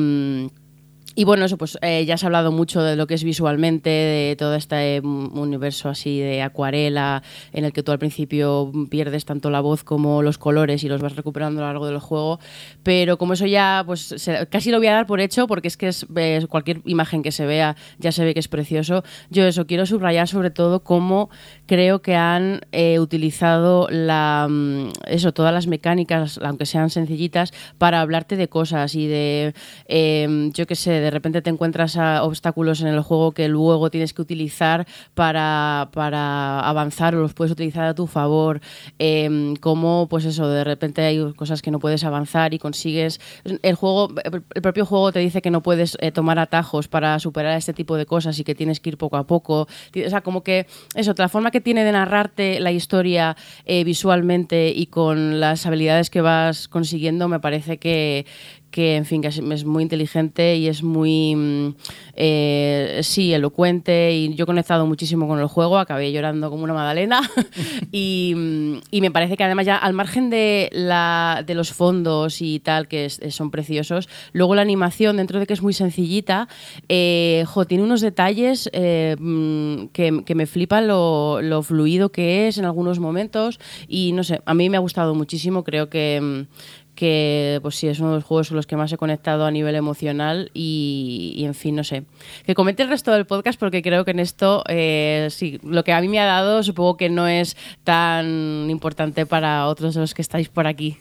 y 1.14 1.24
bueno, 1.24 1.44
eso, 1.44 1.56
pues 1.58 1.78
eh, 1.82 2.04
ya 2.06 2.16
se 2.16 2.26
ha 2.26 2.28
hablado 2.28 2.50
mucho 2.52 2.82
de 2.82 2.96
lo 2.96 3.06
que 3.06 3.14
es 3.14 3.24
visualmente, 3.24 3.90
de 3.90 4.36
todo 4.38 4.54
este 4.54 4.74
eh, 4.76 4.96
m- 4.96 5.28
universo 5.32 5.88
así 5.88 6.18
de 6.20 6.42
acuarela, 6.42 7.22
en 7.52 7.64
el 7.64 7.72
que 7.72 7.82
tú 7.82 7.92
al 7.92 7.98
principio 7.98 8.72
pierdes 8.90 9.24
tanto 9.24 9.50
la 9.50 9.60
voz 9.60 9.84
como 9.84 10.22
los 10.22 10.38
colores 10.38 10.82
y 10.84 10.88
los 10.88 11.00
vas 11.00 11.14
recuperando 11.16 11.60
a 11.60 11.66
lo 11.66 11.68
largo 11.72 11.86
del 11.86 11.98
juego. 11.98 12.40
Pero 12.82 13.16
como 13.18 13.34
eso 13.34 13.46
ya, 13.46 13.82
pues 13.86 14.00
se- 14.16 14.46
casi 14.48 14.70
lo 14.70 14.78
voy 14.78 14.88
a 14.88 14.92
dar 14.94 15.06
por 15.06 15.20
hecho, 15.20 15.46
porque 15.46 15.68
es 15.68 15.76
que 15.76 15.88
es, 15.88 16.06
eh, 16.16 16.44
cualquier 16.48 16.80
imagen 16.84 17.22
que 17.22 17.32
se 17.32 17.46
vea 17.46 17.76
ya 17.98 18.12
se 18.12 18.24
ve 18.24 18.34
que 18.34 18.40
es 18.40 18.48
precioso. 18.48 19.04
Yo 19.30 19.44
eso 19.46 19.66
quiero 19.66 19.86
subrayar 19.86 20.28
sobre 20.28 20.50
todo 20.50 20.82
cómo 20.82 21.30
creo 21.66 22.02
que 22.02 22.14
han 22.16 22.60
eh, 22.72 22.98
utilizado 22.98 23.88
la, 23.90 24.46
mm, 24.50 24.88
eso, 25.06 25.32
todas 25.32 25.52
las 25.54 25.66
mecánicas, 25.66 26.38
aunque 26.42 26.66
sean 26.66 26.90
sencillitas, 26.90 27.52
para 27.78 28.00
hablarte 28.00 28.36
de 28.36 28.48
cosas 28.48 28.94
y 28.94 29.06
de, 29.06 29.54
eh, 29.86 30.50
yo 30.54 30.66
qué 30.66 30.74
sé, 30.74 31.03
de 31.04 31.10
repente 31.10 31.42
te 31.42 31.50
encuentras 31.50 31.96
obstáculos 31.96 32.80
en 32.80 32.88
el 32.88 33.00
juego 33.00 33.32
que 33.32 33.48
luego 33.48 33.90
tienes 33.90 34.12
que 34.12 34.22
utilizar 34.22 34.86
para, 35.14 35.90
para 35.92 36.60
avanzar 36.60 37.14
o 37.14 37.20
los 37.20 37.34
puedes 37.34 37.52
utilizar 37.52 37.84
a 37.84 37.94
tu 37.94 38.06
favor. 38.06 38.60
Em, 38.98 39.56
como, 39.56 40.08
pues 40.08 40.24
eso, 40.24 40.48
de 40.48 40.64
repente 40.64 41.02
hay 41.02 41.32
cosas 41.34 41.62
que 41.62 41.70
no 41.70 41.78
puedes 41.78 42.04
avanzar 42.04 42.54
y 42.54 42.58
consigues. 42.58 43.20
El 43.44 43.74
juego, 43.74 44.08
el 44.24 44.62
propio 44.62 44.86
juego 44.86 45.12
te 45.12 45.20
dice 45.20 45.42
que 45.42 45.50
no 45.50 45.62
puedes 45.62 45.96
eh, 46.00 46.10
tomar 46.10 46.38
atajos 46.38 46.88
para 46.88 47.18
superar 47.18 47.56
este 47.56 47.72
tipo 47.72 47.96
de 47.96 48.06
cosas 48.06 48.38
y 48.38 48.44
que 48.44 48.54
tienes 48.54 48.80
que 48.80 48.90
ir 48.90 48.98
poco 48.98 49.16
a 49.16 49.26
poco. 49.26 49.62
O 49.62 50.10
sea, 50.10 50.22
como 50.22 50.42
que 50.42 50.66
eso, 50.94 51.14
la 51.16 51.28
forma 51.28 51.50
que 51.50 51.60
tiene 51.60 51.84
de 51.84 51.92
narrarte 51.92 52.60
la 52.60 52.72
historia 52.72 53.36
eh, 53.64 53.84
visualmente 53.84 54.72
y 54.74 54.86
con 54.86 55.40
las 55.40 55.66
habilidades 55.66 56.10
que 56.10 56.20
vas 56.20 56.68
consiguiendo, 56.68 57.28
me 57.28 57.40
parece 57.40 57.78
que, 57.78 58.26
que 58.74 58.96
en 58.96 59.04
fin, 59.04 59.22
que 59.22 59.28
es, 59.28 59.64
muy 59.64 59.84
inteligente 59.84 60.56
y 60.56 60.66
es 60.66 60.82
muy, 60.82 61.36
mm, 61.36 61.74
eh, 62.16 62.98
sí, 63.04 63.32
elocuente. 63.32 64.12
Y 64.12 64.34
yo 64.34 64.42
he 64.42 64.46
conectado 64.46 64.84
muchísimo 64.84 65.28
con 65.28 65.38
el 65.38 65.46
juego, 65.46 65.78
acabé 65.78 66.10
llorando 66.10 66.50
como 66.50 66.64
una 66.64 66.74
magdalena. 66.74 67.20
Y, 67.92 68.34
mm, 68.34 68.80
y, 68.90 69.00
me 69.00 69.10
parece 69.12 69.36
que 69.36 69.44
además 69.44 69.66
ya 69.66 69.76
al 69.76 69.92
margen 69.92 70.28
de, 70.28 70.68
la, 70.72 71.44
de 71.46 71.54
los 71.54 71.72
fondos 71.72 72.42
y 72.42 72.58
tal, 72.58 72.88
que 72.88 73.08
son 73.08 73.52
preciosos, 73.52 74.08
luego 74.32 74.56
la 74.56 74.62
animación, 74.62 75.18
dentro 75.18 75.38
de 75.38 75.46
que 75.46 75.52
es 75.52 75.62
muy 75.62 75.72
sencillita, 75.72 76.48
eh, 76.88 77.44
tiene 77.68 77.84
unos 77.84 78.00
detalles 78.00 78.68
eh, 78.72 79.14
mm, 79.18 79.86
que, 79.92 80.24
que, 80.24 80.34
me 80.34 80.46
flipan 80.46 80.88
lo, 80.88 81.40
lo 81.42 81.62
fluido 81.62 82.10
que 82.10 82.48
es 82.48 82.58
en 82.58 82.64
algunos 82.64 82.98
momentos. 82.98 83.60
Y 83.86 84.12
no 84.12 84.24
sé, 84.24 84.40
a 84.44 84.54
mí 84.54 84.68
me 84.68 84.76
ha 84.76 84.80
gustado 84.80 85.14
muchísimo, 85.14 85.62
creo 85.62 85.88
que 85.88 86.46
que 86.94 87.58
pues 87.62 87.76
sí, 87.76 87.88
es 87.88 87.98
uno 87.98 88.10
de 88.10 88.14
los 88.16 88.24
juegos 88.24 88.48
con 88.48 88.56
los 88.56 88.66
que 88.66 88.76
más 88.76 88.92
he 88.92 88.96
conectado 88.96 89.46
a 89.46 89.50
nivel 89.50 89.74
emocional 89.74 90.50
y, 90.54 91.42
en 91.44 91.54
fin, 91.54 91.76
no 91.76 91.84
sé. 91.84 92.04
Que 92.46 92.54
comente 92.54 92.82
el 92.82 92.88
resto 92.88 93.12
del 93.12 93.26
podcast 93.26 93.58
porque 93.58 93.82
creo 93.82 94.04
que 94.04 94.12
en 94.12 94.20
esto, 94.20 94.64
eh, 94.68 95.28
sí, 95.30 95.60
lo 95.62 95.84
que 95.84 95.92
a 95.92 96.00
mí 96.00 96.08
me 96.08 96.20
ha 96.20 96.24
dado 96.24 96.62
supongo 96.62 96.96
que 96.96 97.10
no 97.10 97.26
es 97.26 97.56
tan 97.84 98.68
importante 98.70 99.26
para 99.26 99.66
otros 99.66 99.94
de 99.94 100.00
los 100.00 100.14
que 100.14 100.22
estáis 100.22 100.48
por 100.48 100.66
aquí. 100.66 100.98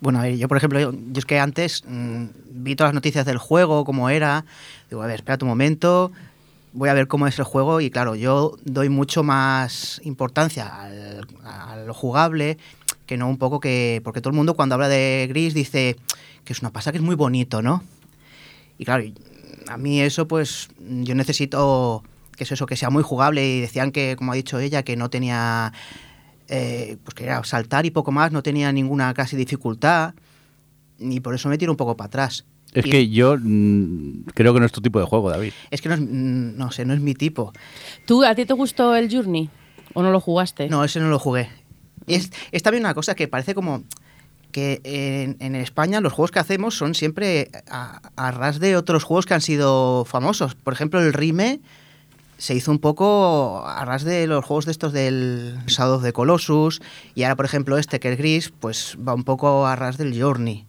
Bueno, 0.00 0.18
a 0.18 0.22
ver, 0.22 0.36
yo 0.36 0.48
por 0.48 0.56
ejemplo, 0.56 0.78
yo, 0.80 0.92
es 1.16 1.24
que 1.24 1.38
antes 1.38 1.82
mm, 1.86 2.26
vi 2.50 2.76
todas 2.76 2.88
las 2.88 2.94
noticias 2.94 3.24
del 3.24 3.38
juego, 3.38 3.84
cómo 3.84 4.10
era, 4.10 4.44
digo, 4.90 5.02
a 5.02 5.06
ver, 5.06 5.16
espera 5.16 5.38
un 5.40 5.48
momento, 5.48 6.12
voy 6.74 6.88
a 6.88 6.94
ver 6.94 7.08
cómo 7.08 7.26
es 7.26 7.38
el 7.38 7.44
juego 7.44 7.80
y 7.80 7.88
claro, 7.88 8.14
yo 8.14 8.56
doy 8.64 8.88
mucho 8.88 9.22
más 9.22 10.00
importancia 10.04 10.68
al, 10.82 11.92
jugable 11.92 12.58
que 13.06 13.16
no 13.16 13.28
un 13.28 13.38
poco 13.38 13.60
que... 13.60 14.00
Porque 14.04 14.20
todo 14.20 14.30
el 14.30 14.36
mundo 14.36 14.54
cuando 14.54 14.74
habla 14.74 14.88
de 14.88 15.26
Gris 15.28 15.54
dice 15.54 15.96
que 16.44 16.52
es 16.52 16.60
una 16.60 16.70
pasada 16.70 16.92
que 16.92 16.98
es 16.98 17.04
muy 17.04 17.16
bonito, 17.16 17.62
¿no? 17.62 17.82
Y 18.78 18.84
claro, 18.84 19.04
a 19.68 19.76
mí 19.76 20.00
eso 20.00 20.28
pues 20.28 20.68
yo 20.78 21.14
necesito 21.14 22.02
que 22.36 22.44
es 22.44 22.52
eso, 22.52 22.66
que 22.66 22.76
sea 22.76 22.90
muy 22.90 23.02
jugable 23.02 23.46
y 23.46 23.60
decían 23.60 23.92
que, 23.92 24.16
como 24.16 24.32
ha 24.32 24.34
dicho 24.34 24.58
ella, 24.58 24.82
que 24.82 24.96
no 24.96 25.10
tenía... 25.10 25.72
Eh, 26.48 26.98
pues 27.02 27.14
que 27.14 27.24
era 27.24 27.42
saltar 27.44 27.86
y 27.86 27.90
poco 27.90 28.12
más, 28.12 28.30
no 28.30 28.42
tenía 28.42 28.70
ninguna 28.70 29.14
casi 29.14 29.34
dificultad 29.34 30.12
y 30.98 31.20
por 31.20 31.34
eso 31.34 31.48
me 31.48 31.56
tiro 31.56 31.72
un 31.72 31.76
poco 31.76 31.96
para 31.96 32.08
atrás. 32.08 32.44
Es 32.74 32.84
que 32.84 33.08
yo 33.08 33.36
mm, 33.40 34.24
creo 34.34 34.52
que 34.52 34.60
no 34.60 34.66
es 34.66 34.72
tu 34.72 34.80
tipo 34.80 34.98
de 34.98 35.06
juego, 35.06 35.30
David. 35.30 35.52
Es 35.70 35.80
que 35.80 35.88
no, 35.88 35.94
es, 35.94 36.00
mm, 36.00 36.56
no 36.56 36.72
sé, 36.72 36.84
no 36.84 36.92
es 36.92 37.00
mi 37.00 37.14
tipo. 37.14 37.52
¿Tú, 38.04 38.24
a 38.24 38.34
ti 38.34 38.44
te 38.44 38.52
gustó 38.52 38.96
el 38.96 39.10
Journey? 39.10 39.48
¿O 39.94 40.02
no 40.02 40.10
lo 40.10 40.20
jugaste? 40.20 40.68
No, 40.68 40.82
ese 40.82 40.98
no 40.98 41.08
lo 41.08 41.20
jugué. 41.20 41.48
Es, 42.06 42.30
es 42.52 42.62
también 42.62 42.84
una 42.84 42.94
cosa 42.94 43.14
que 43.14 43.28
parece 43.28 43.54
como 43.54 43.84
que 44.54 44.80
en, 45.40 45.56
España 45.56 46.00
los 46.00 46.12
juegos 46.12 46.30
que 46.30 46.38
hacemos 46.38 46.76
son 46.76 46.94
siempre 46.94 47.50
a, 47.68 48.30
ras 48.30 48.60
de 48.60 48.76
otros 48.76 49.02
juegos 49.02 49.26
que 49.26 49.34
han 49.34 49.40
sido 49.40 50.04
famosos. 50.04 50.54
Por 50.54 50.72
ejemplo, 50.72 51.00
el 51.00 51.12
Rime 51.12 51.60
se 52.38 52.54
hizo 52.54 52.70
un 52.70 52.78
poco 52.78 53.64
a 53.66 53.84
ras 53.84 54.04
de 54.04 54.28
los 54.28 54.44
juegos 54.44 54.64
de 54.66 54.70
estos 54.70 54.92
del 54.92 55.58
Shadow 55.66 56.00
the 56.00 56.12
Colossus 56.12 56.80
y 57.16 57.24
ahora, 57.24 57.34
por 57.34 57.46
ejemplo, 57.46 57.78
este 57.78 57.98
que 57.98 58.12
es 58.12 58.18
gris, 58.18 58.52
pues 58.60 58.96
va 58.96 59.14
un 59.14 59.24
poco 59.24 59.66
a 59.66 59.74
ras 59.74 59.98
del 59.98 60.16
Journey. 60.16 60.64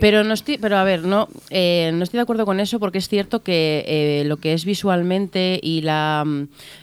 Pero 0.00 0.24
no 0.24 0.34
estoy, 0.34 0.58
pero 0.58 0.76
a 0.76 0.84
ver, 0.84 1.04
no, 1.04 1.28
eh, 1.50 1.90
no 1.92 2.04
estoy 2.04 2.18
de 2.18 2.22
acuerdo 2.22 2.46
con 2.46 2.60
eso 2.60 2.78
porque 2.78 2.98
es 2.98 3.08
cierto 3.08 3.42
que 3.42 3.84
eh, 3.86 4.24
lo 4.24 4.36
que 4.36 4.52
es 4.52 4.64
visualmente 4.64 5.58
y 5.62 5.80
la, 5.80 6.24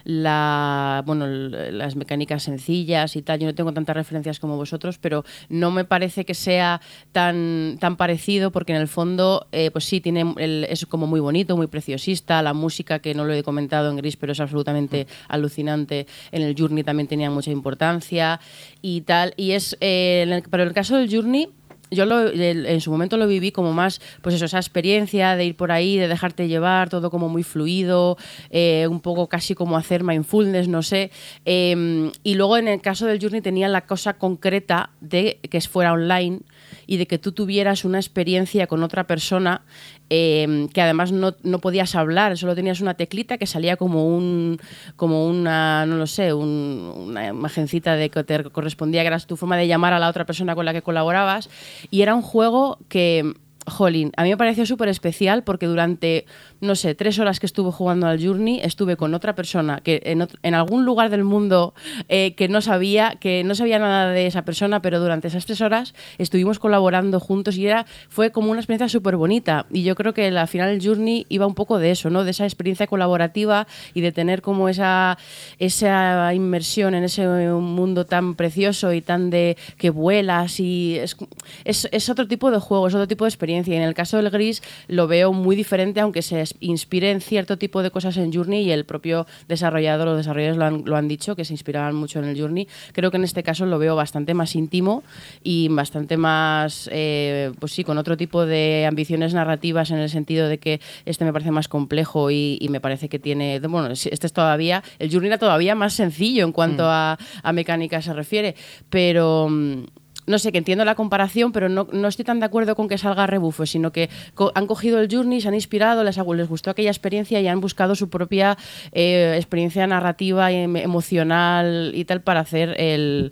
la, 0.03 1.03
bueno, 1.05 1.25
las 1.25 1.95
mecánicas 1.95 2.43
sencillas 2.43 3.15
y 3.15 3.21
tal, 3.21 3.39
yo 3.39 3.47
no 3.47 3.55
tengo 3.55 3.71
tantas 3.73 3.95
referencias 3.95 4.39
como 4.39 4.57
vosotros, 4.57 4.97
pero 4.99 5.23
no 5.49 5.71
me 5.71 5.85
parece 5.85 6.25
que 6.25 6.33
sea 6.33 6.81
tan, 7.11 7.77
tan 7.79 7.95
parecido 7.95 8.51
porque 8.51 8.73
en 8.73 8.81
el 8.81 8.87
fondo, 8.87 9.47
eh, 9.51 9.71
pues 9.71 9.85
sí, 9.85 10.01
tiene 10.01 10.25
es 10.69 10.85
como 10.85 11.07
muy 11.07 11.21
bonito, 11.21 11.55
muy 11.55 11.67
preciosista, 11.67 12.41
la 12.41 12.53
música 12.53 12.99
que 12.99 13.13
no 13.13 13.25
lo 13.25 13.33
he 13.33 13.43
comentado 13.43 13.89
en 13.89 13.97
Gris, 13.97 14.17
pero 14.17 14.33
es 14.33 14.39
absolutamente 14.39 15.07
alucinante. 15.29 16.07
En 16.31 16.41
el 16.41 16.55
Journey 16.57 16.83
también 16.83 17.07
tenía 17.07 17.29
mucha 17.29 17.51
importancia 17.51 18.39
y 18.81 19.01
tal, 19.01 19.33
y 19.37 19.51
es, 19.51 19.77
pero 19.79 20.63
en 20.63 20.67
el 20.67 20.73
caso 20.73 20.97
del 20.97 21.13
Journey 21.13 21.49
yo 21.91 22.05
lo, 22.05 22.29
en 22.29 22.81
su 22.81 22.91
momento 22.91 23.17
lo 23.17 23.27
viví 23.27 23.51
como 23.51 23.73
más, 23.73 24.01
pues 24.21 24.35
eso, 24.35 24.45
esa 24.45 24.57
experiencia 24.57 25.35
de 25.35 25.45
ir 25.45 25.55
por 25.55 25.71
ahí, 25.71 25.97
de 25.97 26.07
dejarte 26.07 26.47
llevar, 26.47 26.89
todo 26.89 27.11
como 27.11 27.29
muy 27.29 27.43
fluido, 27.43 28.17
eh, 28.49 28.87
un 28.89 28.99
poco 29.01 29.27
casi 29.27 29.55
como 29.55 29.77
hacer 29.77 30.03
mindfulness, 30.03 30.67
no 30.67 30.81
sé. 30.81 31.11
Em, 31.43 32.11
y 32.23 32.35
luego 32.35 32.57
en 32.57 32.67
el 32.67 32.81
caso 32.81 33.05
del 33.05 33.19
Journey 33.19 33.41
tenía 33.41 33.67
la 33.67 33.85
cosa 33.85 34.13
concreta 34.13 34.91
de 35.01 35.39
que 35.49 35.61
fuera 35.67 35.93
online 35.93 36.41
y 36.87 36.97
de 36.97 37.07
que 37.07 37.17
tú 37.17 37.31
tuvieras 37.31 37.85
una 37.85 37.99
experiencia 37.99 38.67
con 38.67 38.83
otra 38.83 39.07
persona 39.07 39.63
Em, 40.09 40.67
que 40.67 40.81
además 40.81 41.11
no, 41.11 41.35
no, 41.41 41.59
podías 41.59 41.95
hablar, 41.95 42.37
solo 42.37 42.53
tenías 42.53 42.79
una 42.79 42.93
teclita 42.93 43.39
que 43.39 43.47
salía 43.47 43.75
como 43.75 44.07
un 44.07 44.59
como 44.95 45.25
una, 45.27 45.87
no 45.87 45.95
lo 45.97 46.05
sé, 46.05 46.31
una 46.31 47.27
imagencita 47.27 47.95
de 47.95 48.11
que 48.11 48.23
te 48.23 48.43
correspondía, 48.51 49.01
que 49.01 49.07
era 49.07 49.19
tu 49.19 49.35
forma 49.35 49.57
de 49.57 49.67
llamar 49.67 49.93
a 49.93 49.99
la 49.99 50.07
otra 50.07 50.25
persona 50.25 50.53
con 50.53 50.65
la 50.65 50.73
que 50.73 50.83
colaborabas. 50.83 51.49
Y 51.89 52.01
era 52.03 52.13
un 52.13 52.21
juego 52.21 52.77
que 52.87 53.33
Jolín, 53.67 54.11
a 54.15 54.23
mí 54.23 54.29
me 54.29 54.37
pareció 54.37 54.65
súper 54.65 54.89
especial 54.89 55.43
porque 55.43 55.65
durante, 55.65 56.25
no 56.61 56.75
sé, 56.75 56.93
tres 56.93 57.17
horas 57.17 57.39
que 57.39 57.47
estuve 57.47 57.71
jugando 57.71 58.05
al 58.05 58.23
Journey, 58.23 58.59
estuve 58.61 58.95
con 58.95 59.13
otra 59.15 59.33
persona 59.33 59.81
que 59.81 60.01
en, 60.05 60.53
algún 60.53 60.85
lugar 60.85 61.09
del 61.09 61.23
mundo 61.23 61.73
eh, 62.07 62.35
que 62.35 62.47
no 62.47 62.61
sabía, 62.61 63.17
que 63.19 63.43
no 63.43 63.55
sabía 63.55 63.79
nada 63.79 64.11
de 64.11 64.27
esa 64.27 64.43
persona, 64.43 64.81
pero 64.81 64.99
durante 64.99 65.29
esas 65.29 65.47
tres 65.47 65.61
horas 65.61 65.95
estuvimos 66.19 66.59
colaborando 66.59 67.19
juntos 67.19 67.57
y 67.57 67.65
era, 67.65 67.87
fue 68.07 68.31
como 68.31 68.51
una 68.51 68.59
experiencia 68.59 68.87
súper 68.87 69.15
bonita. 69.15 69.65
Y 69.71 69.81
yo 69.81 69.95
creo 69.95 70.13
que 70.13 70.27
al 70.27 70.47
final 70.47 70.69
el 70.69 70.85
Journey 70.85 71.25
iba 71.29 71.47
un 71.47 71.55
poco 71.55 71.79
de 71.79 71.89
eso, 71.89 72.11
¿no? 72.11 72.23
De 72.23 72.31
esa 72.31 72.43
experiencia 72.43 72.85
colaborativa 72.85 73.65
y 73.95 74.01
de 74.01 74.11
tener 74.11 74.43
como 74.43 74.69
esa, 74.69 75.17
esa 75.57 76.33
inmersión 76.35 76.93
en 76.93 77.03
ese 77.03 77.27
mundo 77.27 78.05
tan 78.05 78.35
precioso 78.35 78.93
y 78.93 79.01
tan 79.01 79.31
de 79.31 79.57
que 79.77 79.89
vuelas 79.89 80.59
y 80.59 80.97
es, 80.99 81.17
es, 81.63 81.89
es 81.91 82.09
otro 82.09 82.27
tipo 82.27 82.51
de 82.51 82.59
juego, 82.59 82.87
es 82.87 82.93
otro 82.93 83.07
tipo 83.07 83.25
de 83.25 83.29
experiencia 83.29 83.54
y 83.65 83.73
en 83.73 83.81
el 83.81 83.93
caso 83.93 84.17
del 84.17 84.29
gris 84.29 84.61
lo 84.87 85.07
veo 85.07 85.33
muy 85.33 85.55
diferente, 85.55 85.99
aunque 85.99 86.21
se 86.21 86.43
inspire 86.59 87.11
en 87.11 87.21
cierto 87.21 87.57
tipo 87.57 87.81
de 87.83 87.91
cosas 87.91 88.17
en 88.17 88.33
Journey 88.33 88.63
y 88.63 88.71
el 88.71 88.85
propio 88.85 89.25
desarrollador 89.47 90.09
o 90.09 90.15
desarrolladores 90.15 90.57
lo 90.57 90.65
han, 90.65 90.83
lo 90.85 90.97
han 90.97 91.07
dicho, 91.07 91.35
que 91.35 91.45
se 91.45 91.53
inspiraban 91.53 91.95
mucho 91.95 92.19
en 92.19 92.25
el 92.25 92.39
Journey. 92.39 92.67
Creo 92.93 93.11
que 93.11 93.17
en 93.17 93.23
este 93.23 93.43
caso 93.43 93.65
lo 93.65 93.79
veo 93.79 93.95
bastante 93.95 94.33
más 94.33 94.55
íntimo 94.55 95.03
y 95.43 95.67
bastante 95.69 96.17
más, 96.17 96.89
eh, 96.91 97.51
pues 97.59 97.71
sí, 97.71 97.83
con 97.83 97.97
otro 97.97 98.17
tipo 98.17 98.45
de 98.45 98.85
ambiciones 98.87 99.33
narrativas 99.33 99.91
en 99.91 99.97
el 99.97 100.09
sentido 100.09 100.47
de 100.47 100.57
que 100.57 100.81
este 101.05 101.25
me 101.25 101.33
parece 101.33 101.51
más 101.51 101.67
complejo 101.67 102.31
y, 102.31 102.65
me 102.69 102.81
parece 102.81 103.07
que 103.09 103.19
tiene, 103.19 103.59
bueno, 103.59 103.89
este 103.91 104.25
es 104.25 104.33
todavía, 104.33 104.83
el 104.99 105.11
Journey 105.11 105.27
era 105.27 105.37
todavía 105.37 105.75
más 105.75 105.93
sencillo 105.93 106.43
en 106.43 106.51
cuanto 106.51 106.83
mm. 106.83 106.87
a, 106.89 107.17
a 107.43 107.53
mecánica 107.53 108.01
se 108.01 108.13
refiere, 108.13 108.55
pero 108.89 109.47
mm, 109.49 109.83
no 110.27 110.39
sé, 110.39 110.51
que 110.51 110.57
entiendo 110.57 110.85
la 110.85 110.95
comparación, 110.95 111.51
pero 111.51 111.69
no, 111.69 112.07
estoy 112.07 112.25
tan 112.25 112.39
de 112.39 112.45
acuerdo 112.45 112.75
con 112.75 112.87
que 112.87 112.97
salga 112.97 113.27
rebufo, 113.27 113.65
sino 113.65 113.91
que 113.91 114.09
han 114.55 114.67
cogido 114.67 114.99
el 114.99 115.07
Journey, 115.11 115.41
se 115.41 115.47
han 115.47 115.53
inspirado, 115.53 116.03
les, 116.03 116.17
les 116.17 116.49
gustó 116.49 116.71
aquella 116.71 116.89
experiencia 116.89 117.39
y 117.41 117.47
han 117.47 117.61
buscado 117.61 117.95
su 117.95 118.09
propia 118.09 118.57
eh, 118.91 119.33
experiencia 119.35 119.85
narrativa, 119.87 120.51
y 120.51 120.55
em, 120.55 120.75
emocional 120.77 121.91
y 121.93 122.05
tal 122.05 122.21
para 122.21 122.39
hacer 122.41 122.75
el, 122.79 123.31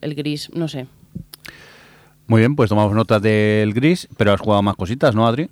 gris, 0.00 0.50
no 0.54 0.68
sé. 0.68 0.86
Muy 2.26 2.40
bien, 2.40 2.56
pues 2.56 2.70
tomamos 2.70 2.94
nota 2.94 3.20
del 3.20 3.74
gris, 3.74 4.08
pero 4.16 4.32
has 4.32 4.40
jugado 4.40 4.62
más 4.62 4.76
cositas, 4.76 5.14
¿no, 5.14 5.26
Adri? 5.26 5.50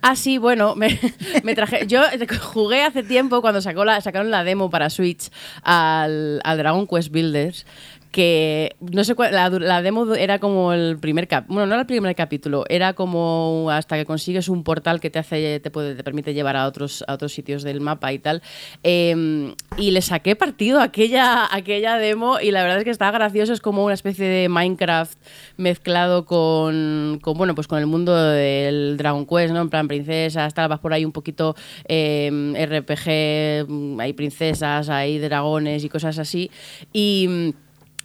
Ah, 0.00 0.14
sí, 0.14 0.38
bueno, 0.38 0.76
me, 0.76 0.88
traje. 1.56 1.86
Yo 1.88 2.02
jugué 2.40 2.84
hace 2.84 3.02
tiempo 3.02 3.40
cuando 3.40 3.60
sacó 3.60 3.84
la, 3.84 4.00
sacaron 4.00 4.30
la 4.30 4.44
demo 4.44 4.70
para 4.70 4.90
Switch 4.90 5.28
al, 5.62 6.40
al 6.44 6.58
Dragon 6.58 6.86
Quest 6.86 7.10
Builders 7.10 7.66
que 8.10 8.76
no 8.80 9.04
sé 9.04 9.14
cuál, 9.14 9.34
la, 9.34 9.50
la 9.50 9.82
demo 9.82 10.14
era 10.14 10.38
como 10.38 10.72
el 10.72 10.98
primer 10.98 11.28
cap, 11.28 11.44
bueno, 11.48 11.66
no 11.66 11.74
era 11.74 11.82
el 11.82 11.86
primer 11.86 12.14
capítulo, 12.14 12.64
era 12.68 12.94
como 12.94 13.68
hasta 13.70 13.96
que 13.96 14.04
consigues 14.04 14.48
un 14.48 14.64
portal 14.64 15.00
que 15.00 15.10
te 15.10 15.18
hace, 15.18 15.60
te 15.60 15.70
puede, 15.70 15.94
te 15.94 16.02
permite 16.02 16.34
llevar 16.34 16.56
a 16.56 16.66
otros, 16.66 17.04
a 17.06 17.14
otros 17.14 17.32
sitios 17.32 17.62
del 17.62 17.80
mapa 17.80 18.12
y 18.12 18.18
tal. 18.18 18.42
Eh, 18.82 19.54
y 19.76 19.90
le 19.90 20.02
saqué 20.02 20.36
partido 20.36 20.80
aquella, 20.80 21.54
aquella 21.54 21.96
demo 21.96 22.40
y 22.40 22.50
la 22.50 22.62
verdad 22.62 22.78
es 22.78 22.84
que 22.84 22.90
está 22.90 23.10
gracioso, 23.10 23.52
es 23.52 23.60
como 23.60 23.84
una 23.84 23.94
especie 23.94 24.26
de 24.26 24.48
Minecraft 24.48 25.18
mezclado 25.56 26.24
con, 26.24 27.18
con 27.22 27.36
bueno, 27.36 27.54
pues 27.54 27.66
con 27.66 27.78
el 27.78 27.86
mundo 27.86 28.16
del 28.16 28.96
Dragon 28.96 29.26
Quest, 29.26 29.52
¿no? 29.52 29.60
En 29.60 29.70
plan 29.70 29.88
princesas, 29.88 30.54
tal, 30.54 30.68
vas 30.68 30.80
por 30.80 30.92
ahí 30.92 31.04
un 31.04 31.12
poquito 31.12 31.54
eh, 31.86 32.30
RPG, 32.56 34.00
hay 34.00 34.12
princesas, 34.14 34.88
hay 34.88 35.18
dragones 35.18 35.84
y 35.84 35.88
cosas 35.88 36.18
así. 36.18 36.50
Y 36.92 37.54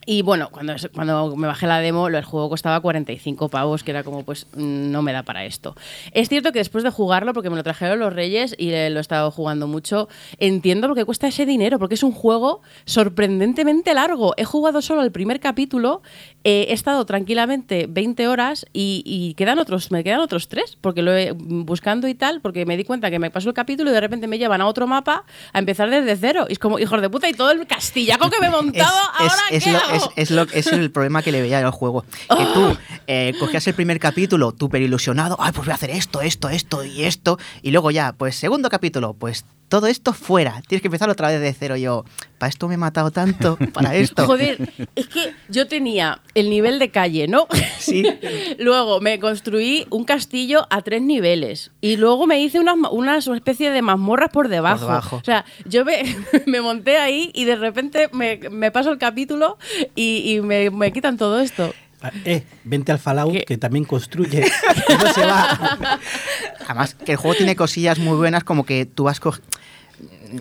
y 0.05 0.21
bueno, 0.21 0.49
cuando, 0.51 0.75
cuando 0.93 1.35
me 1.35 1.47
bajé 1.47 1.67
la 1.67 1.79
demo, 1.79 2.07
el 2.07 2.23
juego 2.23 2.49
costaba 2.49 2.79
45 2.79 3.49
pavos, 3.49 3.83
que 3.83 3.91
era 3.91 4.03
como, 4.03 4.23
pues, 4.23 4.47
no 4.55 5.01
me 5.01 5.13
da 5.13 5.23
para 5.23 5.45
esto. 5.45 5.75
Es 6.11 6.29
cierto 6.29 6.51
que 6.51 6.59
después 6.59 6.83
de 6.83 6.89
jugarlo, 6.89 7.33
porque 7.33 7.49
me 7.49 7.55
lo 7.55 7.63
trajeron 7.63 7.99
los 7.99 8.13
Reyes 8.13 8.55
y 8.57 8.71
lo 8.71 8.75
he 8.75 8.99
estado 8.99 9.31
jugando 9.31 9.67
mucho, 9.67 10.09
entiendo 10.39 10.87
lo 10.87 10.95
que 10.95 11.05
cuesta 11.05 11.27
ese 11.27 11.45
dinero, 11.45 11.79
porque 11.79 11.95
es 11.95 12.03
un 12.03 12.11
juego 12.11 12.61
sorprendentemente 12.85 13.93
largo. 13.93 14.33
He 14.37 14.45
jugado 14.45 14.81
solo 14.81 15.01
el 15.01 15.11
primer 15.11 15.39
capítulo, 15.39 16.01
eh, 16.43 16.67
he 16.69 16.73
estado 16.73 17.05
tranquilamente 17.05 17.85
20 17.89 18.27
horas 18.27 18.65
y, 18.73 19.33
quedan 19.37 19.59
otros, 19.59 19.91
me 19.91 20.03
quedan 20.03 20.19
otros 20.19 20.49
tres, 20.49 20.77
porque 20.81 21.01
lo 21.01 21.15
he 21.15 21.31
buscando 21.33 22.07
y 22.07 22.15
tal, 22.15 22.41
porque 22.41 22.65
me 22.65 22.77
di 22.77 22.83
cuenta 22.83 23.09
que 23.09 23.19
me 23.19 23.31
pasó 23.31 23.49
el 23.49 23.55
capítulo 23.55 23.91
y 23.91 23.93
de 23.93 24.01
repente 24.01 24.27
me 24.27 24.37
llevan 24.37 24.61
a 24.61 24.67
otro 24.67 24.87
mapa 24.87 25.23
a 25.53 25.59
empezar 25.59 25.89
desde 25.89 26.15
cero. 26.17 26.45
Y 26.49 26.53
es 26.53 26.59
como, 26.59 26.79
hijos 26.79 27.01
de 27.01 27.09
puta, 27.09 27.29
y 27.29 27.33
todo 27.33 27.51
el 27.51 27.65
castillaco 27.65 28.29
que 28.29 28.39
me 28.39 28.47
he 28.47 28.49
montado, 28.61 28.97
ahora 29.17 29.33
es, 29.51 29.63
¿qué 29.63 29.71
lo, 29.71 29.79
hago? 30.01 30.13
es, 30.15 30.31
lo, 30.31 30.43
es 30.43 30.67
el 30.67 30.91
problema 30.91 31.21
que 31.21 31.31
le 31.31 31.41
veía 31.41 31.59
al 31.59 31.71
juego. 31.71 32.05
Que 32.29 32.45
tú 32.53 32.77
eh, 33.07 33.33
cogías 33.39 33.65
el 33.67 33.73
primer 33.73 33.99
capítulo, 33.99 34.51
tú 34.51 34.69
ilusionado, 34.73 35.37
ay, 35.39 35.51
pues 35.53 35.65
voy 35.65 35.71
a 35.71 35.75
hacer 35.75 35.91
esto, 35.91 36.21
esto, 36.21 36.49
esto 36.49 36.83
y 36.83 37.03
esto, 37.03 37.37
y 37.61 37.71
luego 37.71 37.91
ya, 37.91 38.13
pues 38.13 38.35
segundo 38.35 38.69
capítulo, 38.69 39.13
pues 39.13 39.45
todo 39.73 39.87
esto 39.87 40.13
fuera. 40.13 40.61
Tienes 40.67 40.83
que 40.83 40.87
empezar 40.87 41.09
otra 41.09 41.29
vez 41.29 41.41
de 41.41 41.51
cero. 41.51 41.75
Yo, 41.75 42.05
para 42.37 42.47
esto 42.47 42.67
me 42.67 42.75
he 42.75 42.77
matado 42.77 43.09
tanto, 43.09 43.57
para 43.73 43.95
esto. 43.95 44.27
Joder, 44.27 44.71
es 44.95 45.07
que 45.07 45.33
yo 45.49 45.67
tenía 45.67 46.21
el 46.35 46.51
nivel 46.51 46.77
de 46.77 46.91
calle, 46.91 47.27
¿no? 47.27 47.47
Sí. 47.79 48.03
luego 48.59 49.01
me 49.01 49.17
construí 49.17 49.87
un 49.89 50.03
castillo 50.03 50.67
a 50.69 50.83
tres 50.83 51.01
niveles. 51.01 51.71
Y 51.81 51.97
luego 51.97 52.27
me 52.27 52.39
hice 52.39 52.59
una, 52.59 52.75
una 52.75 53.17
especie 53.17 53.71
de 53.71 53.81
mazmorras 53.81 54.29
por 54.29 54.47
debajo. 54.47 54.81
Por 54.81 54.87
debajo. 54.89 55.15
O 55.15 55.23
sea, 55.23 55.43
yo 55.65 55.83
me, 55.85 56.03
me, 56.45 56.61
monté 56.61 56.99
ahí 56.99 57.31
y 57.33 57.45
de 57.45 57.55
repente 57.55 58.09
me, 58.13 58.37
me 58.51 58.69
paso 58.69 58.91
el 58.91 58.99
capítulo 58.99 59.57
y, 59.95 60.35
y 60.35 60.41
me, 60.41 60.69
me 60.69 60.93
quitan 60.93 61.17
todo 61.17 61.39
esto. 61.39 61.73
Eh, 62.25 62.43
vente 62.63 62.91
al 62.91 62.99
Fallout 62.99 63.45
que 63.45 63.57
también 63.57 63.85
construye. 63.85 64.45
no 64.99 65.13
se 65.13 65.25
va. 65.25 65.99
Además, 66.67 66.93
que 66.93 67.13
el 67.13 67.17
juego 67.17 67.37
tiene 67.37 67.55
cosillas 67.55 67.97
muy 67.97 68.17
buenas 68.17 68.43
como 68.43 68.65
que 68.65 68.85
tú 68.85 69.05
vas 69.05 69.19
co- 69.19 69.39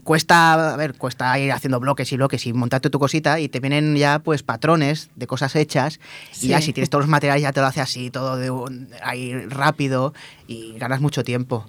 cuesta, 0.00 0.72
a 0.72 0.76
ver, 0.76 0.94
cuesta 0.94 1.38
ir 1.38 1.52
haciendo 1.52 1.78
bloques 1.80 2.10
y 2.12 2.16
bloques 2.16 2.46
y 2.46 2.52
montarte 2.52 2.90
tu 2.90 2.98
cosita 2.98 3.40
y 3.40 3.48
te 3.48 3.60
vienen 3.60 3.96
ya 3.96 4.18
pues 4.20 4.42
patrones 4.42 5.10
de 5.16 5.26
cosas 5.26 5.54
hechas 5.56 6.00
Sí. 6.32 6.46
y 6.46 6.48
ya 6.50 6.60
si 6.60 6.72
tienes 6.72 6.90
todos 6.90 7.04
los 7.04 7.10
materiales 7.10 7.42
ya 7.42 7.52
te 7.52 7.60
lo 7.60 7.66
hace 7.66 7.80
así 7.80 8.10
todo 8.10 8.36
de 8.36 8.50
un- 8.50 8.88
ahí 9.02 9.34
rápido 9.46 10.14
y 10.46 10.78
ganas 10.78 11.00
mucho 11.00 11.24
tiempo. 11.24 11.66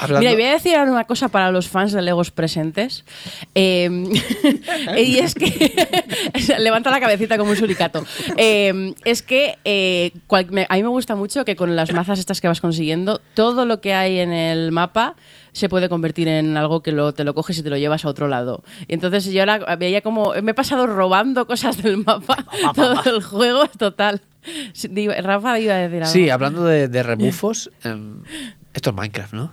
Hablando- 0.00 0.20
Mira, 0.20 0.32
voy 0.32 0.44
a 0.44 0.52
decir 0.52 0.74
ahora 0.76 0.90
una 0.90 1.04
cosa 1.04 1.28
para 1.28 1.50
los 1.50 1.68
fans 1.68 1.92
de 1.92 2.02
Legos 2.02 2.30
presentes. 2.30 3.04
Eh, 3.54 3.88
y 4.98 5.18
es 5.18 5.34
que. 5.34 5.88
levanta 6.58 6.90
la 6.90 7.00
cabecita 7.00 7.36
como 7.38 7.50
un 7.50 7.56
suricato. 7.56 8.04
Eh, 8.36 8.94
es 9.04 9.22
que 9.22 9.58
eh, 9.64 10.12
cual- 10.26 10.50
me- 10.50 10.66
a 10.68 10.74
mí 10.76 10.82
me 10.82 10.88
gusta 10.88 11.14
mucho 11.16 11.44
que 11.44 11.56
con 11.56 11.76
las 11.76 11.92
mazas 11.92 12.18
estas 12.18 12.40
que 12.40 12.48
vas 12.48 12.60
consiguiendo, 12.60 13.20
todo 13.34 13.64
lo 13.66 13.80
que 13.80 13.94
hay 13.94 14.18
en 14.20 14.32
el 14.32 14.72
mapa 14.72 15.14
se 15.52 15.68
puede 15.68 15.88
convertir 15.88 16.28
en 16.28 16.56
algo 16.56 16.80
que 16.82 16.92
lo, 16.92 17.12
te 17.12 17.24
lo 17.24 17.34
coges 17.34 17.58
y 17.58 17.62
te 17.64 17.70
lo 17.70 17.76
llevas 17.76 18.04
a 18.04 18.08
otro 18.08 18.28
lado. 18.28 18.62
Y 18.86 18.94
entonces 18.94 19.24
yo 19.26 19.40
ahora 19.42 19.76
veía 19.76 20.00
como. 20.00 20.32
Me 20.42 20.52
he 20.52 20.54
pasado 20.54 20.86
robando 20.86 21.46
cosas 21.46 21.82
del 21.82 21.98
mapa 21.98 22.46
todo 22.74 23.02
el 23.16 23.22
juego, 23.22 23.66
total. 23.66 24.20
Rafa 25.22 25.58
iba 25.58 25.74
a 25.74 25.78
decir 25.78 25.96
algo. 26.02 26.12
Sí, 26.12 26.30
hablando 26.30 26.64
de, 26.64 26.88
de 26.88 27.02
rebufos, 27.02 27.70
em, 27.84 28.22
esto 28.72 28.90
es 28.90 28.96
Minecraft, 28.96 29.32
¿no? 29.34 29.52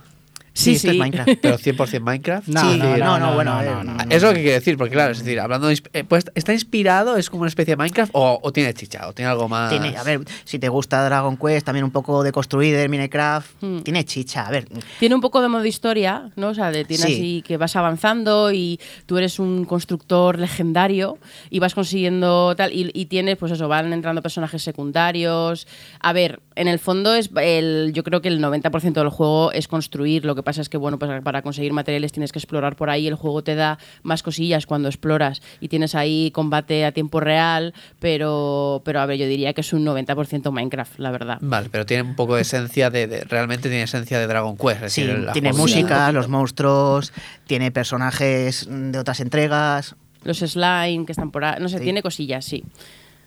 Sí, 0.58 0.74
esto 0.74 0.88
es 0.88 0.92
sí. 0.94 0.98
Minecraft. 0.98 1.30
Pero 1.42 1.58
100% 1.58 2.00
Minecraft. 2.00 2.48
No, 2.48 2.60
Sí, 2.60 2.78
no, 2.78 2.84
no, 2.84 2.96
no, 2.96 2.96
no, 2.98 3.18
no, 3.28 3.34
bueno, 3.34 3.50
no, 3.52 3.58
a 3.58 3.62
ver, 3.62 3.72
no, 3.72 3.84
no, 3.84 3.94
no. 4.04 4.10
Es 4.10 4.22
lo 4.22 4.30
que 4.32 4.40
quiero 4.42 4.54
decir, 4.54 4.76
porque 4.76 4.92
claro, 4.94 5.12
es 5.12 5.18
decir, 5.18 5.38
hablando 5.40 5.68
de, 5.68 5.80
eh, 5.92 6.04
pues, 6.04 6.24
¿está 6.34 6.52
inspirado? 6.52 7.16
¿Es 7.16 7.30
como 7.30 7.42
una 7.42 7.48
especie 7.48 7.72
de 7.72 7.76
Minecraft? 7.76 8.10
¿O, 8.14 8.40
o 8.42 8.52
tiene 8.52 8.74
chicha? 8.74 9.08
¿O 9.08 9.12
tiene 9.12 9.30
algo 9.30 9.48
más? 9.48 9.70
Tiene, 9.70 9.96
a 9.96 10.02
ver, 10.02 10.20
si 10.44 10.58
te 10.58 10.68
gusta 10.68 11.04
Dragon 11.04 11.36
Quest, 11.36 11.64
también 11.66 11.84
un 11.84 11.90
poco 11.90 12.22
de 12.22 12.32
construir 12.32 12.76
de 12.76 12.88
Minecraft, 12.88 13.48
Hmm. 13.60 13.78
tiene 13.80 14.04
chicha, 14.04 14.46
a 14.46 14.50
ver. 14.50 14.68
Tiene 14.98 15.14
un 15.14 15.20
poco 15.20 15.40
de 15.40 15.48
modo 15.48 15.64
historia, 15.64 16.30
¿no? 16.36 16.48
O 16.48 16.54
sea, 16.54 16.70
de, 16.70 16.84
tiene 16.84 17.04
Sí. 17.06 17.12
así 17.14 17.42
que 17.46 17.56
vas 17.56 17.76
avanzando 17.76 18.52
y 18.52 18.80
tú 19.06 19.16
eres 19.18 19.38
un 19.38 19.64
constructor 19.64 20.38
legendario 20.38 21.18
y 21.50 21.58
vas 21.60 21.74
consiguiendo 21.74 22.54
tal. 22.56 22.72
Y, 22.72 22.90
y 22.94 23.06
tienes, 23.06 23.36
pues 23.36 23.52
eso, 23.52 23.68
van 23.68 23.92
entrando 23.92 24.22
personajes 24.22 24.62
secundarios. 24.62 25.66
A 26.00 26.12
ver, 26.12 26.40
en 26.56 26.68
el 26.68 26.78
fondo 26.78 27.14
es 27.14 27.30
el, 27.36 27.92
yo 27.94 28.02
creo 28.04 28.20
que 28.20 28.28
el 28.28 28.40
90% 28.40 28.92
del 28.92 29.08
juego 29.10 29.52
es 29.52 29.68
construir. 29.68 30.24
Lo 30.24 30.34
que 30.34 30.42
pasa 30.48 30.62
es 30.62 30.68
que, 30.68 30.76
bueno, 30.78 30.98
pues 30.98 31.22
para 31.22 31.42
conseguir 31.42 31.72
materiales 31.72 32.12
tienes 32.12 32.32
que 32.32 32.38
explorar 32.38 32.74
por 32.76 32.88
ahí. 32.90 33.06
El 33.06 33.14
juego 33.14 33.42
te 33.42 33.54
da 33.54 33.78
más 34.02 34.22
cosillas 34.22 34.66
cuando 34.66 34.88
exploras 34.88 35.42
y 35.60 35.68
tienes 35.68 35.94
ahí 35.94 36.30
combate 36.32 36.84
a 36.84 36.92
tiempo 36.92 37.20
real. 37.20 37.74
Pero, 38.00 38.80
pero 38.84 39.00
a 39.00 39.06
ver, 39.06 39.18
yo 39.18 39.26
diría 39.26 39.52
que 39.52 39.60
es 39.60 39.72
un 39.72 39.84
90% 39.84 40.50
Minecraft, 40.50 40.98
la 40.98 41.10
verdad. 41.10 41.38
Vale, 41.40 41.68
pero 41.70 41.84
tiene 41.84 42.02
un 42.02 42.14
poco 42.16 42.36
de 42.36 42.42
esencia 42.42 42.90
de, 42.90 43.06
de- 43.06 43.24
realmente 43.24 43.68
tiene 43.68 43.82
esencia 43.84 44.18
de 44.18 44.26
Dragon 44.26 44.56
Quest. 44.56 44.82
es 44.84 44.92
Sí, 44.92 45.02
decir, 45.02 45.18
la 45.24 45.32
tiene 45.32 45.52
música, 45.52 46.10
los 46.12 46.28
monstruos, 46.28 47.12
tiene 47.46 47.70
personajes 47.70 48.66
de 48.70 48.98
otras 48.98 49.20
entregas. 49.20 49.94
Los 50.24 50.38
slime 50.38 51.04
que 51.06 51.12
están 51.12 51.30
por 51.30 51.44
ahí. 51.44 51.60
No 51.60 51.68
sé, 51.68 51.78
Sí. 51.78 51.84
tiene 51.84 52.02
cosillas, 52.02 52.44
sí. 52.44 52.64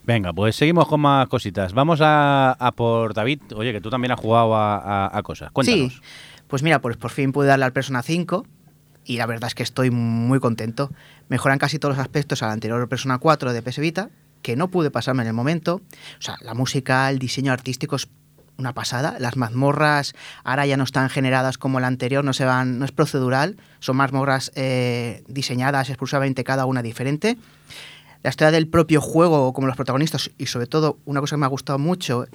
Venga, 0.04 0.34
pues 0.34 0.56
seguimos 0.56 0.88
con 0.88 1.00
más 1.00 1.28
cositas. 1.28 1.74
Vamos 1.74 2.00
a, 2.02 2.54
a 2.54 2.72
por 2.72 3.14
David. 3.14 3.40
Oye, 3.56 3.72
que 3.72 3.82
tú 3.82 3.90
también 3.92 4.12
has 4.12 4.20
jugado 4.20 4.56
a, 4.56 4.78
a- 5.06 5.18
a 5.18 5.22
cosas. 5.24 5.52
Cuéntanos. 5.52 5.94
Sí, 5.94 6.02
pues 6.52 6.64
mira, 6.64 6.82
pues 6.82 6.98
por 6.98 7.12
fin 7.12 7.32
pude 7.32 7.48
darle 7.48 7.64
al 7.64 7.72
Persona 7.72 8.04
5 8.04 8.46
y 9.06 9.16
la 9.16 9.26
verdad 9.26 9.48
es 9.48 9.56
que 9.56 9.64
estoy 9.64 9.90
muy 9.90 10.42
contento. 10.42 10.92
Mejoran 11.30 11.58
casi 11.58 11.80
todos 11.80 11.96
los 11.96 12.02
aspectos 12.02 12.44
al 12.44 12.52
anterior 12.52 12.90
Persona 12.90 13.20
4 13.20 13.54
de 13.54 13.62
PS 13.62 13.80
Vita, 13.80 14.10
que 14.42 14.58
no 14.58 14.68
pude 14.68 14.92
pasarme 14.92 15.22
en 15.22 15.28
el 15.28 15.34
momento. 15.34 15.76
O 15.76 16.22
sea, 16.22 16.36
la 16.42 16.54
música, 16.54 17.10
el 17.10 17.20
diseño 17.20 17.54
artístico 17.54 17.96
es 17.96 18.10
una 18.58 18.74
pasada. 18.74 19.16
Las 19.18 19.38
mazmorras 19.38 20.14
ahora 20.44 20.66
ya 20.66 20.76
no 20.76 20.84
están 20.84 21.10
generadas 21.10 21.58
como 21.58 21.80
la 21.80 21.88
anterior, 21.88 22.26
no 22.26 22.34
se 22.34 22.44
van, 22.44 22.80
no 22.80 22.84
es 22.86 22.92
procedural, 22.92 23.56
son 23.80 23.96
mazmorras 23.96 24.52
eh, 24.56 25.24
diseñadas 25.30 25.88
exclusivamente 25.88 26.44
cada 26.44 26.66
una 26.66 26.84
diferente. 26.84 27.38
La 28.24 28.30
historia 28.30 28.52
del 28.52 28.68
propio 28.68 29.00
juego, 29.00 29.54
como 29.54 29.68
los 29.68 29.78
protagonistas, 29.78 30.32
y 30.38 30.48
sobre 30.48 30.68
todo 30.68 31.00
una 31.06 31.22
cosa 31.22 31.38
que 31.38 31.40
me 31.40 31.46
ha 31.46 31.50
gustado 31.50 31.80
mucho, 31.80 32.28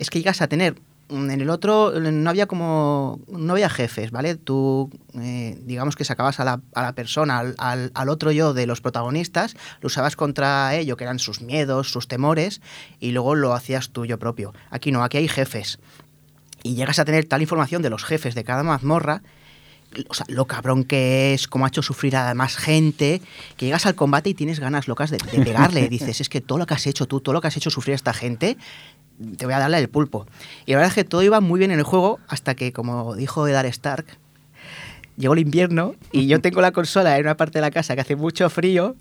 es 0.00 0.10
que 0.10 0.18
llegas 0.18 0.42
a 0.42 0.48
tener 0.48 0.74
en 1.10 1.30
el 1.30 1.50
otro 1.50 1.92
no 2.00 2.30
había 2.30 2.46
como 2.46 3.20
no 3.28 3.52
había 3.52 3.68
jefes 3.68 4.10
vale 4.10 4.36
tú 4.36 4.90
eh, 5.20 5.58
digamos 5.62 5.96
que 5.96 6.04
sacabas 6.04 6.40
a 6.40 6.44
la, 6.44 6.60
a 6.74 6.82
la 6.82 6.92
persona 6.94 7.38
al, 7.38 7.54
al- 7.58 7.90
al 7.94 8.08
otro 8.08 8.32
yo 8.32 8.54
de 8.54 8.66
los 8.66 8.80
protagonistas 8.80 9.54
lo 9.82 9.88
usabas 9.88 10.16
contra 10.16 10.74
ello 10.74 10.96
que 10.96 11.04
eran 11.04 11.18
sus 11.18 11.42
miedos 11.42 11.90
sus 11.90 12.08
temores 12.08 12.62
y 13.00 13.10
luego 13.12 13.34
lo 13.34 13.52
hacías 13.52 13.90
tuyo 13.90 14.18
propio. 14.18 14.54
Aquí 14.70 14.92
no 14.92 15.04
aquí 15.04 15.18
hay 15.18 15.28
jefes. 15.28 15.78
Y 16.62 16.74
llegas 16.74 16.98
a 16.98 17.04
tener 17.04 17.26
tal 17.26 17.42
información 17.42 17.82
de 17.82 17.90
los 17.90 18.02
jefes 18.04 18.34
de 18.34 18.42
cada 18.44 18.62
mazmorra 18.62 19.22
o 20.10 20.14
sea, 20.14 20.26
lo 20.28 20.46
cabrón 20.46 20.82
que 20.82 21.34
es, 21.34 21.46
cómo 21.46 21.66
ha 21.66 21.68
hecho 21.68 21.80
sufrir 21.80 22.16
a 22.16 22.34
más 22.34 22.56
gente, 22.56 23.22
que 23.56 23.66
llegas 23.66 23.86
al 23.86 23.94
combate 23.94 24.30
y 24.30 24.34
tienes 24.34 24.58
ganas 24.58 24.88
locas 24.88 25.08
de, 25.10 25.18
de 25.18 25.44
pegarle. 25.44 25.88
Dices, 25.88 26.20
es 26.20 26.28
que 26.28 26.40
todo 26.40 26.58
lo 26.58 26.66
que 26.66 26.74
has 26.74 26.84
hecho 26.88 27.06
tú, 27.06 27.20
todo 27.20 27.32
lo 27.32 27.40
que 27.40 27.46
has 27.46 27.56
hecho 27.56 27.70
sufrir 27.70 27.92
a 27.92 27.96
esta 27.96 28.12
gente, 28.12 28.56
te 29.36 29.44
voy 29.46 29.54
a 29.54 29.58
darle 29.58 29.78
el 29.78 29.88
pulpo. 29.88 30.26
Y 30.66 30.72
la 30.72 30.78
verdad 30.78 30.88
es 30.90 30.94
que 30.94 31.04
todo 31.04 31.22
iba 31.22 31.40
muy 31.40 31.58
bien 31.58 31.70
en 31.70 31.78
el 31.78 31.84
juego 31.84 32.18
hasta 32.28 32.54
que, 32.54 32.72
como 32.72 33.14
dijo 33.14 33.46
Edar 33.48 33.66
Stark, 33.66 34.06
llegó 35.16 35.34
el 35.34 35.40
invierno 35.40 35.94
y 36.12 36.26
yo 36.26 36.40
tengo 36.40 36.60
la 36.60 36.72
consola 36.72 37.16
en 37.16 37.24
una 37.24 37.36
parte 37.36 37.58
de 37.58 37.62
la 37.62 37.70
casa 37.70 37.94
que 37.94 38.00
hace 38.00 38.16
mucho 38.16 38.48
frío 38.50 38.96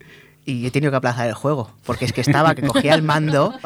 y 0.45 0.65
he 0.67 0.71
tenido 0.71 0.91
que 0.91 0.97
aplazar 0.97 1.25
el 1.29 1.33
juego, 1.33 1.71
porque 1.85 2.03
es 2.03 2.11
que 2.11 2.19
estaba, 2.19 2.53
que 2.53 2.63
cogía 2.67 2.93
el 2.95 3.01
mando 3.01 3.53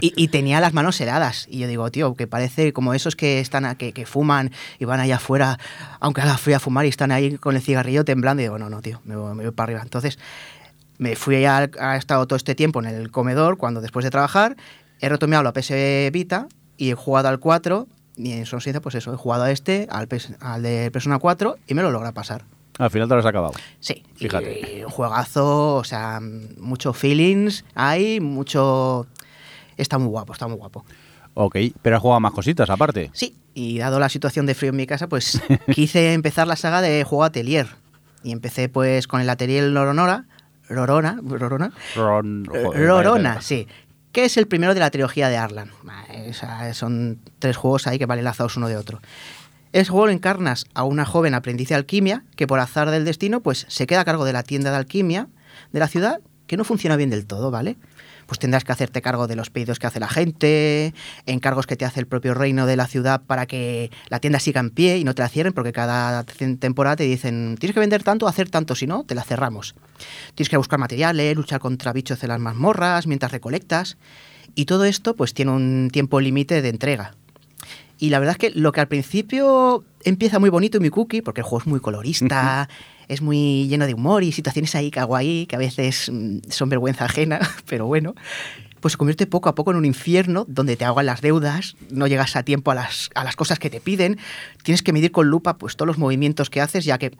y, 0.00 0.12
y 0.16 0.26
tenía 0.28 0.60
las 0.60 0.74
manos 0.74 1.00
heladas. 1.00 1.46
Y 1.48 1.58
yo 1.60 1.68
digo, 1.68 1.88
tío, 1.92 2.14
que 2.16 2.26
parece 2.26 2.72
como 2.72 2.94
esos 2.94 3.14
que 3.14 3.38
están 3.38 3.64
a- 3.64 3.76
que, 3.76 3.92
que 3.92 4.06
fuman 4.06 4.50
y 4.80 4.84
van 4.86 4.98
allá 4.98 5.16
afuera, 5.16 5.58
aunque 6.00 6.22
haga 6.22 6.36
frío 6.36 6.56
a 6.56 6.60
fumar 6.60 6.84
y 6.84 6.88
están 6.88 7.12
ahí 7.12 7.36
con 7.38 7.54
el 7.54 7.62
cigarrillo 7.62 8.04
temblando. 8.04 8.42
Y 8.42 8.46
digo, 8.46 8.58
no, 8.58 8.68
no, 8.68 8.82
tío, 8.82 9.00
me 9.04 9.14
voy, 9.14 9.34
me 9.36 9.44
voy 9.44 9.52
para 9.52 9.66
arriba. 9.68 9.82
Entonces 9.84 10.18
me 10.98 11.14
fui 11.14 11.40
ya, 11.42 11.70
ha 11.78 11.96
estado 11.96 12.26
todo 12.26 12.36
este 12.36 12.56
tiempo 12.56 12.80
en 12.80 12.86
el 12.86 13.10
comedor, 13.12 13.56
cuando 13.56 13.80
después 13.80 14.02
de 14.04 14.10
trabajar, 14.10 14.56
he 15.00 15.08
retomeado 15.08 15.42
la 15.42 15.52
PS 15.52 16.10
Vita 16.12 16.48
y 16.76 16.90
he 16.90 16.94
jugado 16.94 17.28
al 17.28 17.38
4. 17.38 17.86
Y 18.18 18.32
en 18.32 18.46
son 18.46 18.60
pues 18.82 18.94
eso, 18.94 19.12
he 19.12 19.16
jugado 19.16 19.44
a 19.44 19.50
este, 19.50 19.86
al, 19.90 20.08
PS 20.08 20.36
al 20.40 20.62
de 20.62 20.90
Persona 20.90 21.18
4 21.18 21.58
y 21.66 21.74
me 21.74 21.82
lo 21.82 21.90
logra 21.90 22.12
pasar. 22.12 22.44
Al 22.78 22.90
final 22.90 23.08
te 23.08 23.14
lo 23.14 23.20
has 23.20 23.26
acabado. 23.26 23.54
Sí, 23.80 24.04
Fíjate. 24.16 24.78
y 24.78 24.84
un 24.84 24.90
juegazo, 24.90 25.76
o 25.76 25.84
sea, 25.84 26.20
mucho 26.58 26.92
feelings 26.92 27.64
hay, 27.74 28.20
mucho... 28.20 29.06
Está 29.76 29.98
muy 29.98 30.08
guapo, 30.08 30.32
está 30.32 30.46
muy 30.46 30.56
guapo. 30.56 30.84
Ok, 31.34 31.56
pero 31.82 31.96
has 31.96 32.02
jugado 32.02 32.20
más 32.20 32.32
cositas 32.32 32.70
aparte. 32.70 33.10
Sí, 33.12 33.36
y 33.52 33.78
dado 33.78 34.00
la 34.00 34.08
situación 34.08 34.46
de 34.46 34.54
frío 34.54 34.70
en 34.70 34.76
mi 34.76 34.86
casa, 34.86 35.06
pues 35.06 35.40
quise 35.74 36.14
empezar 36.14 36.46
la 36.46 36.56
saga 36.56 36.80
de 36.80 37.04
juego 37.04 37.24
Atelier. 37.24 37.66
Y 38.22 38.32
empecé 38.32 38.70
pues 38.70 39.06
con 39.06 39.20
el 39.20 39.28
Atelier 39.28 39.64
Lorona, 39.64 40.26
Rorona, 40.68 41.20
Rorona, 41.22 41.72
Rorona, 41.94 43.34
vaya 43.34 43.40
sí, 43.40 43.68
que 44.16 44.24
es 44.24 44.38
el 44.38 44.48
primero 44.48 44.72
de 44.72 44.80
la 44.80 44.90
trilogía 44.90 45.28
de 45.28 45.36
Arlan. 45.36 45.72
Sea, 46.32 46.72
son 46.72 47.20
tres 47.38 47.54
juegos 47.58 47.86
ahí 47.86 47.98
que 47.98 48.06
van 48.06 48.18
enlazados 48.18 48.56
uno 48.56 48.66
de 48.66 48.78
otro. 48.78 49.02
Es 49.74 49.90
juego 49.90 50.08
encarnas 50.08 50.64
a 50.72 50.84
una 50.84 51.04
joven 51.04 51.34
aprendiz 51.34 51.68
de 51.68 51.74
alquimia 51.74 52.24
que 52.34 52.46
por 52.46 52.58
azar 52.58 52.88
del 52.88 53.04
destino 53.04 53.42
pues 53.42 53.66
se 53.68 53.86
queda 53.86 54.00
a 54.00 54.04
cargo 54.06 54.24
de 54.24 54.32
la 54.32 54.42
tienda 54.42 54.70
de 54.70 54.78
alquimia 54.78 55.28
de 55.70 55.80
la 55.80 55.86
ciudad 55.86 56.20
que 56.46 56.56
no 56.56 56.64
funciona 56.64 56.96
bien 56.96 57.10
del 57.10 57.26
todo, 57.26 57.50
¿vale? 57.50 57.76
Pues 58.26 58.38
tendrás 58.40 58.64
que 58.64 58.72
hacerte 58.72 59.00
cargo 59.02 59.26
de 59.28 59.36
los 59.36 59.50
pedidos 59.50 59.78
que 59.78 59.86
hace 59.86 60.00
la 60.00 60.08
gente, 60.08 60.92
encargos 61.26 61.66
que 61.66 61.76
te 61.76 61.84
hace 61.84 62.00
el 62.00 62.06
propio 62.06 62.34
reino 62.34 62.66
de 62.66 62.76
la 62.76 62.86
ciudad 62.88 63.22
para 63.24 63.46
que 63.46 63.90
la 64.08 64.18
tienda 64.18 64.40
siga 64.40 64.60
en 64.60 64.70
pie 64.70 64.98
y 64.98 65.04
no 65.04 65.14
te 65.14 65.22
la 65.22 65.28
cierren, 65.28 65.52
porque 65.52 65.72
cada 65.72 66.24
te- 66.24 66.56
temporada 66.56 66.96
te 66.96 67.04
dicen 67.04 67.56
tienes 67.58 67.74
que 67.74 67.80
vender 67.80 68.02
tanto, 68.02 68.26
hacer 68.26 68.50
tanto, 68.50 68.74
si 68.74 68.86
no, 68.86 69.04
te 69.04 69.14
la 69.14 69.22
cerramos. 69.22 69.74
Tienes 70.34 70.48
que 70.48 70.56
buscar 70.56 70.78
materiales, 70.78 71.36
luchar 71.36 71.60
contra 71.60 71.92
bichos 71.92 72.20
de 72.20 72.28
las 72.28 72.40
mazmorras 72.40 73.06
mientras 73.06 73.30
recolectas. 73.32 73.96
Y 74.54 74.64
todo 74.64 74.84
esto 74.84 75.14
pues 75.14 75.32
tiene 75.34 75.52
un 75.52 75.90
tiempo 75.92 76.20
límite 76.20 76.62
de 76.62 76.68
entrega. 76.70 77.14
Y 77.98 78.10
la 78.10 78.18
verdad 78.18 78.32
es 78.32 78.38
que 78.52 78.58
lo 78.58 78.72
que 78.72 78.80
al 78.80 78.88
principio 78.88 79.84
empieza 80.04 80.38
muy 80.38 80.50
bonito 80.50 80.76
y 80.76 80.80
muy 80.80 80.90
cookie, 80.90 81.22
porque 81.22 81.40
el 81.40 81.44
juego 81.46 81.60
es 81.62 81.66
muy 81.66 81.80
colorista, 81.80 82.68
es 83.08 83.22
muy 83.22 83.66
lleno 83.68 83.86
de 83.86 83.94
humor 83.94 84.22
y 84.22 84.32
situaciones 84.32 84.74
ahí 84.74 84.90
kawaii 84.90 85.46
que 85.46 85.56
a 85.56 85.58
veces 85.58 86.10
mm, 86.12 86.38
son 86.48 86.68
vergüenza 86.68 87.04
ajena, 87.04 87.40
pero 87.68 87.86
bueno, 87.86 88.14
pues 88.80 88.92
se 88.92 88.98
convierte 88.98 89.26
poco 89.26 89.48
a 89.48 89.54
poco 89.54 89.70
en 89.70 89.78
un 89.78 89.84
infierno 89.84 90.44
donde 90.48 90.76
te 90.76 90.84
ahogan 90.84 91.06
las 91.06 91.20
deudas, 91.20 91.76
no 91.90 92.06
llegas 92.06 92.36
a 92.36 92.42
tiempo 92.42 92.70
a 92.70 92.74
las, 92.74 93.10
a 93.14 93.24
las 93.24 93.36
cosas 93.36 93.58
que 93.58 93.70
te 93.70 93.80
piden, 93.80 94.18
tienes 94.62 94.82
que 94.82 94.92
medir 94.92 95.12
con 95.12 95.28
lupa 95.28 95.56
pues 95.56 95.76
todos 95.76 95.86
los 95.86 95.98
movimientos 95.98 96.50
que 96.50 96.60
haces, 96.60 96.84
ya 96.84 96.98
que 96.98 97.16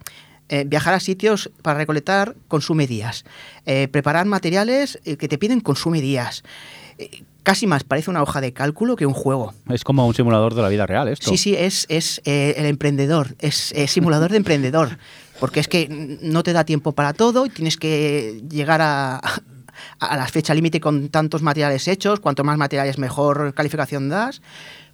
eh, 0.49 0.65
viajar 0.67 0.95
a 0.95 1.01
sitios 1.01 1.51
para 1.63 1.79
recolectar 1.79 2.37
consume 2.49 2.87
días, 2.87 3.25
Eh, 3.65 3.89
preparar 3.89 4.27
materiales 4.27 5.01
eh, 5.05 5.17
que 5.17 5.27
te 5.27 5.39
piden 5.39 5.61
consume 5.61 6.01
días. 6.01 6.45
Eh, 6.99 7.25
casi 7.47 7.69
más 7.69 7.85
parece 7.85 8.11
una 8.11 8.25
hoja 8.25 8.41
de 8.41 8.53
cálculo 8.53 8.97
que 8.97 9.07
un 9.07 9.13
juego. 9.13 9.55
Es 9.69 9.85
como 9.85 10.05
un 10.05 10.15
simulador 10.15 10.55
de 10.55 10.63
la 10.63 10.69
vida 10.69 10.85
real 10.85 11.07
esto. 11.07 11.31
Sí, 11.31 11.37
sí, 11.37 11.55
es, 11.55 11.87
es 11.89 12.21
eh, 12.25 12.55
el 12.57 12.67
emprendedor, 12.67 13.37
es, 13.39 13.71
eh, 13.71 13.87
simulador 13.87 14.33
de 14.33 14.39
emprendedor, 14.39 14.99
porque 15.41 15.61
es 15.61 15.69
que 15.69 15.89
no 16.23 16.43
te 16.43 16.53
da 16.53 16.65
tiempo 16.65 16.93
para 16.93 17.13
todo 17.13 17.47
y 17.47 17.51
tienes 17.51 17.77
que 17.77 18.43
llegar 18.51 18.81
a, 18.83 19.17
a 19.99 20.17
la 20.17 20.27
fecha 20.29 20.55
límite 20.55 20.81
con 20.81 21.09
tantos 21.09 21.43
materiales 21.43 21.87
hechos, 21.89 22.21
cuanto 22.21 22.45
más 22.45 22.59
materiales 22.59 22.99
mejor 22.99 23.55
calificación 23.55 24.09
das, 24.09 24.43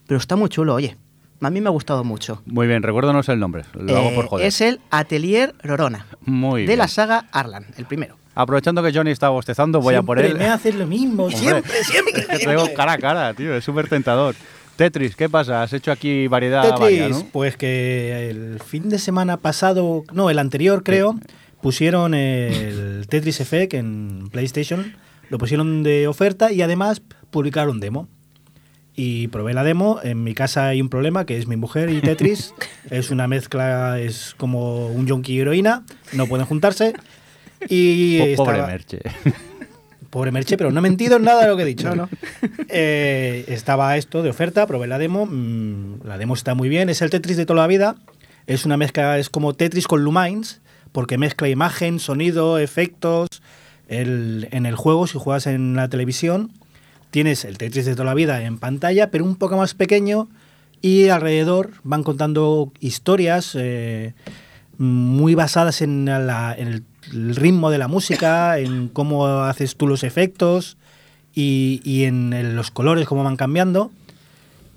pero 0.06 0.18
está 0.18 0.36
muy 0.36 0.48
chulo, 0.48 0.74
oye, 0.74 0.96
a 1.40 1.50
mí 1.50 1.60
me 1.60 1.68
ha 1.68 1.72
gustado 1.72 2.04
mucho. 2.04 2.42
Muy 2.46 2.66
bien, 2.66 2.82
recuérdanos 2.82 3.28
el 3.28 3.38
nombre. 3.40 3.64
Lo 3.74 3.96
hago 3.96 4.10
Eh, 4.10 4.14
por 4.14 4.26
joder. 4.28 4.46
es 4.46 4.60
el 4.60 4.80
Atelier 4.90 5.54
Rorona, 5.62 6.06
Muy 6.24 6.62
de 6.62 6.66
bien. 6.68 6.78
la 6.78 6.88
saga 6.88 7.26
Arlan, 7.32 7.66
el 7.76 7.84
primero. 7.86 8.16
Aprovechando 8.34 8.82
que 8.82 8.92
Johnny 8.94 9.10
está 9.10 9.28
bostezando, 9.28 9.80
voy 9.80 9.94
a 9.94 10.02
por 10.02 10.18
Siempre 10.18 10.40
él. 10.40 10.46
me 10.46 10.50
haces 10.52 10.74
lo 10.74 10.86
mismo, 10.86 11.24
Hombre, 11.24 11.38
siempre, 11.38 11.84
siempre. 11.84 12.20
Es 12.22 12.26
que 12.28 12.38
te 12.38 12.46
veo 12.46 12.72
cara 12.74 12.92
a 12.94 12.98
cara, 12.98 13.34
tío. 13.34 13.54
Es 13.54 13.62
súper 13.64 13.88
tentador. 13.88 14.34
Tetris, 14.76 15.16
¿qué 15.16 15.28
pasa? 15.28 15.62
Has 15.62 15.72
hecho 15.72 15.92
aquí 15.92 16.26
variedad 16.26 16.62
Tetris, 16.62 16.80
varia, 16.80 17.08
¿no? 17.08 17.26
pues 17.32 17.56
que 17.56 18.30
el 18.30 18.58
fin 18.60 18.88
de 18.88 18.98
semana 18.98 19.36
pasado, 19.36 20.04
no, 20.12 20.30
el 20.30 20.38
anterior 20.38 20.82
creo, 20.82 21.18
pusieron 21.60 22.14
el 22.14 23.06
Tetris 23.08 23.40
Effect 23.40 23.74
en 23.74 24.28
PlayStation, 24.32 24.94
lo 25.28 25.38
pusieron 25.38 25.82
de 25.82 26.08
oferta 26.08 26.52
y 26.52 26.62
además 26.62 27.02
publicaron 27.30 27.80
demo. 27.80 28.08
Y 28.94 29.28
probé 29.28 29.54
la 29.54 29.64
demo, 29.64 30.00
en 30.02 30.22
mi 30.22 30.34
casa 30.34 30.66
hay 30.66 30.82
un 30.82 30.90
problema 30.90 31.24
que 31.24 31.38
es 31.38 31.46
mi 31.46 31.56
mujer 31.56 31.88
y 31.88 32.00
Tetris, 32.02 32.52
es 32.90 33.10
una 33.10 33.26
mezcla, 33.26 33.98
es 33.98 34.34
como 34.36 34.88
un 34.88 35.06
yonki 35.06 35.34
y 35.34 35.40
heroína, 35.40 35.84
no 36.12 36.26
pueden 36.26 36.44
juntarse. 36.46 36.92
Y 37.68 38.18
Po- 38.18 38.44
Pobre 38.44 38.52
estaba- 38.56 38.66
Merche. 38.66 38.98
Pobre 40.12 40.30
Merche, 40.30 40.58
pero 40.58 40.70
no 40.70 40.78
he 40.80 40.82
mentido 40.82 41.16
en 41.16 41.22
nada 41.22 41.40
de 41.42 41.48
lo 41.48 41.56
que 41.56 41.62
he 41.62 41.66
dicho. 41.66 41.88
No, 41.88 41.94
no. 41.96 42.08
Eh, 42.68 43.46
estaba 43.48 43.96
esto 43.96 44.22
de 44.22 44.28
oferta, 44.28 44.66
probé 44.66 44.86
la 44.86 44.98
demo. 44.98 45.24
mm, 45.24 46.04
la 46.04 46.18
demo 46.18 46.34
está 46.34 46.54
muy 46.54 46.68
bien. 46.68 46.90
Es 46.90 47.00
el 47.00 47.08
Tetris 47.08 47.38
de 47.38 47.46
toda 47.46 47.62
la 47.62 47.66
vida. 47.66 47.96
Es 48.46 48.66
una 48.66 48.76
mezcla, 48.76 49.18
es 49.18 49.30
como 49.30 49.54
Tetris 49.54 49.86
con 49.88 50.04
Lumines, 50.04 50.60
porque 50.92 51.16
mezcla 51.16 51.48
imagen, 51.48 51.98
sonido, 51.98 52.58
efectos. 52.58 53.28
El- 53.88 54.48
en 54.52 54.66
el 54.66 54.74
juego, 54.76 55.06
si 55.06 55.18
juegas 55.18 55.46
en 55.46 55.76
la 55.76 55.88
televisión, 55.88 56.50
tienes 57.10 57.46
el 57.46 57.56
Tetris 57.56 57.86
de 57.86 57.92
toda 57.92 58.04
la 58.04 58.14
vida 58.14 58.42
en 58.44 58.58
pantalla, 58.58 59.10
pero 59.10 59.24
un 59.24 59.36
poco 59.36 59.56
más 59.56 59.72
pequeño. 59.72 60.28
Y 60.82 61.08
alrededor 61.08 61.70
van 61.84 62.02
contando 62.02 62.70
historias 62.80 63.56
eh, 63.58 64.12
muy 64.76 65.34
basadas 65.34 65.80
en, 65.80 66.04
la- 66.04 66.54
en 66.58 66.68
el, 66.68 66.82
el 67.12 67.36
ritmo 67.36 67.70
de 67.70 67.78
la 67.78 67.88
música, 67.88 68.58
en 68.58 68.88
cómo 68.88 69.42
haces 69.42 69.76
tú 69.76 69.86
los 69.86 70.04
efectos 70.04 70.76
y, 71.34 71.80
y 71.84 72.04
en 72.04 72.56
los 72.56 72.70
colores, 72.70 73.06
cómo 73.06 73.24
van 73.24 73.36
cambiando. 73.36 73.90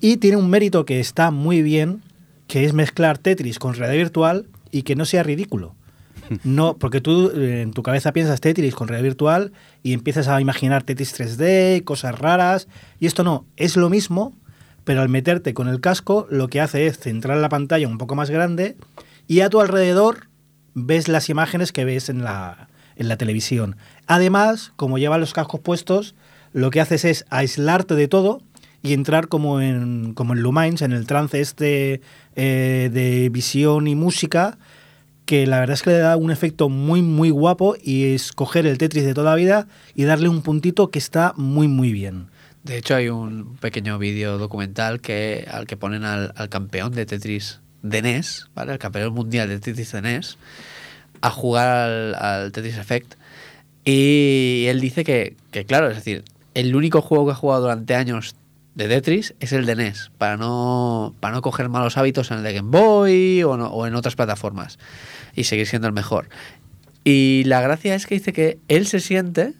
Y 0.00 0.18
tiene 0.18 0.36
un 0.36 0.50
mérito 0.50 0.84
que 0.84 1.00
está 1.00 1.30
muy 1.30 1.62
bien, 1.62 2.02
que 2.46 2.64
es 2.64 2.72
mezclar 2.72 3.18
Tetris 3.18 3.58
con 3.58 3.74
realidad 3.74 3.98
virtual 3.98 4.46
y 4.70 4.82
que 4.82 4.96
no 4.96 5.04
sea 5.04 5.22
ridículo. 5.22 5.74
No, 6.44 6.76
porque 6.76 7.00
tú 7.00 7.30
eh, 7.30 7.62
en 7.62 7.72
tu 7.72 7.82
cabeza 7.82 8.12
piensas 8.12 8.40
Tetris 8.40 8.74
con 8.74 8.88
realidad 8.88 9.10
virtual 9.10 9.52
y 9.82 9.92
empiezas 9.92 10.28
a 10.28 10.40
imaginar 10.40 10.82
Tetris 10.82 11.18
3D, 11.18 11.84
cosas 11.84 12.18
raras. 12.18 12.68
Y 13.00 13.06
esto 13.06 13.22
no, 13.24 13.44
es 13.56 13.76
lo 13.76 13.88
mismo, 13.90 14.32
pero 14.84 15.02
al 15.02 15.08
meterte 15.08 15.54
con 15.54 15.68
el 15.68 15.80
casco 15.80 16.26
lo 16.30 16.48
que 16.48 16.60
hace 16.60 16.86
es 16.86 16.98
centrar 16.98 17.38
la 17.38 17.48
pantalla 17.48 17.88
un 17.88 17.98
poco 17.98 18.14
más 18.14 18.30
grande 18.30 18.76
y 19.28 19.40
a 19.40 19.50
tu 19.50 19.60
alrededor 19.60 20.28
ves 20.76 21.08
las 21.08 21.30
imágenes 21.30 21.72
que 21.72 21.86
ves 21.86 22.10
en 22.10 22.22
la, 22.22 22.68
en 22.96 23.08
la 23.08 23.16
televisión. 23.16 23.76
Además, 24.06 24.72
como 24.76 24.98
lleva 24.98 25.16
los 25.16 25.32
cascos 25.32 25.60
puestos, 25.60 26.14
lo 26.52 26.70
que 26.70 26.82
haces 26.82 27.06
es 27.06 27.24
aislarte 27.30 27.94
de 27.94 28.08
todo 28.08 28.42
y 28.82 28.92
entrar 28.92 29.28
como 29.28 29.62
en, 29.62 30.12
como 30.12 30.34
en 30.34 30.42
Lumines, 30.42 30.82
en 30.82 30.92
el 30.92 31.06
trance 31.06 31.40
este 31.40 32.02
eh, 32.36 32.90
de 32.92 33.30
visión 33.30 33.88
y 33.88 33.94
música, 33.94 34.58
que 35.24 35.46
la 35.46 35.60
verdad 35.60 35.74
es 35.74 35.82
que 35.82 35.90
le 35.90 35.98
da 35.98 36.18
un 36.18 36.30
efecto 36.30 36.68
muy, 36.68 37.00
muy 37.00 37.30
guapo 37.30 37.74
y 37.82 38.14
es 38.14 38.32
coger 38.32 38.66
el 38.66 38.76
Tetris 38.76 39.06
de 39.06 39.14
toda 39.14 39.30
la 39.30 39.36
vida 39.36 39.66
y 39.94 40.04
darle 40.04 40.28
un 40.28 40.42
puntito 40.42 40.90
que 40.90 40.98
está 40.98 41.32
muy, 41.36 41.68
muy 41.68 41.90
bien. 41.92 42.28
De 42.64 42.76
hecho, 42.76 42.94
hay 42.96 43.08
un 43.08 43.56
pequeño 43.56 43.98
vídeo 43.98 44.36
documental 44.36 45.00
que, 45.00 45.48
al 45.50 45.66
que 45.66 45.78
ponen 45.78 46.04
al, 46.04 46.32
al 46.36 46.50
campeón 46.50 46.92
de 46.92 47.06
Tetris 47.06 47.60
de 47.90 48.02
NES, 48.02 48.48
¿vale? 48.54 48.72
El 48.72 48.78
campeón 48.78 49.14
mundial 49.14 49.48
de 49.48 49.58
Tetris 49.58 49.92
de 49.92 50.02
NES, 50.02 50.38
a 51.20 51.30
jugar 51.30 52.14
al, 52.16 52.52
Tetris 52.52 52.78
Effect. 52.78 53.14
Y 53.84 54.66
él 54.68 54.80
dice 54.80 55.04
que, 55.04 55.36
que, 55.50 55.64
claro, 55.64 55.88
es 55.88 55.96
decir, 55.96 56.24
el 56.54 56.74
único 56.74 57.02
juego 57.02 57.26
que 57.26 57.32
ha 57.32 57.36
jugado 57.36 57.62
durante 57.62 57.94
años 57.94 58.34
de 58.74 58.88
Tetris 58.88 59.34
es 59.40 59.52
el 59.52 59.64
de 59.66 59.76
NES, 59.76 60.10
para 60.18 60.36
no, 60.36 61.14
para 61.20 61.34
no 61.34 61.42
coger 61.42 61.68
malos 61.68 61.96
hábitos 61.96 62.30
en 62.30 62.38
el 62.38 62.42
de 62.42 62.52
Game 62.52 62.70
Boy 62.70 63.42
o, 63.42 63.52
o 63.52 63.86
en 63.86 63.94
otras 63.94 64.16
plataformas 64.16 64.78
y 65.34 65.44
seguir 65.44 65.66
siendo 65.66 65.88
el 65.88 65.94
mejor. 65.94 66.28
Y 67.04 67.44
la 67.44 67.60
gracia 67.60 67.94
es 67.94 68.06
que 68.06 68.16
dice 68.16 68.32
que 68.32 68.58
él 68.68 68.86
se 68.86 69.00
siente 69.00 69.54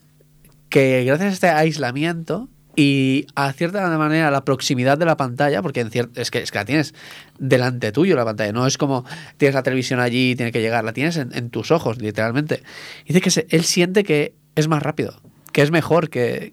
que 0.68 1.04
gracias 1.04 1.30
a 1.30 1.32
este 1.32 1.48
aislamiento 1.48 2.48
y 2.76 3.26
a 3.34 3.52
cierta 3.54 3.88
manera 3.98 4.30
la 4.30 4.44
proximidad 4.44 4.98
de 4.98 5.06
la 5.06 5.16
pantalla, 5.16 5.62
porque 5.62 5.80
en 5.80 5.90
es, 6.14 6.30
que, 6.30 6.38
es 6.40 6.50
que 6.50 6.58
la 6.58 6.64
tienes 6.66 6.94
delante 7.38 7.90
tuyo 7.90 8.14
la 8.16 8.24
pantalla, 8.24 8.52
no 8.52 8.66
es 8.66 8.76
como 8.78 9.04
tienes 9.38 9.54
la 9.54 9.62
televisión 9.62 9.98
allí 9.98 10.32
y 10.32 10.36
tiene 10.36 10.52
que 10.52 10.60
llegar, 10.60 10.84
la 10.84 10.92
tienes 10.92 11.16
en, 11.16 11.34
en 11.34 11.48
tus 11.50 11.70
ojos, 11.70 12.00
literalmente. 12.00 12.62
Dice 13.06 13.20
que 13.20 13.30
se- 13.30 13.46
él 13.50 13.64
siente 13.64 14.04
que 14.04 14.34
es 14.54 14.68
más 14.68 14.82
rápido, 14.82 15.20
que 15.52 15.62
es 15.62 15.70
mejor, 15.70 16.10
que, 16.10 16.52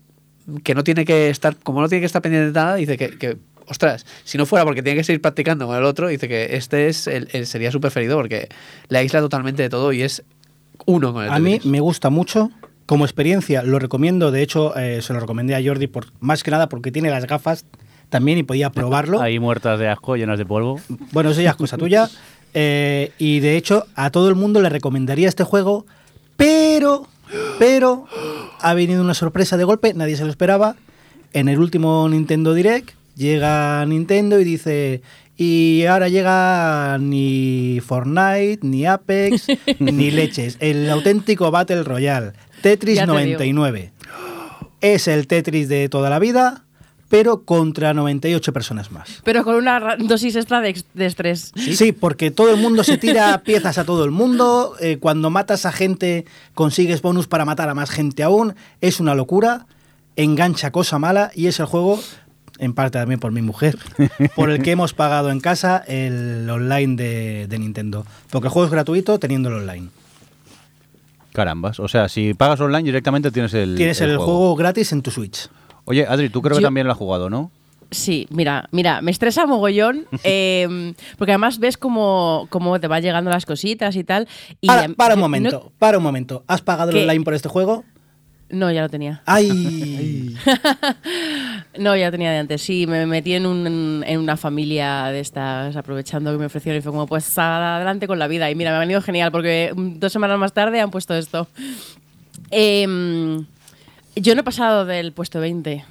que 0.64 0.74
no 0.76 0.84
tiene 0.84 1.04
que 1.06 1.30
estar, 1.30 1.58
como 1.58 1.82
no 1.82 1.90
tiene 1.90 2.00
que 2.02 2.06
estar 2.08 2.22
pendiente 2.22 2.48
de 2.48 2.54
nada, 2.54 2.76
dice 2.76 2.98
que, 2.98 3.18
que, 3.18 3.38
ostras, 3.68 4.06
si 4.24 4.38
no 4.38 4.46
fuera 4.46 4.64
porque 4.66 4.82
tiene 4.82 4.98
que 4.98 5.04
seguir 5.04 5.22
practicando 5.22 5.68
con 5.68 5.76
el 5.78 5.84
otro, 5.84 6.08
dice 6.08 6.28
que 6.30 6.56
este 6.56 6.88
es 6.88 7.08
el, 7.08 7.28
el- 7.34 7.46
sería 7.48 7.72
su 7.72 7.82
preferido 7.82 8.16
porque 8.18 8.48
le 8.88 8.98
aísla 8.98 9.20
totalmente 9.20 9.62
de 9.64 9.70
todo 9.70 9.92
y 9.92 10.02
es 10.04 10.24
uno 10.86 11.14
con 11.14 11.24
el 11.26 11.30
A 11.32 11.40
mí 11.40 11.60
me 11.66 11.80
gusta 11.82 12.10
mucho. 12.10 12.50
Como 12.86 13.06
experiencia 13.06 13.64
lo 13.64 13.80
recomiendo, 13.80 14.32
de 14.32 14.42
hecho 14.42 14.76
eh, 14.78 15.02
se 15.02 15.14
lo 15.14 15.20
recomendé 15.20 15.56
a 15.56 15.64
Jordi 15.64 15.88
por, 15.88 16.08
más 16.20 16.44
que 16.44 16.52
nada 16.52 16.68
porque 16.68 16.92
tiene 16.92 17.10
las 17.10 17.26
gafas 17.26 17.66
también 18.10 18.38
y 18.38 18.44
podía 18.44 18.70
probarlo. 18.70 19.22
Ahí 19.22 19.40
muertas 19.40 19.80
de 19.80 19.88
asco, 19.88 20.16
llenas 20.16 20.38
de 20.38 20.46
polvo. 20.46 20.80
Bueno, 21.12 21.32
eso 21.32 21.42
ya 21.42 21.52
es 21.52 21.56
cosa 21.56 21.78
tuya. 21.78 22.10
Eh, 22.54 23.12
y 23.18 23.40
de 23.40 23.58
hecho, 23.58 23.86
a 23.96 24.12
todo 24.12 24.30
el 24.30 24.36
mundo 24.36 24.62
le 24.62 24.70
recomendaría 24.70 25.28
este 25.28 25.44
juego, 25.44 25.86
pero, 26.38 27.08
pero, 27.58 28.06
ha 28.60 28.74
venido 28.74 29.02
una 29.02 29.16
sorpresa 29.16 29.58
de 29.58 29.64
golpe, 29.64 29.94
nadie 29.94 30.16
se 30.16 30.26
lo 30.26 30.30
esperaba. 30.30 30.76
En 31.34 31.50
el 31.50 31.58
último 31.58 32.08
Nintendo 32.08 32.54
Direct, 32.54 32.92
llega 33.16 33.84
Nintendo 33.88 34.40
y 34.40 34.44
dice, 34.44 35.02
y 35.36 35.86
ahora 35.86 36.10
llega 36.10 36.98
ni 37.00 37.80
Fortnite, 37.84 38.60
ni 38.62 38.86
Apex, 38.86 39.48
ni 39.80 40.12
leches. 40.12 40.58
El 40.60 40.88
auténtico 40.90 41.50
Battle 41.50 41.84
Royale, 41.84 42.34
Tetris 42.64 42.96
Ya 42.96 43.06
te 43.06 43.12
digo. 43.12 43.40
99. 43.40 43.92
Es 44.80 45.08
el 45.10 45.28
Tetris 45.28 45.68
de 45.68 45.90
toda 45.90 46.10
la 46.10 46.18
vida, 46.18 46.64
pero 47.10 47.44
contra 47.44 47.94
98 47.94 48.54
personas 48.54 48.90
más. 48.90 49.22
Pero 49.26 49.44
con 49.44 49.56
una 49.56 49.98
dosis 49.98 50.38
extra 50.38 50.62
de, 50.62 50.74
estrés. 50.96 51.52
Sí, 51.58 51.92
porque 51.92 52.32
todo 52.32 52.52
el 52.52 52.58
mundo 52.62 52.86
se 52.86 52.98
tira 52.98 53.42
piezas 53.46 53.78
a 53.78 53.84
todo 53.84 54.06
el 54.06 54.12
mundo. 54.12 54.76
eh, 54.80 54.98
cuando 54.98 55.30
matas 55.30 55.66
a 55.66 55.74
gente, 55.74 56.26
consigues 56.54 57.02
bonus 57.02 57.28
para 57.28 57.44
matar 57.44 57.68
a 57.68 57.76
más 57.76 57.90
gente 57.92 58.24
aún. 58.24 58.56
Es 58.80 59.02
una 59.02 59.14
locura. 59.14 59.68
Engancha 60.16 60.72
cosa 60.72 61.00
mala 61.00 61.32
y 61.36 61.48
es 61.48 61.60
el 61.60 61.66
juego, 61.66 62.00
en 62.60 62.74
parte 62.74 63.00
también 63.00 63.20
por 63.20 63.32
mi 63.34 63.42
mujer, 63.42 63.78
por 64.36 64.52
el 64.52 64.62
que 64.62 64.72
hemos 64.72 64.94
pagado 64.94 65.32
en 65.32 65.40
casa 65.42 65.84
el 65.88 66.50
online 66.50 66.96
de, 66.96 67.48
de 67.50 67.60
Nintendo. 67.60 68.06
Porque 68.30 68.48
el 68.48 68.54
juego 68.54 68.68
es 68.68 68.72
gratuito 68.72 69.20
teniéndolo 69.20 69.58
online. 69.58 69.90
Carambas. 71.34 71.80
O 71.80 71.88
sea, 71.88 72.08
si 72.10 72.34
pagas 72.34 72.60
online 72.62 72.84
directamente 72.84 73.32
tienes 73.32 73.54
el, 73.54 73.76
Tienes 73.76 74.00
el, 74.02 74.18
juego. 74.18 74.56
gratis 74.56 74.92
en 74.92 75.02
tu 75.02 75.12
Switch. 75.12 75.50
Oye, 75.86 76.06
Adri, 76.08 76.30
tú 76.30 76.42
creo 76.42 76.58
que 76.58 76.64
también 76.64 76.88
lo 76.88 76.94
has 76.94 76.98
jugado, 77.00 77.30
¿no? 77.30 77.52
Sí, 77.92 78.28
mira, 78.32 78.68
mira, 78.72 79.02
me 79.02 79.12
estresa 79.12 79.46
mogollón, 79.46 80.06
eh, 80.24 80.94
porque 81.18 81.32
además 81.32 81.60
ves 81.60 81.78
cómo, 81.78 82.48
cómo 82.50 82.80
te 82.80 82.88
van 82.88 83.04
llegando 83.04 83.30
las 83.30 83.46
cositas 83.46 83.96
y 83.96 84.04
tal. 84.04 84.28
Y 84.62 84.68
Para, 84.68 84.90
para 84.90 85.14
un 85.16 85.20
momento, 85.20 85.72
para 85.78 85.98
un 85.98 86.04
momento. 86.04 86.44
¿Has 86.48 86.62
pagado 86.62 86.90
el 86.92 86.98
¿Qué? 86.98 87.04
online 87.04 87.24
por 87.24 87.34
este 87.34 87.50
juego? 87.50 87.84
No, 88.54 88.72
ya 88.72 88.82
lo 88.84 88.90
tenía. 88.90 89.22
¡Ay! 89.26 90.36
No, 91.80 91.96
ya 91.96 92.06
lo 92.06 92.12
tenía 92.12 92.32
de 92.32 92.38
antes. 92.38 92.62
Sí, 92.62 92.86
me 92.86 93.08
metí 93.08 93.34
en, 93.34 93.48
un- 93.48 94.04
en 94.06 94.20
una 94.20 94.38
familia 94.38 95.06
de 95.06 95.22
estas, 95.22 95.76
aprovechando 95.76 96.32
que 96.32 96.38
me 96.38 96.46
ofrecieron 96.46 96.78
y 96.78 96.84
fue 96.84 96.92
como, 96.92 97.08
pues 97.08 97.36
adelante 97.38 98.06
con 98.06 98.20
la 98.20 98.28
vida. 98.28 98.52
Y 98.52 98.56
mira, 98.56 98.70
me 98.70 98.78
ha 98.78 98.80
venido 98.82 99.02
genial 99.02 99.32
porque 99.32 99.72
mm, 99.76 99.98
dos 99.98 100.14
semanas 100.14 100.38
más 100.38 100.54
tarde 100.54 100.80
han 100.82 100.92
puesto 100.92 101.16
esto. 101.16 101.48
Em, 102.52 103.46
yo 104.16 104.36
no 104.36 104.42
he 104.42 104.44
pasado 104.44 104.86
del 104.86 105.14
puesto 105.14 105.40
20. 105.40 105.84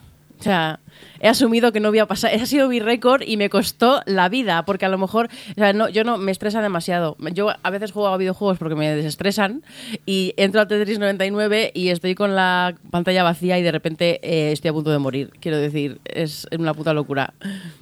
O 0.42 0.44
sea, 0.44 0.80
he 1.20 1.28
asumido 1.28 1.70
que 1.70 1.78
no 1.78 1.90
voy 1.90 2.00
a 2.00 2.06
pasar. 2.06 2.34
Ese 2.34 2.42
ha 2.42 2.46
sido 2.46 2.68
mi 2.68 2.80
récord 2.80 3.22
y 3.24 3.36
me 3.36 3.48
costó 3.48 4.02
la 4.06 4.28
vida, 4.28 4.64
porque 4.64 4.84
a 4.84 4.88
lo 4.88 4.98
mejor, 4.98 5.28
o 5.52 5.54
sea, 5.54 5.72
no, 5.72 5.88
yo 5.88 6.02
no 6.02 6.18
me 6.18 6.32
estresa 6.32 6.60
demasiado. 6.60 7.16
Yo 7.32 7.50
a 7.62 7.70
veces 7.70 7.92
juego 7.92 8.08
a 8.08 8.16
videojuegos 8.16 8.58
porque 8.58 8.74
me 8.74 8.92
desestresan 8.92 9.62
y 10.04 10.34
entro 10.36 10.60
a 10.60 10.66
Tetris 10.66 10.98
99 10.98 11.70
y 11.74 11.90
estoy 11.90 12.16
con 12.16 12.34
la 12.34 12.74
pantalla 12.90 13.22
vacía 13.22 13.56
y 13.56 13.62
de 13.62 13.70
repente 13.70 14.18
eh, 14.24 14.50
estoy 14.50 14.70
a 14.70 14.72
punto 14.72 14.90
de 14.90 14.98
morir. 14.98 15.30
Quiero 15.38 15.58
decir, 15.58 16.00
es 16.04 16.48
una 16.58 16.74
puta 16.74 16.92
locura. 16.92 17.34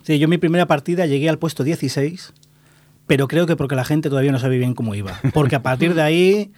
Sí, 0.03 0.19
yo 0.19 0.25
en 0.25 0.31
mi 0.31 0.39
primera 0.39 0.67
partida 0.67 1.07
llegué 1.07 1.31
al 1.31 1.39
puesto 1.39 1.65
16, 1.65 2.35
pero 3.07 3.27
creo 3.27 3.47
que 3.47 3.57
porque 3.57 3.75
la 3.75 3.87
gente 3.87 4.11
todavía 4.11 4.33
no 4.33 4.39
sabe 4.39 4.59
bien 4.59 4.75
cómo 4.75 4.95
iba. 4.95 5.19
Porque 5.33 5.57
a 5.57 5.63
partir 5.63 5.95
de 5.95 6.03
ahí, 6.03 6.53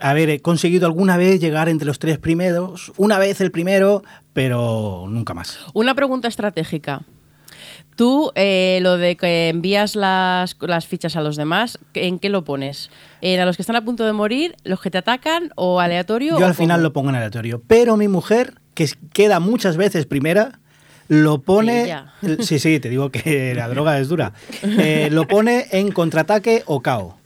a 0.00 0.12
ver, 0.12 0.30
he 0.30 0.40
conseguido 0.40 0.86
alguna 0.86 1.16
vez 1.16 1.40
llegar 1.40 1.68
entre 1.68 1.86
los 1.86 1.98
tres 1.98 2.18
primeros, 2.18 2.92
una 2.96 3.18
vez 3.18 3.40
el 3.40 3.50
primero, 3.50 4.02
pero 4.32 5.06
nunca 5.08 5.34
más. 5.34 5.58
Una 5.74 5.94
pregunta 5.94 6.28
estratégica. 6.28 7.02
Tú, 7.96 8.32
eh, 8.34 8.78
lo 8.82 8.96
de 8.96 9.16
que 9.16 9.48
envías 9.48 9.94
las, 9.94 10.56
las 10.60 10.86
fichas 10.86 11.16
a 11.16 11.20
los 11.20 11.36
demás, 11.36 11.78
¿en 11.94 12.18
qué 12.18 12.30
lo 12.30 12.44
pones? 12.44 12.90
¿En 13.20 13.40
a 13.40 13.44
los 13.44 13.56
que 13.56 13.62
están 13.62 13.76
a 13.76 13.84
punto 13.84 14.06
de 14.06 14.12
morir, 14.12 14.56
los 14.64 14.80
que 14.80 14.90
te 14.90 14.98
atacan 14.98 15.50
o 15.56 15.80
aleatorio? 15.80 16.38
Yo 16.38 16.44
o 16.44 16.48
al 16.48 16.54
final 16.54 16.78
cómo? 16.78 16.82
lo 16.84 16.92
pongo 16.92 17.10
en 17.10 17.16
aleatorio, 17.16 17.62
pero 17.66 17.96
mi 17.96 18.08
mujer, 18.08 18.54
que 18.74 18.88
queda 19.12 19.40
muchas 19.40 19.76
veces 19.76 20.06
primera, 20.06 20.60
lo 21.08 21.42
pone... 21.42 21.84
Ella. 21.84 22.14
Sí, 22.40 22.58
sí, 22.58 22.80
te 22.80 22.88
digo 22.88 23.10
que 23.10 23.54
la 23.54 23.68
droga 23.68 23.98
es 23.98 24.08
dura. 24.08 24.32
Eh, 24.62 25.08
lo 25.10 25.26
pone 25.26 25.66
en 25.72 25.90
contraataque 25.90 26.62
o 26.66 26.80
KO. 26.80 27.19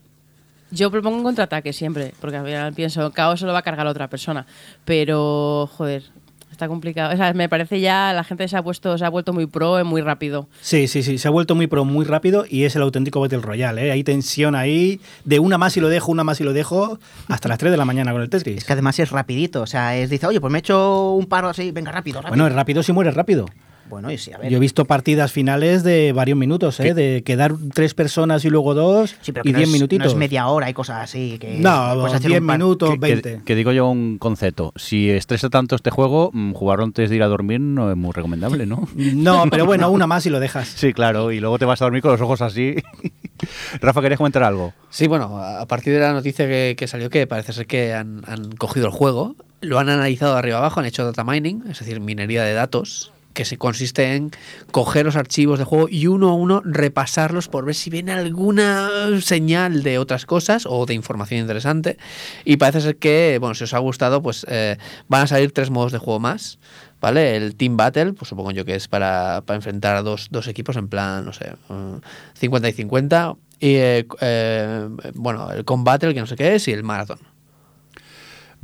Yo 0.75 0.91
propongo 0.91 1.19
un 1.19 1.23
contraataque 1.23 1.73
siempre, 1.73 2.13
porque 2.21 2.37
al 2.37 2.45
final 2.45 2.73
pienso, 2.73 3.13
caos 3.13 3.41
solo 3.41 3.53
va 3.53 3.61
a 3.61 3.63
cargar 3.63 3.87
a 3.87 3.91
otra 3.91 4.09
persona. 4.09 4.45
Pero, 4.85 5.71
joder, 5.73 6.03
está 6.51 6.69
complicado. 6.69 7.13
O 7.13 7.17
sea, 7.17 7.33
me 7.33 7.49
parece 7.49 7.81
ya, 7.81 8.13
la 8.13 8.25
gente 8.25 8.49
se 8.49 8.57
ha 8.57 8.63
puesto, 8.63 8.97
se 8.97 9.05
ha 9.05 9.09
vuelto 9.09 9.33
muy 9.33 9.47
pro, 9.47 9.85
muy 9.85 10.01
rápido. 10.01 10.49
Sí, 10.61 10.89
sí, 10.89 11.03
sí, 11.03 11.19
se 11.19 11.29
ha 11.29 11.31
vuelto 11.31 11.55
muy 11.55 11.67
pro, 11.67 11.85
muy 11.85 12.05
rápido 12.05 12.45
y 12.49 12.65
es 12.65 12.75
el 12.75 12.83
auténtico 12.83 13.21
Battle 13.21 13.41
Royale. 13.41 13.87
¿eh? 13.87 13.93
Hay 13.93 14.03
tensión 14.03 14.55
ahí, 14.55 15.01
de 15.25 15.39
una 15.39 15.59
más 15.59 15.77
y 15.77 15.81
lo 15.81 15.89
dejo, 15.89 16.11
una 16.11 16.25
más 16.25 16.41
y 16.41 16.45
lo 16.45 16.53
dejo, 16.53 16.99
hasta 17.29 17.49
las 17.49 17.59
3 17.59 17.71
de 17.71 17.77
la 17.77 17.85
mañana 17.85 18.13
con 18.13 18.23
el 18.23 18.31
Tetris. 18.31 18.59
Es 18.59 18.65
que 18.65 18.73
además 18.73 18.99
es 18.99 19.11
rapidito, 19.11 19.63
o 19.63 19.67
sea, 19.67 19.97
es 19.97 20.11
dice, 20.11 20.27
oye, 20.27 20.41
pues 20.41 20.51
me 20.51 20.59
he 20.59 20.61
hecho 20.61 21.13
un 21.13 21.27
paro 21.27 21.49
así, 21.49 21.71
venga, 21.71 21.93
rápido, 21.93 22.17
rápido. 22.21 22.31
Bueno, 22.31 22.47
es 22.47 22.53
rápido 22.53 22.83
si 22.83 22.93
mueres 22.93 23.15
rápido. 23.15 23.47
Bueno, 23.91 24.11
y 24.11 24.19
sí, 24.19 24.33
a 24.33 24.39
ver. 24.39 24.51
Yo 24.51 24.57
he 24.57 24.61
visto 24.61 24.85
partidas 24.87 25.31
finales 25.31 25.83
de 25.85 26.13
varios 26.13 26.39
minutos, 26.39 26.81
¿eh? 26.81 26.95
de 26.95 27.23
quedar 27.25 27.55
tres 27.75 27.95
personas 27.95 28.45
y 28.45 28.51
luego 28.51 28.75
dos 28.75 29.15
Sí, 29.21 29.31
pero 29.33 29.43
que 29.45 29.51
y 29.51 29.53
no 29.53 29.59
diez 29.59 29.69
es, 29.69 29.73
minutitos. 29.75 30.07
no 30.07 30.11
es 30.13 30.17
media 30.17 30.47
hora 30.49 30.69
y 30.71 30.75
cosas 30.75 31.03
así. 31.05 31.39
Que 31.39 31.59
No, 31.59 31.93
puedes 32.01 32.15
hacer 32.15 32.29
10 32.31 32.41
un 32.41 32.47
par- 32.47 32.59
minutos, 32.59 32.91
Que- 32.91 32.95
que, 32.99 33.01
20. 33.15 33.41
que 33.45 33.55
digo 33.55 33.73
yo 33.73 33.89
un 33.89 34.19
concepto. 34.19 34.73
Si 34.77 35.11
estresa 35.11 35.51
tanto 35.51 35.77
este 35.77 35.91
juego, 35.91 36.31
mm, 36.33 36.53
jugarlo 36.55 36.85
antes 36.85 37.11
de 37.11 37.17
ir 37.17 37.23
a 37.23 37.27
dormir 37.29 37.61
no 37.61 37.91
es 37.91 37.97
muy 37.97 38.13
recomendable, 38.13 38.67
¿no? 38.67 38.89
No, 38.95 39.45
pero 39.51 39.67
bueno, 39.67 39.91
una 39.91 40.07
más 40.07 40.25
y 40.27 40.31
lo 40.31 40.41
dejas. 40.41 40.67
Sí, 40.69 40.93
claro, 40.93 41.31
y 41.31 41.41
luego 41.41 41.59
te 41.59 41.65
vas 41.67 41.81
a 41.83 41.85
dormir 41.85 42.03
con 42.03 42.11
los 42.13 42.21
ojos 42.21 42.41
así. 42.43 42.75
Rafa, 43.81 44.01
¿querías 44.01 44.19
comentar 44.19 44.43
algo? 44.45 44.73
Sí, 44.91 45.07
bueno, 45.09 45.39
a 45.39 45.61
a 45.61 45.67
partir 45.67 45.93
de 45.95 46.01
la 46.01 46.13
noticia 46.13 46.47
que, 46.47 46.75
que 46.77 46.87
salió, 46.87 47.11
que 47.11 47.27
parece 47.27 47.53
ser 47.53 47.67
que 47.67 47.95
han, 47.95 48.23
han 48.27 48.53
cogido 48.53 48.87
el 48.87 48.93
juego, 48.93 49.35
lo 49.61 49.79
han 49.79 49.89
analizado 49.89 50.33
de 50.35 50.39
arriba 50.41 50.59
abajo, 50.59 50.81
han 50.81 50.87
hecho 50.87 51.05
data 51.05 51.25
mining, 51.25 51.63
es 51.71 51.79
decir, 51.79 52.01
minería 52.01 52.43
de 52.45 52.53
datos, 52.55 53.13
que 53.35 53.45
se 53.45 53.59
consiste 53.59 54.15
en 54.15 54.31
coger 54.71 55.05
los 55.05 55.17
archivos 55.17 55.59
de 55.59 55.65
juego 55.65 55.89
y 55.91 56.07
uno 56.07 56.31
a 56.31 56.35
uno 56.35 56.63
repasarlos 56.65 57.49
por 57.49 57.65
ver 57.65 57.75
si 57.75 57.91
viene 57.91 58.13
alguna 58.13 58.89
señal 59.21 59.83
de 59.83 59.99
otras 59.99 60.25
cosas 60.25 60.65
o 60.67 60.87
de 60.87 60.95
información 60.95 61.41
interesante. 61.41 61.99
Y 62.45 62.57
parece 62.57 62.81
ser 62.81 62.97
que, 62.97 63.37
bueno, 63.41 63.55
si 63.55 63.65
os 63.65 63.75
ha 63.75 63.79
gustado, 63.79 64.23
pues 64.23 64.47
eh, 64.49 64.79
van 65.09 65.23
a 65.23 65.27
salir 65.27 65.53
tres 65.53 65.71
modos 65.71 65.93
de 65.93 65.99
juego 65.99 66.21
más. 66.21 66.59
¿Vale? 67.01 67.37
El 67.37 67.55
Team 67.55 67.77
Battle, 67.77 68.15
pues 68.15 68.31
supongo 68.31 68.51
yo 68.51 68.65
que 68.65 68.75
es 68.75 68.89
para, 68.89 69.43
para 69.45 69.57
enfrentar 69.57 69.95
a 69.95 70.01
dos, 70.01 70.29
dos 70.31 70.49
equipos 70.49 70.77
en 70.77 70.89
plan, 70.89 71.27
no 71.27 71.35
sé, 71.35 71.53
eh, 71.69 71.99
50 72.35 72.69
y 72.71 72.73
50. 72.73 73.37
Y 73.61 73.75
eh, 73.75 74.07
eh, 74.23 74.89
bueno, 75.15 75.51
el 75.51 75.67
Combattle, 75.67 76.15
que 76.15 76.21
no 76.21 76.27
sé 76.27 76.37
qué 76.37 76.55
es, 76.55 76.67
y 76.69 76.73
el 76.73 76.83
Marathon. 76.83 77.19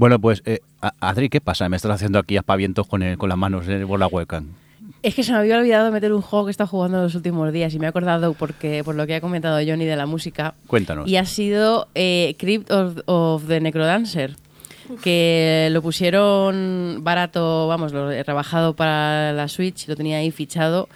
Bueno, 0.00 0.18
pues, 0.18 0.42
eh, 0.46 0.60
Adri, 1.00 1.28
¿qué 1.28 1.42
pasa? 1.42 1.68
Me 1.68 1.76
estás 1.76 1.90
haciendo 1.90 2.18
aquí 2.18 2.38
aspavientos 2.38 2.86
con, 2.86 3.02
con 3.16 3.28
las 3.28 3.36
manos 3.36 3.68
eh, 3.68 3.84
por 3.86 4.00
la 4.00 4.06
webcam. 4.06 4.46
Es 5.02 5.14
que 5.14 5.22
se 5.22 5.32
me 5.32 5.38
había 5.38 5.58
olvidado 5.58 5.90
meter 5.90 6.12
un 6.12 6.22
juego 6.22 6.46
que 6.46 6.50
he 6.50 6.52
estado 6.52 6.68
jugando 6.68 6.98
en 6.98 7.04
los 7.04 7.14
últimos 7.14 7.52
días 7.52 7.72
y 7.74 7.78
me 7.78 7.86
he 7.86 7.88
acordado 7.88 8.34
porque, 8.34 8.82
por 8.84 8.94
lo 8.94 9.06
que 9.06 9.14
ha 9.14 9.20
comentado 9.20 9.58
Johnny 9.66 9.84
de 9.84 9.96
la 9.96 10.06
música. 10.06 10.54
Cuéntanos. 10.66 11.08
Y 11.08 11.16
ha 11.16 11.24
sido 11.24 11.88
eh, 11.94 12.34
Crypt 12.38 12.70
of, 12.70 12.98
of 13.06 13.46
the 13.46 13.60
Necrodancer, 13.60 14.36
que 15.02 15.68
lo 15.70 15.82
pusieron 15.82 16.98
barato, 17.02 17.68
vamos, 17.68 17.92
lo 17.92 18.10
he 18.10 18.22
rebajado 18.22 18.74
para 18.74 19.32
la 19.32 19.48
Switch, 19.48 19.86
lo 19.88 19.96
tenía 19.96 20.18
ahí 20.18 20.30
fichado. 20.30 20.88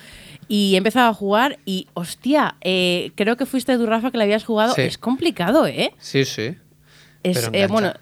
Y 0.49 0.75
he 0.75 0.77
empezado 0.77 1.09
a 1.11 1.15
jugar 1.15 1.59
y, 1.65 1.87
hostia, 1.95 2.57
eh, 2.61 3.13
creo 3.15 3.37
que 3.37 3.47
fuiste 3.47 3.77
tú, 3.77 3.87
Rafa, 3.87 4.11
que 4.11 4.19
le 4.19 4.25
habías 4.25 4.45
jugado. 4.45 4.75
Sí. 4.75 4.83
Es 4.83 4.99
complicado, 4.99 5.67
¿eh? 5.67 5.95
Sí, 5.99 6.25
sí. 6.25 6.57
Es, 7.23 7.39
Pero 7.39 7.51
eh, 7.55 7.67
bueno, 7.67 7.95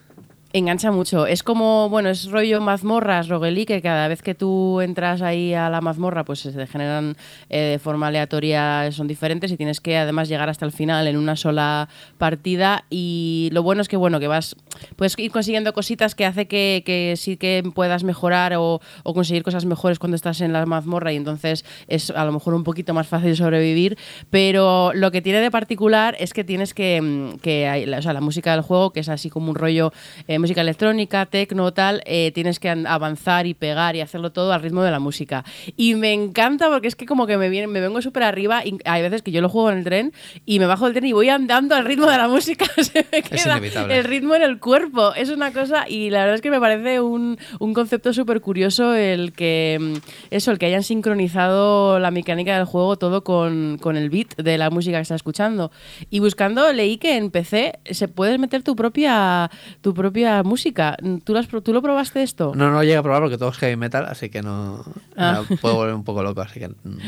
engancha 0.53 0.91
mucho. 0.91 1.27
Es 1.27 1.43
como, 1.43 1.89
bueno, 1.89 2.09
es 2.09 2.31
rollo 2.31 2.61
mazmorras, 2.61 3.29
roguelí, 3.29 3.65
que 3.65 3.81
cada 3.81 4.09
vez 4.09 4.23
que 4.23 4.35
tú 4.35 4.81
entras 4.81 5.23
ahí 5.23 5.55
a 5.55 5.71
la 5.71 5.81
mazmorra, 5.81 6.25
pues 6.25 6.41
se 6.41 6.67
generan 6.67 7.17
eh, 7.49 7.59
de 7.59 7.79
forma 7.79 8.09
aleatoria, 8.09 8.91
son 8.93 9.09
diferentes 9.09 9.51
y 9.51 9.57
tienes 9.57 9.81
que 9.81 9.97
además 9.97 10.29
llegar 10.29 10.49
hasta 10.49 10.67
el 10.67 10.73
final 10.73 11.07
en 11.07 11.17
una 11.17 11.37
sola 11.37 11.89
partida. 12.19 12.85
Y 12.91 13.49
lo 13.53 13.63
bueno 13.63 13.83
es 13.83 13.89
que, 13.89 13.97
bueno, 13.97 14.21
que 14.21 14.29
vas, 14.29 14.57
puedes 14.97 15.19
ir 15.19 15.31
consiguiendo 15.31 15.73
cositas 15.73 16.15
que 16.15 16.27
hace 16.27 16.47
que, 16.47 16.83
que 16.85 17.15
sí 17.17 17.37
que 17.37 17.63
puedas 17.75 18.05
mejorar 18.05 18.55
o, 18.57 18.81
o 19.05 19.15
conseguir 19.15 19.43
cosas 19.43 19.65
mejores 19.65 19.99
cuando 19.99 20.17
estás 20.17 20.41
en 20.41 20.53
la 20.53 20.67
mazmorra 20.67 21.13
y 21.13 21.17
entonces 21.17 21.65
es 21.89 22.11
a 22.11 22.25
lo 22.25 22.33
mejor 22.33 22.55
un 22.55 22.65
poquito 22.65 22.95
más 22.95 23.09
fácil 23.09 23.37
sobrevivir. 23.37 23.97
Pero 24.31 24.93
lo 24.95 25.11
que 25.11 25.23
tiene 25.23 25.41
de 25.41 25.51
particular 25.51 26.17
es 26.19 26.33
que 26.35 26.45
tienes 26.45 26.75
que, 26.75 27.01
mm, 27.01 27.39
que 27.39 27.93
o 27.97 28.03
sea, 28.03 28.13
la 28.13 28.21
música 28.21 28.53
del 28.53 28.61
juego, 28.61 28.91
que 28.91 29.01
es 29.01 29.09
así 29.09 29.31
como 29.31 29.51
un 29.51 29.57
rollo 29.57 29.93
eh, 30.29 30.39
música 30.43 30.61
electrónica, 30.61 31.25
tecno, 31.27 31.73
tal, 31.73 32.03
eh, 32.05 32.31
tienes 32.35 32.59
que 32.61 32.69
an- 32.69 32.87
avanzar 32.87 33.47
y 33.47 33.55
pegar 33.55 33.97
y 33.97 34.01
hacerlo 34.03 34.31
todo 34.33 34.53
al 34.53 34.61
ritmo 34.63 34.83
de 34.83 34.91
la 34.91 34.99
música. 34.99 35.45
Y 35.77 35.95
me 35.95 36.13
encanta 36.13 36.69
porque 36.69 36.89
es 36.89 36.97
que 36.97 37.07
como 37.07 37.27
que 37.27 37.39
me, 37.39 37.49
viene, 37.49 37.67
me 37.67 37.81
vengo 37.81 38.03
súper 38.03 38.25
arriba 38.25 38.65
y 38.67 38.77
hay 38.85 39.01
veces 39.01 39.23
que 39.23 39.31
yo 39.33 39.41
lo 39.41 39.49
juego 39.49 39.71
en 39.71 39.79
el 39.79 39.85
tren 39.85 40.13
y 40.45 40.59
me 40.59 40.67
bajo 40.67 40.85
del 40.85 40.93
tren 40.95 41.07
y 41.07 41.13
voy 41.13 41.31
andando 41.31 41.75
al 41.75 41.85
ritmo 41.87 42.07
de 42.11 42.19
la 42.19 42.29
música. 42.29 42.67
Se 42.83 43.07
me 43.11 43.23
queda 43.23 43.53
inevitable. 43.59 43.97
el 43.99 44.05
ritmo 44.05 44.35
en 44.35 44.43
el 44.43 44.59
cuerpo. 44.59 45.15
Es 45.15 45.31
una 45.31 45.53
cosa 45.53 45.89
y 45.89 46.11
la 46.11 46.19
verdad 46.21 46.35
es 46.35 46.43
que 46.43 46.51
me 46.51 46.61
parece 46.61 47.01
un, 47.01 47.39
un 47.59 47.73
concepto 47.75 48.13
súper 48.13 48.41
curioso 48.43 48.95
el 48.95 49.33
que 49.33 49.79
mm, 49.81 49.95
eso, 50.35 50.51
el 50.51 50.59
que 50.59 50.67
hayan 50.67 50.83
sincronizado 50.83 51.99
la 51.99 52.11
mecánica 52.11 52.57
del 52.57 52.65
juego 52.65 52.97
todo 52.97 53.23
con, 53.25 53.79
con 53.81 53.97
el 53.97 54.11
beat 54.11 54.37
de 54.37 54.59
la 54.59 54.71
música 54.71 54.99
que 54.99 55.03
estás 55.03 55.17
escuchando. 55.17 55.71
Y 56.11 56.19
buscando 56.21 56.73
leí 56.73 56.99
que 56.99 57.17
en 57.17 57.31
PC 57.31 57.79
se 57.91 58.09
puedes 58.09 58.39
meter 58.39 58.63
tu 58.63 58.75
propia 58.75 59.51
tu 59.81 59.95
propia 59.95 60.32
música. 60.43 60.97
¿Tú 61.25 61.33
lo, 61.35 61.39
has 61.39 61.47
pro- 61.47 61.61
¿tú 61.63 61.73
lo 61.73 61.83
probaste 61.83 62.23
esto? 62.23 62.53
No, 62.55 62.71
no 62.71 62.83
llega 62.83 63.01
a 63.01 63.03
probar 63.03 63.21
porque 63.23 63.37
todo 63.39 63.51
es 63.51 63.59
heavy 63.59 63.77
metal, 63.77 64.07
así 64.09 64.31
que 64.31 64.41
no. 64.43 64.85
Ah. 65.17 65.43
no 65.49 65.57
puedo 65.57 65.75
volver 65.77 65.95
un 65.95 66.05
poco 66.05 66.23
loco, 66.23 66.41
así 66.41 66.61
que. 66.61 66.69
mm. 66.69 66.99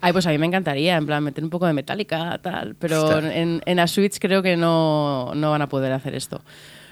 Ay, 0.00 0.12
pues 0.12 0.26
a 0.26 0.30
mí 0.30 0.38
me 0.38 0.46
encantaría, 0.46 0.96
en 0.96 1.06
plan, 1.06 1.22
meter 1.22 1.44
un 1.44 1.50
poco 1.50 1.66
de 1.66 1.72
metálica, 1.74 2.36
tal. 2.42 2.74
Pero 2.74 3.18
en, 3.20 3.62
en 3.64 3.76
la 3.76 3.86
Switch 3.86 4.18
creo 4.18 4.42
que 4.42 4.56
no, 4.56 5.32
no 5.36 5.50
van 5.52 5.62
a 5.62 5.68
poder 5.68 5.92
hacer 5.92 6.14
esto. 6.16 6.40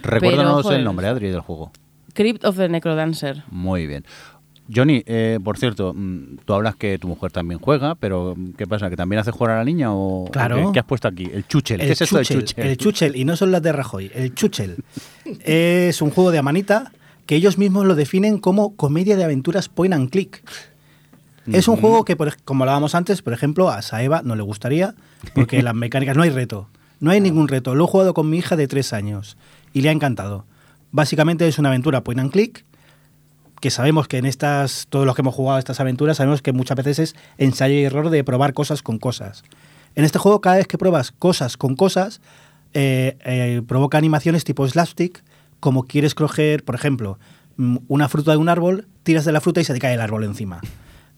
Recuérdanos 0.03 0.53
Pero, 0.53 0.63
joder. 0.63 0.79
el 0.79 0.85
nombre, 0.85 1.09
Adri, 1.09 1.29
del 1.31 1.41
juego. 1.41 1.73
Crypt 2.15 2.45
of 2.45 2.57
the 2.57 2.69
Necrodancer. 2.69 3.43
Muy 3.51 3.87
bien. 3.87 4.05
Johnny, 4.73 5.03
eh, 5.07 5.39
por 5.43 5.59
cierto, 5.59 5.93
mm, 5.95 6.39
tú 6.45 6.55
hablas 6.55 6.77
que 6.77 6.99
tu 6.99 7.09
mujer 7.09 7.33
también 7.33 7.59
juega, 7.61 7.95
pero 7.95 8.35
mm, 8.37 8.53
¿qué 8.53 8.67
pasa? 8.67 8.89
¿Que 8.91 8.97
también 8.97 9.21
hace 9.21 9.31
jugar 9.31 9.53
a 9.55 9.59
la 9.59 9.65
niña 9.65 9.89
o 9.93 10.29
Claro. 10.31 10.57
qué, 10.57 10.73
qué 10.75 10.79
has 10.81 10.85
puesto 10.87 11.09
aquí? 11.09 11.29
El 11.33 11.47
chuchel. 11.47 11.81
¿Qué 11.81 11.93
es 11.93 12.01
eso 12.01 12.17
del 12.17 12.27
chuchel? 12.27 12.67
El 12.67 12.77
Chuchel, 12.77 13.17
y 13.17 13.25
no 13.25 13.37
son 13.37 13.51
las 13.53 13.63
de 13.63 13.73
Rajoy, 13.73 14.11
el 14.15 14.35
Chuchel. 14.35 14.77
es 15.45 16.01
un 16.03 16.11
juego 16.11 16.31
de 16.31 16.39
Amanita 16.39 16.93
que 17.27 17.37
ellos 17.37 17.59
mismos 17.59 17.87
lo 17.87 17.95
definen 17.95 18.39
como 18.39 18.75
comedia 18.77 19.17
de 19.17 19.25
aventuras 19.25 19.69
point 19.69 19.95
and 19.95 20.11
click. 20.11 20.43
Es 21.53 21.69
un 21.69 21.77
juego 21.77 22.05
que, 22.05 22.17
como 22.45 22.65
hablábamos 22.65 22.95
antes, 22.95 23.23
por 23.23 23.33
ejemplo, 23.33 23.71
a 23.71 23.83
Saeva 23.83 24.23
no 24.25 24.37
le 24.37 24.43
gustaría, 24.43 24.95
porque 25.35 25.63
las 25.63 25.75
mecánicas 25.77 26.17
no 26.17 26.23
hay 26.23 26.31
reto. 26.31 26.69
No 27.01 27.11
hay 27.11 27.21
ningún 27.21 27.49
reto. 27.49 27.75
Lo 27.75 27.85
he 27.85 27.89
jugado 27.89 28.15
con 28.15 28.29
mi 28.29 28.39
hija 28.39 28.57
de 28.57 28.69
tres 28.69 28.93
años 28.93 29.37
y 29.73 29.81
le 29.81 29.89
ha 29.89 29.93
encantado. 29.93 30.45
Básicamente 30.93 31.49
es 31.49 31.59
una 31.59 31.71
aventura 31.71 32.03
point 32.05 32.21
and 32.21 32.31
click, 32.31 32.65
que 33.61 33.71
sabemos 33.71 34.09
que 34.09 34.19
en 34.19 34.27
estas, 34.27 34.87
todos 34.89 35.07
los 35.07 35.15
que 35.15 35.23
hemos 35.23 35.35
jugado 35.35 35.59
estas 35.59 35.81
aventuras, 35.81 36.17
sabemos 36.17 36.43
que 36.43 36.53
muchas 36.53 36.77
veces 36.77 36.99
es 36.99 37.17
ensayo 37.39 37.75
y 37.75 37.85
error 37.85 38.11
de 38.11 38.25
probar 38.25 38.55
cosas 38.55 38.83
con 38.83 38.99
cosas. 38.99 39.45
En 39.95 40.05
este 40.05 40.19
juego, 40.19 40.41
cada 40.41 40.57
vez 40.57 40.67
que 40.67 40.79
pruebas 40.79 41.13
cosas 41.13 41.57
con 41.57 41.77
cosas, 41.77 42.21
eh, 42.73 43.17
eh, 43.25 43.63
provoca 43.67 43.99
animaciones 43.99 44.45
tipo 44.45 44.67
slapstick, 44.67 45.23
como 45.61 45.85
quieres 45.85 46.15
coger, 46.15 46.65
por 46.65 46.75
ejemplo, 46.75 47.19
mm, 47.57 47.79
una 47.89 48.09
fruta 48.09 48.31
de 48.31 48.39
un 48.39 48.49
árbol, 48.49 48.87
tiras 49.03 49.25
de 49.25 49.33
la 49.33 49.41
fruta 49.41 49.61
y 49.61 49.65
se 49.65 49.75
te 49.75 49.79
cae 49.79 49.95
el 49.95 50.01
árbol 50.01 50.25
encima. 50.25 50.61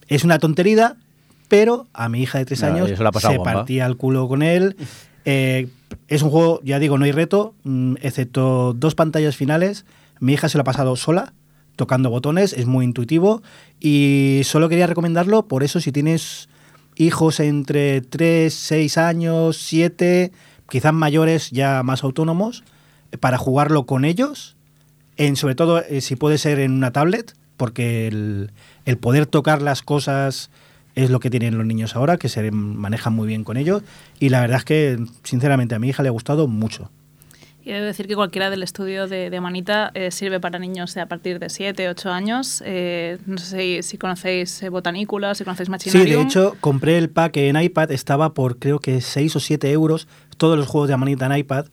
Es 0.09 0.25
una 0.25 0.39
tontería, 0.39 0.97
pero 1.49 1.87
a 1.93 2.09
mi 2.09 2.23
hija 2.23 2.39
de 2.39 2.45
tres 2.45 2.63
años 2.63 2.89
se 2.89 3.29
bomba. 3.37 3.53
partía 3.53 3.87
el 3.87 3.97
culo 3.97 4.27
con 4.27 4.43
él. 4.43 4.77
Eh, 5.25 5.69
es 6.09 6.23
un 6.23 6.31
juego, 6.31 6.61
ya 6.65 6.79
digo, 6.79 6.99
no 6.99 7.05
hay 7.05 7.13
reto, 7.13 7.55
mm, 7.63 7.97
excepto 8.01 8.73
dos 8.73 8.95
pantallas 8.95 9.37
finales. 9.37 9.85
Mi 10.19 10.33
hija 10.33 10.49
se 10.49 10.59
lo 10.59 10.63
ha 10.63 10.65
pasado 10.65 10.97
sola, 10.97 11.35
tocando 11.77 12.11
botones, 12.11 12.53
es 12.53 12.67
muy 12.67 12.85
intuitivo 12.85 13.43
y 13.81 14.43
solo 14.45 14.69
quería 14.69 14.87
recomendarlo 14.87 15.47
por 15.47 15.63
eso 15.63 15.81
si 15.81 15.93
tienes 15.93 16.49
hijos 16.97 17.41
entre 17.41 18.01
3, 18.01 18.53
6 18.53 18.99
años, 18.99 19.57
7, 19.57 20.33
quizás 20.69 20.93
mayores 20.93 21.51
ya 21.51 21.83
más 21.83 22.05
autónomos, 22.05 22.65
para 23.21 23.39
jugarlo 23.39 23.85
con 23.85 24.05
ellos, 24.05 24.57
en, 25.17 25.37
sobre 25.37 25.55
todo 25.55 25.83
eh, 25.83 26.01
si 26.01 26.17
puede 26.17 26.39
ser 26.39 26.59
en 26.59 26.73
una 26.73 26.93
tablet, 26.93 27.35
porque 27.57 28.07
el, 28.09 28.53
el 28.87 28.99
poder 28.99 29.27
tocar 29.27 29.63
las 29.63 29.83
cosas 29.83 30.51
es 30.95 31.11
lo 31.11 31.21
que 31.21 31.31
tienen 31.31 31.57
los 31.57 31.67
niños 31.67 31.97
ahora, 31.97 32.17
que 32.17 32.29
se 32.29 32.51
manejan 32.51 33.15
muy 33.15 33.27
bien 33.27 33.45
con 33.45 33.57
ellos. 33.57 33.83
Y 34.19 34.29
la 34.29 34.41
verdad 34.41 34.59
es 34.59 34.65
que, 34.65 35.05
sinceramente, 35.23 35.75
a 35.75 35.79
mi 35.79 35.89
hija 35.89 36.03
le 36.03 36.09
ha 36.09 36.13
gustado 36.13 36.49
mucho. 36.49 36.91
Y 37.65 37.71
debo 37.71 37.87
decir 37.87 38.09
que 38.09 38.17
cualquiera 38.17 38.51
del 38.51 38.63
estudio 38.65 39.07
de, 39.07 39.31
de 39.31 39.41
Manita 39.41 39.93
eh, 39.95 40.11
sirve 40.11 40.41
para 40.41 40.59
niños 40.59 40.95
de 40.95 41.01
a 41.01 41.07
partir 41.07 41.39
de 41.39 41.49
7, 41.49 41.89
8 41.89 42.11
años. 42.11 42.63
Eh, 42.67 43.19
no 43.27 43.39
sé 43.39 43.59
si, 43.59 43.83
si 43.85 43.99
conocéis 43.99 44.63
eh, 44.65 44.69
Botanícula, 44.69 45.35
si 45.37 45.45
conocéis 45.45 45.67
Sí, 45.67 45.71
Machinarium. 45.71 46.23
de 46.23 46.29
hecho, 46.29 46.57
compré 46.61 46.99
el 46.99 47.09
pack 47.09 47.37
en 47.37 47.61
iPad, 47.61 47.93
estaba 47.93 48.35
por 48.35 48.59
creo 48.59 48.81
que 48.81 49.01
6 49.01 49.37
o 49.37 49.41
7 49.41 49.71
euros, 49.71 50.09
todos 50.39 50.59
los 50.59 50.67
juegos 50.67 50.89
de 50.89 50.95
Amanita 50.95 51.27
en 51.27 51.37
iPad, 51.37 51.67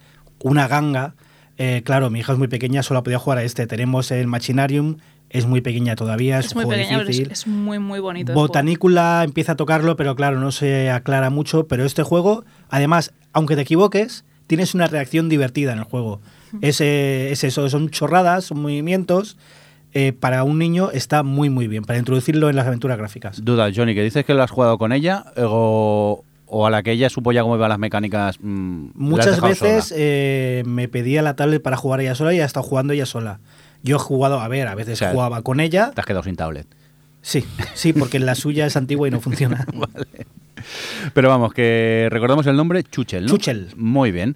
una 0.44 0.68
ganga. 0.68 1.16
Eh, 1.57 1.82
claro, 1.84 2.11
mi 2.11 2.20
hija 2.20 2.34
es 2.34 2.38
muy 2.38 2.48
pequeña, 2.48 2.84
solo 2.84 3.02
podía 3.02 3.18
jugar 3.18 3.40
a 3.40 3.44
este. 3.44 3.66
Tenemos 3.66 4.11
el 4.11 4.28
Machinarium, 4.28 4.98
es 5.32 5.48
muy 5.48 5.61
pequeña 5.61 5.95
todavía, 5.95 6.38
es, 6.38 6.48
es 6.48 6.52
un 6.52 6.57
muy 6.57 6.66
juego 6.66 6.82
pequeña, 6.82 6.98
pero 6.99 7.10
es, 7.10 7.18
difícil. 7.18 7.32
es 7.32 7.48
muy, 7.48 7.80
muy 7.80 7.99
bonito. 7.99 8.34
Botanícula 8.34 9.24
empieza 9.24 9.53
a 9.53 9.56
tocarlo, 9.56 9.95
pero 9.95 10.16
claro, 10.16 10.40
no 10.40 10.52
se 10.52 10.91
aclara 10.91 11.32
mucho. 11.32 11.68
Pero 11.68 11.84
este 11.84 12.03
juego, 12.03 12.45
además, 12.70 13.11
aunque 13.34 13.56
te 13.56 13.64
equivoques, 13.64 14.24
tienes 14.49 14.73
una 14.73 14.88
reacción 14.88 15.30
divertida 15.30 15.71
en 15.73 15.77
el 15.77 15.84
juego. 15.84 16.19
Es, 16.61 16.81
eh, 16.81 17.31
es 17.31 17.43
eso, 17.43 17.69
son 17.69 17.89
chorradas, 17.91 18.45
son 18.45 18.59
movimientos. 18.63 19.38
Eh, 19.93 20.11
para 20.11 20.43
un 20.43 20.57
niño 20.57 20.89
está 20.91 21.21
muy, 21.21 21.49
muy 21.51 21.67
bien, 21.67 21.84
para 21.84 21.99
introducirlo 21.99 22.49
en 22.49 22.55
las 22.55 22.65
aventuras 22.65 22.97
gráficas. 22.97 23.45
Duda, 23.45 23.69
Johnny, 23.76 23.93
que 23.93 24.03
dices 24.03 24.26
que 24.26 24.34
lo 24.34 24.41
has 24.41 24.49
jugado 24.49 24.80
con 24.80 24.91
ella 24.91 25.26
eh, 25.35 25.43
o, 25.45 26.23
o 26.47 26.65
a 26.65 26.69
la 26.71 26.81
que 26.81 26.91
ella 26.91 27.09
supo 27.11 27.31
ya 27.31 27.43
cómo 27.43 27.55
iban 27.55 27.69
las 27.69 27.77
mecánicas. 27.80 28.38
mm, 28.41 28.88
Muchas 28.95 29.39
veces 29.39 29.93
eh, 29.95 30.63
me 30.65 30.88
pedía 30.88 31.21
la 31.21 31.35
tablet 31.35 31.61
para 31.61 31.77
jugar 31.77 32.01
ella 32.01 32.15
sola 32.15 32.34
y 32.34 32.39
ha 32.39 32.45
estado 32.45 32.63
jugando 32.63 32.93
ella 32.93 33.05
sola. 33.05 33.39
Yo 33.84 33.97
he 33.97 33.99
jugado, 33.99 34.39
a 34.41 34.47
ver, 34.47 34.67
a 34.67 34.73
veces 34.76 34.93
O 34.93 34.97
sea, 34.97 35.11
jugaba 35.11 35.43
con 35.43 35.59
ella. 35.59 35.91
Te 35.93 36.01
has 36.01 36.07
quedado 36.07 36.23
sin 36.23 36.35
tablet. 36.35 36.67
Sí, 37.21 37.45
sí, 37.73 37.93
porque 37.93 38.19
la 38.19 38.35
suya 38.35 38.65
es 38.65 38.75
antigua 38.77 39.07
y 39.07 39.11
no 39.11 39.19
funciona. 39.21 39.65
Pero 41.13 41.29
vamos, 41.29 41.53
que 41.53 42.07
recordamos 42.11 42.45
el 42.47 42.55
nombre, 42.55 42.83
Chuchel, 42.83 43.23
¿no? 43.25 43.29
Chuchel. 43.31 43.69
Muy 43.75 44.11
bien. 44.11 44.35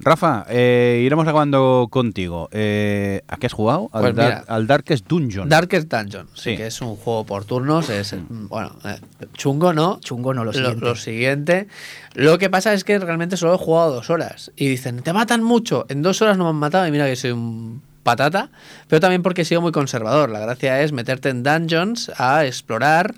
Rafa, 0.00 0.46
eh, 0.48 1.02
iremos 1.04 1.26
acabando 1.26 1.88
contigo. 1.90 2.48
Eh, 2.52 3.22
¿A 3.26 3.36
qué 3.36 3.46
has 3.46 3.52
jugado? 3.52 3.90
Al, 3.92 4.02
Pues 4.02 4.14
Dar- 4.14 4.26
mira. 4.26 4.44
al 4.46 4.66
Darkest 4.68 5.08
Dungeon. 5.08 5.48
Darkest 5.48 5.92
Dungeon, 5.92 6.28
sí. 6.34 6.50
Sí. 6.50 6.56
que 6.56 6.68
es 6.68 6.80
un 6.80 6.94
juego 6.94 7.24
por 7.26 7.44
turnos, 7.44 7.90
es 7.90 8.12
mm, 8.12 8.46
bueno, 8.46 8.76
eh, 8.84 8.96
chungo, 9.34 9.72
¿no? 9.72 9.98
Chungo 10.00 10.32
no, 10.34 10.44
lo 10.44 10.52
Lo, 10.52 10.56
siguiente. 10.56 10.84
lo 10.84 10.94
siguiente. 10.94 11.66
Lo 12.14 12.38
que 12.38 12.48
pasa 12.48 12.72
es 12.74 12.84
que 12.84 12.96
realmente 13.00 13.36
solo 13.36 13.54
he 13.54 13.58
jugado 13.58 13.92
dos 13.92 14.08
horas. 14.08 14.52
Y 14.54 14.68
dicen, 14.68 15.02
te 15.02 15.12
matan 15.12 15.42
mucho. 15.42 15.84
En 15.88 16.02
dos 16.02 16.22
horas 16.22 16.38
no 16.38 16.44
me 16.44 16.50
han 16.50 16.56
matado. 16.56 16.86
Y 16.86 16.92
mira 16.92 17.06
que 17.06 17.16
soy 17.16 17.32
un 17.32 17.82
patata. 18.16 18.50
Pero 18.88 19.00
también 19.00 19.22
porque 19.22 19.42
he 19.42 19.44
sido 19.44 19.60
muy 19.60 19.72
conservador. 19.72 20.30
La 20.30 20.40
gracia 20.40 20.82
es 20.82 20.92
meterte 20.92 21.28
en 21.28 21.42
dungeons 21.42 22.10
a 22.16 22.44
explorar 22.46 23.14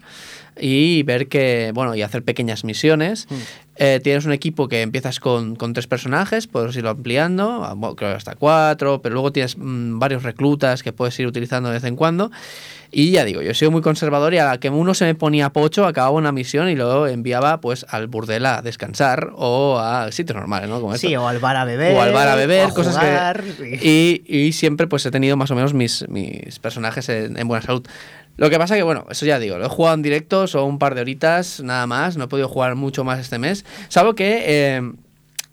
y 0.60 1.02
ver 1.04 1.28
que, 1.28 1.70
bueno, 1.74 1.94
y 1.94 2.02
hacer 2.02 2.22
pequeñas 2.22 2.64
misiones. 2.64 3.26
Eh, 3.76 3.98
tienes 4.02 4.26
un 4.26 4.32
equipo 4.32 4.68
que 4.68 4.82
empiezas 4.82 5.20
con, 5.20 5.56
con 5.56 5.72
tres 5.72 5.86
personajes, 5.86 6.46
puedes 6.46 6.76
irlo 6.76 6.90
ampliando, 6.90 7.64
a- 7.64 7.72
bueno, 7.72 7.96
creo 7.96 8.10
que 8.10 8.16
hasta 8.16 8.34
cuatro, 8.34 9.00
pero 9.00 9.14
luego 9.14 9.32
tienes 9.32 9.56
mm, 9.56 9.98
varios 9.98 10.22
reclutas 10.22 10.82
que 10.82 10.92
puedes 10.92 11.18
ir 11.18 11.26
utilizando 11.26 11.70
de 11.70 11.76
vez 11.76 11.84
en 11.84 11.96
cuando. 11.96 12.30
Y 12.92 13.12
ya 13.12 13.24
digo, 13.24 13.40
yo 13.40 13.52
he 13.52 13.54
sido 13.54 13.70
muy 13.70 13.82
conservador 13.82 14.34
y 14.34 14.38
a 14.38 14.44
la 14.46 14.58
que 14.58 14.68
uno 14.68 14.94
se 14.94 15.04
me 15.04 15.14
ponía 15.14 15.50
pocho, 15.50 15.86
acababa 15.86 16.16
una 16.16 16.32
misión 16.32 16.68
y 16.68 16.74
luego 16.74 17.06
enviaba 17.06 17.60
pues 17.60 17.86
al 17.88 18.08
burdel 18.08 18.44
a 18.46 18.62
descansar 18.62 19.30
o 19.36 19.78
a 19.78 20.10
sitios 20.10 20.36
normales, 20.36 20.68
¿no? 20.68 20.80
Como 20.80 20.96
Sí, 20.96 21.08
esto. 21.08 21.22
o 21.22 21.28
al 21.28 21.38
bar 21.38 21.56
a 21.56 21.64
beber. 21.64 21.96
O 21.96 22.02
al 22.02 22.12
bar 22.12 22.26
a 22.28 22.34
beber, 22.34 22.66
a 22.66 22.70
cosas 22.74 22.96
jugar, 22.96 23.42
que... 23.42 23.78
Y, 23.80 24.24
y 24.26 24.52
siempre 24.52 24.88
pues 24.88 25.06
he 25.06 25.10
tenido 25.12 25.36
más 25.36 25.50
o 25.52 25.54
menos 25.54 25.72
mis, 25.72 26.04
mis 26.08 26.58
personajes 26.58 27.08
en, 27.08 27.38
en 27.38 27.46
buena 27.46 27.64
salud. 27.64 27.86
Lo 28.36 28.50
que 28.50 28.58
pasa 28.58 28.74
que, 28.74 28.82
bueno, 28.82 29.04
eso 29.10 29.24
ya 29.26 29.38
digo, 29.38 29.58
lo 29.58 29.66
he 29.66 29.68
jugado 29.68 29.94
en 29.94 30.02
directo, 30.02 30.46
son 30.46 30.64
un 30.64 30.78
par 30.78 30.94
de 30.94 31.02
horitas, 31.02 31.60
nada 31.62 31.86
más, 31.86 32.16
no 32.16 32.24
he 32.24 32.28
podido 32.28 32.48
jugar 32.48 32.74
mucho 32.74 33.04
más 33.04 33.20
este 33.20 33.38
mes. 33.38 33.64
Salvo 33.88 34.14
que... 34.14 34.42
eh, 34.46 34.92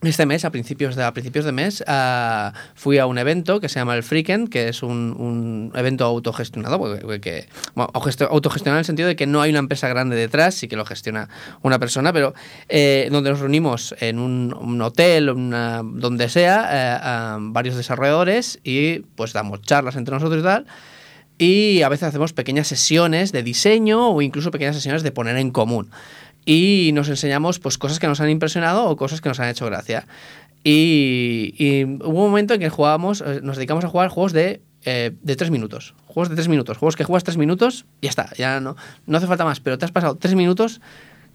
este 0.03 0.27
mes, 0.27 0.45
a 0.45 0.51
principios 0.51 0.95
de, 0.95 1.03
a 1.03 1.11
principios 1.11 1.43
de 1.43 1.51
mes, 1.51 1.83
ah, 1.87 2.53
fui 2.75 2.99
a 2.99 3.07
un 3.07 3.17
evento 3.17 3.59
que 3.59 3.67
se 3.67 3.79
llama 3.79 3.95
el 3.95 4.03
Freaken, 4.03 4.47
que 4.47 4.67
es 4.69 4.83
un, 4.83 5.15
un 5.17 5.71
evento 5.75 6.05
autogestionado, 6.05 6.77
porque- 6.77 7.19
que, 7.19 7.49
bueno, 7.73 7.91
autogest- 7.93 8.27
autogestionado 8.29 8.77
en 8.77 8.81
el 8.81 8.85
sentido 8.85 9.07
de 9.07 9.15
que 9.15 9.25
no 9.25 9.41
hay 9.41 9.49
una 9.49 9.59
empresa 9.59 9.87
grande 9.87 10.15
detrás, 10.15 10.53
sí 10.53 10.67
que 10.67 10.75
lo 10.75 10.85
gestiona 10.85 11.29
una 11.63 11.79
persona, 11.79 12.13
pero 12.13 12.35
eh, 12.69 13.09
donde 13.11 13.31
nos 13.31 13.39
reunimos 13.39 13.95
en 13.99 14.19
un, 14.19 14.53
un 14.53 14.81
hotel, 14.83 15.31
una- 15.31 15.81
donde 15.83 16.29
sea, 16.29 16.69
eh, 16.71 17.37
varios 17.41 17.75
desarrolladores 17.75 18.59
y 18.63 18.99
pues 19.15 19.33
damos 19.33 19.61
charlas 19.63 19.95
entre 19.95 20.13
nosotros 20.13 20.41
y 20.41 20.43
tal. 20.43 20.67
Y 21.39 21.83
a 21.83 21.89
veces 21.89 22.07
hacemos 22.07 22.33
pequeñas 22.33 22.67
sesiones 22.67 23.31
de 23.31 23.43
diseño 23.43 24.09
o 24.09 24.21
incluso 24.23 24.49
pequeñas 24.49 24.75
sesiones 24.75 25.03
de 25.03 25.11
poner 25.11 25.37
en 25.37 25.51
común. 25.51 25.91
Y 26.49 26.91
nos 26.93 27.09
enseñamos 27.09 27.59
pues 27.59 27.77
cosas 27.77 27.99
que 27.99 28.07
nos 28.07 28.21
han 28.21 28.29
impresionado 28.29 28.85
o 28.85 28.95
cosas 28.95 29.19
que 29.19 29.27
nos 29.27 29.37
han 29.41 29.49
hecho 29.49 29.65
gracia. 29.65 30.07
Y, 30.63 31.53
y 31.57 31.83
hubo 31.83 32.23
un 32.23 32.29
momento 32.29 32.53
en 32.53 32.61
que 32.61 32.69
jugábamos, 32.69 33.19
eh, 33.19 33.41
nos 33.43 33.57
dedicamos 33.57 33.83
a 33.83 33.89
jugar 33.89 34.07
juegos 34.07 34.31
de, 34.31 34.61
eh, 34.85 35.11
de 35.21 35.35
tres 35.35 35.51
minutos. 35.51 35.93
Juegos 36.05 36.29
de 36.29 36.35
tres 36.35 36.47
minutos. 36.47 36.77
Juegos 36.77 36.95
que 36.95 37.03
juegas 37.03 37.25
tres 37.25 37.35
minutos 37.35 37.85
ya 38.01 38.09
está. 38.09 38.29
Ya 38.37 38.61
no, 38.61 38.77
no 39.05 39.17
hace 39.17 39.27
falta 39.27 39.43
más. 39.43 39.59
Pero 39.59 39.77
te 39.77 39.83
has 39.83 39.91
pasado 39.91 40.15
tres 40.15 40.35
minutos 40.35 40.79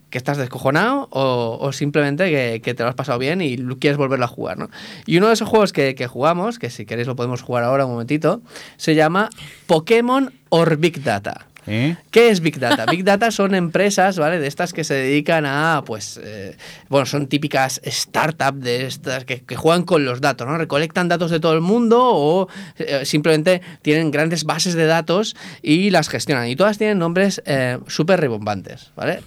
que 0.09 0.17
estás 0.17 0.39
descojonado 0.39 1.09
o, 1.11 1.59
o 1.61 1.73
simplemente 1.73 2.31
que, 2.31 2.63
que 2.63 2.73
te 2.73 2.83
lo 2.83 2.89
has 2.89 2.95
pasado 2.95 3.19
bien 3.19 3.43
y 3.43 3.59
quieres 3.77 3.99
volverlo 3.99 4.25
a 4.25 4.29
jugar, 4.29 4.57
¿no? 4.57 4.71
Y 5.05 5.19
uno 5.19 5.29
de 5.29 5.35
esos 5.35 5.49
juegos 5.49 5.75
que, 5.75 5.95
que 5.95 6.07
jugamos, 6.07 6.59
que 6.59 6.71
si 6.71 6.87
queréis 6.87 7.07
lo 7.07 7.17
podemos 7.17 7.43
jugar 7.43 7.65
ahora 7.65 7.85
un 7.85 7.93
momentito, 7.93 8.41
se 8.79 8.95
llama 8.95 9.29
Pokémon 9.67 10.33
or 10.49 10.79
Big 10.79 11.03
Data. 11.03 11.49
¿Eh? 11.67 11.97
¿Qué 12.11 12.31
es 12.31 12.41
Big 12.41 12.59
Data? 12.59 12.87
Big 12.87 13.05
Data 13.05 13.31
son 13.31 13.55
empresas, 13.55 14.19
¿vale? 14.19 14.39
De 14.39 14.47
estas 14.47 14.73
que 14.73 14.85
se 14.85 14.95
dedican 14.95 15.47
a, 15.47 15.83
pues, 15.87 16.21
eh, 16.23 16.57
bueno, 16.89 17.07
son 17.07 17.27
típicas 17.27 17.81
startups 17.85 18.61
de 18.61 18.87
estas 18.87 19.25
que, 19.25 19.43
juegan 19.57 19.85
con 19.85 20.05
los 20.05 20.21
datos, 20.21 20.47
¿no? 20.47 20.59
Recolectan 20.59 21.09
datos 21.09 21.31
de 21.31 21.41
todo 21.41 21.53
el 21.53 21.61
mundo 21.61 22.01
o 22.03 22.49
eh, 22.79 23.05
simplemente 23.05 23.63
tienen 23.83 24.11
grandes 24.11 24.45
bases 24.45 24.75
de 24.75 24.87
datos 24.87 25.37
y 25.63 25.91
las 25.91 26.09
gestionan. 26.09 26.49
Y 26.49 26.57
todas 26.57 26.79
tienen 26.79 26.99
nombres 26.99 27.43
súper 27.87 28.21
rebombantes, 28.21 28.93
¿vale? 28.97 29.21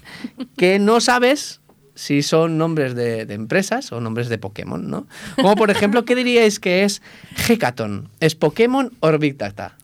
que 0.58 0.80
no 0.80 1.00
sabes 1.02 1.62
si 1.96 2.22
son 2.22 2.58
nombres 2.58 2.96
de, 2.96 3.26
de 3.26 3.34
empresas 3.34 3.92
o 3.92 4.02
nombres 4.02 4.28
de 4.28 4.38
Pokémon, 4.38 4.90
¿no? 4.90 5.08
Como 5.36 5.56
por 5.56 5.72
ejemplo, 5.72 6.04
¿qué 6.06 6.16
diríais 6.16 6.60
que 6.60 6.84
es 6.84 7.02
Heckathon? 7.48 8.10
¿Es 8.20 8.36
Pokémon 8.36 8.92
o 9.00 9.18
Big 9.18 9.38
Data? 9.38 9.78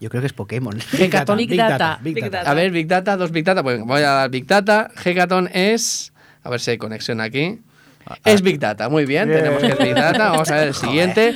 Yo 0.00 0.10
creo 0.10 0.20
que 0.20 0.26
es 0.28 0.32
Pokémon. 0.32 0.78
Hackathon. 0.78 1.36
Big 1.38 1.56
Data. 1.56 1.98
Big 2.02 2.14
Big 2.14 2.24
Data. 2.24 2.38
Data. 2.38 2.50
A 2.50 2.54
ver, 2.54 2.70
Big 2.70 2.86
Data, 2.86 3.16
dos 3.16 3.30
Big 3.32 3.44
Data. 3.44 3.62
Pues 3.62 3.80
voy 3.80 4.02
a 4.02 4.10
dar 4.10 4.30
Big 4.30 4.46
Data. 4.46 4.90
Hackathon 4.94 5.48
es. 5.52 6.12
A 6.42 6.50
ver 6.50 6.60
si 6.60 6.70
hay 6.70 6.78
conexión 6.78 7.20
aquí. 7.20 7.58
Es 8.24 8.40
Big 8.42 8.58
Data, 8.58 8.88
muy 8.88 9.04
bien. 9.04 9.28
Tenemos 9.28 9.60
que 9.60 9.68
es 9.68 9.78
Big 9.78 9.94
Data. 9.94 10.30
Vamos 10.30 10.50
a 10.50 10.54
ver 10.56 10.68
el 10.68 10.74
siguiente. 10.74 11.34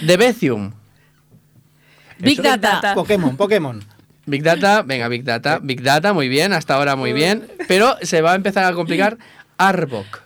Debecium. 0.00 0.72
Big 2.18 2.40
Data. 2.40 2.56
Data. 2.56 2.94
Pokémon, 2.94 3.36
Pokémon. 3.36 3.82
Big 4.24 4.42
Data, 4.42 4.82
venga, 4.82 5.08
Big 5.08 5.22
Data. 5.22 5.58
Big 5.62 5.82
Data, 5.82 6.12
muy 6.12 6.28
bien. 6.28 6.52
Hasta 6.52 6.74
ahora 6.74 6.96
muy 6.96 7.12
bien. 7.12 7.46
Pero 7.68 7.96
se 8.02 8.22
va 8.22 8.32
a 8.32 8.34
empezar 8.36 8.64
a 8.64 8.72
complicar 8.74 9.18
Arbok. 9.58 10.25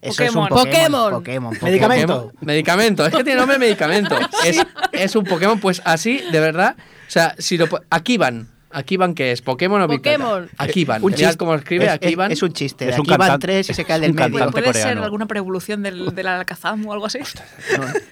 Eso 0.00 0.22
es 0.22 0.34
un 0.34 0.46
Pokémon. 0.48 1.10
Pokémon. 1.10 1.10
Pokémon. 1.12 1.50
Pokémon. 1.54 1.54
Pokémon. 1.54 1.62
Medicamento. 1.70 2.14
Pokémon. 2.22 2.34
Medicamento. 2.40 3.06
Es 3.06 3.14
que 3.14 3.24
tiene 3.24 3.38
nombre 3.38 3.54
de 3.56 3.60
medicamento. 3.66 4.16
Es, 4.44 4.58
es 4.92 5.16
un 5.16 5.24
Pokémon, 5.24 5.58
pues 5.60 5.82
así, 5.84 6.20
de 6.30 6.40
verdad. 6.40 6.76
O 6.78 7.10
sea, 7.10 7.34
si 7.38 7.56
lo. 7.58 7.68
Aquí 7.90 8.16
van. 8.18 8.48
Aquí 8.70 8.98
van, 8.98 9.14
¿qué 9.14 9.32
es? 9.32 9.40
¿Pokémon 9.40 9.80
o 9.80 9.88
Big 9.88 10.02
Data? 10.02 10.18
Pokémon. 10.18 10.50
Aquí 10.58 10.84
van. 10.84 11.02
Un 11.02 11.14
chiste. 11.14 11.38
cómo 11.38 11.54
escribe, 11.54 11.86
Es- 11.86 11.90
aquí 11.90 12.14
van. 12.14 12.30
Es 12.30 12.42
un 12.42 12.52
chiste. 12.52 12.86
Es 12.90 12.96
de 12.96 13.00
un 13.00 13.10
aquí 13.10 13.16
van 13.18 13.40
tres 13.40 13.70
y 13.70 13.72
se 13.74 13.82
cae 13.86 13.98
del 13.98 14.12
medio. 14.12 14.50
¿Puede 14.50 14.74
ser 14.74 14.98
alguna 14.98 15.24
preevolución 15.26 15.82
del, 15.82 16.14
del 16.14 16.26
Alakazam 16.26 16.86
o 16.86 16.92
algo 16.92 17.06
así? 17.06 17.18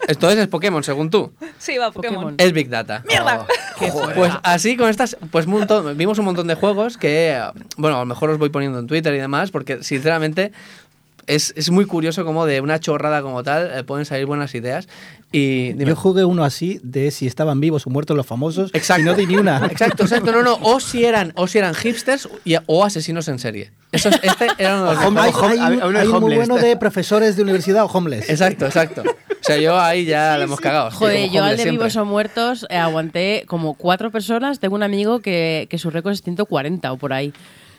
Entonces 0.08 0.38
es 0.40 0.48
Pokémon, 0.48 0.82
según 0.82 1.10
tú. 1.10 1.32
Sí, 1.58 1.76
va, 1.76 1.90
Pokémon. 1.90 2.14
Pokémon. 2.16 2.34
Es 2.38 2.52
Big 2.52 2.68
Data. 2.68 3.02
¡Mierda! 3.06 3.46
Pues 4.14 4.32
así 4.42 4.74
con 4.74 4.88
estas, 4.88 5.18
pues 5.30 5.44
un 5.44 5.52
montón- 5.52 5.94
vimos 5.98 6.18
un 6.18 6.24
montón 6.24 6.46
de 6.46 6.54
juegos 6.54 6.96
que, 6.96 7.32
eh, 7.32 7.42
bueno, 7.76 7.96
a 7.96 8.00
lo 8.00 8.06
mejor 8.06 8.30
os 8.30 8.38
voy 8.38 8.48
poniendo 8.48 8.78
en 8.78 8.86
Twitter 8.86 9.14
y 9.14 9.18
demás, 9.18 9.50
porque 9.50 9.82
sinceramente 9.82 10.52
es, 11.26 11.52
es 11.56 11.70
muy 11.70 11.84
curioso 11.86 12.24
como 12.24 12.46
de 12.46 12.60
una 12.60 12.78
chorrada 12.80 13.22
como 13.22 13.42
tal 13.42 13.70
eh, 13.74 13.84
pueden 13.84 14.04
salir 14.04 14.26
buenas 14.26 14.54
ideas. 14.54 14.88
Y 15.32 15.72
dime. 15.72 15.86
Yo 15.86 15.96
jugué 15.96 16.24
uno 16.24 16.44
así 16.44 16.78
de 16.82 17.10
si 17.10 17.26
estaban 17.26 17.60
vivos 17.60 17.86
o 17.86 17.90
muertos 17.90 18.16
los 18.16 18.26
famosos 18.26 18.70
Exacto. 18.74 19.02
y 19.02 19.04
no 19.04 19.14
di 19.14 19.26
ni 19.26 19.36
una. 19.36 19.66
Exacto, 19.70 20.04
exacto, 20.04 20.30
no, 20.32 20.42
no, 20.42 20.58
o 20.62 20.78
si 20.80 21.04
eran, 21.04 21.32
o 21.36 21.46
si 21.46 21.58
eran 21.58 21.74
hipsters 21.74 22.28
y- 22.44 22.54
o 22.66 22.84
asesinos 22.84 23.26
en 23.28 23.38
serie. 23.38 23.72
Esos, 23.92 24.14
este 24.22 24.46
era 24.58 24.76
uno 24.76 24.90
de 24.90 24.94
los 24.94 25.42
hay, 25.42 25.58
hay 25.58 25.78
un, 25.78 25.92
de 25.92 25.98
hay 26.00 26.08
un 26.08 26.20
muy 26.20 26.34
bueno 26.36 26.56
de 26.56 26.76
profesores 26.76 27.36
de 27.36 27.42
universidad 27.42 27.84
o 27.84 27.86
homeless. 27.86 28.28
Exacto, 28.30 28.66
exacto. 28.66 29.02
O 29.02 29.44
sea, 29.46 29.58
yo 29.58 29.78
ahí 29.78 30.04
ya 30.04 30.36
la 30.38 30.44
hemos 30.44 30.60
cagado. 30.60 30.90
sí, 30.90 30.96
Joder, 30.96 31.30
yo 31.30 31.42
al 31.44 31.50
de 31.56 31.62
siempre. 31.62 31.70
vivos 31.72 31.96
o 31.96 32.04
muertos 32.04 32.66
eh, 32.70 32.76
aguanté 32.76 33.44
como 33.46 33.74
cuatro 33.74 34.10
personas. 34.10 34.58
Tengo 34.60 34.74
un 34.74 34.82
amigo 34.82 35.20
que, 35.20 35.66
que 35.70 35.78
su 35.78 35.90
récord 35.90 36.12
es 36.14 36.22
140 36.22 36.92
o 36.92 36.96
por 36.96 37.12
ahí. 37.12 37.32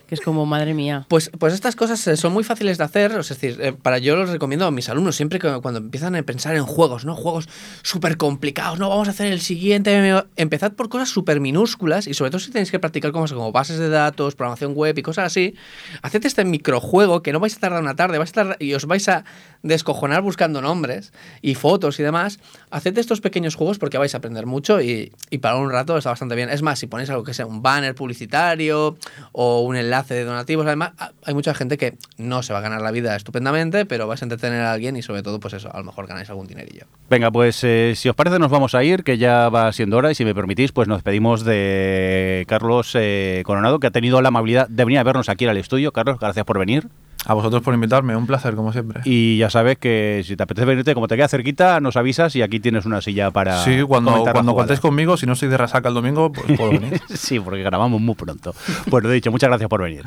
Que 0.07 0.15
es 0.15 0.21
como, 0.21 0.45
madre 0.45 0.73
mía. 0.73 1.05
Pues, 1.09 1.29
pues 1.37 1.53
estas 1.53 1.75
cosas 1.75 2.07
eh, 2.07 2.15
son 2.15 2.31
muy 2.31 2.45
fáciles 2.45 2.77
de 2.77 2.83
hacer, 2.85 3.11
es 3.11 3.27
decir, 3.27 3.57
eh, 3.61 3.73
para 3.73 3.97
yo 3.97 4.15
los 4.15 4.29
recomiendo 4.29 4.65
a 4.65 4.71
mis 4.71 4.87
alumnos 4.87 5.17
siempre 5.17 5.37
que 5.37 5.59
cuando 5.61 5.81
empiezan 5.81 6.15
a 6.15 6.23
pensar 6.23 6.55
en 6.55 6.63
juegos, 6.63 7.03
¿no? 7.03 7.13
Juegos 7.13 7.49
súper 7.81 8.15
complicados, 8.15 8.79
no, 8.79 8.87
vamos 8.87 9.09
a 9.09 9.11
hacer 9.11 9.27
el 9.27 9.41
siguiente, 9.41 10.23
empezad 10.37 10.71
por 10.71 10.87
cosas 10.87 11.09
súper 11.09 11.41
minúsculas 11.41 12.07
y 12.07 12.13
sobre 12.13 12.31
todo 12.31 12.39
si 12.39 12.51
tenéis 12.51 12.71
que 12.71 12.79
practicar 12.79 13.11
cosas 13.11 13.33
como 13.35 13.51
bases 13.51 13.79
de 13.79 13.89
datos, 13.89 14.35
programación 14.35 14.73
web 14.75 14.97
y 14.97 15.01
cosas 15.01 15.25
así, 15.25 15.55
haced 16.01 16.25
este 16.25 16.45
microjuego 16.45 17.21
que 17.21 17.33
no 17.33 17.41
vais 17.41 17.57
a 17.57 17.59
tardar 17.59 17.81
una 17.81 17.97
tarde, 17.97 18.17
vais 18.17 18.29
a 18.29 18.33
tardar, 18.33 18.57
y 18.61 18.75
os 18.75 18.85
vais 18.85 19.09
a 19.09 19.25
descojonar 19.61 20.21
buscando 20.21 20.61
nombres 20.61 21.11
y 21.41 21.55
fotos 21.55 21.99
y 21.99 22.03
demás, 22.03 22.39
haced 22.71 22.97
estos 22.97 23.19
pequeños 23.19 23.55
juegos 23.55 23.77
porque 23.77 23.97
vais 23.97 24.13
a 24.13 24.19
aprender 24.19 24.45
mucho 24.45 24.81
y, 24.81 25.11
y 25.29 25.39
para 25.39 25.57
un 25.57 25.69
rato 25.69 25.97
está 25.97 26.11
bastante 26.11 26.35
bien. 26.35 26.49
Es 26.49 26.61
más, 26.61 26.79
si 26.79 26.87
ponéis 26.87 27.09
algo 27.09 27.25
que 27.25 27.33
sea 27.33 27.45
un 27.45 27.61
banner 27.61 27.93
publicitario 27.93 28.97
o 29.33 29.61
un 29.61 29.75
enlace 29.75 29.96
de 30.07 30.23
donativos, 30.23 30.65
además, 30.65 30.91
hay 31.25 31.33
mucha 31.33 31.53
gente 31.53 31.77
que 31.77 31.97
no 32.17 32.43
se 32.43 32.53
va 32.53 32.59
a 32.59 32.61
ganar 32.61 32.81
la 32.81 32.91
vida 32.91 33.15
estupendamente, 33.15 33.85
pero 33.85 34.07
vais 34.07 34.21
a 34.21 34.25
entretener 34.25 34.61
a 34.61 34.73
alguien 34.73 34.95
y 34.95 35.01
sobre 35.01 35.23
todo, 35.23 35.39
pues 35.39 35.53
eso, 35.53 35.73
a 35.73 35.77
lo 35.77 35.83
mejor 35.83 36.07
ganáis 36.07 36.29
algún 36.29 36.47
dinerillo. 36.47 36.85
Venga, 37.09 37.31
pues 37.31 37.63
eh, 37.63 37.93
si 37.95 38.09
os 38.09 38.15
parece 38.15 38.39
nos 38.39 38.51
vamos 38.51 38.75
a 38.75 38.83
ir, 38.83 39.03
que 39.03 39.17
ya 39.17 39.49
va 39.49 39.71
siendo 39.73 39.97
hora 39.97 40.11
y 40.11 40.15
si 40.15 40.25
me 40.25 40.35
permitís, 40.35 40.71
pues 40.71 40.87
nos 40.87 40.97
despedimos 40.97 41.43
de 41.43 42.45
Carlos 42.47 42.91
eh, 42.95 43.41
Coronado, 43.45 43.79
que 43.79 43.87
ha 43.87 43.91
tenido 43.91 44.21
la 44.21 44.27
amabilidad 44.29 44.67
de 44.67 44.85
venir 44.85 44.99
a 44.99 45.03
vernos 45.03 45.29
aquí 45.29 45.45
al 45.45 45.57
estudio. 45.57 45.91
Carlos, 45.91 46.19
gracias 46.19 46.45
por 46.45 46.59
venir. 46.59 46.87
A 47.29 47.33
vosotros 47.33 47.61
por 47.61 47.73
invitarme, 47.73 48.15
un 48.15 48.25
placer 48.25 48.55
como 48.55 48.71
siempre. 48.71 49.01
Y 49.03 49.37
ya 49.37 49.49
sabes 49.49 49.77
que 49.77 50.23
si 50.25 50.37
te 50.37 50.43
apetece 50.43 50.65
venirte, 50.65 50.93
como 50.93 51.09
te 51.09 51.17
queda 51.17 51.27
cerquita, 51.27 51.81
nos 51.81 51.97
avisas 51.97 52.33
y 52.37 52.41
aquí 52.41 52.61
tienes 52.61 52.85
una 52.85 53.01
silla 53.01 53.31
para 53.31 53.63
sí, 53.65 53.81
cuando, 53.85 54.23
cuando 54.31 54.55
contéis 54.55 54.79
conmigo, 54.79 55.17
si 55.17 55.25
no 55.25 55.35
soy 55.35 55.49
de 55.49 55.57
resaca 55.57 55.89
el 55.89 55.95
domingo, 55.95 56.31
pues 56.31 56.57
puedo 56.57 56.71
venir. 56.71 57.01
sí, 57.13 57.37
porque 57.41 57.63
grabamos 57.63 57.99
muy 57.99 58.15
pronto. 58.15 58.55
Pues 58.89 59.03
lo 59.03 59.11
he 59.11 59.13
dicho, 59.13 59.29
muchas 59.29 59.49
gracias 59.49 59.69
por 59.69 59.81
venir. 59.81 60.05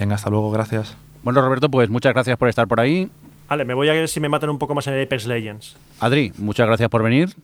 Venga, 0.00 0.14
hasta 0.14 0.30
luego, 0.30 0.50
gracias. 0.50 0.96
Bueno, 1.22 1.42
Roberto, 1.42 1.70
pues 1.70 1.90
muchas 1.90 2.14
gracias 2.14 2.38
por 2.38 2.48
estar 2.48 2.66
por 2.66 2.80
ahí. 2.80 3.10
Vale, 3.50 3.66
me 3.66 3.74
voy 3.74 3.90
a 3.90 3.92
ver 3.92 4.08
si 4.08 4.18
me 4.18 4.30
matan 4.30 4.48
un 4.48 4.58
poco 4.58 4.74
más 4.74 4.86
en 4.86 4.98
Apex 4.98 5.26
Legends. 5.26 5.76
Adri, 6.00 6.32
muchas 6.38 6.66
gracias 6.66 6.88
por 6.88 7.02
venir. 7.02 7.34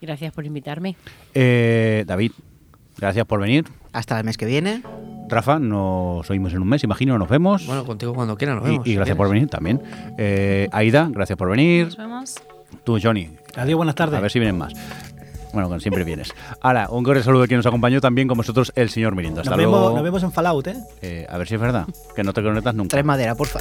Gracias 0.00 0.32
por 0.32 0.46
invitarme. 0.46 0.94
Eh, 1.34 2.04
David, 2.06 2.30
gracias 2.96 3.26
por 3.26 3.40
venir. 3.40 3.64
Hasta 3.92 4.16
el 4.16 4.24
mes 4.24 4.36
que 4.36 4.46
viene. 4.46 4.82
Rafa, 5.28 5.58
nos 5.58 6.28
oímos 6.30 6.52
en 6.54 6.62
un 6.62 6.68
mes, 6.68 6.84
imagino, 6.84 7.18
nos 7.18 7.28
vemos. 7.28 7.66
Bueno, 7.66 7.84
contigo 7.84 8.14
cuando 8.14 8.36
quieran, 8.36 8.56
nos 8.56 8.64
vemos. 8.64 8.86
y 8.86 8.94
gracias 8.94 9.16
por 9.16 9.28
venir 9.28 9.48
también. 9.48 9.82
Eh, 10.18 10.68
Aida, 10.72 11.08
gracias 11.10 11.36
por 11.36 11.50
venir. 11.50 11.86
Nos 11.86 11.96
vemos. 11.96 12.34
Tú, 12.84 12.98
Johnny, 13.02 13.30
Adiós, 13.56 13.76
buenas 13.76 13.94
tardes. 13.94 14.16
a 14.16 14.20
ver 14.20 14.30
si 14.30 14.38
vienen 14.38 14.58
más. 14.58 14.72
Bueno, 15.52 15.70
que 15.70 15.80
siempre 15.80 16.04
vienes. 16.04 16.34
Ahora, 16.60 16.88
un 16.90 17.02
cordial 17.02 17.24
saludo 17.24 17.42
de 17.42 17.48
quien 17.48 17.58
nos 17.58 17.66
acompañó 17.66 18.00
también 18.00 18.28
con 18.28 18.36
vosotros, 18.36 18.72
el 18.76 18.90
señor 18.90 19.16
Mirindo. 19.16 19.40
Hasta 19.40 19.52
nos, 19.52 19.58
luego. 19.58 19.76
vemos, 19.78 19.94
nos 19.94 20.02
vemos 20.04 20.22
en 20.22 20.32
Fallout, 20.32 20.66
¿eh? 20.66 20.76
Eh, 21.00 21.26
a 21.30 21.38
ver 21.38 21.48
si 21.48 21.54
es 21.54 21.60
verdad, 21.60 21.86
que 22.14 22.22
no 22.22 22.32
te 22.34 22.42
conectas 22.42 22.74
nunca. 22.74 22.90
Trae 22.90 23.02
madera, 23.02 23.34
porfa. 23.34 23.60